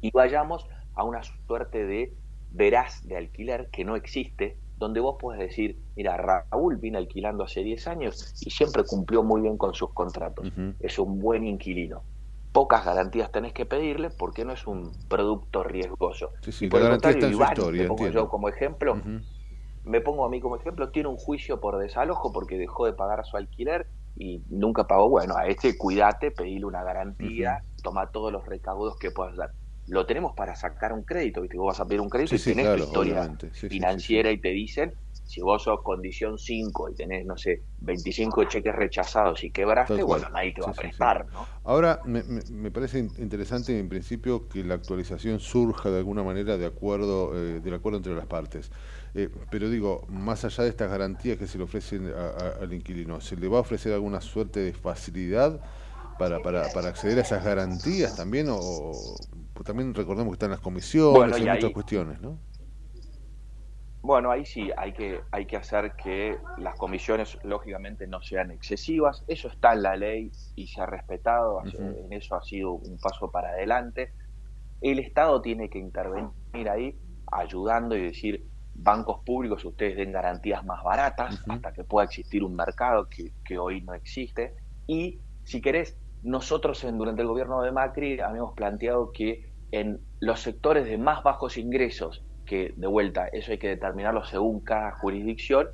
y 0.00 0.10
vayamos 0.10 0.66
a 0.94 1.04
una 1.04 1.22
suerte 1.22 1.84
de 1.84 2.14
veraz 2.50 3.06
de 3.06 3.16
alquiler 3.16 3.68
que 3.70 3.84
no 3.84 3.96
existe, 3.96 4.56
donde 4.76 5.00
vos 5.00 5.16
puedes 5.18 5.40
decir, 5.40 5.78
mira, 5.96 6.16
Raúl 6.16 6.76
vino 6.76 6.98
alquilando 6.98 7.44
hace 7.44 7.62
10 7.62 7.88
años 7.88 8.34
y 8.44 8.50
siempre 8.50 8.84
cumplió 8.84 9.22
muy 9.22 9.40
bien 9.40 9.58
con 9.58 9.74
sus 9.74 9.92
contratos, 9.92 10.52
es 10.80 10.98
un 10.98 11.18
buen 11.18 11.44
inquilino. 11.44 12.02
Pocas 12.52 12.84
garantías 12.84 13.30
tenés 13.30 13.52
que 13.52 13.66
pedirle 13.66 14.10
porque 14.10 14.44
no 14.44 14.52
es 14.52 14.66
un 14.66 14.92
producto 15.08 15.62
riesgoso. 15.62 16.30
Sí, 16.42 16.52
sí, 16.52 16.66
Y 16.66 16.68
por 16.68 16.80
el 16.80 16.90
contrario, 16.90 17.28
Iván, 17.28 17.52
historia, 17.52 17.82
te 17.82 17.88
pongo 17.88 18.08
yo 18.08 18.28
como 18.28 18.48
ejemplo, 18.48 19.00
me 19.84 20.00
pongo 20.00 20.24
a 20.24 20.28
mí 20.28 20.40
como 20.40 20.56
ejemplo, 20.56 20.90
tiene 20.90 21.08
un 21.08 21.16
juicio 21.16 21.60
por 21.60 21.78
desalojo 21.78 22.32
porque 22.32 22.56
dejó 22.56 22.86
de 22.86 22.92
pagar 22.92 23.24
su 23.24 23.36
alquiler 23.36 23.88
y 24.18 24.42
nunca 24.48 24.86
pagó. 24.86 25.08
Bueno, 25.10 25.36
a 25.36 25.46
este 25.46 25.76
cuídate, 25.78 26.30
pedile 26.32 26.66
una 26.66 26.82
garantía, 26.84 27.64
toma 27.82 28.10
todos 28.10 28.32
los 28.32 28.44
recaudos 28.46 28.96
que 28.98 29.10
puedas 29.10 29.36
dar. 29.36 29.54
Lo 29.86 30.06
tenemos 30.06 30.32
para 30.36 30.54
sacar 30.54 30.92
un 30.92 31.04
crédito, 31.04 31.40
¿viste? 31.42 31.56
Vos 31.58 31.68
vas 31.68 31.80
a 31.80 31.86
pedir 31.88 32.00
un 32.00 32.10
crédito 32.10 32.34
Sí, 32.34 32.38
y 32.38 32.42
sí, 32.44 32.44
tenés 32.44 32.70
claro, 32.70 32.72
tu 32.72 32.78
historia. 32.78 33.30
Sí, 33.52 33.68
financiera 33.68 34.30
y 34.30 34.40
te 34.40 34.48
dicen, 34.50 34.94
si 35.24 35.40
vos 35.42 35.62
sos 35.62 35.80
condición 35.82 36.38
5 36.38 36.88
y 36.90 36.94
tenés, 36.94 37.24
no 37.26 37.36
sé, 37.36 37.64
25 37.78 38.44
cheques 38.44 38.74
rechazados 38.74 39.44
y 39.44 39.52
quebraste, 39.52 40.02
bueno, 40.02 40.28
nadie 40.30 40.52
te 40.54 40.62
va 40.62 40.70
a 40.70 40.74
prestar, 40.74 41.26
¿no? 41.32 41.50
Ahora, 41.64 42.00
me, 42.04 42.22
me- 42.22 42.70
parece 42.70 42.98
in- 43.00 43.12
interesante 43.18 43.78
en 43.78 43.88
principio 43.88 44.48
que 44.48 44.64
la 44.64 44.74
actualización 44.74 45.40
surja 45.40 45.90
de 45.90 45.98
alguna 45.98 46.22
manera 46.22 46.56
de 46.56 46.66
acuerdo, 46.66 47.32
eh, 47.34 47.60
del 47.60 47.74
acuerdo 47.74 47.98
entre 47.98 48.14
las 48.14 48.26
partes. 48.26 48.70
Eh, 49.14 49.30
pero 49.50 49.70
digo, 49.70 50.06
más 50.08 50.44
allá 50.44 50.64
de 50.64 50.70
estas 50.70 50.90
garantías 50.90 51.38
que 51.38 51.46
se 51.46 51.58
le 51.58 51.64
ofrecen 51.64 52.12
a- 52.14 52.28
a- 52.30 52.62
al 52.62 52.72
inquilino, 52.72 53.20
¿se 53.20 53.36
le 53.36 53.48
va 53.48 53.58
a 53.58 53.60
ofrecer 53.62 53.92
alguna 53.92 54.20
suerte 54.20 54.60
de 54.60 54.72
facilidad 54.74 55.60
para, 56.16 56.42
para, 56.42 56.72
para 56.72 56.88
acceder 56.90 57.18
a 57.18 57.22
esas 57.22 57.44
garantías 57.44 58.14
también? 58.14 58.48
O, 58.50 58.56
o- 58.58 59.28
pues 59.54 59.66
también 59.66 59.94
recordemos 59.94 60.32
que 60.32 60.34
están 60.36 60.50
las 60.50 60.60
comisiones 60.60 61.38
Bueno, 61.38 61.38
y 61.38 61.42
y 61.42 61.46
muchas 61.46 61.70
cuestiones, 61.72 62.20
¿no? 62.20 62.40
Bueno, 64.00 64.30
ahí 64.30 64.44
sí 64.44 64.70
hay 64.76 64.92
que, 64.92 65.20
hay 65.32 65.46
que 65.46 65.56
hacer 65.56 65.94
que 65.96 66.38
las 66.56 66.76
comisiones 66.76 67.36
lógicamente 67.42 68.06
no 68.06 68.20
sean 68.22 68.50
excesivas. 68.52 69.24
Eso 69.26 69.48
está 69.48 69.72
en 69.74 69.82
la 69.82 69.96
ley 69.96 70.30
y 70.54 70.66
se 70.68 70.80
ha 70.80 70.86
respetado. 70.86 71.66
En 71.72 72.12
eso 72.12 72.36
ha 72.36 72.42
sido 72.42 72.72
un 72.72 72.98
paso 72.98 73.30
para 73.30 73.50
adelante. 73.50 74.14
El 74.80 75.00
Estado 75.00 75.42
tiene 75.42 75.70
que 75.70 75.78
intervenir 75.80 76.34
ahí 76.70 77.00
ayudando 77.32 77.96
y 77.96 78.02
decir, 78.04 78.47
bancos 78.78 79.20
públicos, 79.24 79.64
ustedes 79.64 79.96
den 79.96 80.12
garantías 80.12 80.64
más 80.64 80.82
baratas 80.82 81.42
hasta 81.48 81.72
que 81.72 81.84
pueda 81.84 82.04
existir 82.04 82.44
un 82.44 82.54
mercado 82.54 83.08
que, 83.08 83.32
que 83.44 83.58
hoy 83.58 83.82
no 83.82 83.92
existe. 83.94 84.54
Y 84.86 85.20
si 85.42 85.60
querés, 85.60 85.98
nosotros 86.22 86.82
en, 86.84 86.96
durante 86.98 87.22
el 87.22 87.28
gobierno 87.28 87.60
de 87.62 87.72
Macri 87.72 88.20
habíamos 88.20 88.54
planteado 88.54 89.12
que 89.12 89.52
en 89.70 90.00
los 90.20 90.40
sectores 90.40 90.86
de 90.86 90.96
más 90.96 91.22
bajos 91.22 91.58
ingresos, 91.58 92.24
que 92.46 92.72
de 92.76 92.86
vuelta, 92.86 93.28
eso 93.28 93.52
hay 93.52 93.58
que 93.58 93.68
determinarlo 93.68 94.24
según 94.24 94.60
cada 94.60 94.92
jurisdicción, 94.92 95.68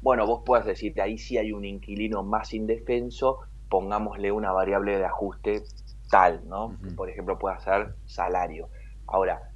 bueno, 0.00 0.26
vos 0.26 0.42
puedes 0.44 0.66
decir 0.66 0.94
que 0.94 1.02
ahí 1.02 1.18
sí 1.18 1.38
hay 1.38 1.52
un 1.52 1.64
inquilino 1.64 2.22
más 2.22 2.52
indefenso, 2.54 3.40
pongámosle 3.68 4.32
una 4.32 4.52
variable 4.52 4.98
de 4.98 5.04
ajuste 5.04 5.62
tal, 6.10 6.46
¿no? 6.48 6.76
Por 6.96 7.10
ejemplo, 7.10 7.38
puede 7.38 7.58
ser 7.60 7.94
salario. 8.04 8.68
Ahora, 9.06 9.50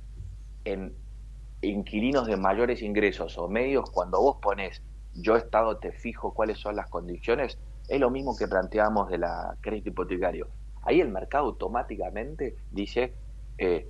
en 0.64 0.94
inquilinos 1.62 2.26
de 2.26 2.36
mayores 2.36 2.82
ingresos 2.82 3.36
o 3.38 3.48
medios, 3.48 3.90
cuando 3.90 4.20
vos 4.20 4.36
pones 4.42 4.82
yo 5.12 5.36
Estado 5.36 5.78
te 5.78 5.92
fijo 5.92 6.32
cuáles 6.32 6.58
son 6.58 6.76
las 6.76 6.88
condiciones, 6.88 7.58
es 7.88 8.00
lo 8.00 8.10
mismo 8.10 8.36
que 8.36 8.46
planteamos 8.48 9.08
de 9.08 9.18
la 9.18 9.56
crédito 9.60 9.90
hipotecario. 9.90 10.48
Ahí 10.82 11.00
el 11.00 11.08
mercado 11.08 11.46
automáticamente 11.46 12.56
dice, 12.70 13.16
eh, 13.58 13.86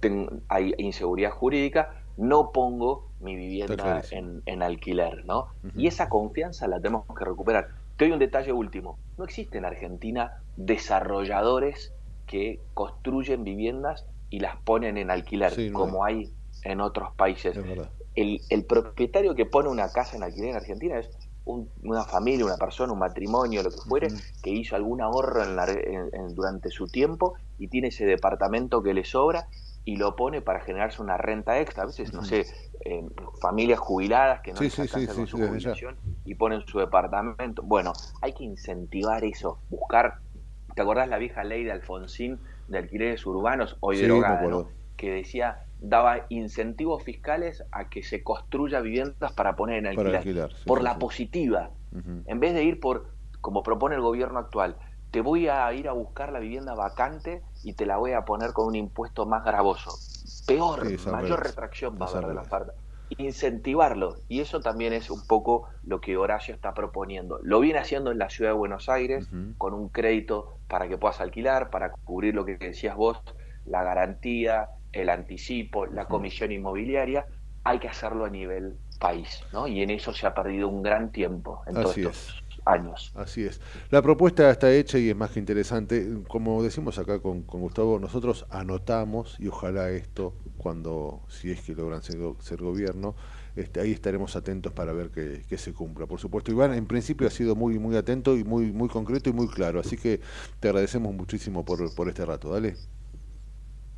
ten- 0.00 0.44
hay 0.48 0.74
inseguridad 0.78 1.30
jurídica, 1.30 1.90
no 2.16 2.52
pongo 2.52 3.12
mi 3.20 3.36
vivienda 3.36 4.04
en, 4.10 4.42
en 4.46 4.62
alquiler, 4.62 5.24
¿no? 5.24 5.48
Y 5.74 5.86
esa 5.86 6.08
confianza 6.08 6.68
la 6.68 6.80
tenemos 6.80 7.04
que 7.16 7.24
recuperar. 7.24 7.68
Te 7.96 8.04
doy 8.04 8.12
un 8.12 8.18
detalle 8.18 8.52
último. 8.52 8.98
No 9.16 9.24
existe 9.24 9.58
en 9.58 9.64
Argentina 9.64 10.32
desarrolladores 10.56 11.94
que 12.26 12.60
construyen 12.74 13.44
viviendas 13.44 14.06
y 14.30 14.40
las 14.40 14.56
ponen 14.62 14.96
en 14.98 15.10
alquiler, 15.10 15.52
Sí, 15.52 15.70
no 15.70 15.78
como 15.80 16.04
hay 16.04 16.34
en 16.70 16.80
otros 16.80 17.10
países. 17.16 17.60
El, 18.14 18.40
el 18.48 18.64
propietario 18.66 19.34
que 19.34 19.46
pone 19.46 19.68
una 19.68 19.92
casa 19.92 20.16
en 20.16 20.22
alquiler 20.22 20.50
en 20.50 20.56
Argentina 20.56 20.98
es 20.98 21.10
un- 21.44 21.70
una 21.82 22.04
familia, 22.04 22.44
una 22.44 22.58
persona, 22.58 22.92
un 22.92 22.98
matrimonio, 22.98 23.62
lo 23.62 23.70
que 23.70 23.80
fuere, 23.80 24.14
que 24.42 24.50
hizo 24.50 24.76
algún 24.76 25.00
ahorro 25.00 25.42
en 25.42 25.56
la- 25.56 25.64
en- 25.70 26.10
en- 26.12 26.34
durante 26.34 26.70
su 26.70 26.88
tiempo 26.88 27.34
y 27.58 27.68
tiene 27.68 27.88
ese 27.88 28.04
departamento 28.06 28.82
que 28.82 28.94
le 28.94 29.04
sobra 29.04 29.48
y 29.84 29.96
lo 29.96 30.14
pone 30.16 30.42
para 30.42 30.60
generarse 30.60 31.00
una 31.00 31.16
renta 31.16 31.58
extra. 31.60 31.84
A 31.84 31.86
veces, 31.86 32.12
no 32.12 32.22
sé, 32.22 32.46
eh, 32.84 33.02
familias 33.40 33.78
jubiladas 33.78 34.40
que 34.42 34.52
no 34.52 34.60
Sí, 34.60 34.68
sí, 34.70 34.86
sí, 34.88 35.06
con 35.06 35.26
su 35.26 35.38
jubilación 35.38 35.98
y 36.24 36.34
ponen 36.34 36.62
su 36.66 36.78
departamento. 36.78 37.62
Bueno, 37.62 37.92
hay 38.20 38.32
que 38.34 38.44
incentivar 38.44 39.24
eso, 39.24 39.60
buscar. 39.68 40.16
¿Te 40.74 40.82
acordás 40.82 41.08
la 41.08 41.18
vieja 41.18 41.42
ley 41.44 41.64
de 41.64 41.72
Alfonsín 41.72 42.40
de 42.66 42.78
alquileres 42.78 43.24
urbanos, 43.26 43.76
hoy 43.80 43.96
derogada. 43.98 44.42
¿no? 44.46 44.68
que 44.96 45.10
decía, 45.12 45.60
daba 45.80 46.26
incentivos 46.28 47.02
fiscales 47.02 47.64
a 47.70 47.88
que 47.88 48.02
se 48.02 48.22
construya 48.22 48.80
viviendas 48.80 49.32
para 49.32 49.56
poner 49.56 49.78
en 49.78 49.86
alquiler, 49.86 50.16
alquilar, 50.16 50.52
sí, 50.52 50.64
por 50.66 50.78
sí, 50.78 50.84
la 50.84 50.94
sí. 50.94 50.98
positiva, 50.98 51.70
en 52.26 52.40
vez 52.40 52.54
de 52.54 52.64
ir 52.64 52.80
por, 52.80 53.06
como 53.40 53.62
propone 53.62 53.94
el 53.94 54.02
gobierno 54.02 54.38
actual, 54.38 54.76
te 55.10 55.20
voy 55.20 55.48
a 55.48 55.72
ir 55.72 55.88
a 55.88 55.92
buscar 55.92 56.32
la 56.32 56.38
vivienda 56.38 56.74
vacante 56.74 57.42
y 57.64 57.72
te 57.72 57.86
la 57.86 57.96
voy 57.96 58.12
a 58.12 58.24
poner 58.24 58.52
con 58.52 58.66
un 58.66 58.74
impuesto 58.74 59.26
más 59.26 59.44
gravoso. 59.44 59.90
Peor, 60.46 60.84
mayor 61.10 61.42
retracción 61.42 61.98
va 62.00 62.06
a 62.06 62.10
haber 62.10 62.26
de 62.26 62.34
la 62.34 62.42
oferta. 62.42 62.72
Incentivarlo. 63.16 64.16
Y 64.28 64.40
eso 64.40 64.60
también 64.60 64.92
es 64.92 65.10
un 65.10 65.26
poco 65.26 65.68
lo 65.82 66.00
que 66.00 66.18
Horacio 66.18 66.54
está 66.54 66.74
proponiendo. 66.74 67.38
Lo 67.42 67.60
viene 67.60 67.78
haciendo 67.78 68.10
en 68.10 68.18
la 68.18 68.28
ciudad 68.28 68.50
de 68.50 68.56
Buenos 68.56 68.90
Aires 68.90 69.28
con 69.56 69.72
un 69.72 69.88
crédito 69.88 70.58
para 70.68 70.88
que 70.88 70.98
puedas 70.98 71.20
alquilar, 71.20 71.70
para 71.70 71.92
cubrir 71.92 72.34
lo 72.34 72.44
que 72.44 72.58
decías 72.58 72.96
vos, 72.96 73.18
la 73.64 73.82
garantía, 73.82 74.68
el 74.92 75.08
anticipo, 75.08 75.86
la 75.86 76.06
comisión 76.06 76.52
inmobiliaria. 76.52 77.26
Hay 77.64 77.78
que 77.78 77.88
hacerlo 77.88 78.24
a 78.24 78.30
nivel 78.30 78.76
país, 78.98 79.42
¿no? 79.52 79.66
Y 79.66 79.82
en 79.82 79.90
eso 79.90 80.12
se 80.12 80.26
ha 80.26 80.34
perdido 80.34 80.68
un 80.68 80.82
gran 80.82 81.12
tiempo 81.12 81.62
en 81.66 81.74
todos 81.74 81.90
Así 81.90 82.00
estos 82.02 82.42
años. 82.64 83.12
Así 83.14 83.44
es. 83.44 83.60
La 83.90 84.02
propuesta 84.02 84.50
está 84.50 84.72
hecha 84.72 84.98
y 84.98 85.08
es 85.10 85.16
más 85.16 85.30
que 85.30 85.38
interesante. 85.38 86.06
Como 86.28 86.62
decimos 86.62 86.98
acá 86.98 87.20
con, 87.20 87.42
con 87.42 87.60
Gustavo, 87.60 87.98
nosotros 87.98 88.46
anotamos 88.50 89.38
y 89.38 89.48
ojalá 89.48 89.90
esto, 89.90 90.34
cuando, 90.56 91.22
si 91.28 91.50
es 91.50 91.62
que 91.62 91.74
logran 91.74 92.02
ser, 92.02 92.18
ser 92.40 92.60
gobierno, 92.60 93.14
este, 93.56 93.80
ahí 93.80 93.92
estaremos 93.92 94.36
atentos 94.36 94.72
para 94.72 94.92
ver 94.92 95.10
que, 95.10 95.42
que 95.48 95.58
se 95.58 95.72
cumpla. 95.72 96.06
Por 96.06 96.20
supuesto, 96.20 96.50
Iván, 96.52 96.74
en 96.74 96.86
principio 96.86 97.26
ha 97.26 97.30
sido 97.30 97.56
muy, 97.56 97.78
muy 97.78 97.96
atento 97.96 98.36
y 98.36 98.44
muy, 98.44 98.72
muy 98.72 98.88
concreto 98.88 99.30
y 99.30 99.32
muy 99.32 99.48
claro. 99.48 99.80
Así 99.80 99.96
que 99.96 100.20
te 100.60 100.68
agradecemos 100.68 101.14
muchísimo 101.14 101.64
por, 101.64 101.94
por 101.94 102.08
este 102.08 102.24
rato. 102.24 102.50
Dale. 102.50 102.76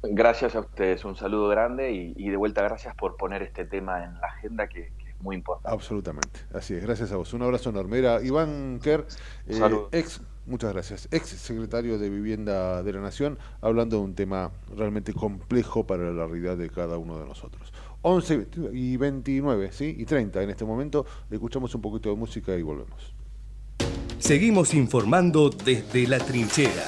Gracias 0.03 0.57
a 0.57 0.61
ustedes, 0.61 1.05
un 1.05 1.15
saludo 1.15 1.49
grande 1.49 1.93
y, 1.93 2.15
y 2.17 2.31
de 2.31 2.37
vuelta 2.37 2.63
gracias 2.63 2.95
por 2.95 3.17
poner 3.17 3.43
este 3.43 3.67
tema 3.67 4.03
en 4.03 4.15
la 4.15 4.29
agenda 4.29 4.67
que, 4.67 4.93
que 4.99 5.11
es 5.11 5.21
muy 5.21 5.37
importante. 5.37 5.75
Absolutamente. 5.75 6.41
Así 6.55 6.75
es. 6.75 6.83
Gracias 6.83 7.13
a 7.13 7.17
vos. 7.17 7.35
Un 7.35 7.43
abrazo 7.43 7.69
enorme. 7.69 7.99
Era 7.99 8.23
Iván 8.23 8.81
Kerr, 8.83 9.07
eh, 9.47 9.61
ex, 9.93 10.23
muchas 10.47 10.73
gracias, 10.73 11.09
ex 11.11 11.29
secretario 11.29 11.99
de 11.99 12.09
Vivienda 12.09 12.83
de 12.83 12.93
la 12.95 13.01
Nación, 13.01 13.39
hablando 13.61 13.99
de 13.99 14.03
un 14.05 14.15
tema 14.15 14.53
realmente 14.75 15.13
complejo 15.13 15.87
para 15.87 16.11
la 16.11 16.27
realidad 16.27 16.57
de 16.57 16.71
cada 16.71 16.97
uno 16.97 17.19
de 17.19 17.27
nosotros. 17.27 17.71
11 18.03 18.47
y 18.73 18.97
29, 18.97 19.73
¿sí? 19.73 19.95
Y 19.99 20.07
30 20.07 20.43
en 20.43 20.49
este 20.49 20.65
momento. 20.65 21.05
Escuchamos 21.31 21.75
un 21.75 21.83
poquito 21.83 22.09
de 22.09 22.17
música 22.17 22.57
y 22.57 22.63
volvemos. 22.63 23.15
Seguimos 24.19 24.73
informando 24.73 25.51
desde 25.51 26.07
la 26.07 26.19
trinchera. 26.19 26.87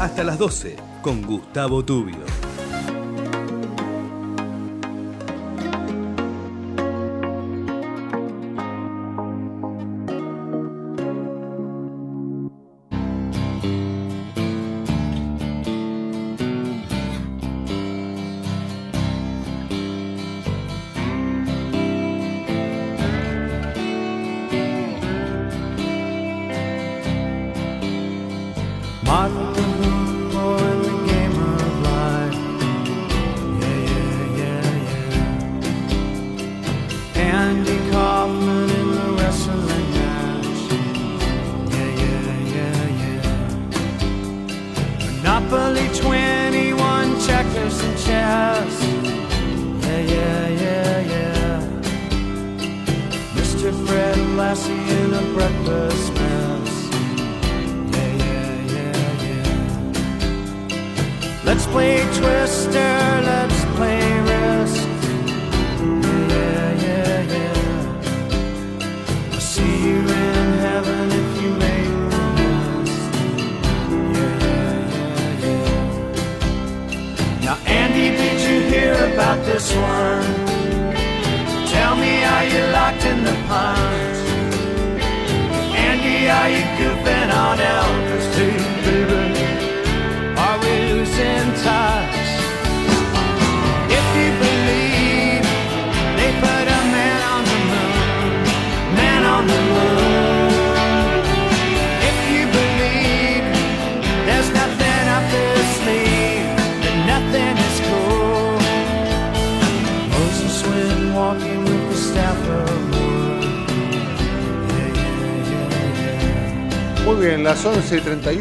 Hasta 0.00 0.24
las 0.24 0.38
12 0.38 0.87
con 1.02 1.22
Gustavo 1.22 1.82
Tubio. 1.84 2.37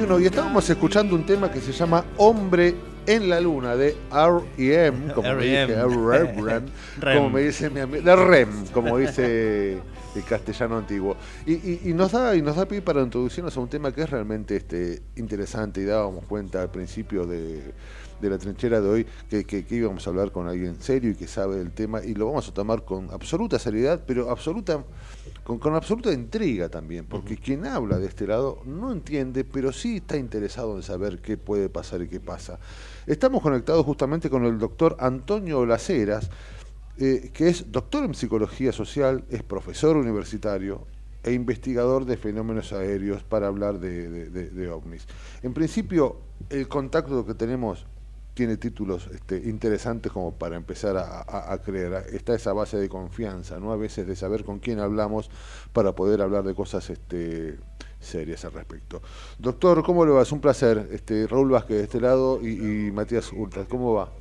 11.31 0.08 0.22
y 0.22 0.26
estábamos 0.26 0.70
escuchando 0.70 1.16
un 1.16 1.26
tema 1.26 1.52
que 1.52 1.60
se 1.62 1.72
llama 1.72 2.06
Hombre 2.18 2.76
en 3.06 3.30
la 3.30 3.40
Luna 3.40 3.76
de 3.76 3.96
R.E.M. 4.12 5.14
Como 5.14 5.28
Rem. 6.10 6.36
como 7.18 7.30
me 7.30 7.42
dice 7.42 7.70
mi 7.70 7.80
amigo, 7.80 8.04
de 8.04 8.16
REM, 8.16 8.66
como 8.74 8.98
dice 8.98 9.80
el 10.16 10.24
castellano 10.24 10.78
antiguo. 10.78 11.16
Y, 11.46 11.54
y- 11.54 11.82
y 11.86 11.94
nos 11.94 12.12
da 12.12 12.36
y 12.36 12.42
nos 12.42 12.56
da 12.56 12.66
pie 12.68 12.82
para 12.82 13.02
introducirnos 13.02 13.56
a 13.56 13.60
un 13.60 13.70
tema 13.70 13.92
que 13.94 14.02
es 14.02 14.10
realmente 14.10 14.56
este 14.58 15.02
interesante 15.16 15.82
y 15.82 15.86
dábamos 15.86 16.26
cuenta 16.26 16.62
al 16.62 16.70
principio 16.72 17.26
de, 17.26 17.62
de 18.20 18.30
la 18.30 18.38
trinchera 18.38 18.82
de 18.82 18.90
hoy 18.90 19.06
que, 19.30 19.46
que- 19.46 19.64
que 19.66 19.76
íbamos 19.76 20.06
a 20.06 20.10
hablar 20.10 20.32
con 20.32 20.48
alguien 20.48 20.82
serio 20.82 21.12
y 21.12 21.16
que 21.16 21.28
sabe 21.28 21.58
del 21.58 21.72
tema 21.72 22.04
y 22.04 22.14
lo 22.14 22.26
vamos 22.26 22.50
a 22.50 22.54
tomar 22.54 22.84
con 22.84 23.10
absoluta 23.12 23.58
seriedad, 23.60 24.02
pero 24.06 24.32
absoluta 24.32 24.84
con, 25.48 25.60
con 25.60 25.76
absoluta 25.76 26.12
intriga 26.12 26.68
también, 26.68 27.06
porque 27.06 27.38
quien 27.38 27.66
habla 27.66 28.00
de 28.00 28.08
este 28.08 28.28
lado 28.28 28.60
no 28.66 28.92
entiende, 28.92 29.46
pero 29.46 29.72
sí 29.72 29.96
está 29.96 30.18
interesado 30.18 30.76
en 30.76 30.84
saber 30.84 31.22
qué 31.22 31.38
puede 31.38 31.70
pasar 31.70 32.02
y 32.02 32.10
qué 32.10 32.20
pasa. 32.20 32.60
Estamos 33.06 33.42
conectados 33.42 33.86
justamente 33.86 34.30
con 34.30 34.44
el 34.44 34.60
doctor 34.60 34.98
Antonio 35.00 35.66
Laceras, 35.66 36.30
eh, 36.98 37.32
que 37.34 37.48
es 37.48 37.72
doctor 37.72 38.04
en 38.04 38.14
psicología 38.14 38.74
social, 38.74 39.24
es 39.30 39.42
profesor 39.42 39.96
universitario 39.96 40.86
e 41.24 41.32
investigador 41.32 42.04
de 42.04 42.18
fenómenos 42.18 42.74
aéreos 42.74 43.24
para 43.24 43.48
hablar 43.48 43.80
de, 43.80 44.10
de- 44.10 44.30
de- 44.30 44.50
de 44.50 44.70
ovnis. 44.70 45.08
En 45.44 45.54
principio, 45.54 46.18
el 46.50 46.68
contacto 46.68 47.26
que 47.26 47.36
tenemos 47.36 47.86
tiene 48.38 48.58
títulos 48.58 49.10
este, 49.12 49.36
interesantes 49.50 50.12
como 50.12 50.32
para 50.32 50.58
empezar 50.58 50.96
a, 50.96 51.58
creer. 51.66 52.06
Está 52.14 52.36
esa 52.36 52.54
base 52.54 52.78
de 52.78 52.88
confianza, 52.88 53.60
¿no? 53.60 53.72
A 53.72 53.78
veces 53.78 54.06
de 54.06 54.16
saber 54.16 54.46
con 54.46 54.60
quién 54.60 54.80
hablamos 54.80 55.32
para 55.74 55.94
poder 55.94 56.22
hablar 56.22 56.44
de 56.44 56.54
cosas 56.54 56.88
este, 56.92 57.58
serias 58.00 58.46
al 58.46 58.54
respecto. 58.54 59.02
Doctor, 59.40 59.84
¿cómo 59.84 60.06
le 60.06 60.12
va? 60.12 60.22
Es 60.22 60.32
un 60.32 60.40
placer. 60.40 60.88
Este, 60.92 61.26
Raúl 61.26 61.50
Vázquez 61.50 61.78
de 61.78 61.84
este 61.86 62.00
lado 62.00 62.40
y, 62.40 62.92
Matías 62.92 63.34
Urta. 63.34 63.66
¿Cómo 63.66 63.96
va? 63.96 64.12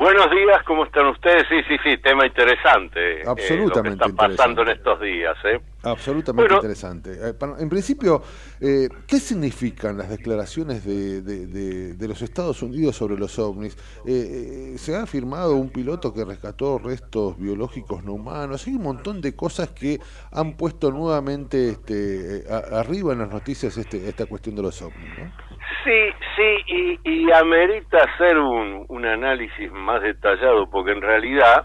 Buenos 0.00 0.30
días, 0.30 0.62
¿cómo 0.66 0.86
están 0.86 1.08
ustedes? 1.08 1.44
Sí, 1.50 1.56
sí, 1.68 1.76
sí, 1.84 1.98
tema 1.98 2.24
interesante. 2.26 3.20
eh, 3.20 3.24
Absolutamente 3.26 3.98
lo 3.98 4.04
que 4.06 4.10
está 4.12 4.28
pasando 4.28 4.62
en 4.62 4.68
estos 4.70 4.98
días, 4.98 5.36
¿eh? 5.44 5.60
Absolutamente 5.82 6.42
Bueno. 6.54 6.56
interesante. 6.56 7.10
Eh, 7.22 7.34
En 7.58 7.68
principio, 7.68 8.22
eh, 8.62 8.88
¿qué 9.06 9.20
significan 9.20 9.98
las 9.98 10.08
declaraciones 10.08 10.86
de, 10.86 11.20
de- 11.20 11.46
de- 11.46 11.94
de 11.94 12.08
los 12.08 12.22
Estados 12.22 12.62
Unidos 12.62 12.96
sobre 12.96 13.18
los 13.18 13.38
ovnis? 13.38 13.76
Eh, 14.06 14.72
eh, 14.74 14.78
se 14.78 14.96
ha 14.96 15.02
afirmado 15.02 15.54
un 15.56 15.68
piloto 15.68 16.14
que 16.14 16.24
rescató 16.24 16.78
restos 16.78 17.38
biológicos 17.38 18.02
no 18.02 18.14
humanos. 18.14 18.66
Hay 18.66 18.76
un 18.76 18.82
montón 18.82 19.20
de 19.20 19.36
cosas 19.36 19.68
que 19.68 20.00
han 20.32 20.56
puesto 20.56 20.90
nuevamente 20.90 21.68
este, 21.72 22.38
eh, 22.38 22.44
a- 22.50 22.80
arriba 22.80 23.12
en 23.12 23.18
las 23.18 23.28
noticias 23.30 23.76
este, 23.76 24.08
esta 24.08 24.24
cuestión 24.24 24.56
de 24.56 24.62
los 24.62 24.80
ovnis. 24.80 25.18
¿no? 25.18 25.49
Sí, 25.84 26.10
sí, 26.36 26.98
y, 27.04 27.10
y 27.26 27.32
amerita 27.32 27.98
hacer 27.98 28.38
un, 28.38 28.84
un 28.88 29.06
análisis 29.06 29.70
más 29.72 30.02
detallado, 30.02 30.68
porque 30.70 30.92
en 30.92 31.00
realidad 31.02 31.64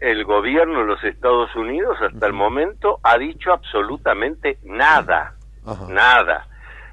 el 0.00 0.24
gobierno 0.24 0.80
de 0.80 0.86
los 0.86 1.02
Estados 1.04 1.54
Unidos 1.56 1.96
hasta 2.00 2.26
el 2.26 2.32
momento 2.32 2.98
ha 3.02 3.18
dicho 3.18 3.52
absolutamente 3.52 4.58
nada, 4.64 5.32
nada. 5.88 6.46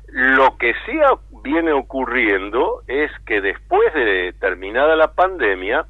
Lo 0.07 0.57
que 0.57 0.73
sí 0.85 0.93
viene 1.43 1.71
ocurriendo 1.73 2.81
es 2.87 3.11
que 3.25 3.41
después 3.41 3.93
de 3.93 4.33
terminada 4.39 4.95
la 4.95 5.13
pandemia, 5.13 5.85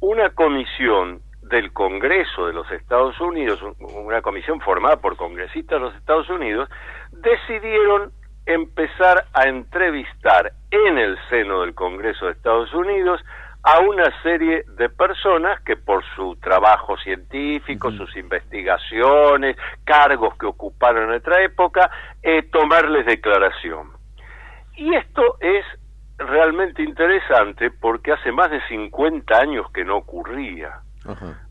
una 0.00 0.30
comisión 0.30 1.20
del 1.42 1.72
Congreso 1.72 2.46
de 2.46 2.52
los 2.52 2.70
Estados 2.72 3.18
Unidos, 3.20 3.62
un- 3.62 3.74
una 4.06 4.20
comisión 4.20 4.60
formada 4.60 4.96
por 4.96 5.16
congresistas 5.16 5.80
de 5.80 5.86
los 5.86 5.94
Estados 5.96 6.28
Unidos, 6.28 6.68
decidieron 7.12 8.10
empezar 8.48 9.26
a 9.34 9.46
entrevistar 9.46 10.52
en 10.70 10.98
el 10.98 11.18
seno 11.28 11.60
del 11.60 11.74
Congreso 11.74 12.26
de 12.26 12.32
Estados 12.32 12.72
Unidos 12.72 13.20
a 13.62 13.80
una 13.80 14.06
serie 14.22 14.64
de 14.78 14.88
personas 14.88 15.60
que 15.62 15.76
por 15.76 16.02
su 16.16 16.36
trabajo 16.36 16.96
científico, 16.96 17.92
sus 17.92 18.16
investigaciones, 18.16 19.56
cargos 19.84 20.34
que 20.38 20.46
ocuparon 20.46 21.10
en 21.10 21.16
otra 21.16 21.42
época, 21.42 21.90
eh, 22.22 22.44
tomarles 22.50 23.04
declaración. 23.04 23.90
Y 24.76 24.94
esto 24.94 25.36
es 25.40 25.64
realmente 26.16 26.82
interesante 26.82 27.70
porque 27.70 28.12
hace 28.12 28.32
más 28.32 28.50
de 28.50 28.66
50 28.68 29.36
años 29.36 29.70
que 29.72 29.84
no 29.84 29.98
ocurría. 29.98 30.80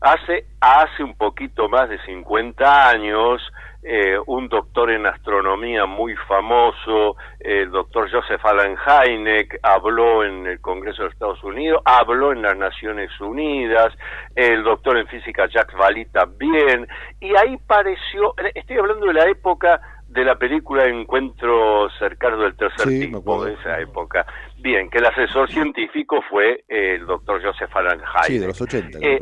Hace, 0.00 0.46
hace 0.60 1.02
un 1.02 1.16
poquito 1.16 1.68
más 1.68 1.88
de 1.88 1.98
50 2.04 2.90
años, 2.90 3.42
eh, 3.90 4.18
un 4.26 4.48
doctor 4.48 4.90
en 4.90 5.06
astronomía 5.06 5.86
muy 5.86 6.14
famoso, 6.28 7.16
el 7.40 7.70
doctor 7.70 8.10
Joseph 8.10 8.44
Allen 8.44 8.76
Hynek, 8.76 9.60
habló 9.62 10.24
en 10.24 10.46
el 10.46 10.60
Congreso 10.60 11.04
de 11.04 11.08
Estados 11.08 11.42
Unidos, 11.42 11.80
habló 11.86 12.32
en 12.32 12.42
las 12.42 12.54
Naciones 12.54 13.10
Unidas, 13.18 13.94
el 14.34 14.62
doctor 14.62 14.98
en 14.98 15.06
física 15.06 15.46
Jacques 15.46 15.74
Vallée 15.74 16.04
también, 16.12 16.86
y 17.18 17.34
ahí 17.34 17.56
pareció, 17.66 18.34
estoy 18.54 18.76
hablando 18.76 19.06
de 19.06 19.14
la 19.14 19.26
época 19.26 19.80
de 20.06 20.22
la 20.22 20.36
película 20.36 20.86
Encuentro 20.86 21.88
cercano 21.98 22.42
del 22.42 22.56
tercer 22.56 22.88
Sí, 22.88 23.10
tipo, 23.10 23.42
de 23.42 23.54
esa 23.54 23.80
época. 23.80 24.26
Bien, 24.58 24.90
que 24.90 24.98
el 24.98 25.06
asesor 25.06 25.50
científico 25.50 26.20
fue 26.28 26.64
eh, 26.68 26.96
el 26.96 27.06
doctor 27.06 27.42
Joseph 27.42 27.74
Allen 27.74 28.00
Hynek. 28.00 28.24
Sí, 28.24 28.38
de 28.38 28.46
los 28.48 28.60
80. 28.60 28.98
Eh. 29.00 29.18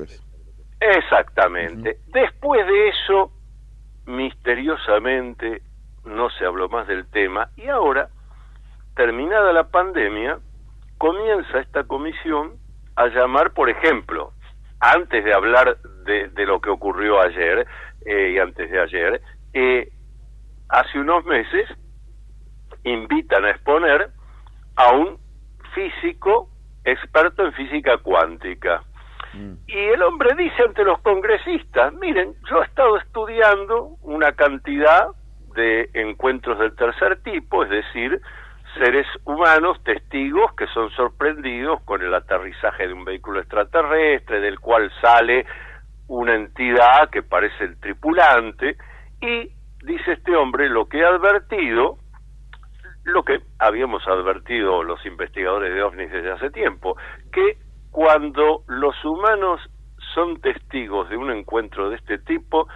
Exactamente. 0.81 1.99
Después 2.09 2.67
de 2.67 2.89
eso, 2.89 3.33
misteriosamente, 4.07 5.63
no 6.05 6.31
se 6.31 6.47
habló 6.47 6.69
más 6.69 6.87
del 6.87 7.07
tema 7.11 7.51
y 7.57 7.69
ahora, 7.69 8.09
terminada 8.95 9.53
la 9.53 9.65
pandemia, 9.65 10.39
comienza 10.99 11.59
esta 11.59 11.85
comisión 11.85 12.57
a 12.95 13.09
llamar, 13.09 13.53
por 13.53 13.69
ejemplo, 13.69 14.33
antes 14.81 15.25
de 15.25 15.35
hablar 15.35 15.79
de, 16.05 16.47
lo 16.47 16.61
que 16.61 16.71
ocurrió 16.71 17.21
ayer 17.21 17.67
eh, 18.05 18.33
y 18.35 18.39
antes 18.39 18.71
de 18.71 18.81
ayer, 18.81 19.21
eh, 19.53 19.91
hace 20.69 20.99
unos 20.99 21.25
meses 21.25 21.69
invitan 22.85 23.45
a 23.45 23.51
exponer 23.51 24.11
a 24.77 24.93
un 24.93 25.19
físico 25.75 26.49
experto 26.85 27.45
en 27.45 27.53
física 27.53 27.99
cuántica. 27.99 28.83
Y 29.67 29.79
el 29.79 30.03
hombre 30.03 30.35
dice 30.37 30.63
ante 30.63 30.85
los 30.85 31.01
congresistas, 31.01 31.93
miren, 31.95 32.35
yo 32.49 32.63
he 32.63 32.65
estado 32.67 32.97
estudiando 32.99 33.97
una 34.03 34.33
cantidad 34.33 35.09
de 35.55 35.91
encuentros 35.95 36.59
del 36.59 36.75
tercer 36.77 37.23
tipo, 37.23 37.65
es 37.65 37.71
decir, 37.71 38.21
seres 38.79 39.07
humanos, 39.25 39.83
testigos 39.85 40.55
que 40.55 40.67
son 40.69 40.91
sorprendidos 40.91 41.83
con 41.85 42.03
el 42.03 42.15
aterrizaje 42.15 42.87
de 42.87 42.93
un 42.93 43.05
vehículo 43.05 43.41
extraterrestre, 43.41 44.41
del 44.41 44.61
cual 44.61 44.91
sale 45.01 45.47
una 46.09 46.35
entidad 46.35 47.11
que 47.11 47.23
parece 47.23 47.65
el 47.65 47.81
tripulante, 47.81 48.77
y 49.21 49.51
dice 49.85 50.13
este 50.13 50.37
hombre, 50.37 50.69
lo 50.69 50.89
que 50.89 50.99
he 50.99 51.05
advertido, 51.05 51.99
lo 53.05 53.23
que 53.23 53.41
habíamos 53.59 54.07
advertido 54.07 54.83
los 54.83 55.05
investigadores 55.07 55.75
de 55.75 55.83
ovnis 55.83 56.11
desde 56.11 56.33
hace 56.33 56.51
tiempo, 56.51 56.97
que 57.33 57.57
cuando 57.97 58.63
los 58.67 58.95
humanos 59.07 59.59
son 60.13 60.39
testigos 60.43 61.09
de 61.09 61.17
un 61.17 61.31
encuentro 61.31 61.89
de 61.89 61.97
este 61.97 62.19
tipo, 62.19 62.69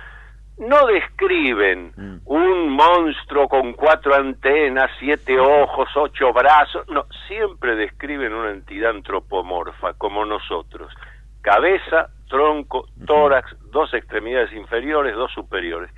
no 0.57 0.87
describen 0.87 1.93
un 2.25 2.71
monstruo 2.71 3.47
con 3.47 3.75
cuatro 3.75 4.15
antenas, 4.15 4.91
siete 4.99 5.39
ojos, 5.39 5.91
ocho 5.95 6.33
brazos, 6.33 6.89
no, 6.89 7.05
siempre 7.29 7.77
describen 7.77 8.33
una 8.33 8.53
entidad 8.53 8.93
antropomorfa, 8.93 9.93
como 9.93 10.25
nosotros. 10.25 10.91
Cabeza, 11.43 12.09
tronco, 12.27 12.87
tórax, 13.07 13.55
dos 13.71 13.93
extremidades 13.93 14.55
inferiores, 14.55 15.15
dos 15.15 15.31
superiores. 15.35 15.91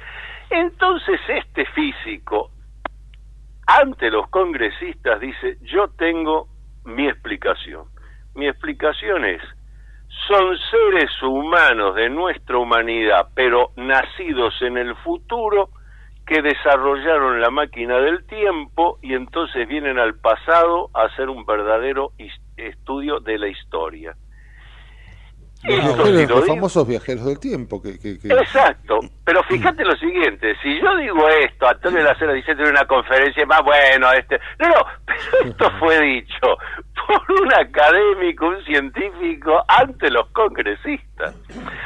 Entonces 0.50 1.20
este 1.28 1.64
físico, 1.66 2.50
ante 3.68 4.10
los 4.10 4.28
congresistas, 4.30 5.20
dice, 5.20 5.58
yo 5.60 5.90
tengo 5.90 6.48
mi 6.84 7.06
explicación. 7.06 7.91
Mi 8.34 8.48
explicación 8.48 9.24
es, 9.24 9.42
son 10.28 10.56
seres 10.70 11.10
humanos 11.22 11.94
de 11.94 12.08
nuestra 12.08 12.58
humanidad, 12.58 13.28
pero 13.34 13.72
nacidos 13.76 14.54
en 14.62 14.78
el 14.78 14.94
futuro, 14.96 15.70
que 16.26 16.40
desarrollaron 16.40 17.40
la 17.40 17.50
máquina 17.50 17.98
del 17.98 18.24
tiempo 18.26 18.98
y 19.02 19.14
entonces 19.14 19.66
vienen 19.66 19.98
al 19.98 20.14
pasado 20.14 20.90
a 20.94 21.02
hacer 21.02 21.28
un 21.28 21.44
verdadero 21.44 22.12
estudio 22.56 23.18
de 23.20 23.38
la 23.38 23.48
historia. 23.48 24.14
Los, 25.64 25.76
viajeros- 25.96 26.16
digo- 26.26 26.42
famosos 26.42 26.88
viajeros 26.88 27.24
del 27.26 27.38
tiempo. 27.38 27.80
Que, 27.80 27.98
que- 27.98 28.18
que- 28.18 28.28
Exacto, 28.28 28.98
pero 29.24 29.42
fíjate 29.44 29.84
lo 29.84 29.94
siguiente, 29.96 30.56
si 30.62 30.80
yo 30.80 30.96
digo 30.96 31.28
esto, 31.28 31.68
Antonio 31.68 32.02
Lacera 32.02 32.32
dice 32.32 32.52
en 32.52 32.60
una 32.68 32.84
conferencia 32.84 33.46
más 33.46 33.62
bueno, 33.62 34.10
este, 34.12 34.40
no, 34.58 34.68
no, 34.68 34.74
pero 35.06 35.50
esto 35.50 35.70
fue 35.78 36.00
dicho 36.00 36.56
por 37.06 37.40
un 37.42 37.52
académico, 37.54 38.46
un 38.48 38.64
científico, 38.64 39.62
ante 39.68 40.10
los 40.10 40.28
congresistas. 40.30 41.36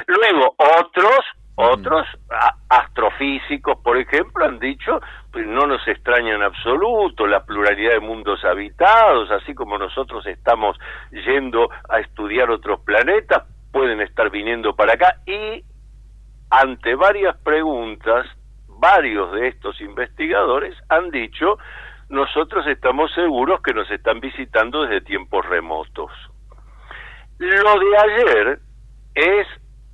Luego, 0.06 0.54
otros, 0.58 1.20
otros 1.56 2.06
a- 2.30 2.54
astrofísicos, 2.68 3.78
por 3.82 3.96
ejemplo, 3.98 4.44
han 4.44 4.58
dicho, 4.58 5.00
pues 5.32 5.46
no 5.46 5.66
nos 5.66 5.86
extraña 5.86 6.34
en 6.34 6.42
absoluto 6.42 7.26
la 7.26 7.44
pluralidad 7.44 7.92
de 7.92 8.00
mundos 8.00 8.44
habitados, 8.44 9.30
así 9.30 9.54
como 9.54 9.76
nosotros 9.78 10.26
estamos 10.26 10.78
yendo 11.10 11.68
a 11.88 12.00
estudiar 12.00 12.50
otros 12.50 12.80
planetas, 12.80 13.44
pueden 13.76 14.00
estar 14.00 14.30
viniendo 14.30 14.74
para 14.74 14.94
acá 14.94 15.20
y 15.26 15.62
ante 16.48 16.94
varias 16.94 17.36
preguntas, 17.42 18.26
varios 18.68 19.30
de 19.32 19.48
estos 19.48 19.78
investigadores 19.82 20.74
han 20.88 21.10
dicho, 21.10 21.58
nosotros 22.08 22.66
estamos 22.68 23.12
seguros 23.12 23.60
que 23.60 23.74
nos 23.74 23.90
están 23.90 24.20
visitando 24.20 24.84
desde 24.84 25.02
tiempos 25.02 25.44
remotos. 25.44 26.10
Lo 27.38 27.78
de 27.78 27.98
ayer 27.98 28.60
es 29.14 29.46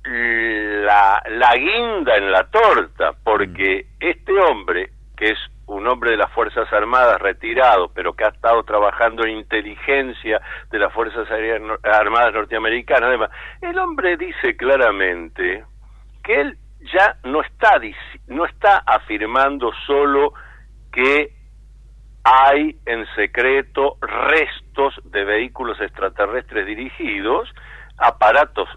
la, 0.05 1.21
la 1.31 1.53
guinda 1.53 2.15
en 2.15 2.31
la 2.31 2.49
torta, 2.49 3.11
porque 3.21 3.87
este 3.99 4.31
hombre, 4.39 4.91
que 5.17 5.31
es 5.31 5.39
un 5.67 5.87
hombre 5.87 6.11
de 6.11 6.17
las 6.17 6.31
Fuerzas 6.31 6.71
Armadas 6.73 7.21
retirado, 7.21 7.89
pero 7.93 8.13
que 8.13 8.25
ha 8.25 8.29
estado 8.29 8.63
trabajando 8.63 9.23
en 9.25 9.37
inteligencia 9.37 10.41
de 10.69 10.79
las 10.79 10.93
Fuerzas 10.93 11.27
Armadas 11.83 12.33
norteamericanas, 12.33 13.09
además, 13.09 13.29
el 13.61 13.77
hombre 13.77 14.17
dice 14.17 14.55
claramente 14.57 15.63
que 16.23 16.41
él 16.41 16.57
ya 16.93 17.15
no 17.23 17.41
está 17.41 17.79
no 18.27 18.45
está 18.45 18.83
afirmando 18.85 19.71
solo 19.85 20.33
que 20.91 21.33
hay 22.23 22.77
en 22.85 23.05
secreto 23.15 23.97
restos 24.01 24.95
de 25.05 25.23
vehículos 25.23 25.79
extraterrestres 25.81 26.65
dirigidos, 26.65 27.49
aparatos 27.97 28.69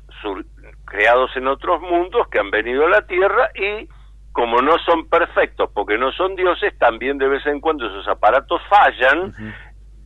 creados 0.84 1.30
en 1.36 1.46
otros 1.46 1.80
mundos 1.80 2.28
que 2.28 2.38
han 2.38 2.50
venido 2.50 2.86
a 2.86 2.90
la 2.90 3.06
Tierra 3.06 3.50
y 3.54 3.88
como 4.36 4.60
no 4.60 4.76
son 4.84 5.08
perfectos 5.08 5.70
porque 5.72 5.96
no 5.96 6.12
son 6.12 6.36
dioses, 6.36 6.76
también 6.78 7.16
de 7.16 7.26
vez 7.26 7.44
en 7.46 7.58
cuando 7.58 7.86
esos 7.86 8.06
aparatos 8.06 8.60
fallan, 8.68 9.32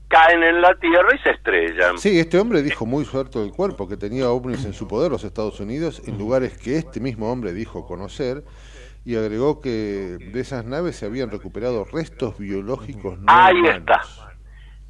caen 0.06 0.44
en 0.44 0.60
la 0.62 0.72
Tierra 0.76 1.08
y 1.12 1.18
se 1.18 1.30
estrellan. 1.30 1.98
Sí, 1.98 2.20
este 2.20 2.38
hombre 2.38 2.62
dijo 2.62 2.86
muy 2.86 3.04
suelto 3.04 3.40
del 3.42 3.50
cuerpo 3.50 3.88
que 3.88 3.96
tenía 3.96 4.30
ovnis 4.30 4.64
en 4.64 4.72
su 4.72 4.86
poder 4.86 5.10
los 5.10 5.24
Estados 5.24 5.58
Unidos 5.58 6.00
en 6.06 6.16
lugares 6.16 6.56
que 6.56 6.76
este 6.76 7.00
mismo 7.00 7.32
hombre 7.32 7.52
dijo 7.52 7.84
conocer 7.88 8.44
y 9.04 9.16
agregó 9.16 9.60
que 9.60 9.70
de 10.32 10.40
esas 10.40 10.64
naves 10.64 10.94
se 10.94 11.06
habían 11.06 11.32
recuperado 11.32 11.84
restos 11.84 12.38
biológicos 12.38 13.18
no 13.18 13.24
Ahí 13.26 13.56
humanos. 13.56 13.78
está. 13.78 14.00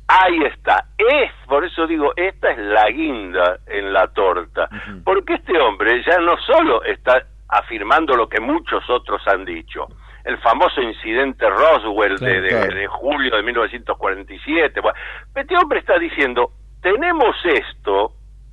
Ahí 0.06 0.42
está. 0.52 0.84
Es, 0.98 1.30
por 1.48 1.64
eso 1.64 1.86
digo, 1.86 2.12
esta 2.16 2.50
es 2.50 2.58
la 2.58 2.90
guinda 2.90 3.60
en 3.68 3.90
la 3.92 4.08
torta. 4.08 4.68
Porque 5.02 5.34
este 5.34 5.58
hombre 5.58 6.02
ya 6.04 6.18
no 6.18 6.36
solo 6.46 6.82
está 6.84 7.24
afirmando 7.50 8.14
lo 8.16 8.28
que 8.28 8.40
muchos 8.40 8.88
otros 8.88 9.26
han 9.26 9.44
dicho. 9.44 9.86
El 10.24 10.38
famoso 10.38 10.82
incidente 10.82 11.48
Roswell 11.48 12.16
de, 12.16 12.18
Claro, 12.18 12.42
de- 12.42 12.48
claro. 12.48 12.74
de 12.74 12.86
julio 12.88 13.36
de 13.36 13.42
1947. 13.42 14.80
Bueno, 14.80 14.98
este 15.34 15.56
hombre 15.56 15.78
está 15.80 15.98
diciendo, 15.98 16.52
tenemos 16.82 17.34
esto, 17.44 18.12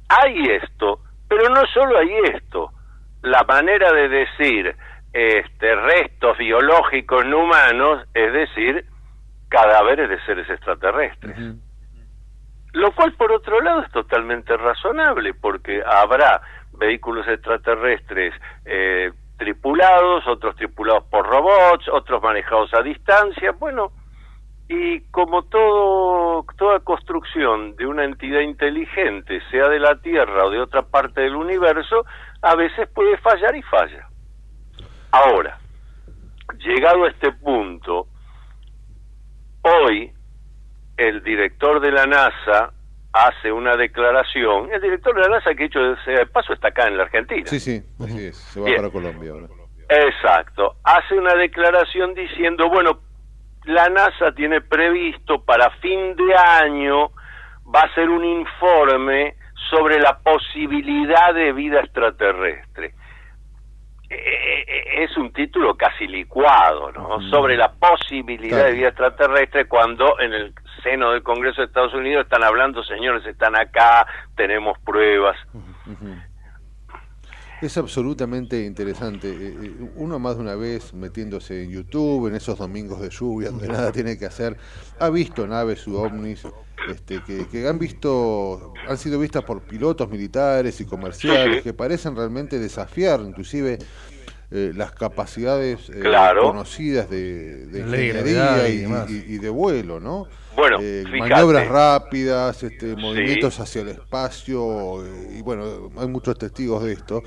hay 0.10 0.44
esto, 0.52 1.02
pero 1.28 1.49
no 1.49 1.61
solo 1.74 1.98
hay 1.99 2.10
esto. 2.34 2.72
La 3.22 3.44
manera 3.48 3.91
de 3.91 4.07
decir 4.07 4.76
este, 5.14 5.76
restos 5.76 6.38
biológicos 6.38 7.26
no 7.26 7.40
humanos, 7.40 8.03
es 8.14 8.32
decir, 8.32 8.86
cadáveres 9.49 10.10
de 10.10 10.19
seres 10.26 10.49
extraterrestres. 10.49 11.38
Lo 12.74 12.91
cual, 12.91 13.14
por 13.14 13.32
otro 13.32 13.60
lado, 13.61 13.82
es 13.82 13.91
totalmente 13.91 14.56
razonable, 14.56 15.34
porque 15.34 15.82
habrá 15.86 16.41
vehículos 16.78 17.28
extraterrestres 17.28 18.34
eh, 18.66 19.12
tripulados, 19.38 20.28
otros 20.28 20.56
tripulados 20.56 21.04
por 21.06 21.26
robots, 21.28 21.88
otros 21.91 22.22
manejados 22.22 22.74
a 22.74 22.82
distancia, 22.82 23.52
bueno, 23.52 23.91
y 24.70 25.02
como 25.12 25.44
todo, 25.44 26.45
toda 26.58 26.80
construcción 26.80 27.76
de 27.78 27.86
una 27.86 28.04
entidad 28.04 28.41
inteligente, 28.41 29.41
sea 29.49 29.70
de 29.70 29.80
la 29.80 29.95
Tierra 30.02 30.45
o 30.45 30.49
de 30.49 30.60
otra 30.60 30.82
parte 30.82 31.22
del 31.22 31.36
universo, 31.36 32.06
a 32.41 32.56
veces 32.56 32.90
puede 32.90 33.18
fallar 33.18 33.56
y 33.56 33.62
falla. 33.62 34.08
Ahora, 35.12 35.58
llegado 36.58 37.06
a 37.06 37.10
este 37.10 37.32
punto, 37.32 38.08
hoy 39.62 40.12
el 40.98 41.24
director 41.24 41.80
de 41.80 41.91
la 41.91 42.06
NASA 42.06 42.74
hace 43.14 43.52
una 43.52 43.76
declaración, 43.76 44.72
el 44.72 44.82
director 44.82 45.16
de 45.16 45.22
la 45.22 45.38
NASA 45.38 45.56
que 45.56 45.66
hecho 45.66 45.80
de 45.80 46.26
paso 46.28 46.54
está 46.54 46.70
acá 46.70 46.88
en 46.88 46.98
la 46.98 47.04
Argentina. 47.04 47.46
Sí, 47.46 47.60
sí, 47.60 47.82
así 48.00 48.28
es. 48.28 48.38
Se 48.38 48.60
va 48.60 48.66
Bien. 48.68 48.78
para 48.78 48.92
Colombia 48.92 49.32
ahora. 49.32 49.48
Exacto. 49.90 50.76
Hace 50.84 51.16
una 51.16 51.34
declaración 51.36 52.14
diciendo, 52.14 52.70
bueno, 52.70 53.00
la 53.66 53.90
NASA 53.90 54.32
tiene 54.36 54.62
previsto 54.62 55.44
para 55.44 55.70
fin 55.82 56.16
de 56.16 56.36
año, 56.36 57.10
va 57.74 57.82
a 57.82 57.86
hacer 57.92 58.10
un 58.10 58.24
informe 58.24 59.36
sobre 59.70 60.00
la 60.00 60.20
posibilidad 60.20 61.34
de 61.34 61.52
vida 61.54 61.80
extraterrestre. 61.80 62.94
Eh, 64.10 64.16
eh, 64.68 65.04
Es 65.04 65.18
un 65.18 65.32
título 65.34 65.76
casi 65.76 66.08
licuado, 66.08 66.92
¿no? 66.92 67.22
Sobre 67.30 67.58
la 67.58 67.72
posibilidad 67.74 68.66
de 68.66 68.72
vida 68.72 68.88
extraterrestre 68.88 69.68
cuando 69.68 70.20
en 70.20 70.34
el 70.34 70.54
seno 70.88 71.11
del 71.11 71.23
Congreso 71.23 71.61
de 71.61 71.68
Estados 71.68 71.93
Unidos 71.93 72.23
están 72.23 72.43
hablando, 72.43 72.84
señores, 72.84 73.26
están 73.26 73.55
acá, 73.55 74.07
tenemos 74.35 74.77
pruebas. 74.80 75.38
Es 77.61 77.77
absolutamente 77.77 78.64
interesante. 78.64 79.30
Eh, 79.30 79.55
eh, 79.64 79.89
Uno 79.95 80.19
más 80.19 80.35
de 80.35 80.43
una 80.43 80.55
vez 80.55 80.93
metiéndose 80.93 81.64
en 81.64 81.72
YouTube, 81.72 82.27
en 82.27 82.35
esos 82.35 82.57
domingos 82.57 83.01
de 83.01 83.09
lluvia 83.09 83.49
donde 83.49 83.68
nada 83.68 83.91
tiene 83.91 84.18
que 84.18 84.26
hacer, 84.26 84.57
ha 84.99 85.09
visto 85.09 85.45
naves 85.47 85.85
u 85.88 85.97
ovnis 85.97 86.47
este, 86.88 87.22
que, 87.23 87.47
que 87.47 87.68
han 87.68 87.80
visto, 87.80 88.73
han 88.88 88.97
sido 88.97 89.19
vistas 89.19 89.43
por 89.43 89.64
pilotos 89.64 90.09
militares 90.09 90.80
y 90.80 90.85
comerciales 90.85 91.64
que 91.64 91.73
parecen 91.73 92.15
realmente 92.15 92.59
desafiar, 92.59 93.19
inclusive 93.22 93.80
eh, 94.49 94.72
las 94.76 94.91
capacidades 94.94 95.90
eh, 95.90 95.99
Claro. 96.02 96.44
conocidas 96.44 97.10
de, 97.10 97.68
ingeniería 97.74 98.69
y 98.69 98.74
y, 98.74 98.78
demás. 98.78 99.10
y- 99.10 99.34
y 99.34 99.38
de 99.40 99.49
vuelo, 99.49 99.99
¿no? 99.99 100.28
Bueno, 100.56 100.78
Eh, 100.82 101.03
maniobras 101.19 101.68
rápidas, 101.68 102.64
este, 102.64 102.95
movimientos 102.95 103.60
hacia 103.60 103.82
el 103.82 103.90
espacio, 103.90 105.06
eh, 105.06 105.36
y 105.38 105.41
bueno, 105.41 105.91
hay 105.98 106.07
muchos 106.07 106.38
testigos 106.38 106.84
de 106.84 106.94
esto. 106.94 107.22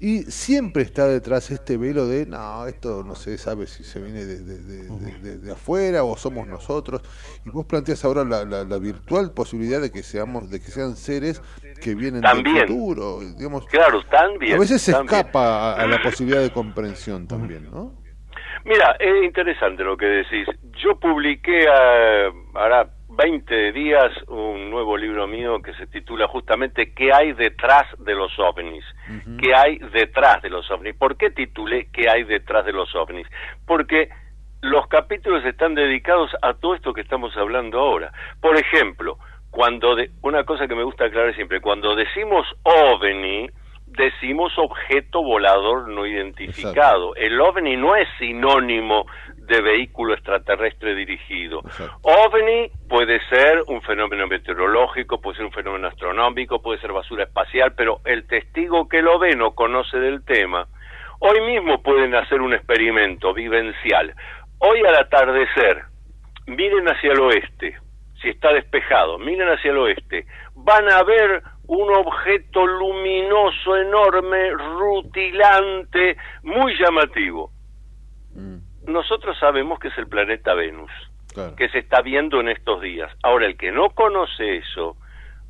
Y 0.00 0.22
siempre 0.30 0.82
está 0.84 1.06
detrás 1.08 1.50
este 1.50 1.76
velo 1.76 2.06
de, 2.06 2.24
no, 2.24 2.66
esto 2.66 3.02
no 3.02 3.16
se 3.16 3.36
sabe 3.36 3.66
si 3.66 3.82
se 3.82 3.98
viene 4.00 4.24
de, 4.24 4.38
de- 4.38 4.58
de- 4.58 4.82
de- 4.88 5.18
de- 5.18 5.38
de 5.38 5.52
afuera 5.52 6.04
o 6.04 6.16
somos 6.16 6.46
nosotros. 6.46 7.02
Y 7.44 7.50
vos 7.50 7.66
planteas 7.66 8.04
ahora 8.04 8.22
la, 8.24 8.44
la- 8.44 8.62
la 8.62 8.78
virtual 8.78 9.32
posibilidad 9.32 9.80
de 9.80 9.90
que 9.90 10.04
seamos, 10.04 10.50
de 10.50 10.60
que 10.60 10.70
sean 10.70 10.94
seres 10.94 11.42
que 11.82 11.96
vienen 11.96 12.22
También. 12.22 12.58
del 12.58 12.68
futuro, 12.68 13.18
digamos. 13.36 13.66
Claro, 13.66 14.00
también. 14.08 14.54
a 14.54 14.58
veces 14.60 14.80
se 14.82 14.92
escapa 14.92 15.72
a, 15.72 15.82
a 15.82 15.86
la 15.88 16.00
posibilidad 16.00 16.42
de 16.42 16.52
comprensión 16.52 17.26
también, 17.26 17.68
¿no? 17.70 17.92
Mira, 18.64 18.96
es 19.00 19.24
interesante 19.24 19.82
lo 19.82 19.96
que 19.96 20.06
decís. 20.06 20.46
Yo 20.82 20.98
publiqué 21.00 21.62
eh, 21.64 22.28
ahora 22.54 22.88
20 23.18 23.72
días 23.72 24.12
un 24.28 24.70
nuevo 24.70 24.96
libro 24.96 25.26
mío 25.26 25.60
que 25.60 25.74
se 25.74 25.88
titula 25.88 26.28
justamente 26.28 26.94
¿Qué 26.94 27.12
hay 27.12 27.32
detrás 27.32 27.84
de 27.98 28.14
los 28.14 28.30
ovnis? 28.38 28.84
¿Qué 29.42 29.52
hay 29.56 29.78
detrás 29.92 30.40
de 30.40 30.48
los 30.48 30.70
ovnis? 30.70 30.94
¿Por 30.94 31.16
qué 31.16 31.30
titulé 31.30 31.88
¿Qué 31.92 32.08
hay 32.08 32.22
detrás 32.22 32.64
de 32.64 32.72
los 32.72 32.94
ovnis? 32.94 33.26
Porque 33.66 34.08
los 34.60 34.86
capítulos 34.86 35.44
están 35.44 35.74
dedicados 35.74 36.30
a 36.42 36.54
todo 36.54 36.76
esto 36.76 36.94
que 36.94 37.00
estamos 37.00 37.36
hablando 37.36 37.80
ahora. 37.80 38.12
Por 38.40 38.56
ejemplo, 38.56 39.18
cuando 39.50 39.96
de, 39.96 40.12
una 40.22 40.44
cosa 40.44 40.68
que 40.68 40.76
me 40.76 40.84
gusta 40.84 41.06
aclarar 41.06 41.34
siempre, 41.34 41.60
cuando 41.60 41.96
decimos 41.96 42.46
ovni, 42.62 43.50
decimos 43.86 44.52
objeto 44.58 45.24
volador 45.24 45.88
no 45.88 46.06
identificado. 46.06 47.16
El 47.16 47.40
ovni 47.40 47.76
no 47.76 47.96
es 47.96 48.06
sinónimo 48.20 49.06
de 49.48 49.62
vehículo 49.62 50.14
extraterrestre 50.14 50.94
dirigido. 50.94 51.62
OVNI 52.02 52.70
puede 52.88 53.18
ser 53.28 53.62
un 53.66 53.80
fenómeno 53.82 54.26
meteorológico, 54.26 55.20
puede 55.20 55.38
ser 55.38 55.46
un 55.46 55.52
fenómeno 55.52 55.88
astronómico, 55.88 56.60
puede 56.60 56.80
ser 56.80 56.92
basura 56.92 57.24
espacial, 57.24 57.72
pero 57.74 58.00
el 58.04 58.26
testigo 58.26 58.88
que 58.88 59.02
lo 59.02 59.18
ve 59.18 59.34
no 59.34 59.54
conoce 59.54 59.98
del 59.98 60.24
tema. 60.24 60.66
Hoy 61.20 61.40
mismo 61.40 61.82
pueden 61.82 62.14
hacer 62.14 62.40
un 62.40 62.54
experimento 62.54 63.32
vivencial. 63.32 64.14
Hoy 64.58 64.80
al 64.86 64.96
atardecer, 64.96 65.82
miren 66.46 66.86
hacia 66.86 67.12
el 67.12 67.20
oeste, 67.20 67.76
si 68.20 68.28
está 68.28 68.52
despejado, 68.52 69.18
miren 69.18 69.48
hacia 69.48 69.70
el 69.70 69.78
oeste, 69.78 70.26
van 70.54 70.90
a 70.92 71.02
ver 71.04 71.42
un 71.66 71.94
objeto 71.94 72.66
luminoso, 72.66 73.76
enorme, 73.76 74.50
rutilante, 74.50 76.16
muy 76.42 76.74
llamativo. 76.78 77.50
Nosotros 78.88 79.38
sabemos 79.38 79.78
que 79.78 79.88
es 79.88 79.98
el 79.98 80.08
planeta 80.08 80.54
Venus, 80.54 80.90
que 81.56 81.68
se 81.68 81.78
está 81.78 82.00
viendo 82.00 82.40
en 82.40 82.48
estos 82.48 82.80
días. 82.80 83.12
Ahora, 83.22 83.46
el 83.46 83.56
que 83.56 83.70
no 83.70 83.90
conoce 83.90 84.56
eso, 84.56 84.96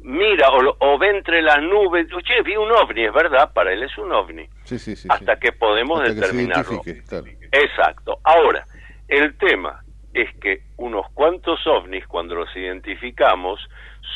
mira 0.01 0.49
o, 0.51 0.77
o 0.81 0.99
ve 0.99 1.11
entre 1.11 1.41
las 1.41 1.63
nubes, 1.63 2.13
oye, 2.13 2.43
vi 2.45 2.57
un 2.57 2.71
ovni, 2.73 3.05
es 3.05 3.13
verdad, 3.13 3.53
para 3.53 3.73
él 3.73 3.83
es 3.85 3.97
un 3.97 4.13
ovni. 4.13 4.47
Sí, 4.65 4.79
sí, 4.79 4.97
sí, 4.97 5.09
hasta 5.11 5.37
que 5.37 5.53
podemos 5.53 6.01
Hasta 6.01 6.15
determinarlo. 6.15 6.83
claro. 7.09 7.27
Exacto. 7.53 8.19
Ahora, 8.25 8.67
el 9.07 9.39
tema 9.39 9.83
es 10.13 10.29
que 10.41 10.63
unos 10.77 11.07
cuantos 11.15 11.65
ovnis, 11.67 12.07
cuando 12.07 12.35
los 12.35 12.55
identificamos, 12.57 13.61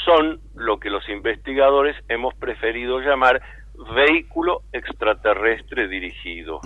son 0.04 0.40
lo 0.56 0.80
que 0.80 0.90
los 0.90 1.08
investigadores 1.08 1.96
hemos 2.08 2.34
preferido 2.34 3.00
llamar 3.00 3.40
vehículo 3.94 4.62
extraterrestre 4.72 5.86
dirigido. 5.88 6.60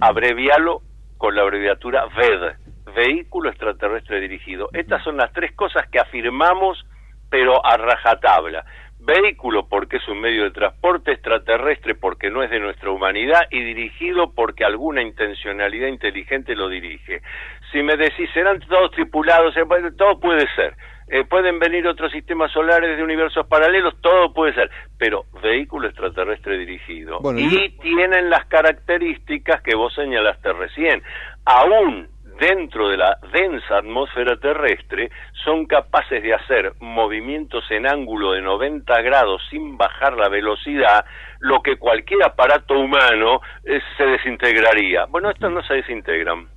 Abrevialo 0.00 0.82
con 1.22 1.36
la 1.36 1.42
abreviatura 1.42 2.06
VED, 2.06 2.56
vehículo 2.96 3.48
extraterrestre 3.48 4.18
dirigido. 4.18 4.70
Estas 4.72 5.04
son 5.04 5.16
las 5.18 5.32
tres 5.32 5.52
cosas 5.52 5.86
que 5.88 6.00
afirmamos, 6.00 6.84
pero 7.30 7.64
a 7.64 7.76
rajatabla. 7.76 8.64
Vehículo 8.98 9.68
porque 9.68 9.98
es 9.98 10.08
un 10.08 10.20
medio 10.20 10.42
de 10.42 10.50
transporte 10.50 11.12
extraterrestre 11.12 11.94
porque 11.94 12.28
no 12.28 12.42
es 12.42 12.50
de 12.50 12.58
nuestra 12.58 12.90
humanidad 12.90 13.42
y 13.52 13.62
dirigido 13.62 14.32
porque 14.34 14.64
alguna 14.64 15.00
intencionalidad 15.00 15.86
inteligente 15.86 16.56
lo 16.56 16.68
dirige. 16.68 17.22
Si 17.70 17.84
me 17.84 17.96
decís, 17.96 18.28
serán 18.34 18.58
todos 18.58 18.90
tripulados, 18.90 19.56
Eh, 19.56 19.64
todo 19.96 20.18
puede 20.18 20.48
ser. 20.56 20.74
Eh, 21.14 21.24
pueden 21.28 21.58
venir 21.58 21.86
otros 21.86 22.10
sistemas 22.10 22.50
solares 22.52 22.96
de 22.96 23.02
universos 23.04 23.46
paralelos, 23.46 24.00
todo 24.00 24.32
puede 24.32 24.54
ser, 24.54 24.70
pero 24.96 25.26
vehículo 25.42 25.86
extraterrestre 25.86 26.56
dirigido. 26.56 27.20
Bueno, 27.20 27.38
y 27.38 27.68
tienen 27.82 28.30
las 28.30 28.46
características 28.46 29.60
que 29.60 29.74
vos 29.74 29.92
señalaste 29.92 30.54
recién. 30.54 31.02
Aún 31.44 32.08
dentro 32.40 32.88
de 32.88 32.96
la 32.96 33.18
densa 33.30 33.76
atmósfera 33.76 34.38
terrestre, 34.38 35.10
son 35.44 35.66
capaces 35.66 36.22
de 36.22 36.32
hacer 36.32 36.72
movimientos 36.80 37.62
en 37.70 37.86
ángulo 37.86 38.32
de 38.32 38.40
90 38.40 39.02
grados 39.02 39.42
sin 39.50 39.76
bajar 39.76 40.16
la 40.16 40.30
velocidad, 40.30 41.04
lo 41.40 41.62
que 41.62 41.76
cualquier 41.76 42.24
aparato 42.24 42.72
humano 42.78 43.42
eh, 43.64 43.80
se 43.98 44.04
desintegraría. 44.04 45.04
Bueno, 45.10 45.28
estos 45.28 45.52
no 45.52 45.62
se 45.62 45.74
desintegran. 45.74 46.48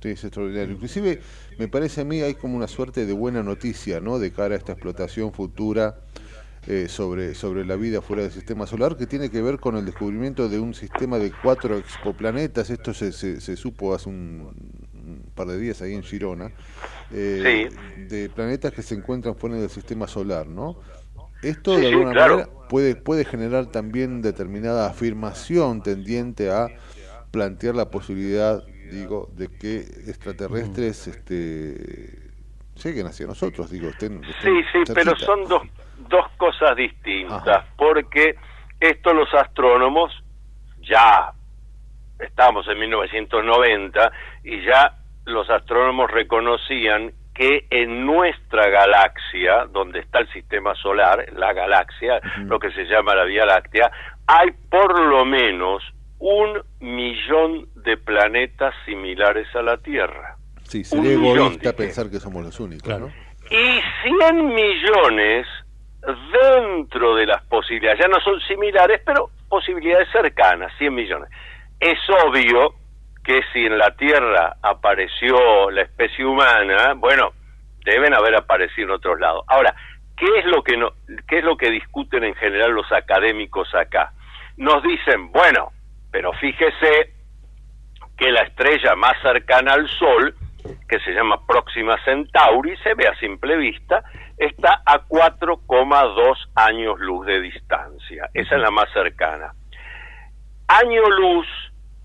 Sí, 0.00 0.10
es 0.10 0.24
extraordinario. 0.24 0.74
Inclusive, 0.74 1.20
me 1.60 1.68
parece 1.68 2.00
a 2.00 2.04
mí 2.04 2.20
hay 2.22 2.34
como 2.34 2.56
una 2.56 2.66
suerte 2.68 3.06
de 3.06 3.12
buena 3.12 3.42
noticia, 3.42 4.00
¿no? 4.00 4.18
De 4.18 4.32
cara 4.32 4.54
a 4.54 4.58
esta 4.58 4.72
explotación 4.72 5.32
futura 5.32 6.00
eh, 6.66 6.88
sobre, 6.88 7.34
sobre 7.34 7.64
la 7.64 7.76
vida 7.76 8.02
fuera 8.02 8.22
del 8.22 8.32
sistema 8.32 8.66
solar, 8.66 8.96
que 8.96 9.06
tiene 9.06 9.30
que 9.30 9.42
ver 9.42 9.60
con 9.60 9.76
el 9.76 9.84
descubrimiento 9.84 10.48
de 10.48 10.58
un 10.60 10.74
sistema 10.74 11.18
de 11.18 11.32
cuatro 11.34 11.78
exoplanetas. 11.78 12.70
Esto 12.70 12.94
se, 12.94 13.12
se, 13.12 13.40
se 13.40 13.56
supo 13.56 13.94
hace 13.94 14.08
un, 14.10 14.52
un 14.94 15.32
par 15.34 15.48
de 15.48 15.58
días 15.58 15.82
ahí 15.82 15.94
en 15.94 16.02
Girona. 16.02 16.52
eh, 17.10 17.68
De 17.96 18.30
planetas 18.30 18.72
que 18.72 18.82
se 18.82 18.94
encuentran 18.94 19.36
fuera 19.36 19.56
del 19.56 19.70
sistema 19.70 20.06
solar, 20.08 20.48
¿no? 20.48 20.78
Esto 21.42 21.76
Sí, 21.76 21.80
de 21.80 21.86
sí, 21.86 21.88
alguna 21.88 22.10
claro. 22.10 22.36
manera 22.36 22.50
puede, 22.68 22.96
puede 22.96 23.24
generar 23.24 23.66
también 23.66 24.22
determinada 24.22 24.88
afirmación 24.88 25.82
tendiente 25.82 26.50
a 26.50 26.72
plantear 27.30 27.74
la 27.76 27.90
posibilidad, 27.90 28.64
digo, 28.90 29.28
de 29.32 29.48
que 29.48 29.78
extraterrestres 29.78 31.06
este, 31.06 32.30
lleguen 32.82 33.06
hacia 33.06 33.26
nosotros, 33.26 33.70
digo, 33.70 33.88
estén, 33.88 34.22
estén 34.24 34.54
Sí, 34.54 34.62
sí, 34.72 34.92
pero 34.94 35.16
son 35.16 35.46
dos, 35.48 35.62
dos 36.08 36.26
cosas 36.36 36.76
distintas, 36.76 37.64
porque 37.76 38.36
esto 38.78 39.12
los 39.12 39.32
astrónomos 39.34 40.12
ya 40.80 41.32
estamos 42.18 42.66
en 42.68 42.78
1990 42.78 44.12
y 44.44 44.62
ya 44.64 44.96
los 45.26 45.48
astrónomos 45.48 46.10
reconocían 46.10 47.12
que 47.34 47.66
en 47.70 48.04
nuestra 48.04 48.68
galaxia, 48.68 49.66
donde 49.70 50.00
está 50.00 50.18
el 50.18 50.30
sistema 50.32 50.74
solar, 50.74 51.26
la 51.34 51.52
galaxia, 51.52 52.20
lo 52.44 52.58
que 52.58 52.70
se 52.72 52.84
llama 52.84 53.14
la 53.14 53.24
Vía 53.24 53.46
Láctea, 53.46 53.90
hay 54.26 54.50
por 54.68 55.00
lo 55.00 55.24
menos 55.24 55.82
un 56.20 56.62
millón 56.80 57.68
de 57.82 57.96
planetas 57.96 58.74
similares 58.84 59.48
a 59.56 59.62
la 59.62 59.78
Tierra. 59.78 60.36
Sí, 60.62 60.78
un 60.78 60.84
sería 60.84 61.18
millón, 61.18 61.36
egoísta 61.36 61.70
dije. 61.70 61.72
pensar 61.72 62.10
que 62.10 62.20
somos 62.20 62.44
los 62.44 62.60
únicos, 62.60 63.00
¿no? 63.00 63.08
Y 63.50 63.80
100 64.04 64.54
millones 64.54 65.46
dentro 66.02 67.16
de 67.16 67.26
las 67.26 67.42
posibilidades, 67.46 68.00
ya 68.00 68.08
no 68.08 68.20
son 68.20 68.38
similares, 68.42 69.00
pero 69.04 69.30
posibilidades 69.48 70.08
cercanas, 70.12 70.72
100 70.78 70.94
millones. 70.94 71.30
Es 71.80 71.98
obvio 72.24 72.74
que 73.24 73.40
si 73.52 73.66
en 73.66 73.78
la 73.78 73.90
Tierra 73.96 74.56
apareció 74.62 75.70
la 75.70 75.82
especie 75.82 76.24
humana, 76.24 76.94
bueno, 76.96 77.32
deben 77.84 78.14
haber 78.14 78.36
aparecido 78.36 78.88
en 78.88 78.94
otros 78.94 79.18
lados. 79.18 79.44
Ahora, 79.48 79.74
¿qué 80.16 80.26
es 80.38 80.44
lo 80.44 80.62
que 80.62 80.76
no, 80.76 80.92
qué 81.26 81.38
es 81.38 81.44
lo 81.44 81.56
que 81.56 81.70
discuten 81.70 82.24
en 82.24 82.34
general 82.34 82.72
los 82.72 82.90
académicos 82.92 83.74
acá? 83.74 84.12
Nos 84.56 84.82
dicen, 84.82 85.32
bueno, 85.32 85.72
pero 86.10 86.32
fíjese 86.34 87.14
que 88.16 88.30
la 88.30 88.42
estrella 88.42 88.94
más 88.96 89.20
cercana 89.22 89.72
al 89.72 89.88
Sol, 89.88 90.34
que 90.88 91.00
se 91.00 91.12
llama 91.12 91.46
Próxima 91.46 91.96
Centauri, 92.04 92.76
se 92.78 92.94
ve 92.94 93.08
a 93.08 93.16
simple 93.18 93.56
vista, 93.56 94.02
está 94.36 94.82
a 94.84 95.06
4,2 95.06 96.36
años 96.54 96.98
luz 96.98 97.26
de 97.26 97.40
distancia. 97.40 98.28
Esa 98.34 98.56
es 98.56 98.60
la 98.60 98.70
más 98.70 98.92
cercana. 98.92 99.54
Año 100.68 101.02
luz 101.08 101.46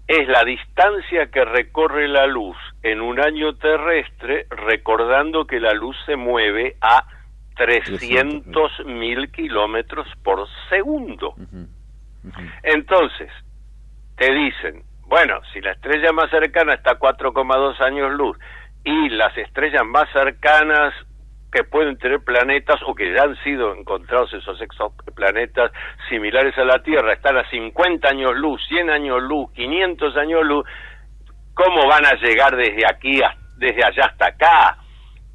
es 0.08 0.28
la 0.28 0.44
distancia 0.44 1.28
que 1.28 1.44
recorre 1.44 2.08
la 2.08 2.28
luz 2.28 2.58
en 2.84 3.02
un 3.02 3.20
año 3.20 3.56
terrestre, 3.56 4.46
recordando 4.50 5.46
que 5.46 5.60
la 5.60 5.74
luz 5.74 5.98
se 6.06 6.16
mueve 6.16 6.76
a 6.80 7.08
300 7.56 8.86
mil 8.86 9.32
kilómetros 9.32 10.08
por 10.24 10.48
segundo. 10.70 11.36
Entonces, 12.64 13.32
te 14.18 14.32
dicen, 14.34 14.84
bueno, 15.08 15.40
si 15.54 15.62
la 15.62 15.72
estrella 15.72 16.12
más 16.12 16.30
cercana 16.30 16.74
está 16.74 16.92
a 16.92 17.00
4,2 17.00 17.80
años 17.82 18.12
luz 18.14 18.38
y 18.84 19.10
las 19.10 19.38
estrellas 19.38 19.84
más 19.86 20.10
cercanas 20.12 20.94
que 21.52 21.64
pueden 21.64 21.98
tener 21.98 22.20
planetas 22.22 22.82
o 22.86 22.94
que 22.94 23.14
ya 23.14 23.24
han 23.24 23.36
sido 23.44 23.74
encontrados 23.74 24.34
esos 24.34 24.60
exoplanetas 24.62 25.72
similares 26.10 26.58
a 26.58 26.66
la 26.66 26.84
Tierra 26.84 27.14
están 27.14 27.38
a 27.38 27.50
50 27.50 28.10
años 28.10 28.36
luz, 28.36 28.62
100 28.68 28.90
años 28.90 29.22
luz, 29.24 29.52
500 29.54 30.18
años 30.18 30.44
luz, 30.44 30.66
¿cómo 31.54 31.88
van 31.88 32.06
a 32.06 32.14
llegar 32.16 32.56
desde 32.56 32.86
aquí, 32.90 33.22
a- 33.24 33.36
desde 33.58 33.86
allá 33.86 34.04
hasta 34.06 34.28
acá? 34.28 34.78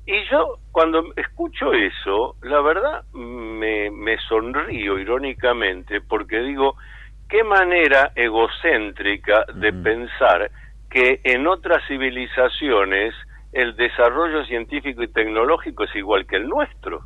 Y 0.07 0.23
yo 0.31 0.59
cuando 0.73 1.05
escucho 1.17 1.73
eso, 1.73 2.37
la 2.43 2.61
verdad 2.61 3.05
me, 3.15 3.91
me 3.91 4.19
sonrío 4.29 4.99
irónicamente 4.99 6.01
porque 6.03 6.41
digo, 6.41 6.77
qué 7.31 7.45
manera 7.45 8.11
egocéntrica 8.17 9.47
de 9.55 9.73
pensar 9.73 10.51
que 10.91 11.21
en 11.23 11.47
otras 11.47 11.83
civilizaciones 11.87 13.15
el 13.53 13.77
desarrollo 13.77 14.45
científico 14.45 15.03
y 15.03 15.09
tecnológico 15.09 15.85
es 15.85 15.95
igual 15.95 16.27
que 16.27 16.37
el 16.37 16.49
nuestro. 16.49 17.05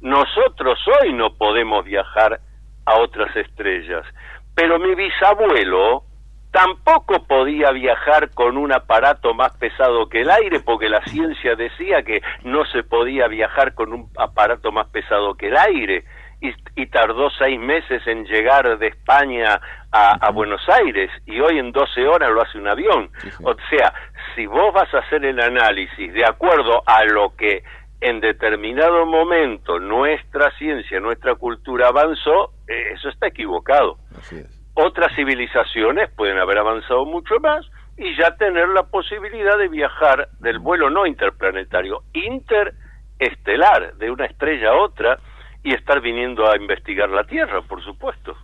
Nosotros 0.00 0.78
hoy 1.00 1.12
no 1.14 1.34
podemos 1.36 1.84
viajar 1.84 2.40
a 2.84 3.00
otras 3.00 3.34
estrellas, 3.34 4.04
pero 4.54 4.78
mi 4.78 4.94
bisabuelo 4.94 6.04
tampoco 6.50 7.24
podía 7.26 7.70
viajar 7.70 8.30
con 8.34 8.58
un 8.58 8.72
aparato 8.72 9.32
más 9.32 9.56
pesado 9.56 10.08
que 10.10 10.20
el 10.20 10.30
aire 10.30 10.60
porque 10.60 10.90
la 10.90 11.02
ciencia 11.06 11.54
decía 11.54 12.02
que 12.02 12.20
no 12.44 12.66
se 12.66 12.82
podía 12.82 13.26
viajar 13.26 13.74
con 13.74 13.94
un 13.94 14.10
aparato 14.18 14.70
más 14.70 14.88
pesado 14.88 15.34
que 15.34 15.48
el 15.48 15.56
aire 15.56 16.04
y, 16.42 16.52
y 16.76 16.86
tardó 16.86 17.30
seis 17.30 17.58
meses 17.58 18.06
en 18.06 18.24
llegar 18.26 18.78
de 18.78 18.88
España 18.88 19.60
a, 19.92 20.26
a 20.26 20.30
Buenos 20.32 20.60
Aires 20.68 21.10
y 21.24 21.40
hoy 21.40 21.58
en 21.58 21.70
12 21.70 22.06
horas 22.06 22.30
lo 22.30 22.42
hace 22.42 22.58
un 22.58 22.68
avión. 22.68 23.10
O 23.44 23.54
sea, 23.70 23.94
si 24.34 24.46
vos 24.46 24.74
vas 24.74 24.92
a 24.92 24.98
hacer 24.98 25.24
el 25.24 25.40
análisis 25.40 26.12
de 26.12 26.24
acuerdo 26.24 26.82
a 26.84 27.04
lo 27.04 27.34
que 27.36 27.62
en 28.00 28.20
determinado 28.20 29.06
momento 29.06 29.78
nuestra 29.78 30.50
ciencia, 30.58 30.98
nuestra 30.98 31.36
cultura 31.36 31.88
avanzó, 31.88 32.50
eh, 32.66 32.94
eso 32.94 33.08
está 33.08 33.28
equivocado. 33.28 33.98
Otras 34.74 35.14
civilizaciones 35.14 36.10
pueden 36.16 36.38
haber 36.38 36.58
avanzado 36.58 37.04
mucho 37.04 37.36
más 37.40 37.64
y 37.96 38.16
ya 38.16 38.34
tener 38.36 38.68
la 38.70 38.82
posibilidad 38.84 39.56
de 39.56 39.68
viajar 39.68 40.28
del 40.40 40.58
vuelo 40.58 40.90
no 40.90 41.06
interplanetario, 41.06 42.00
interestelar, 42.12 43.94
de 43.98 44.10
una 44.10 44.26
estrella 44.26 44.70
a 44.70 44.82
otra, 44.82 45.18
y 45.64 45.72
estar 45.72 46.00
viniendo 46.00 46.50
a 46.50 46.56
investigar 46.56 47.08
la 47.10 47.24
Tierra, 47.24 47.62
por 47.62 47.82
supuesto. 47.84 48.36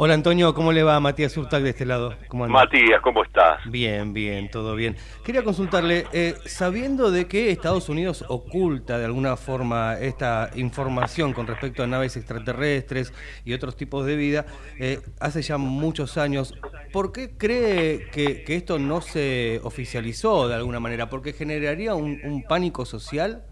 Hola 0.00 0.14
Antonio, 0.14 0.54
¿cómo 0.54 0.70
le 0.70 0.84
va? 0.84 1.00
Matías 1.00 1.36
Urtac 1.36 1.60
de 1.60 1.70
este 1.70 1.84
lado. 1.84 2.14
¿Cómo? 2.28 2.46
Matías, 2.46 3.00
¿cómo 3.02 3.24
estás? 3.24 3.60
Bien, 3.68 4.12
bien, 4.12 4.48
todo 4.48 4.76
bien. 4.76 4.94
Quería 5.24 5.42
consultarle, 5.42 6.06
eh, 6.12 6.34
sabiendo 6.44 7.10
de 7.10 7.26
que 7.26 7.50
Estados 7.50 7.88
Unidos 7.88 8.24
oculta 8.28 8.96
de 8.96 9.06
alguna 9.06 9.36
forma 9.36 9.94
esta 9.98 10.50
información 10.54 11.32
con 11.32 11.48
respecto 11.48 11.82
a 11.82 11.88
naves 11.88 12.16
extraterrestres 12.16 13.12
y 13.44 13.54
otros 13.54 13.76
tipos 13.76 14.06
de 14.06 14.14
vida, 14.14 14.46
eh, 14.78 15.00
hace 15.18 15.42
ya 15.42 15.58
muchos 15.58 16.16
años, 16.16 16.54
¿por 16.92 17.10
qué 17.10 17.36
cree 17.36 18.08
que, 18.12 18.44
que 18.44 18.54
esto 18.54 18.78
no 18.78 19.00
se 19.00 19.60
oficializó 19.64 20.46
de 20.46 20.54
alguna 20.54 20.78
manera? 20.78 21.10
¿Porque 21.10 21.32
generaría 21.32 21.96
un, 21.96 22.20
un 22.22 22.44
pánico 22.44 22.84
social? 22.84 23.42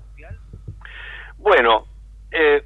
Bueno, 1.39 1.87
eh, 2.31 2.65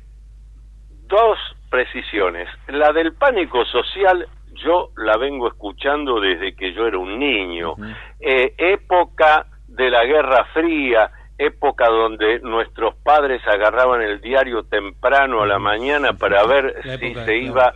dos 1.10 1.38
precisiones. 1.68 2.48
La 2.68 2.92
del 2.92 3.12
pánico 3.12 3.64
social 3.66 4.26
yo 4.54 4.90
la 4.96 5.16
vengo 5.16 5.48
escuchando 5.48 6.20
desde 6.20 6.54
que 6.54 6.72
yo 6.72 6.86
era 6.86 6.98
un 6.98 7.18
niño. 7.18 7.74
Eh, 8.18 8.54
época 8.56 9.46
de 9.68 9.90
la 9.90 10.04
Guerra 10.04 10.44
Fría, 10.52 11.10
época 11.38 11.88
donde 11.88 12.40
nuestros 12.40 12.94
padres 12.96 13.40
agarraban 13.46 14.02
el 14.02 14.20
diario 14.20 14.64
temprano 14.64 15.42
a 15.42 15.46
la 15.46 15.58
mañana 15.58 16.12
para 16.12 16.44
ver 16.44 16.76
si 16.98 17.14
se 17.14 17.36
iba 17.36 17.72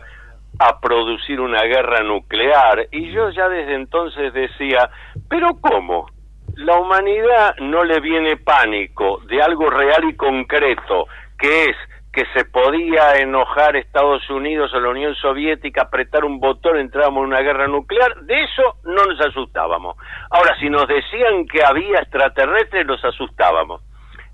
a 0.59 0.79
producir 0.79 1.39
una 1.39 1.63
guerra 1.63 2.03
nuclear. 2.03 2.87
Y 2.91 3.11
yo 3.11 3.29
ya 3.29 3.49
desde 3.49 3.75
entonces 3.75 4.33
decía, 4.33 4.89
pero 5.27 5.55
¿cómo? 5.59 6.07
La 6.55 6.77
humanidad 6.77 7.55
no 7.59 7.83
le 7.83 7.99
viene 7.99 8.37
pánico 8.37 9.19
de 9.27 9.41
algo 9.41 9.69
real 9.69 10.05
y 10.07 10.15
concreto, 10.15 11.07
que 11.37 11.65
es 11.65 11.75
que 12.15 12.25
se 12.33 12.45
podía 12.45 13.17
enojar 13.17 13.75
Estados 13.75 14.29
Unidos 14.29 14.73
o 14.73 14.79
la 14.79 14.87
Unión 14.87 15.13
Soviética, 15.15 15.81
apretar 15.81 16.23
un 16.23 16.39
botón, 16.39 16.77
entrábamos 16.77 17.23
en 17.23 17.27
una 17.27 17.41
guerra 17.41 17.67
nuclear, 17.67 18.21
de 18.21 18.41
eso 18.41 18.77
no 18.85 19.03
nos 19.03 19.19
asustábamos. 19.19 19.97
Ahora, 20.29 20.57
si 20.57 20.69
nos 20.69 20.87
decían 20.87 21.45
que 21.45 21.61
había 21.61 21.99
extraterrestres, 21.99 22.87
nos 22.87 23.03
asustábamos. 23.03 23.81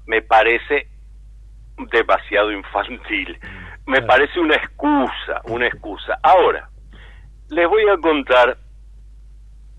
Me 0.05 0.21
parece 0.21 0.89
demasiado 1.91 2.51
infantil. 2.51 3.39
Me 3.87 4.03
parece 4.03 4.39
una 4.39 4.57
excusa, 4.57 5.41
una 5.45 5.65
excusa. 5.65 6.19
Ahora, 6.21 6.69
les 7.49 7.67
voy 7.67 7.89
a 7.89 7.97
contar 7.97 8.57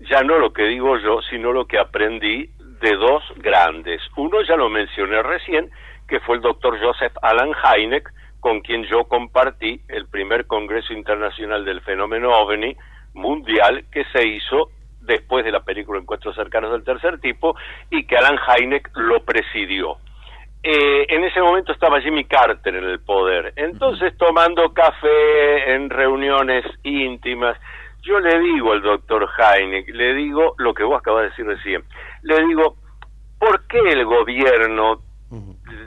ya 0.01 0.21
no 0.23 0.39
lo 0.39 0.51
que 0.51 0.63
digo 0.63 0.97
yo, 0.97 1.21
sino 1.29 1.53
lo 1.53 1.67
que 1.67 1.79
aprendí 1.79 2.49
de 2.81 2.97
dos 2.97 3.23
grandes. 3.37 4.01
Uno 4.17 4.41
ya 4.41 4.57
lo 4.57 4.67
mencioné 4.67 5.23
recién, 5.23 5.71
que 6.13 6.19
fue 6.19 6.35
el 6.35 6.43
doctor 6.43 6.79
Joseph 6.79 7.13
Alan 7.23 7.53
Hynek, 7.53 8.07
con 8.39 8.61
quien 8.61 8.83
yo 8.83 9.05
compartí 9.05 9.81
el 9.87 10.07
primer 10.07 10.45
Congreso 10.45 10.93
Internacional 10.93 11.65
del 11.65 11.81
Fenómeno 11.81 12.29
OVNI 12.29 12.77
mundial 13.15 13.85
que 13.91 14.05
se 14.13 14.27
hizo 14.27 14.69
después 15.01 15.43
de 15.43 15.51
la 15.51 15.61
película 15.61 15.99
Encuentros 15.99 16.35
cercanos 16.35 16.71
del 16.71 16.83
tercer 16.83 17.19
tipo 17.19 17.55
y 17.89 18.05
que 18.05 18.15
Alan 18.15 18.37
Hynek 18.37 18.91
lo 18.93 19.23
presidió. 19.23 19.97
Eh, 20.61 21.07
en 21.09 21.23
ese 21.23 21.41
momento 21.41 21.71
estaba 21.71 21.99
Jimmy 21.99 22.25
Carter 22.25 22.75
en 22.75 22.83
el 22.83 22.99
poder, 22.99 23.51
entonces 23.55 24.15
tomando 24.15 24.71
café 24.71 25.73
en 25.73 25.89
reuniones 25.89 26.63
íntimas, 26.83 27.57
yo 28.03 28.19
le 28.19 28.39
digo 28.39 28.73
al 28.73 28.83
doctor 28.83 29.27
Hynek, 29.35 29.87
le 29.87 30.13
digo 30.13 30.53
lo 30.59 30.75
que 30.75 30.83
vos 30.83 30.99
acabas 30.99 31.23
de 31.23 31.29
decir 31.29 31.47
recién, 31.47 31.83
le 32.21 32.35
digo, 32.45 32.75
¿por 33.39 33.65
qué 33.65 33.79
el 33.79 34.05
gobierno 34.05 35.01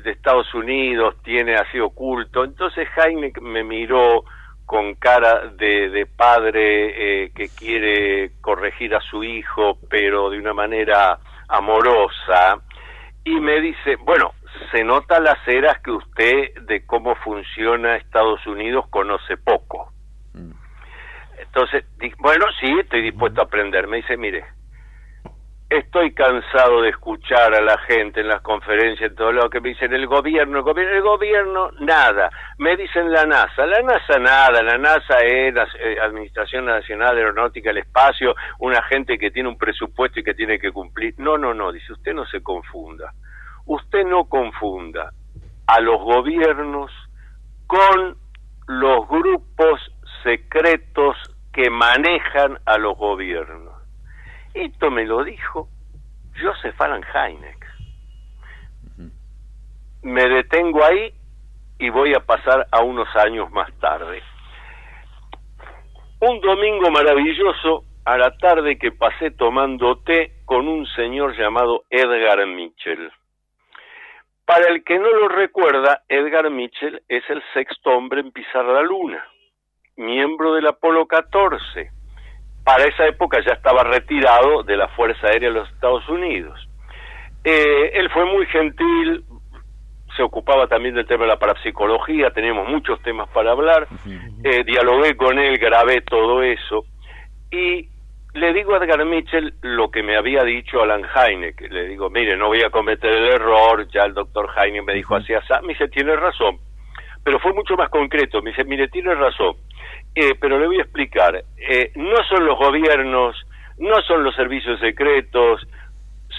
de 0.02 0.10
Estados 0.10 0.52
Unidos 0.54 1.16
tiene 1.22 1.54
así 1.56 1.78
oculto. 1.78 2.44
Entonces 2.44 2.88
Jaime 2.90 3.32
me 3.40 3.62
miró 3.64 4.24
con 4.64 4.94
cara 4.94 5.48
de, 5.48 5.90
de 5.90 6.06
padre 6.06 7.24
eh, 7.24 7.30
que 7.34 7.48
quiere 7.48 8.32
corregir 8.40 8.94
a 8.94 9.00
su 9.00 9.22
hijo, 9.22 9.78
pero 9.88 10.30
de 10.30 10.38
una 10.38 10.52
manera 10.52 11.18
amorosa, 11.48 12.60
y 13.24 13.38
me 13.40 13.60
dice, 13.60 13.96
bueno, 13.96 14.34
se 14.72 14.82
nota 14.82 15.20
las 15.20 15.38
eras 15.46 15.80
que 15.82 15.92
usted 15.92 16.54
de 16.62 16.84
cómo 16.86 17.14
funciona 17.16 17.96
Estados 17.96 18.44
Unidos 18.46 18.86
conoce 18.90 19.36
poco. 19.36 19.92
Entonces, 21.38 21.84
di- 21.98 22.12
bueno, 22.18 22.46
sí, 22.60 22.66
estoy 22.80 23.02
dispuesto 23.02 23.40
a 23.40 23.44
aprender. 23.44 23.86
Me 23.86 23.98
dice, 23.98 24.16
mire, 24.16 24.44
estoy 25.68 26.14
cansado 26.14 26.82
de 26.82 26.90
escuchar 26.90 27.54
a 27.54 27.60
la 27.60 27.76
gente 27.78 28.20
en 28.20 28.28
las 28.28 28.40
conferencias, 28.40 29.10
en 29.10 29.16
todo 29.16 29.32
lo 29.32 29.50
que 29.50 29.60
me 29.60 29.70
dicen 29.70 29.92
el 29.92 30.06
gobierno, 30.06 30.58
el 30.58 30.62
gobierno, 30.62 30.94
el 30.94 31.02
gobierno, 31.02 31.70
nada. 31.80 32.30
Me 32.58 32.76
dicen 32.76 33.10
la 33.10 33.24
NASA, 33.24 33.66
la 33.66 33.82
NASA 33.82 34.18
nada, 34.18 34.62
la 34.62 34.78
NASA 34.78 35.18
es 35.18 35.52
la 35.52 35.66
Administración 36.04 36.66
Nacional 36.66 37.16
de 37.16 37.22
Aeronáutica 37.22 37.70
del 37.70 37.78
Espacio, 37.78 38.34
una 38.60 38.82
gente 38.82 39.18
que 39.18 39.30
tiene 39.30 39.48
un 39.48 39.58
presupuesto 39.58 40.20
y 40.20 40.24
que 40.24 40.34
tiene 40.34 40.58
que 40.58 40.70
cumplir. 40.70 41.14
No, 41.18 41.36
no, 41.36 41.52
no, 41.52 41.72
dice, 41.72 41.92
usted 41.92 42.14
no 42.14 42.26
se 42.26 42.42
confunda. 42.42 43.12
Usted 43.64 44.04
no 44.04 44.26
confunda 44.26 45.10
a 45.66 45.80
los 45.80 46.00
gobiernos 46.00 46.92
con 47.66 48.16
los 48.68 49.08
grupos 49.08 49.80
secretos 50.22 51.16
que 51.52 51.70
manejan 51.70 52.58
a 52.64 52.78
los 52.78 52.96
gobiernos. 52.96 53.75
Esto 54.56 54.90
me 54.90 55.04
lo 55.04 55.22
dijo 55.22 55.68
Joseph 56.40 56.80
Alan 56.80 57.02
Hynek. 57.02 57.66
Me 60.02 60.26
detengo 60.26 60.82
ahí 60.82 61.12
y 61.78 61.90
voy 61.90 62.14
a 62.14 62.20
pasar 62.20 62.66
a 62.72 62.82
unos 62.82 63.06
años 63.16 63.50
más 63.50 63.70
tarde. 63.80 64.22
Un 66.20 66.40
domingo 66.40 66.90
maravilloso 66.90 67.84
a 68.06 68.16
la 68.16 68.34
tarde 68.38 68.78
que 68.78 68.92
pasé 68.92 69.30
tomando 69.32 69.98
té 69.98 70.32
con 70.46 70.66
un 70.68 70.86
señor 70.86 71.36
llamado 71.36 71.84
Edgar 71.90 72.46
Mitchell. 72.46 73.12
Para 74.46 74.68
el 74.70 74.84
que 74.84 74.98
no 74.98 75.10
lo 75.10 75.28
recuerda, 75.28 76.02
Edgar 76.08 76.48
Mitchell 76.48 77.02
es 77.08 77.28
el 77.28 77.42
sexto 77.52 77.90
hombre 77.90 78.22
en 78.22 78.32
pisar 78.32 78.64
la 78.64 78.80
luna, 78.80 79.22
miembro 79.96 80.54
del 80.54 80.66
Apolo 80.66 81.06
14. 81.06 81.95
Para 82.66 82.82
esa 82.82 83.06
época 83.06 83.38
ya 83.46 83.52
estaba 83.52 83.84
retirado 83.84 84.64
de 84.64 84.76
la 84.76 84.88
Fuerza 84.88 85.28
Aérea 85.28 85.50
de 85.50 85.54
los 85.54 85.70
Estados 85.70 86.08
Unidos. 86.08 86.68
Eh, 87.44 87.92
él 87.94 88.10
fue 88.10 88.24
muy 88.24 88.44
gentil, 88.46 89.24
se 90.16 90.24
ocupaba 90.24 90.66
también 90.66 90.96
del 90.96 91.06
tema 91.06 91.26
de 91.26 91.28
la 91.28 91.38
parapsicología, 91.38 92.30
teníamos 92.30 92.68
muchos 92.68 93.00
temas 93.02 93.28
para 93.28 93.52
hablar, 93.52 93.86
eh, 94.42 94.64
dialogué 94.64 95.16
con 95.16 95.38
él, 95.38 95.58
grabé 95.58 96.00
todo 96.00 96.42
eso, 96.42 96.86
y 97.52 97.88
le 98.34 98.52
digo 98.52 98.74
a 98.74 98.78
Edgar 98.78 99.04
Mitchell 99.04 99.54
lo 99.62 99.88
que 99.92 100.02
me 100.02 100.16
había 100.16 100.42
dicho 100.42 100.82
Alan 100.82 101.04
Hynek, 101.04 101.70
le 101.70 101.86
digo, 101.86 102.10
mire, 102.10 102.36
no 102.36 102.48
voy 102.48 102.64
a 102.64 102.70
cometer 102.70 103.12
el 103.12 103.28
error, 103.28 103.86
ya 103.94 104.02
el 104.02 104.12
doctor 104.12 104.50
Hynek 104.56 104.84
me 104.84 104.94
dijo 104.94 105.14
así, 105.14 105.34
así, 105.34 105.52
me 105.62 105.74
dice, 105.74 105.86
tiene 105.86 106.16
razón, 106.16 106.58
pero 107.22 107.38
fue 107.38 107.52
mucho 107.52 107.76
más 107.76 107.90
concreto, 107.90 108.42
me 108.42 108.50
dice, 108.50 108.64
mire, 108.64 108.88
tiene 108.88 109.14
razón, 109.14 109.54
eh, 110.16 110.34
pero 110.40 110.58
le 110.58 110.66
voy 110.66 110.78
a 110.78 110.82
explicar, 110.82 111.44
eh, 111.56 111.92
no 111.94 112.16
son 112.28 112.44
los 112.46 112.58
gobiernos, 112.58 113.36
no 113.78 114.00
son 114.02 114.24
los 114.24 114.34
servicios 114.34 114.80
secretos, 114.80 115.60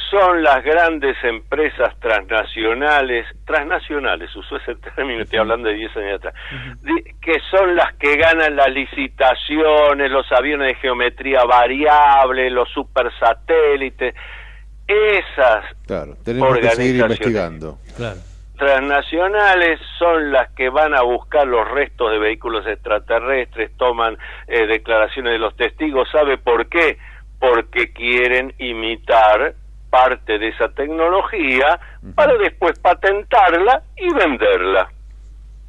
son 0.09 0.41
las 0.41 0.63
grandes 0.63 1.15
empresas 1.23 1.97
transnacionales, 1.99 3.25
transnacionales, 3.45 4.33
usó 4.35 4.57
ese 4.57 4.75
término, 4.75 5.21
estoy 5.21 5.39
hablando 5.39 5.67
de 5.69 5.75
10 5.75 5.95
años 5.97 6.15
atrás, 6.15 6.33
de- 6.81 7.15
que 7.21 7.39
son 7.51 7.75
las 7.75 7.93
que 7.95 8.15
ganan 8.15 8.55
las 8.55 8.69
licitaciones, 8.71 10.09
los 10.09 10.25
aviones 10.31 10.69
de 10.69 10.75
geometría 10.75 11.43
variable, 11.43 12.49
los 12.49 12.69
supersatélites, 12.71 14.15
esas 14.87 15.65
Claro, 15.85 16.15
tenemos 16.23 16.57
que 16.57 16.69
seguir 16.69 17.01
Organizaciones. 17.03 17.19
investigando. 17.19 17.77
Claro. 17.95 18.19
Transnacionales 18.57 19.79
son 19.97 20.31
las 20.31 20.51
que 20.51 20.69
van 20.69 20.93
a 20.93 21.01
buscar 21.03 21.47
los 21.47 21.69
restos 21.69 22.11
de 22.11 22.19
vehículos 22.19 22.65
extraterrestres, 22.67 23.71
toman 23.77 24.17
eh, 24.47 24.67
declaraciones 24.67 25.33
de 25.33 25.39
los 25.39 25.55
testigos. 25.55 26.09
¿Sabe 26.11 26.37
por 26.37 26.67
qué? 26.67 26.97
Porque 27.39 27.93
quieren 27.93 28.53
imitar 28.57 29.55
parte 29.89 30.37
de 30.37 30.49
esa 30.49 30.69
tecnología 30.69 31.79
para 32.15 32.37
después 32.37 32.77
patentarla 32.79 33.83
y 33.95 34.13
venderla. 34.13 34.89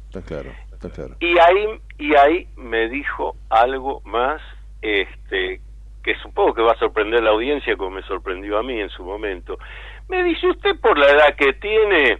Está 0.07 0.21
claro, 0.21 0.51
está 0.73 0.89
claro. 0.89 1.15
Y 1.19 1.37
ahí, 1.39 1.79
y 1.97 2.15
ahí 2.15 2.47
me 2.57 2.89
dijo 2.89 3.35
algo 3.49 4.01
más, 4.05 4.41
este, 4.81 5.61
que 6.03 6.15
supongo 6.15 6.53
que 6.53 6.61
va 6.61 6.71
a 6.73 6.79
sorprender 6.79 7.19
a 7.19 7.23
la 7.23 7.29
audiencia 7.31 7.75
como 7.77 7.91
me 7.91 8.01
sorprendió 8.03 8.57
a 8.57 8.63
mí 8.63 8.79
en 8.79 8.89
su 8.89 9.03
momento. 9.03 9.57
Me 10.07 10.23
dice, 10.23 10.47
usted 10.47 10.79
por 10.79 10.97
la 10.97 11.07
edad 11.07 11.35
que 11.35 11.53
tiene, 11.53 12.17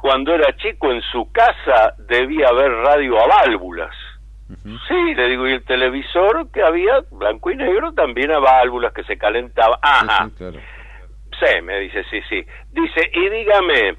cuando 0.00 0.34
era 0.34 0.56
chico 0.56 0.90
en 0.90 1.02
su 1.02 1.30
casa 1.32 1.94
debía 1.98 2.48
haber 2.48 2.70
radio 2.70 3.18
a 3.18 3.26
válvulas. 3.26 3.94
Sí, 4.88 5.14
le 5.14 5.28
digo, 5.28 5.46
y 5.46 5.52
el 5.52 5.64
televisor 5.64 6.50
que 6.50 6.62
había, 6.62 7.00
blanco 7.12 7.50
y 7.50 7.56
negro, 7.56 7.92
también 7.92 8.32
a 8.32 8.40
válvulas 8.40 8.92
que 8.92 9.04
se 9.04 9.16
calentaba. 9.16 9.78
Ajá. 9.80 10.28
Sí, 10.38 11.62
me 11.62 11.78
dice, 11.80 12.04
sí, 12.10 12.20
sí. 12.28 12.44
Dice, 12.72 13.10
y 13.14 13.28
dígame, 13.28 13.94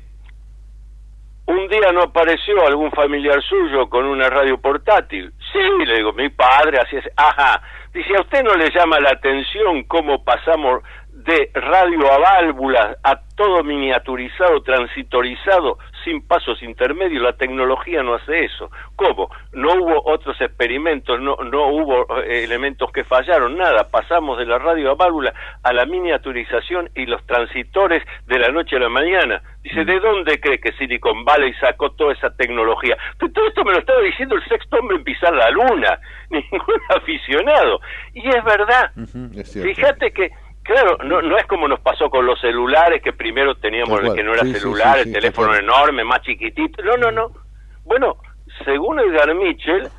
un 1.48 1.68
día 1.70 1.92
no 1.94 2.02
apareció 2.02 2.66
algún 2.68 2.92
familiar 2.92 3.42
suyo 3.44 3.90
con 3.90 4.06
una 4.06 4.30
radio 4.30 4.60
portátil. 4.60 5.32
Sí, 5.52 5.86
le 5.86 5.96
digo, 5.96 6.14
mi 6.14 6.30
padre, 6.30 6.80
así 6.80 6.98
es. 6.98 7.10
Ajá. 7.16 7.62
Dice, 7.94 8.16
¿a 8.18 8.22
usted 8.22 8.44
no 8.44 8.54
le 8.56 8.70
llama 8.72 9.00
la 9.00 9.12
atención 9.12 9.84
cómo 9.84 10.24
pasamos 10.24 10.84
de 11.12 11.52
radio 11.54 12.12
a 12.12 12.18
válvulas 12.18 12.98
a 13.04 13.20
todo 13.36 13.64
miniaturizado, 13.64 14.62
transitorizado, 14.64 15.78
sin 16.04 16.26
pasos 16.26 16.62
intermedios? 16.64 17.22
La 17.22 17.34
tecnología 17.34 18.04
no 18.04 18.16
hace 18.16 18.46
eso. 18.46 18.70
¿Cómo? 18.96 19.30
No 19.54 19.74
hubo 19.74 20.02
otros 20.12 20.40
experimentos, 20.42 21.20
no, 21.20 21.36
no 21.38 21.68
hubo 21.68 22.22
eh, 22.22 22.44
elementos 22.44 22.92
que 22.92 23.04
fallaron, 23.04 23.58
nada. 23.58 23.88
Pasamos 23.90 24.38
de 24.38 24.46
la 24.46 24.60
radio 24.60 24.92
a 24.92 24.96
válvula 24.96 25.34
a 25.64 25.74
la 25.74 25.86
miniaturización 25.86 26.90
y 26.96 27.06
los 27.06 27.26
transitores 27.26 28.04
de 28.28 28.40
la 28.40 28.50
noche 28.50 28.76
a 28.76 28.80
la 28.80 28.90
mañana. 28.90 29.42
Dice, 29.64 29.86
¿de 29.86 30.00
dónde 30.00 30.40
cree 30.40 30.60
que 30.60 30.72
Silicon 30.74 31.24
Valley 31.24 31.54
sacó 31.56 31.92
toda 31.92 32.14
esa 32.14 32.36
tecnología? 32.36 32.98
Pero 33.20 33.32
todo 33.32 33.48
esto 33.48 33.64
me 33.64 33.74
lo 33.74 33.80
estaba 33.80 34.02
diciendo 34.02 34.36
el 34.36 34.44
sexto 34.48 34.78
hombre 34.78 34.98
en 34.98 35.04
pisar 35.04 35.34
la 35.34 35.50
luna, 35.52 36.00
ningún 36.30 36.82
aficionado. 36.90 37.80
Y 38.14 38.28
es 38.28 38.44
verdad. 38.44 38.92
Fíjate 39.64 40.12
que 40.12 40.32
Claro, 40.64 40.98
no, 41.04 41.22
no 41.22 41.38
es 41.38 41.46
como 41.48 41.68
nos 41.68 41.80
pasó 41.80 42.10
con 42.10 42.26
los 42.26 42.40
celulares, 42.40 43.02
que 43.02 43.14
primero 43.14 43.56
teníamos 43.56 44.00
el 44.02 44.14
que 44.14 44.24
no 44.24 44.34
era 44.34 44.44
Sí, 44.44 44.54
celular, 44.54 44.98
sí, 45.00 45.10
el 45.10 45.14
teléfono 45.14 45.56
enorme, 45.56 46.04
más 46.04 46.22
chiquitito. 46.22 46.84
No, 46.84 46.98
no, 46.98 47.12
no. 47.12 47.32
Bueno, 47.84 48.18
según 48.64 49.00
Edgar 49.00 49.34
Mitchell, 49.34 49.90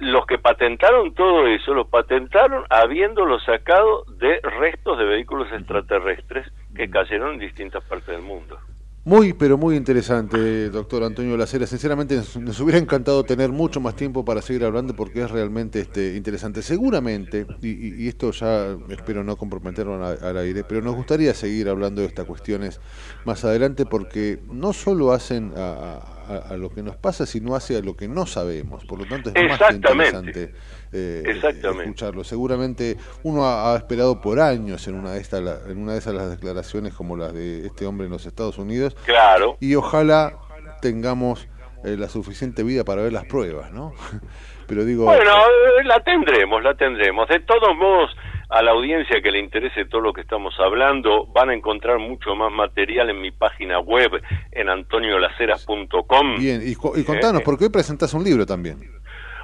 los 0.00 0.26
que 0.26 0.38
patentaron 0.38 1.14
todo 1.14 1.46
eso, 1.46 1.74
lo 1.74 1.86
patentaron 1.86 2.64
habiéndolo 2.70 3.38
sacado 3.40 4.04
de 4.16 4.40
restos 4.40 4.98
de 4.98 5.04
vehículos 5.04 5.48
extraterrestres 5.52 6.50
que 6.74 6.90
cayeron 6.90 7.34
en 7.34 7.38
distintas 7.38 7.84
partes 7.84 8.08
del 8.08 8.22
mundo. 8.22 8.58
Muy, 9.10 9.32
pero 9.32 9.58
muy 9.58 9.74
interesante, 9.74 10.70
doctor 10.70 11.02
Antonio 11.02 11.36
Lacera. 11.36 11.66
Sinceramente, 11.66 12.22
nos, 12.40 12.60
hubiera 12.60 12.78
encantado 12.78 13.26
tener 13.26 13.50
mucho 13.50 13.80
más 13.80 13.96
tiempo 13.96 14.24
para 14.24 14.40
seguir 14.40 14.62
hablando 14.64 14.94
porque 14.94 15.20
es 15.22 15.28
realmente 15.32 15.80
este, 15.80 16.14
interesante. 16.14 16.62
Seguramente, 16.62 17.48
y, 17.60 18.04
y- 18.04 18.06
esto 18.06 18.30
ya 18.30 18.78
espero 18.88 19.24
no 19.24 19.36
comprometerlo 19.36 20.06
al, 20.06 20.36
aire, 20.36 20.62
pero 20.62 20.80
nos 20.80 20.94
gustaría 20.94 21.34
seguir 21.34 21.68
hablando 21.68 22.02
de 22.02 22.06
estas 22.06 22.24
cuestiones 22.24 22.78
más 23.24 23.44
adelante 23.44 23.84
porque 23.84 24.44
no 24.48 24.72
solo 24.72 25.10
hacen 25.12 25.54
a- 25.56 26.19
a 26.38 26.56
lo 26.56 26.70
que 26.70 26.82
nos 26.82 26.96
pasa, 26.96 27.26
sino 27.26 27.54
hace 27.54 27.76
a 27.76 27.80
lo 27.80 27.96
que 27.96 28.08
no 28.08 28.26
sabemos. 28.26 28.84
Por 28.84 28.98
lo 28.98 29.06
tanto, 29.06 29.30
es 29.34 29.48
más 29.48 29.58
que 29.58 29.74
interesante 29.74 30.54
eh, 30.92 31.22
Exactamente. 31.26 31.84
escucharlo. 31.84 32.24
Seguramente 32.24 32.96
uno 33.22 33.44
ha, 33.44 33.74
ha 33.74 33.76
esperado 33.76 34.20
por 34.20 34.40
años 34.40 34.86
en 34.88 34.94
una 34.94 35.12
de 35.12 35.20
estas, 35.20 35.42
en 35.68 35.78
una 35.78 35.92
de 35.92 35.98
esas 35.98 36.14
las 36.14 36.30
declaraciones 36.30 36.94
como 36.94 37.16
las 37.16 37.32
de 37.32 37.66
este 37.66 37.86
hombre 37.86 38.06
en 38.06 38.12
los 38.12 38.26
Estados 38.26 38.58
Unidos. 38.58 38.96
Claro. 39.04 39.56
Y 39.60 39.74
ojalá 39.74 40.36
tengamos 40.80 41.48
eh, 41.84 41.96
la 41.96 42.08
suficiente 42.08 42.62
vida 42.62 42.84
para 42.84 43.02
ver 43.02 43.12
las 43.12 43.24
pruebas, 43.24 43.72
¿no? 43.72 43.92
Pero 44.66 44.84
digo, 44.84 45.04
Bueno, 45.04 45.32
eh, 45.32 45.84
la 45.84 45.98
tendremos, 46.00 46.62
la 46.62 46.74
tendremos. 46.74 47.28
De 47.28 47.40
todos 47.40 47.74
modos, 47.76 48.10
a 48.50 48.62
la 48.62 48.72
audiencia 48.72 49.20
que 49.22 49.30
le 49.30 49.38
interese 49.38 49.84
todo 49.84 50.00
lo 50.00 50.12
que 50.12 50.22
estamos 50.22 50.54
hablando, 50.58 51.26
van 51.26 51.50
a 51.50 51.54
encontrar 51.54 51.98
mucho 51.98 52.34
más 52.34 52.52
material 52.52 53.08
en 53.10 53.20
mi 53.20 53.30
página 53.30 53.78
web, 53.78 54.10
en 54.52 54.68
antoniolaceras.com. 54.68 56.36
bien, 56.38 56.60
y, 56.62 56.72
y 56.72 57.04
contanos, 57.04 57.40
Eh, 57.40 57.44
porque 57.44 57.64
hoy 57.64 57.70
presentás 57.70 58.12
un 58.14 58.24
libro 58.24 58.44
también. 58.44 58.78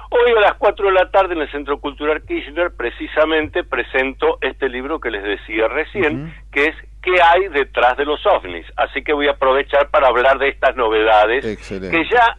Hoy 0.09 0.31
a 0.37 0.39
las 0.41 0.53
4 0.55 0.87
de 0.87 0.93
la 0.93 1.11
tarde 1.11 1.33
en 1.33 1.41
el 1.41 1.51
Centro 1.51 1.79
Cultural 1.79 2.21
Kirchner 2.25 2.71
precisamente 2.75 3.63
presento 3.63 4.37
este 4.41 4.69
libro 4.69 4.99
que 4.99 5.11
les 5.11 5.23
decía 5.23 5.67
recién, 5.67 6.33
que 6.51 6.65
es 6.67 6.75
¿Qué 7.07 7.13
hay 7.21 7.47
detrás 7.49 7.95
de 7.95 8.03
los 8.03 8.19
ovnis? 8.25 8.65
Así 8.75 9.01
que 9.01 9.13
voy 9.13 9.27
a 9.27 9.31
aprovechar 9.31 9.89
para 9.89 10.07
hablar 10.09 10.39
de 10.39 10.49
estas 10.49 10.75
novedades, 10.75 11.45
Excelente. 11.45 11.95
que 11.95 12.03
ya 12.09 12.35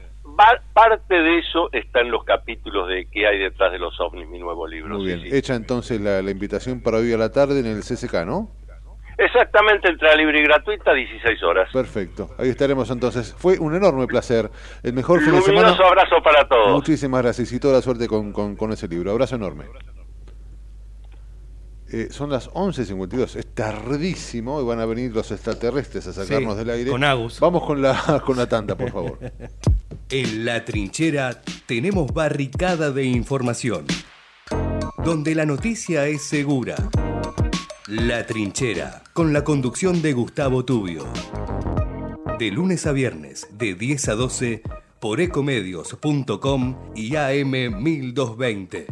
parte 0.72 1.14
de 1.14 1.38
eso 1.38 1.68
está 1.72 2.00
en 2.00 2.10
los 2.10 2.24
capítulos 2.24 2.88
de 2.88 3.06
¿Qué 3.12 3.26
hay 3.26 3.38
detrás 3.38 3.72
de 3.72 3.78
los 3.78 3.98
ovnis? 4.00 4.28
Mi 4.28 4.38
nuevo 4.38 4.66
libro. 4.66 4.96
Muy 4.96 5.06
bien, 5.06 5.20
sí. 5.22 5.28
hecha 5.32 5.54
entonces 5.54 6.00
la, 6.00 6.22
la 6.22 6.30
invitación 6.30 6.80
para 6.82 6.98
hoy 6.98 7.12
a 7.12 7.16
la 7.18 7.30
tarde 7.30 7.60
en 7.60 7.66
el 7.66 7.80
CCK, 7.82 8.24
¿no? 8.24 8.50
Exactamente, 9.20 9.88
entrada 9.88 10.14
libre 10.14 10.38
y 10.38 10.44
gratuita, 10.44 10.94
16 10.94 11.42
horas. 11.42 11.68
Perfecto, 11.72 12.30
ahí 12.38 12.50
estaremos 12.50 12.88
entonces. 12.90 13.34
Fue 13.36 13.58
un 13.58 13.74
enorme 13.74 14.06
placer. 14.06 14.48
El 14.84 14.92
mejor 14.92 15.20
fin 15.20 15.32
de 15.34 15.40
semana. 15.42 15.70
Luminoso 15.70 15.84
abrazo 15.88 16.22
para 16.22 16.46
todos. 16.46 16.70
Muchísimas 16.70 17.22
gracias 17.22 17.52
y 17.52 17.58
toda 17.58 17.74
la 17.74 17.82
suerte 17.82 18.06
con, 18.06 18.32
con- 18.32 18.54
con 18.54 18.70
ese 18.72 18.86
libro. 18.86 19.10
Abrazo 19.10 19.34
enorme. 19.34 19.64
Eh, 21.90 22.08
son 22.10 22.28
las 22.30 22.50
11.52, 22.50 23.36
es 23.36 23.46
tardísimo 23.54 24.60
y 24.60 24.64
van 24.64 24.78
a 24.80 24.84
venir 24.86 25.10
los 25.14 25.30
extraterrestres 25.30 26.06
a 26.06 26.12
sacarnos 26.12 26.52
Sí, 26.54 26.58
del 26.58 26.70
aire. 26.70 26.90
con 26.90 27.02
Agus. 27.02 27.40
Vamos 27.40 27.64
con 27.64 27.80
la, 27.80 28.22
con 28.26 28.36
la 28.36 28.46
tanda, 28.46 28.76
por 28.76 28.90
favor. 28.90 29.18
En 30.10 30.46
la 30.46 30.64
trinchera 30.64 31.42
tenemos 31.66 32.12
barricada 32.14 32.90
de 32.92 33.04
información, 33.04 33.84
donde 35.04 35.34
la 35.34 35.44
noticia 35.44 36.06
es 36.06 36.22
segura. 36.22 36.76
La 37.86 38.24
trinchera, 38.26 39.02
con 39.12 39.34
la 39.34 39.44
conducción 39.44 40.00
de 40.00 40.14
Gustavo 40.14 40.64
Tubio. 40.64 41.04
De 42.38 42.50
lunes 42.50 42.86
a 42.86 42.92
viernes, 42.92 43.48
de 43.52 43.74
10 43.74 44.08
a 44.08 44.14
12, 44.14 44.62
por 44.98 45.20
ecomedios.com 45.20 46.76
y 46.94 47.16
AM 47.16 47.50
1220. 47.82 48.86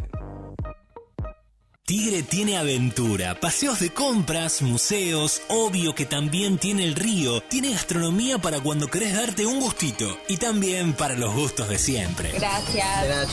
Tigre 1.87 2.21
tiene 2.21 2.57
aventura, 2.57 3.39
paseos 3.39 3.79
de 3.79 3.91
compras, 3.91 4.61
museos, 4.61 5.41
obvio 5.47 5.95
que 5.95 6.05
también 6.05 6.57
tiene 6.57 6.83
el 6.83 6.95
río, 6.95 7.39
tiene 7.39 7.71
gastronomía 7.71 8.39
para 8.39 8.59
cuando 8.59 8.89
querés 8.89 9.13
darte 9.13 9.45
un 9.45 9.61
gustito 9.61 10.19
y 10.27 10.35
también 10.35 10.91
para 10.91 11.15
los 11.15 11.33
gustos 11.33 11.69
de 11.69 11.77
siempre. 11.77 12.33
Gracias. 12.33 13.29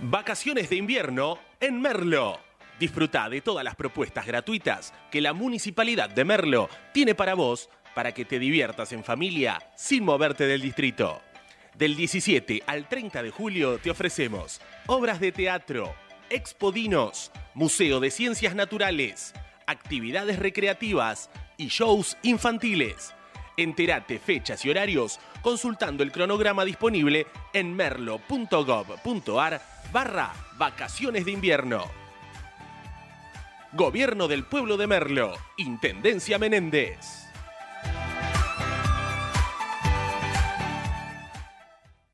Vacaciones 0.00 0.70
de 0.70 0.76
invierno 0.76 1.38
en 1.60 1.80
Merlo. 1.80 2.38
Disfruta 2.78 3.28
de 3.28 3.40
todas 3.40 3.64
las 3.64 3.74
propuestas 3.74 4.26
gratuitas 4.26 4.92
que 5.10 5.20
la 5.20 5.32
Municipalidad 5.32 6.10
de 6.10 6.24
Merlo 6.24 6.68
tiene 6.92 7.14
para 7.14 7.34
vos 7.34 7.68
para 7.94 8.12
que 8.12 8.24
te 8.24 8.38
diviertas 8.38 8.92
en 8.92 9.04
familia 9.04 9.58
sin 9.76 10.04
moverte 10.04 10.46
del 10.46 10.60
distrito. 10.60 11.20
Del 11.76 11.96
17 11.96 12.62
al 12.66 12.88
30 12.88 13.22
de 13.22 13.30
julio 13.30 13.78
te 13.78 13.90
ofrecemos 13.90 14.60
obras 14.86 15.20
de 15.20 15.32
teatro, 15.32 15.94
expodinos, 16.30 17.32
Museo 17.54 18.00
de 18.00 18.10
Ciencias 18.10 18.54
Naturales, 18.54 19.34
actividades 19.66 20.38
recreativas 20.38 21.30
y 21.56 21.68
shows 21.68 22.16
infantiles. 22.22 23.14
Entérate 23.56 24.18
fechas 24.18 24.64
y 24.64 24.70
horarios 24.70 25.20
consultando 25.42 26.02
el 26.02 26.10
cronograma 26.10 26.64
disponible 26.64 27.26
en 27.52 27.74
merlo.gov.ar 27.74 29.62
barra 29.92 30.32
vacaciones 30.56 31.24
de 31.24 31.32
invierno. 31.32 31.84
Gobierno 33.72 34.28
del 34.28 34.44
Pueblo 34.44 34.76
de 34.76 34.86
Merlo, 34.86 35.34
Intendencia 35.56 36.38
Menéndez. 36.38 37.23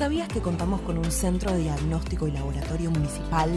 ¿Sabías 0.00 0.28
que 0.28 0.40
contamos 0.40 0.80
con 0.80 0.96
un 0.96 1.12
centro 1.12 1.52
de 1.52 1.58
diagnóstico 1.58 2.26
y 2.26 2.30
laboratorio 2.30 2.90
municipal? 2.90 3.50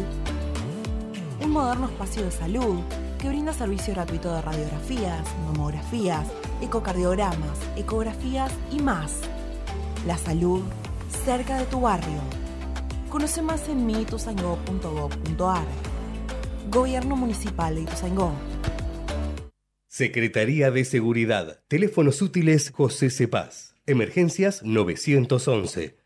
Un 1.42 1.52
moderno 1.52 1.86
espacio 1.86 2.22
de 2.26 2.32
salud 2.32 2.82
que 3.18 3.30
brinda 3.30 3.54
servicio 3.54 3.94
gratuito 3.94 4.30
de 4.36 4.42
radiografías, 4.42 5.26
mamografías, 5.46 6.28
ecocardiogramas, 6.62 7.58
ecografías 7.78 8.52
y 8.74 8.82
más. 8.82 9.22
La 10.06 10.18
salud 10.18 10.64
cerca 11.24 11.58
de 11.60 11.66
tu 11.66 11.80
barrio. 11.80 12.20
Conoce 13.10 13.42
más 13.42 13.70
en 13.70 13.86
miituzaingó.gov.ar. 13.86 15.66
Gobierno 16.70 17.16
Municipal 17.16 17.76
de 17.76 17.82
Ituzaingó. 17.84 18.34
Secretaría 19.88 20.72
de 20.72 20.84
Seguridad. 20.84 21.62
Teléfonos 21.70 22.22
útiles 22.22 22.70
José 22.76 23.12
Cepaz. 23.12 23.76
Emergencias 23.86 24.64
911. 24.64 26.03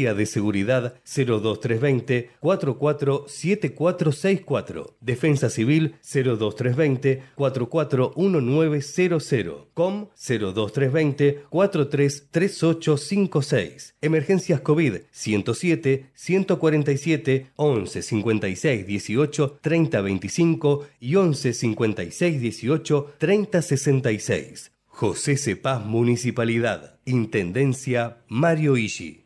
de 0.00 0.26
Seguridad 0.26 0.94
02320 1.04 2.30
447464. 2.40 4.96
Defensa 5.00 5.50
Civil 5.50 5.94
02320 6.02 7.22
441900. 7.36 9.66
COM 9.74 10.08
02320 10.16 11.44
433856. 11.50 13.94
Emergencias 14.00 14.62
COVID 14.62 14.94
107 15.10 16.10
147 16.14 17.50
11 17.56 18.02
56 18.02 18.86
18 18.86 19.58
30 19.60 20.00
25 20.00 20.86
y 21.00 21.16
11 21.16 21.52
56 21.52 22.40
18 22.40 23.14
30 23.18 23.60
66. 23.62 24.72
José 24.86 25.36
Cepaz 25.36 25.84
Municipalidad. 25.84 27.00
Intendencia 27.06 28.18
Mario 28.28 28.76
Ishi. 28.76 29.19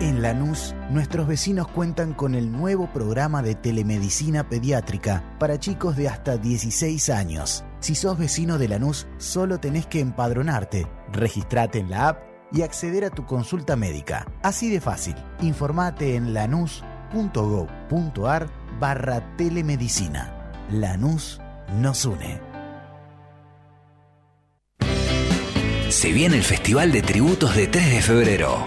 En 0.00 0.22
Lanús, 0.22 0.74
nuestros 0.88 1.26
vecinos 1.26 1.68
cuentan 1.68 2.14
con 2.14 2.34
el 2.34 2.50
nuevo 2.50 2.90
programa 2.90 3.42
de 3.42 3.54
telemedicina 3.54 4.48
pediátrica 4.48 5.22
para 5.38 5.60
chicos 5.60 5.94
de 5.94 6.08
hasta 6.08 6.38
16 6.38 7.10
años. 7.10 7.64
Si 7.80 7.94
sos 7.94 8.16
vecino 8.18 8.56
de 8.56 8.68
Lanús, 8.68 9.06
solo 9.18 9.60
tenés 9.60 9.84
que 9.84 10.00
empadronarte, 10.00 10.86
registrate 11.12 11.80
en 11.80 11.90
la 11.90 12.08
app 12.08 12.22
y 12.50 12.62
acceder 12.62 13.04
a 13.04 13.10
tu 13.10 13.26
consulta 13.26 13.76
médica. 13.76 14.26
Así 14.42 14.70
de 14.70 14.80
fácil. 14.80 15.16
Informate 15.42 16.16
en 16.16 16.32
lanús.gov.ar 16.32 16.80
barra 18.80 19.36
telemedicina. 19.36 20.50
Lanús 20.70 21.42
nos 21.74 22.06
une. 22.06 22.40
Se 25.90 26.10
viene 26.10 26.36
el 26.36 26.42
Festival 26.42 26.90
de 26.90 27.02
Tributos 27.02 27.54
de 27.54 27.66
3 27.66 27.90
de 27.90 28.00
febrero. 28.00 28.66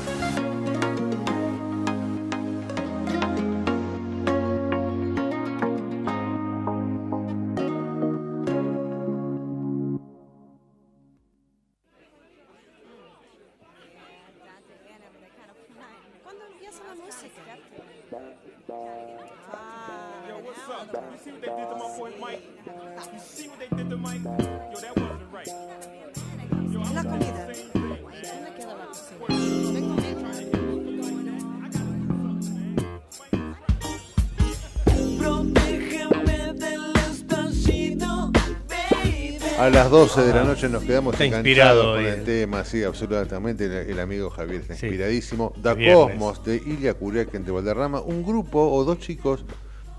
12 39.91 40.21
de 40.23 40.33
la 40.33 40.43
noche 40.45 40.69
nos 40.69 40.83
quedamos 40.83 41.13
Está 41.13 41.25
inspirado 41.25 41.93
con 41.95 42.05
el 42.05 42.23
tema, 42.23 42.63
sí, 42.65 42.81
absolutamente. 42.83 43.65
El, 43.65 43.71
el 43.91 43.99
amigo 43.99 44.29
Javier 44.29 44.61
está 44.61 44.75
Sí. 44.75 44.87
inspiradísimo. 44.87 45.53
Da 45.61 45.73
Viernes. 45.73 45.97
Cosmos 46.17 46.43
de 46.45 46.55
Ilia 46.55 46.93
Curiaquén 46.95 47.43
de 47.43 47.51
Valderrama, 47.51 48.01
un 48.01 48.23
grupo 48.23 48.59
o 48.71 48.83
dos 48.85 48.99
chicos 48.99 49.43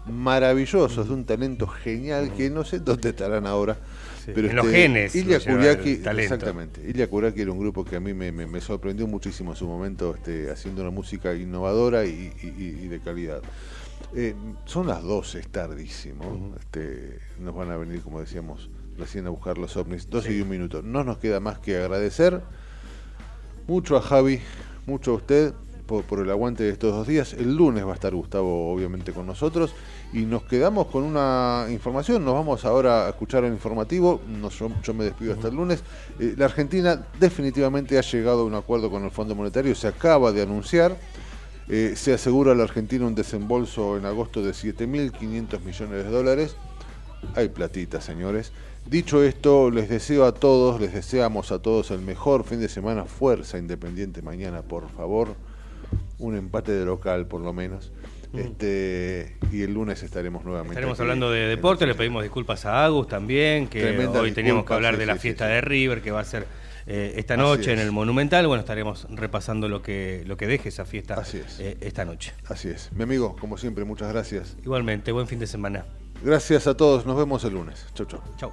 maravillosos, 0.06 1.06
de 1.08 1.14
un 1.14 1.24
talento 1.24 1.66
genial 1.66 2.32
que 2.36 2.50
no 2.50 2.64
sé 2.64 2.80
dónde 2.80 3.10
estarán 3.10 3.46
ahora. 3.46 3.76
Sí, 4.24 4.32
Pero 4.34 4.48
en 4.50 4.56
los 4.56 4.66
este, 4.66 4.78
genes 4.78 5.14
Ilia 5.14 5.38
lo 5.38 5.44
Kuriaki, 5.56 5.90
exactamente. 6.04 6.80
Ilia 6.88 7.08
Kuriaki 7.10 7.40
era 7.42 7.52
un 7.52 7.58
grupo 7.58 7.84
que 7.84 7.96
a 7.96 8.00
mí 8.00 8.14
me, 8.14 8.30
me- 8.32 8.46
me 8.46 8.60
sorprendió 8.60 9.06
muchísimo 9.06 9.50
en 9.52 9.56
su 9.56 9.66
momento, 9.66 10.14
este, 10.14 10.50
haciendo 10.50 10.82
una 10.82 10.90
música 10.92 11.34
innovadora 11.34 12.04
y, 12.04 12.32
y- 12.42 12.46
y- 12.46 12.84
y 12.84 12.88
de 12.88 13.00
calidad. 13.00 13.42
Eh, 14.14 14.34
son 14.64 14.86
las 14.86 15.02
12, 15.02 15.40
es 15.40 15.48
tardísimo. 15.48 16.54
este, 16.58 17.18
nos 17.40 17.54
van 17.54 17.70
a 17.72 17.76
venir, 17.76 18.00
como 18.02 18.20
decíamos, 18.20 18.70
recién 18.98 19.26
a 19.26 19.30
buscar 19.30 19.58
los 19.58 19.76
ovnis. 19.76 20.08
12 20.10 20.32
y 20.34 20.40
un 20.40 20.48
minuto. 20.48 20.82
No 20.82 21.04
nos 21.04 21.18
queda 21.18 21.40
más 21.40 21.58
que 21.58 21.76
agradecer 21.76 22.40
mucho 23.66 23.96
a 23.96 24.02
Javi, 24.02 24.40
mucho 24.86 25.12
a 25.12 25.14
usted 25.14 25.54
por, 25.86 26.04
por 26.04 26.20
el 26.20 26.30
aguante 26.30 26.62
de 26.64 26.70
estos 26.70 26.92
dos 26.94 27.06
días. 27.06 27.32
El 27.34 27.54
lunes 27.56 27.86
va 27.86 27.92
a 27.92 27.94
estar 27.94 28.14
Gustavo, 28.14 28.72
obviamente, 28.72 29.12
con 29.12 29.26
nosotros. 29.26 29.74
Y 30.12 30.26
nos 30.26 30.44
quedamos 30.44 30.88
con 30.88 31.04
una 31.04 31.66
información. 31.70 32.24
Nos 32.24 32.34
vamos 32.34 32.64
ahora 32.64 33.06
a 33.06 33.08
escuchar 33.10 33.44
el 33.44 33.52
informativo. 33.52 34.20
Nos- 34.28 34.58
yo, 34.58 34.70
yo 34.82 34.94
me 34.94 35.04
despido 35.04 35.32
hasta 35.32 35.48
el 35.48 35.54
lunes. 35.56 35.82
Eh, 36.18 36.34
la 36.36 36.44
Argentina 36.46 37.06
definitivamente 37.18 37.98
ha 37.98 38.02
llegado 38.02 38.42
a 38.42 38.44
un 38.44 38.54
acuerdo 38.54 38.90
con 38.90 39.04
el 39.04 39.10
Fondo 39.10 39.34
Monetario. 39.34 39.74
Se 39.74 39.88
acaba 39.88 40.32
de 40.32 40.42
anunciar. 40.42 40.96
Eh, 41.68 41.94
se 41.96 42.12
asegura 42.12 42.52
a 42.52 42.54
la 42.54 42.64
Argentina 42.64 43.06
un 43.06 43.14
desembolso 43.14 43.96
en 43.96 44.04
agosto 44.04 44.42
de 44.42 44.52
7.500 44.52 45.60
millones 45.62 46.04
de 46.04 46.10
dólares. 46.10 46.56
Hay 47.36 47.48
platita, 47.48 48.00
señores. 48.00 48.52
Dicho 48.86 49.22
esto, 49.22 49.70
les 49.70 49.88
deseo 49.88 50.24
a 50.24 50.32
todos, 50.32 50.80
les 50.80 50.92
deseamos 50.92 51.52
a 51.52 51.60
todos 51.60 51.90
el 51.90 52.00
mejor 52.00 52.44
fin 52.44 52.60
de 52.60 52.68
semana. 52.68 53.04
Fuerza 53.04 53.58
Independiente 53.58 54.22
mañana, 54.22 54.62
por 54.62 54.90
favor. 54.90 55.34
Un 56.18 56.36
empate 56.36 56.72
de 56.72 56.84
local, 56.84 57.26
por 57.26 57.40
lo 57.40 57.52
menos. 57.52 57.92
Este, 58.34 59.36
y 59.50 59.62
el 59.62 59.74
lunes 59.74 60.02
estaremos 60.02 60.44
nuevamente. 60.44 60.74
Estaremos 60.74 60.98
aquí 60.98 61.02
hablando 61.02 61.30
de 61.30 61.48
deporte, 61.48 61.86
le 61.86 61.94
pedimos 61.94 62.22
disculpas 62.22 62.64
a 62.64 62.84
Agus 62.84 63.06
también, 63.08 63.68
que 63.68 64.06
hoy 64.06 64.32
teníamos 64.32 64.64
que 64.64 64.72
hablar 64.72 64.94
sí, 64.94 65.00
de 65.00 65.06
la 65.06 65.14
sí, 65.14 65.20
fiesta 65.20 65.46
sí, 65.46 65.52
de 65.52 65.60
River, 65.60 66.00
que 66.00 66.10
va 66.10 66.20
a 66.20 66.24
ser 66.24 66.46
eh, 66.86 67.14
esta 67.16 67.36
noche 67.36 67.72
en 67.72 67.78
el 67.78 67.92
Monumental. 67.92 68.46
Bueno, 68.46 68.60
estaremos 68.60 69.06
repasando 69.10 69.68
lo 69.68 69.82
que, 69.82 70.22
lo 70.26 70.36
que 70.36 70.46
deje 70.46 70.70
esa 70.70 70.84
fiesta 70.84 71.22
eh, 71.58 71.76
esta 71.80 72.04
noche. 72.04 72.32
Así 72.46 72.68
es. 72.68 72.90
Mi 72.92 73.02
amigo, 73.02 73.36
como 73.38 73.58
siempre, 73.58 73.84
muchas 73.84 74.10
gracias. 74.12 74.56
Igualmente, 74.64 75.12
buen 75.12 75.26
fin 75.26 75.38
de 75.38 75.46
semana. 75.46 75.84
Gracias 76.22 76.66
a 76.66 76.76
todos. 76.76 77.04
Nos 77.04 77.16
vemos 77.16 77.44
el 77.44 77.54
lunes. 77.54 77.86
Chau, 77.94 78.06
chau. 78.06 78.20
Chau. 78.36 78.52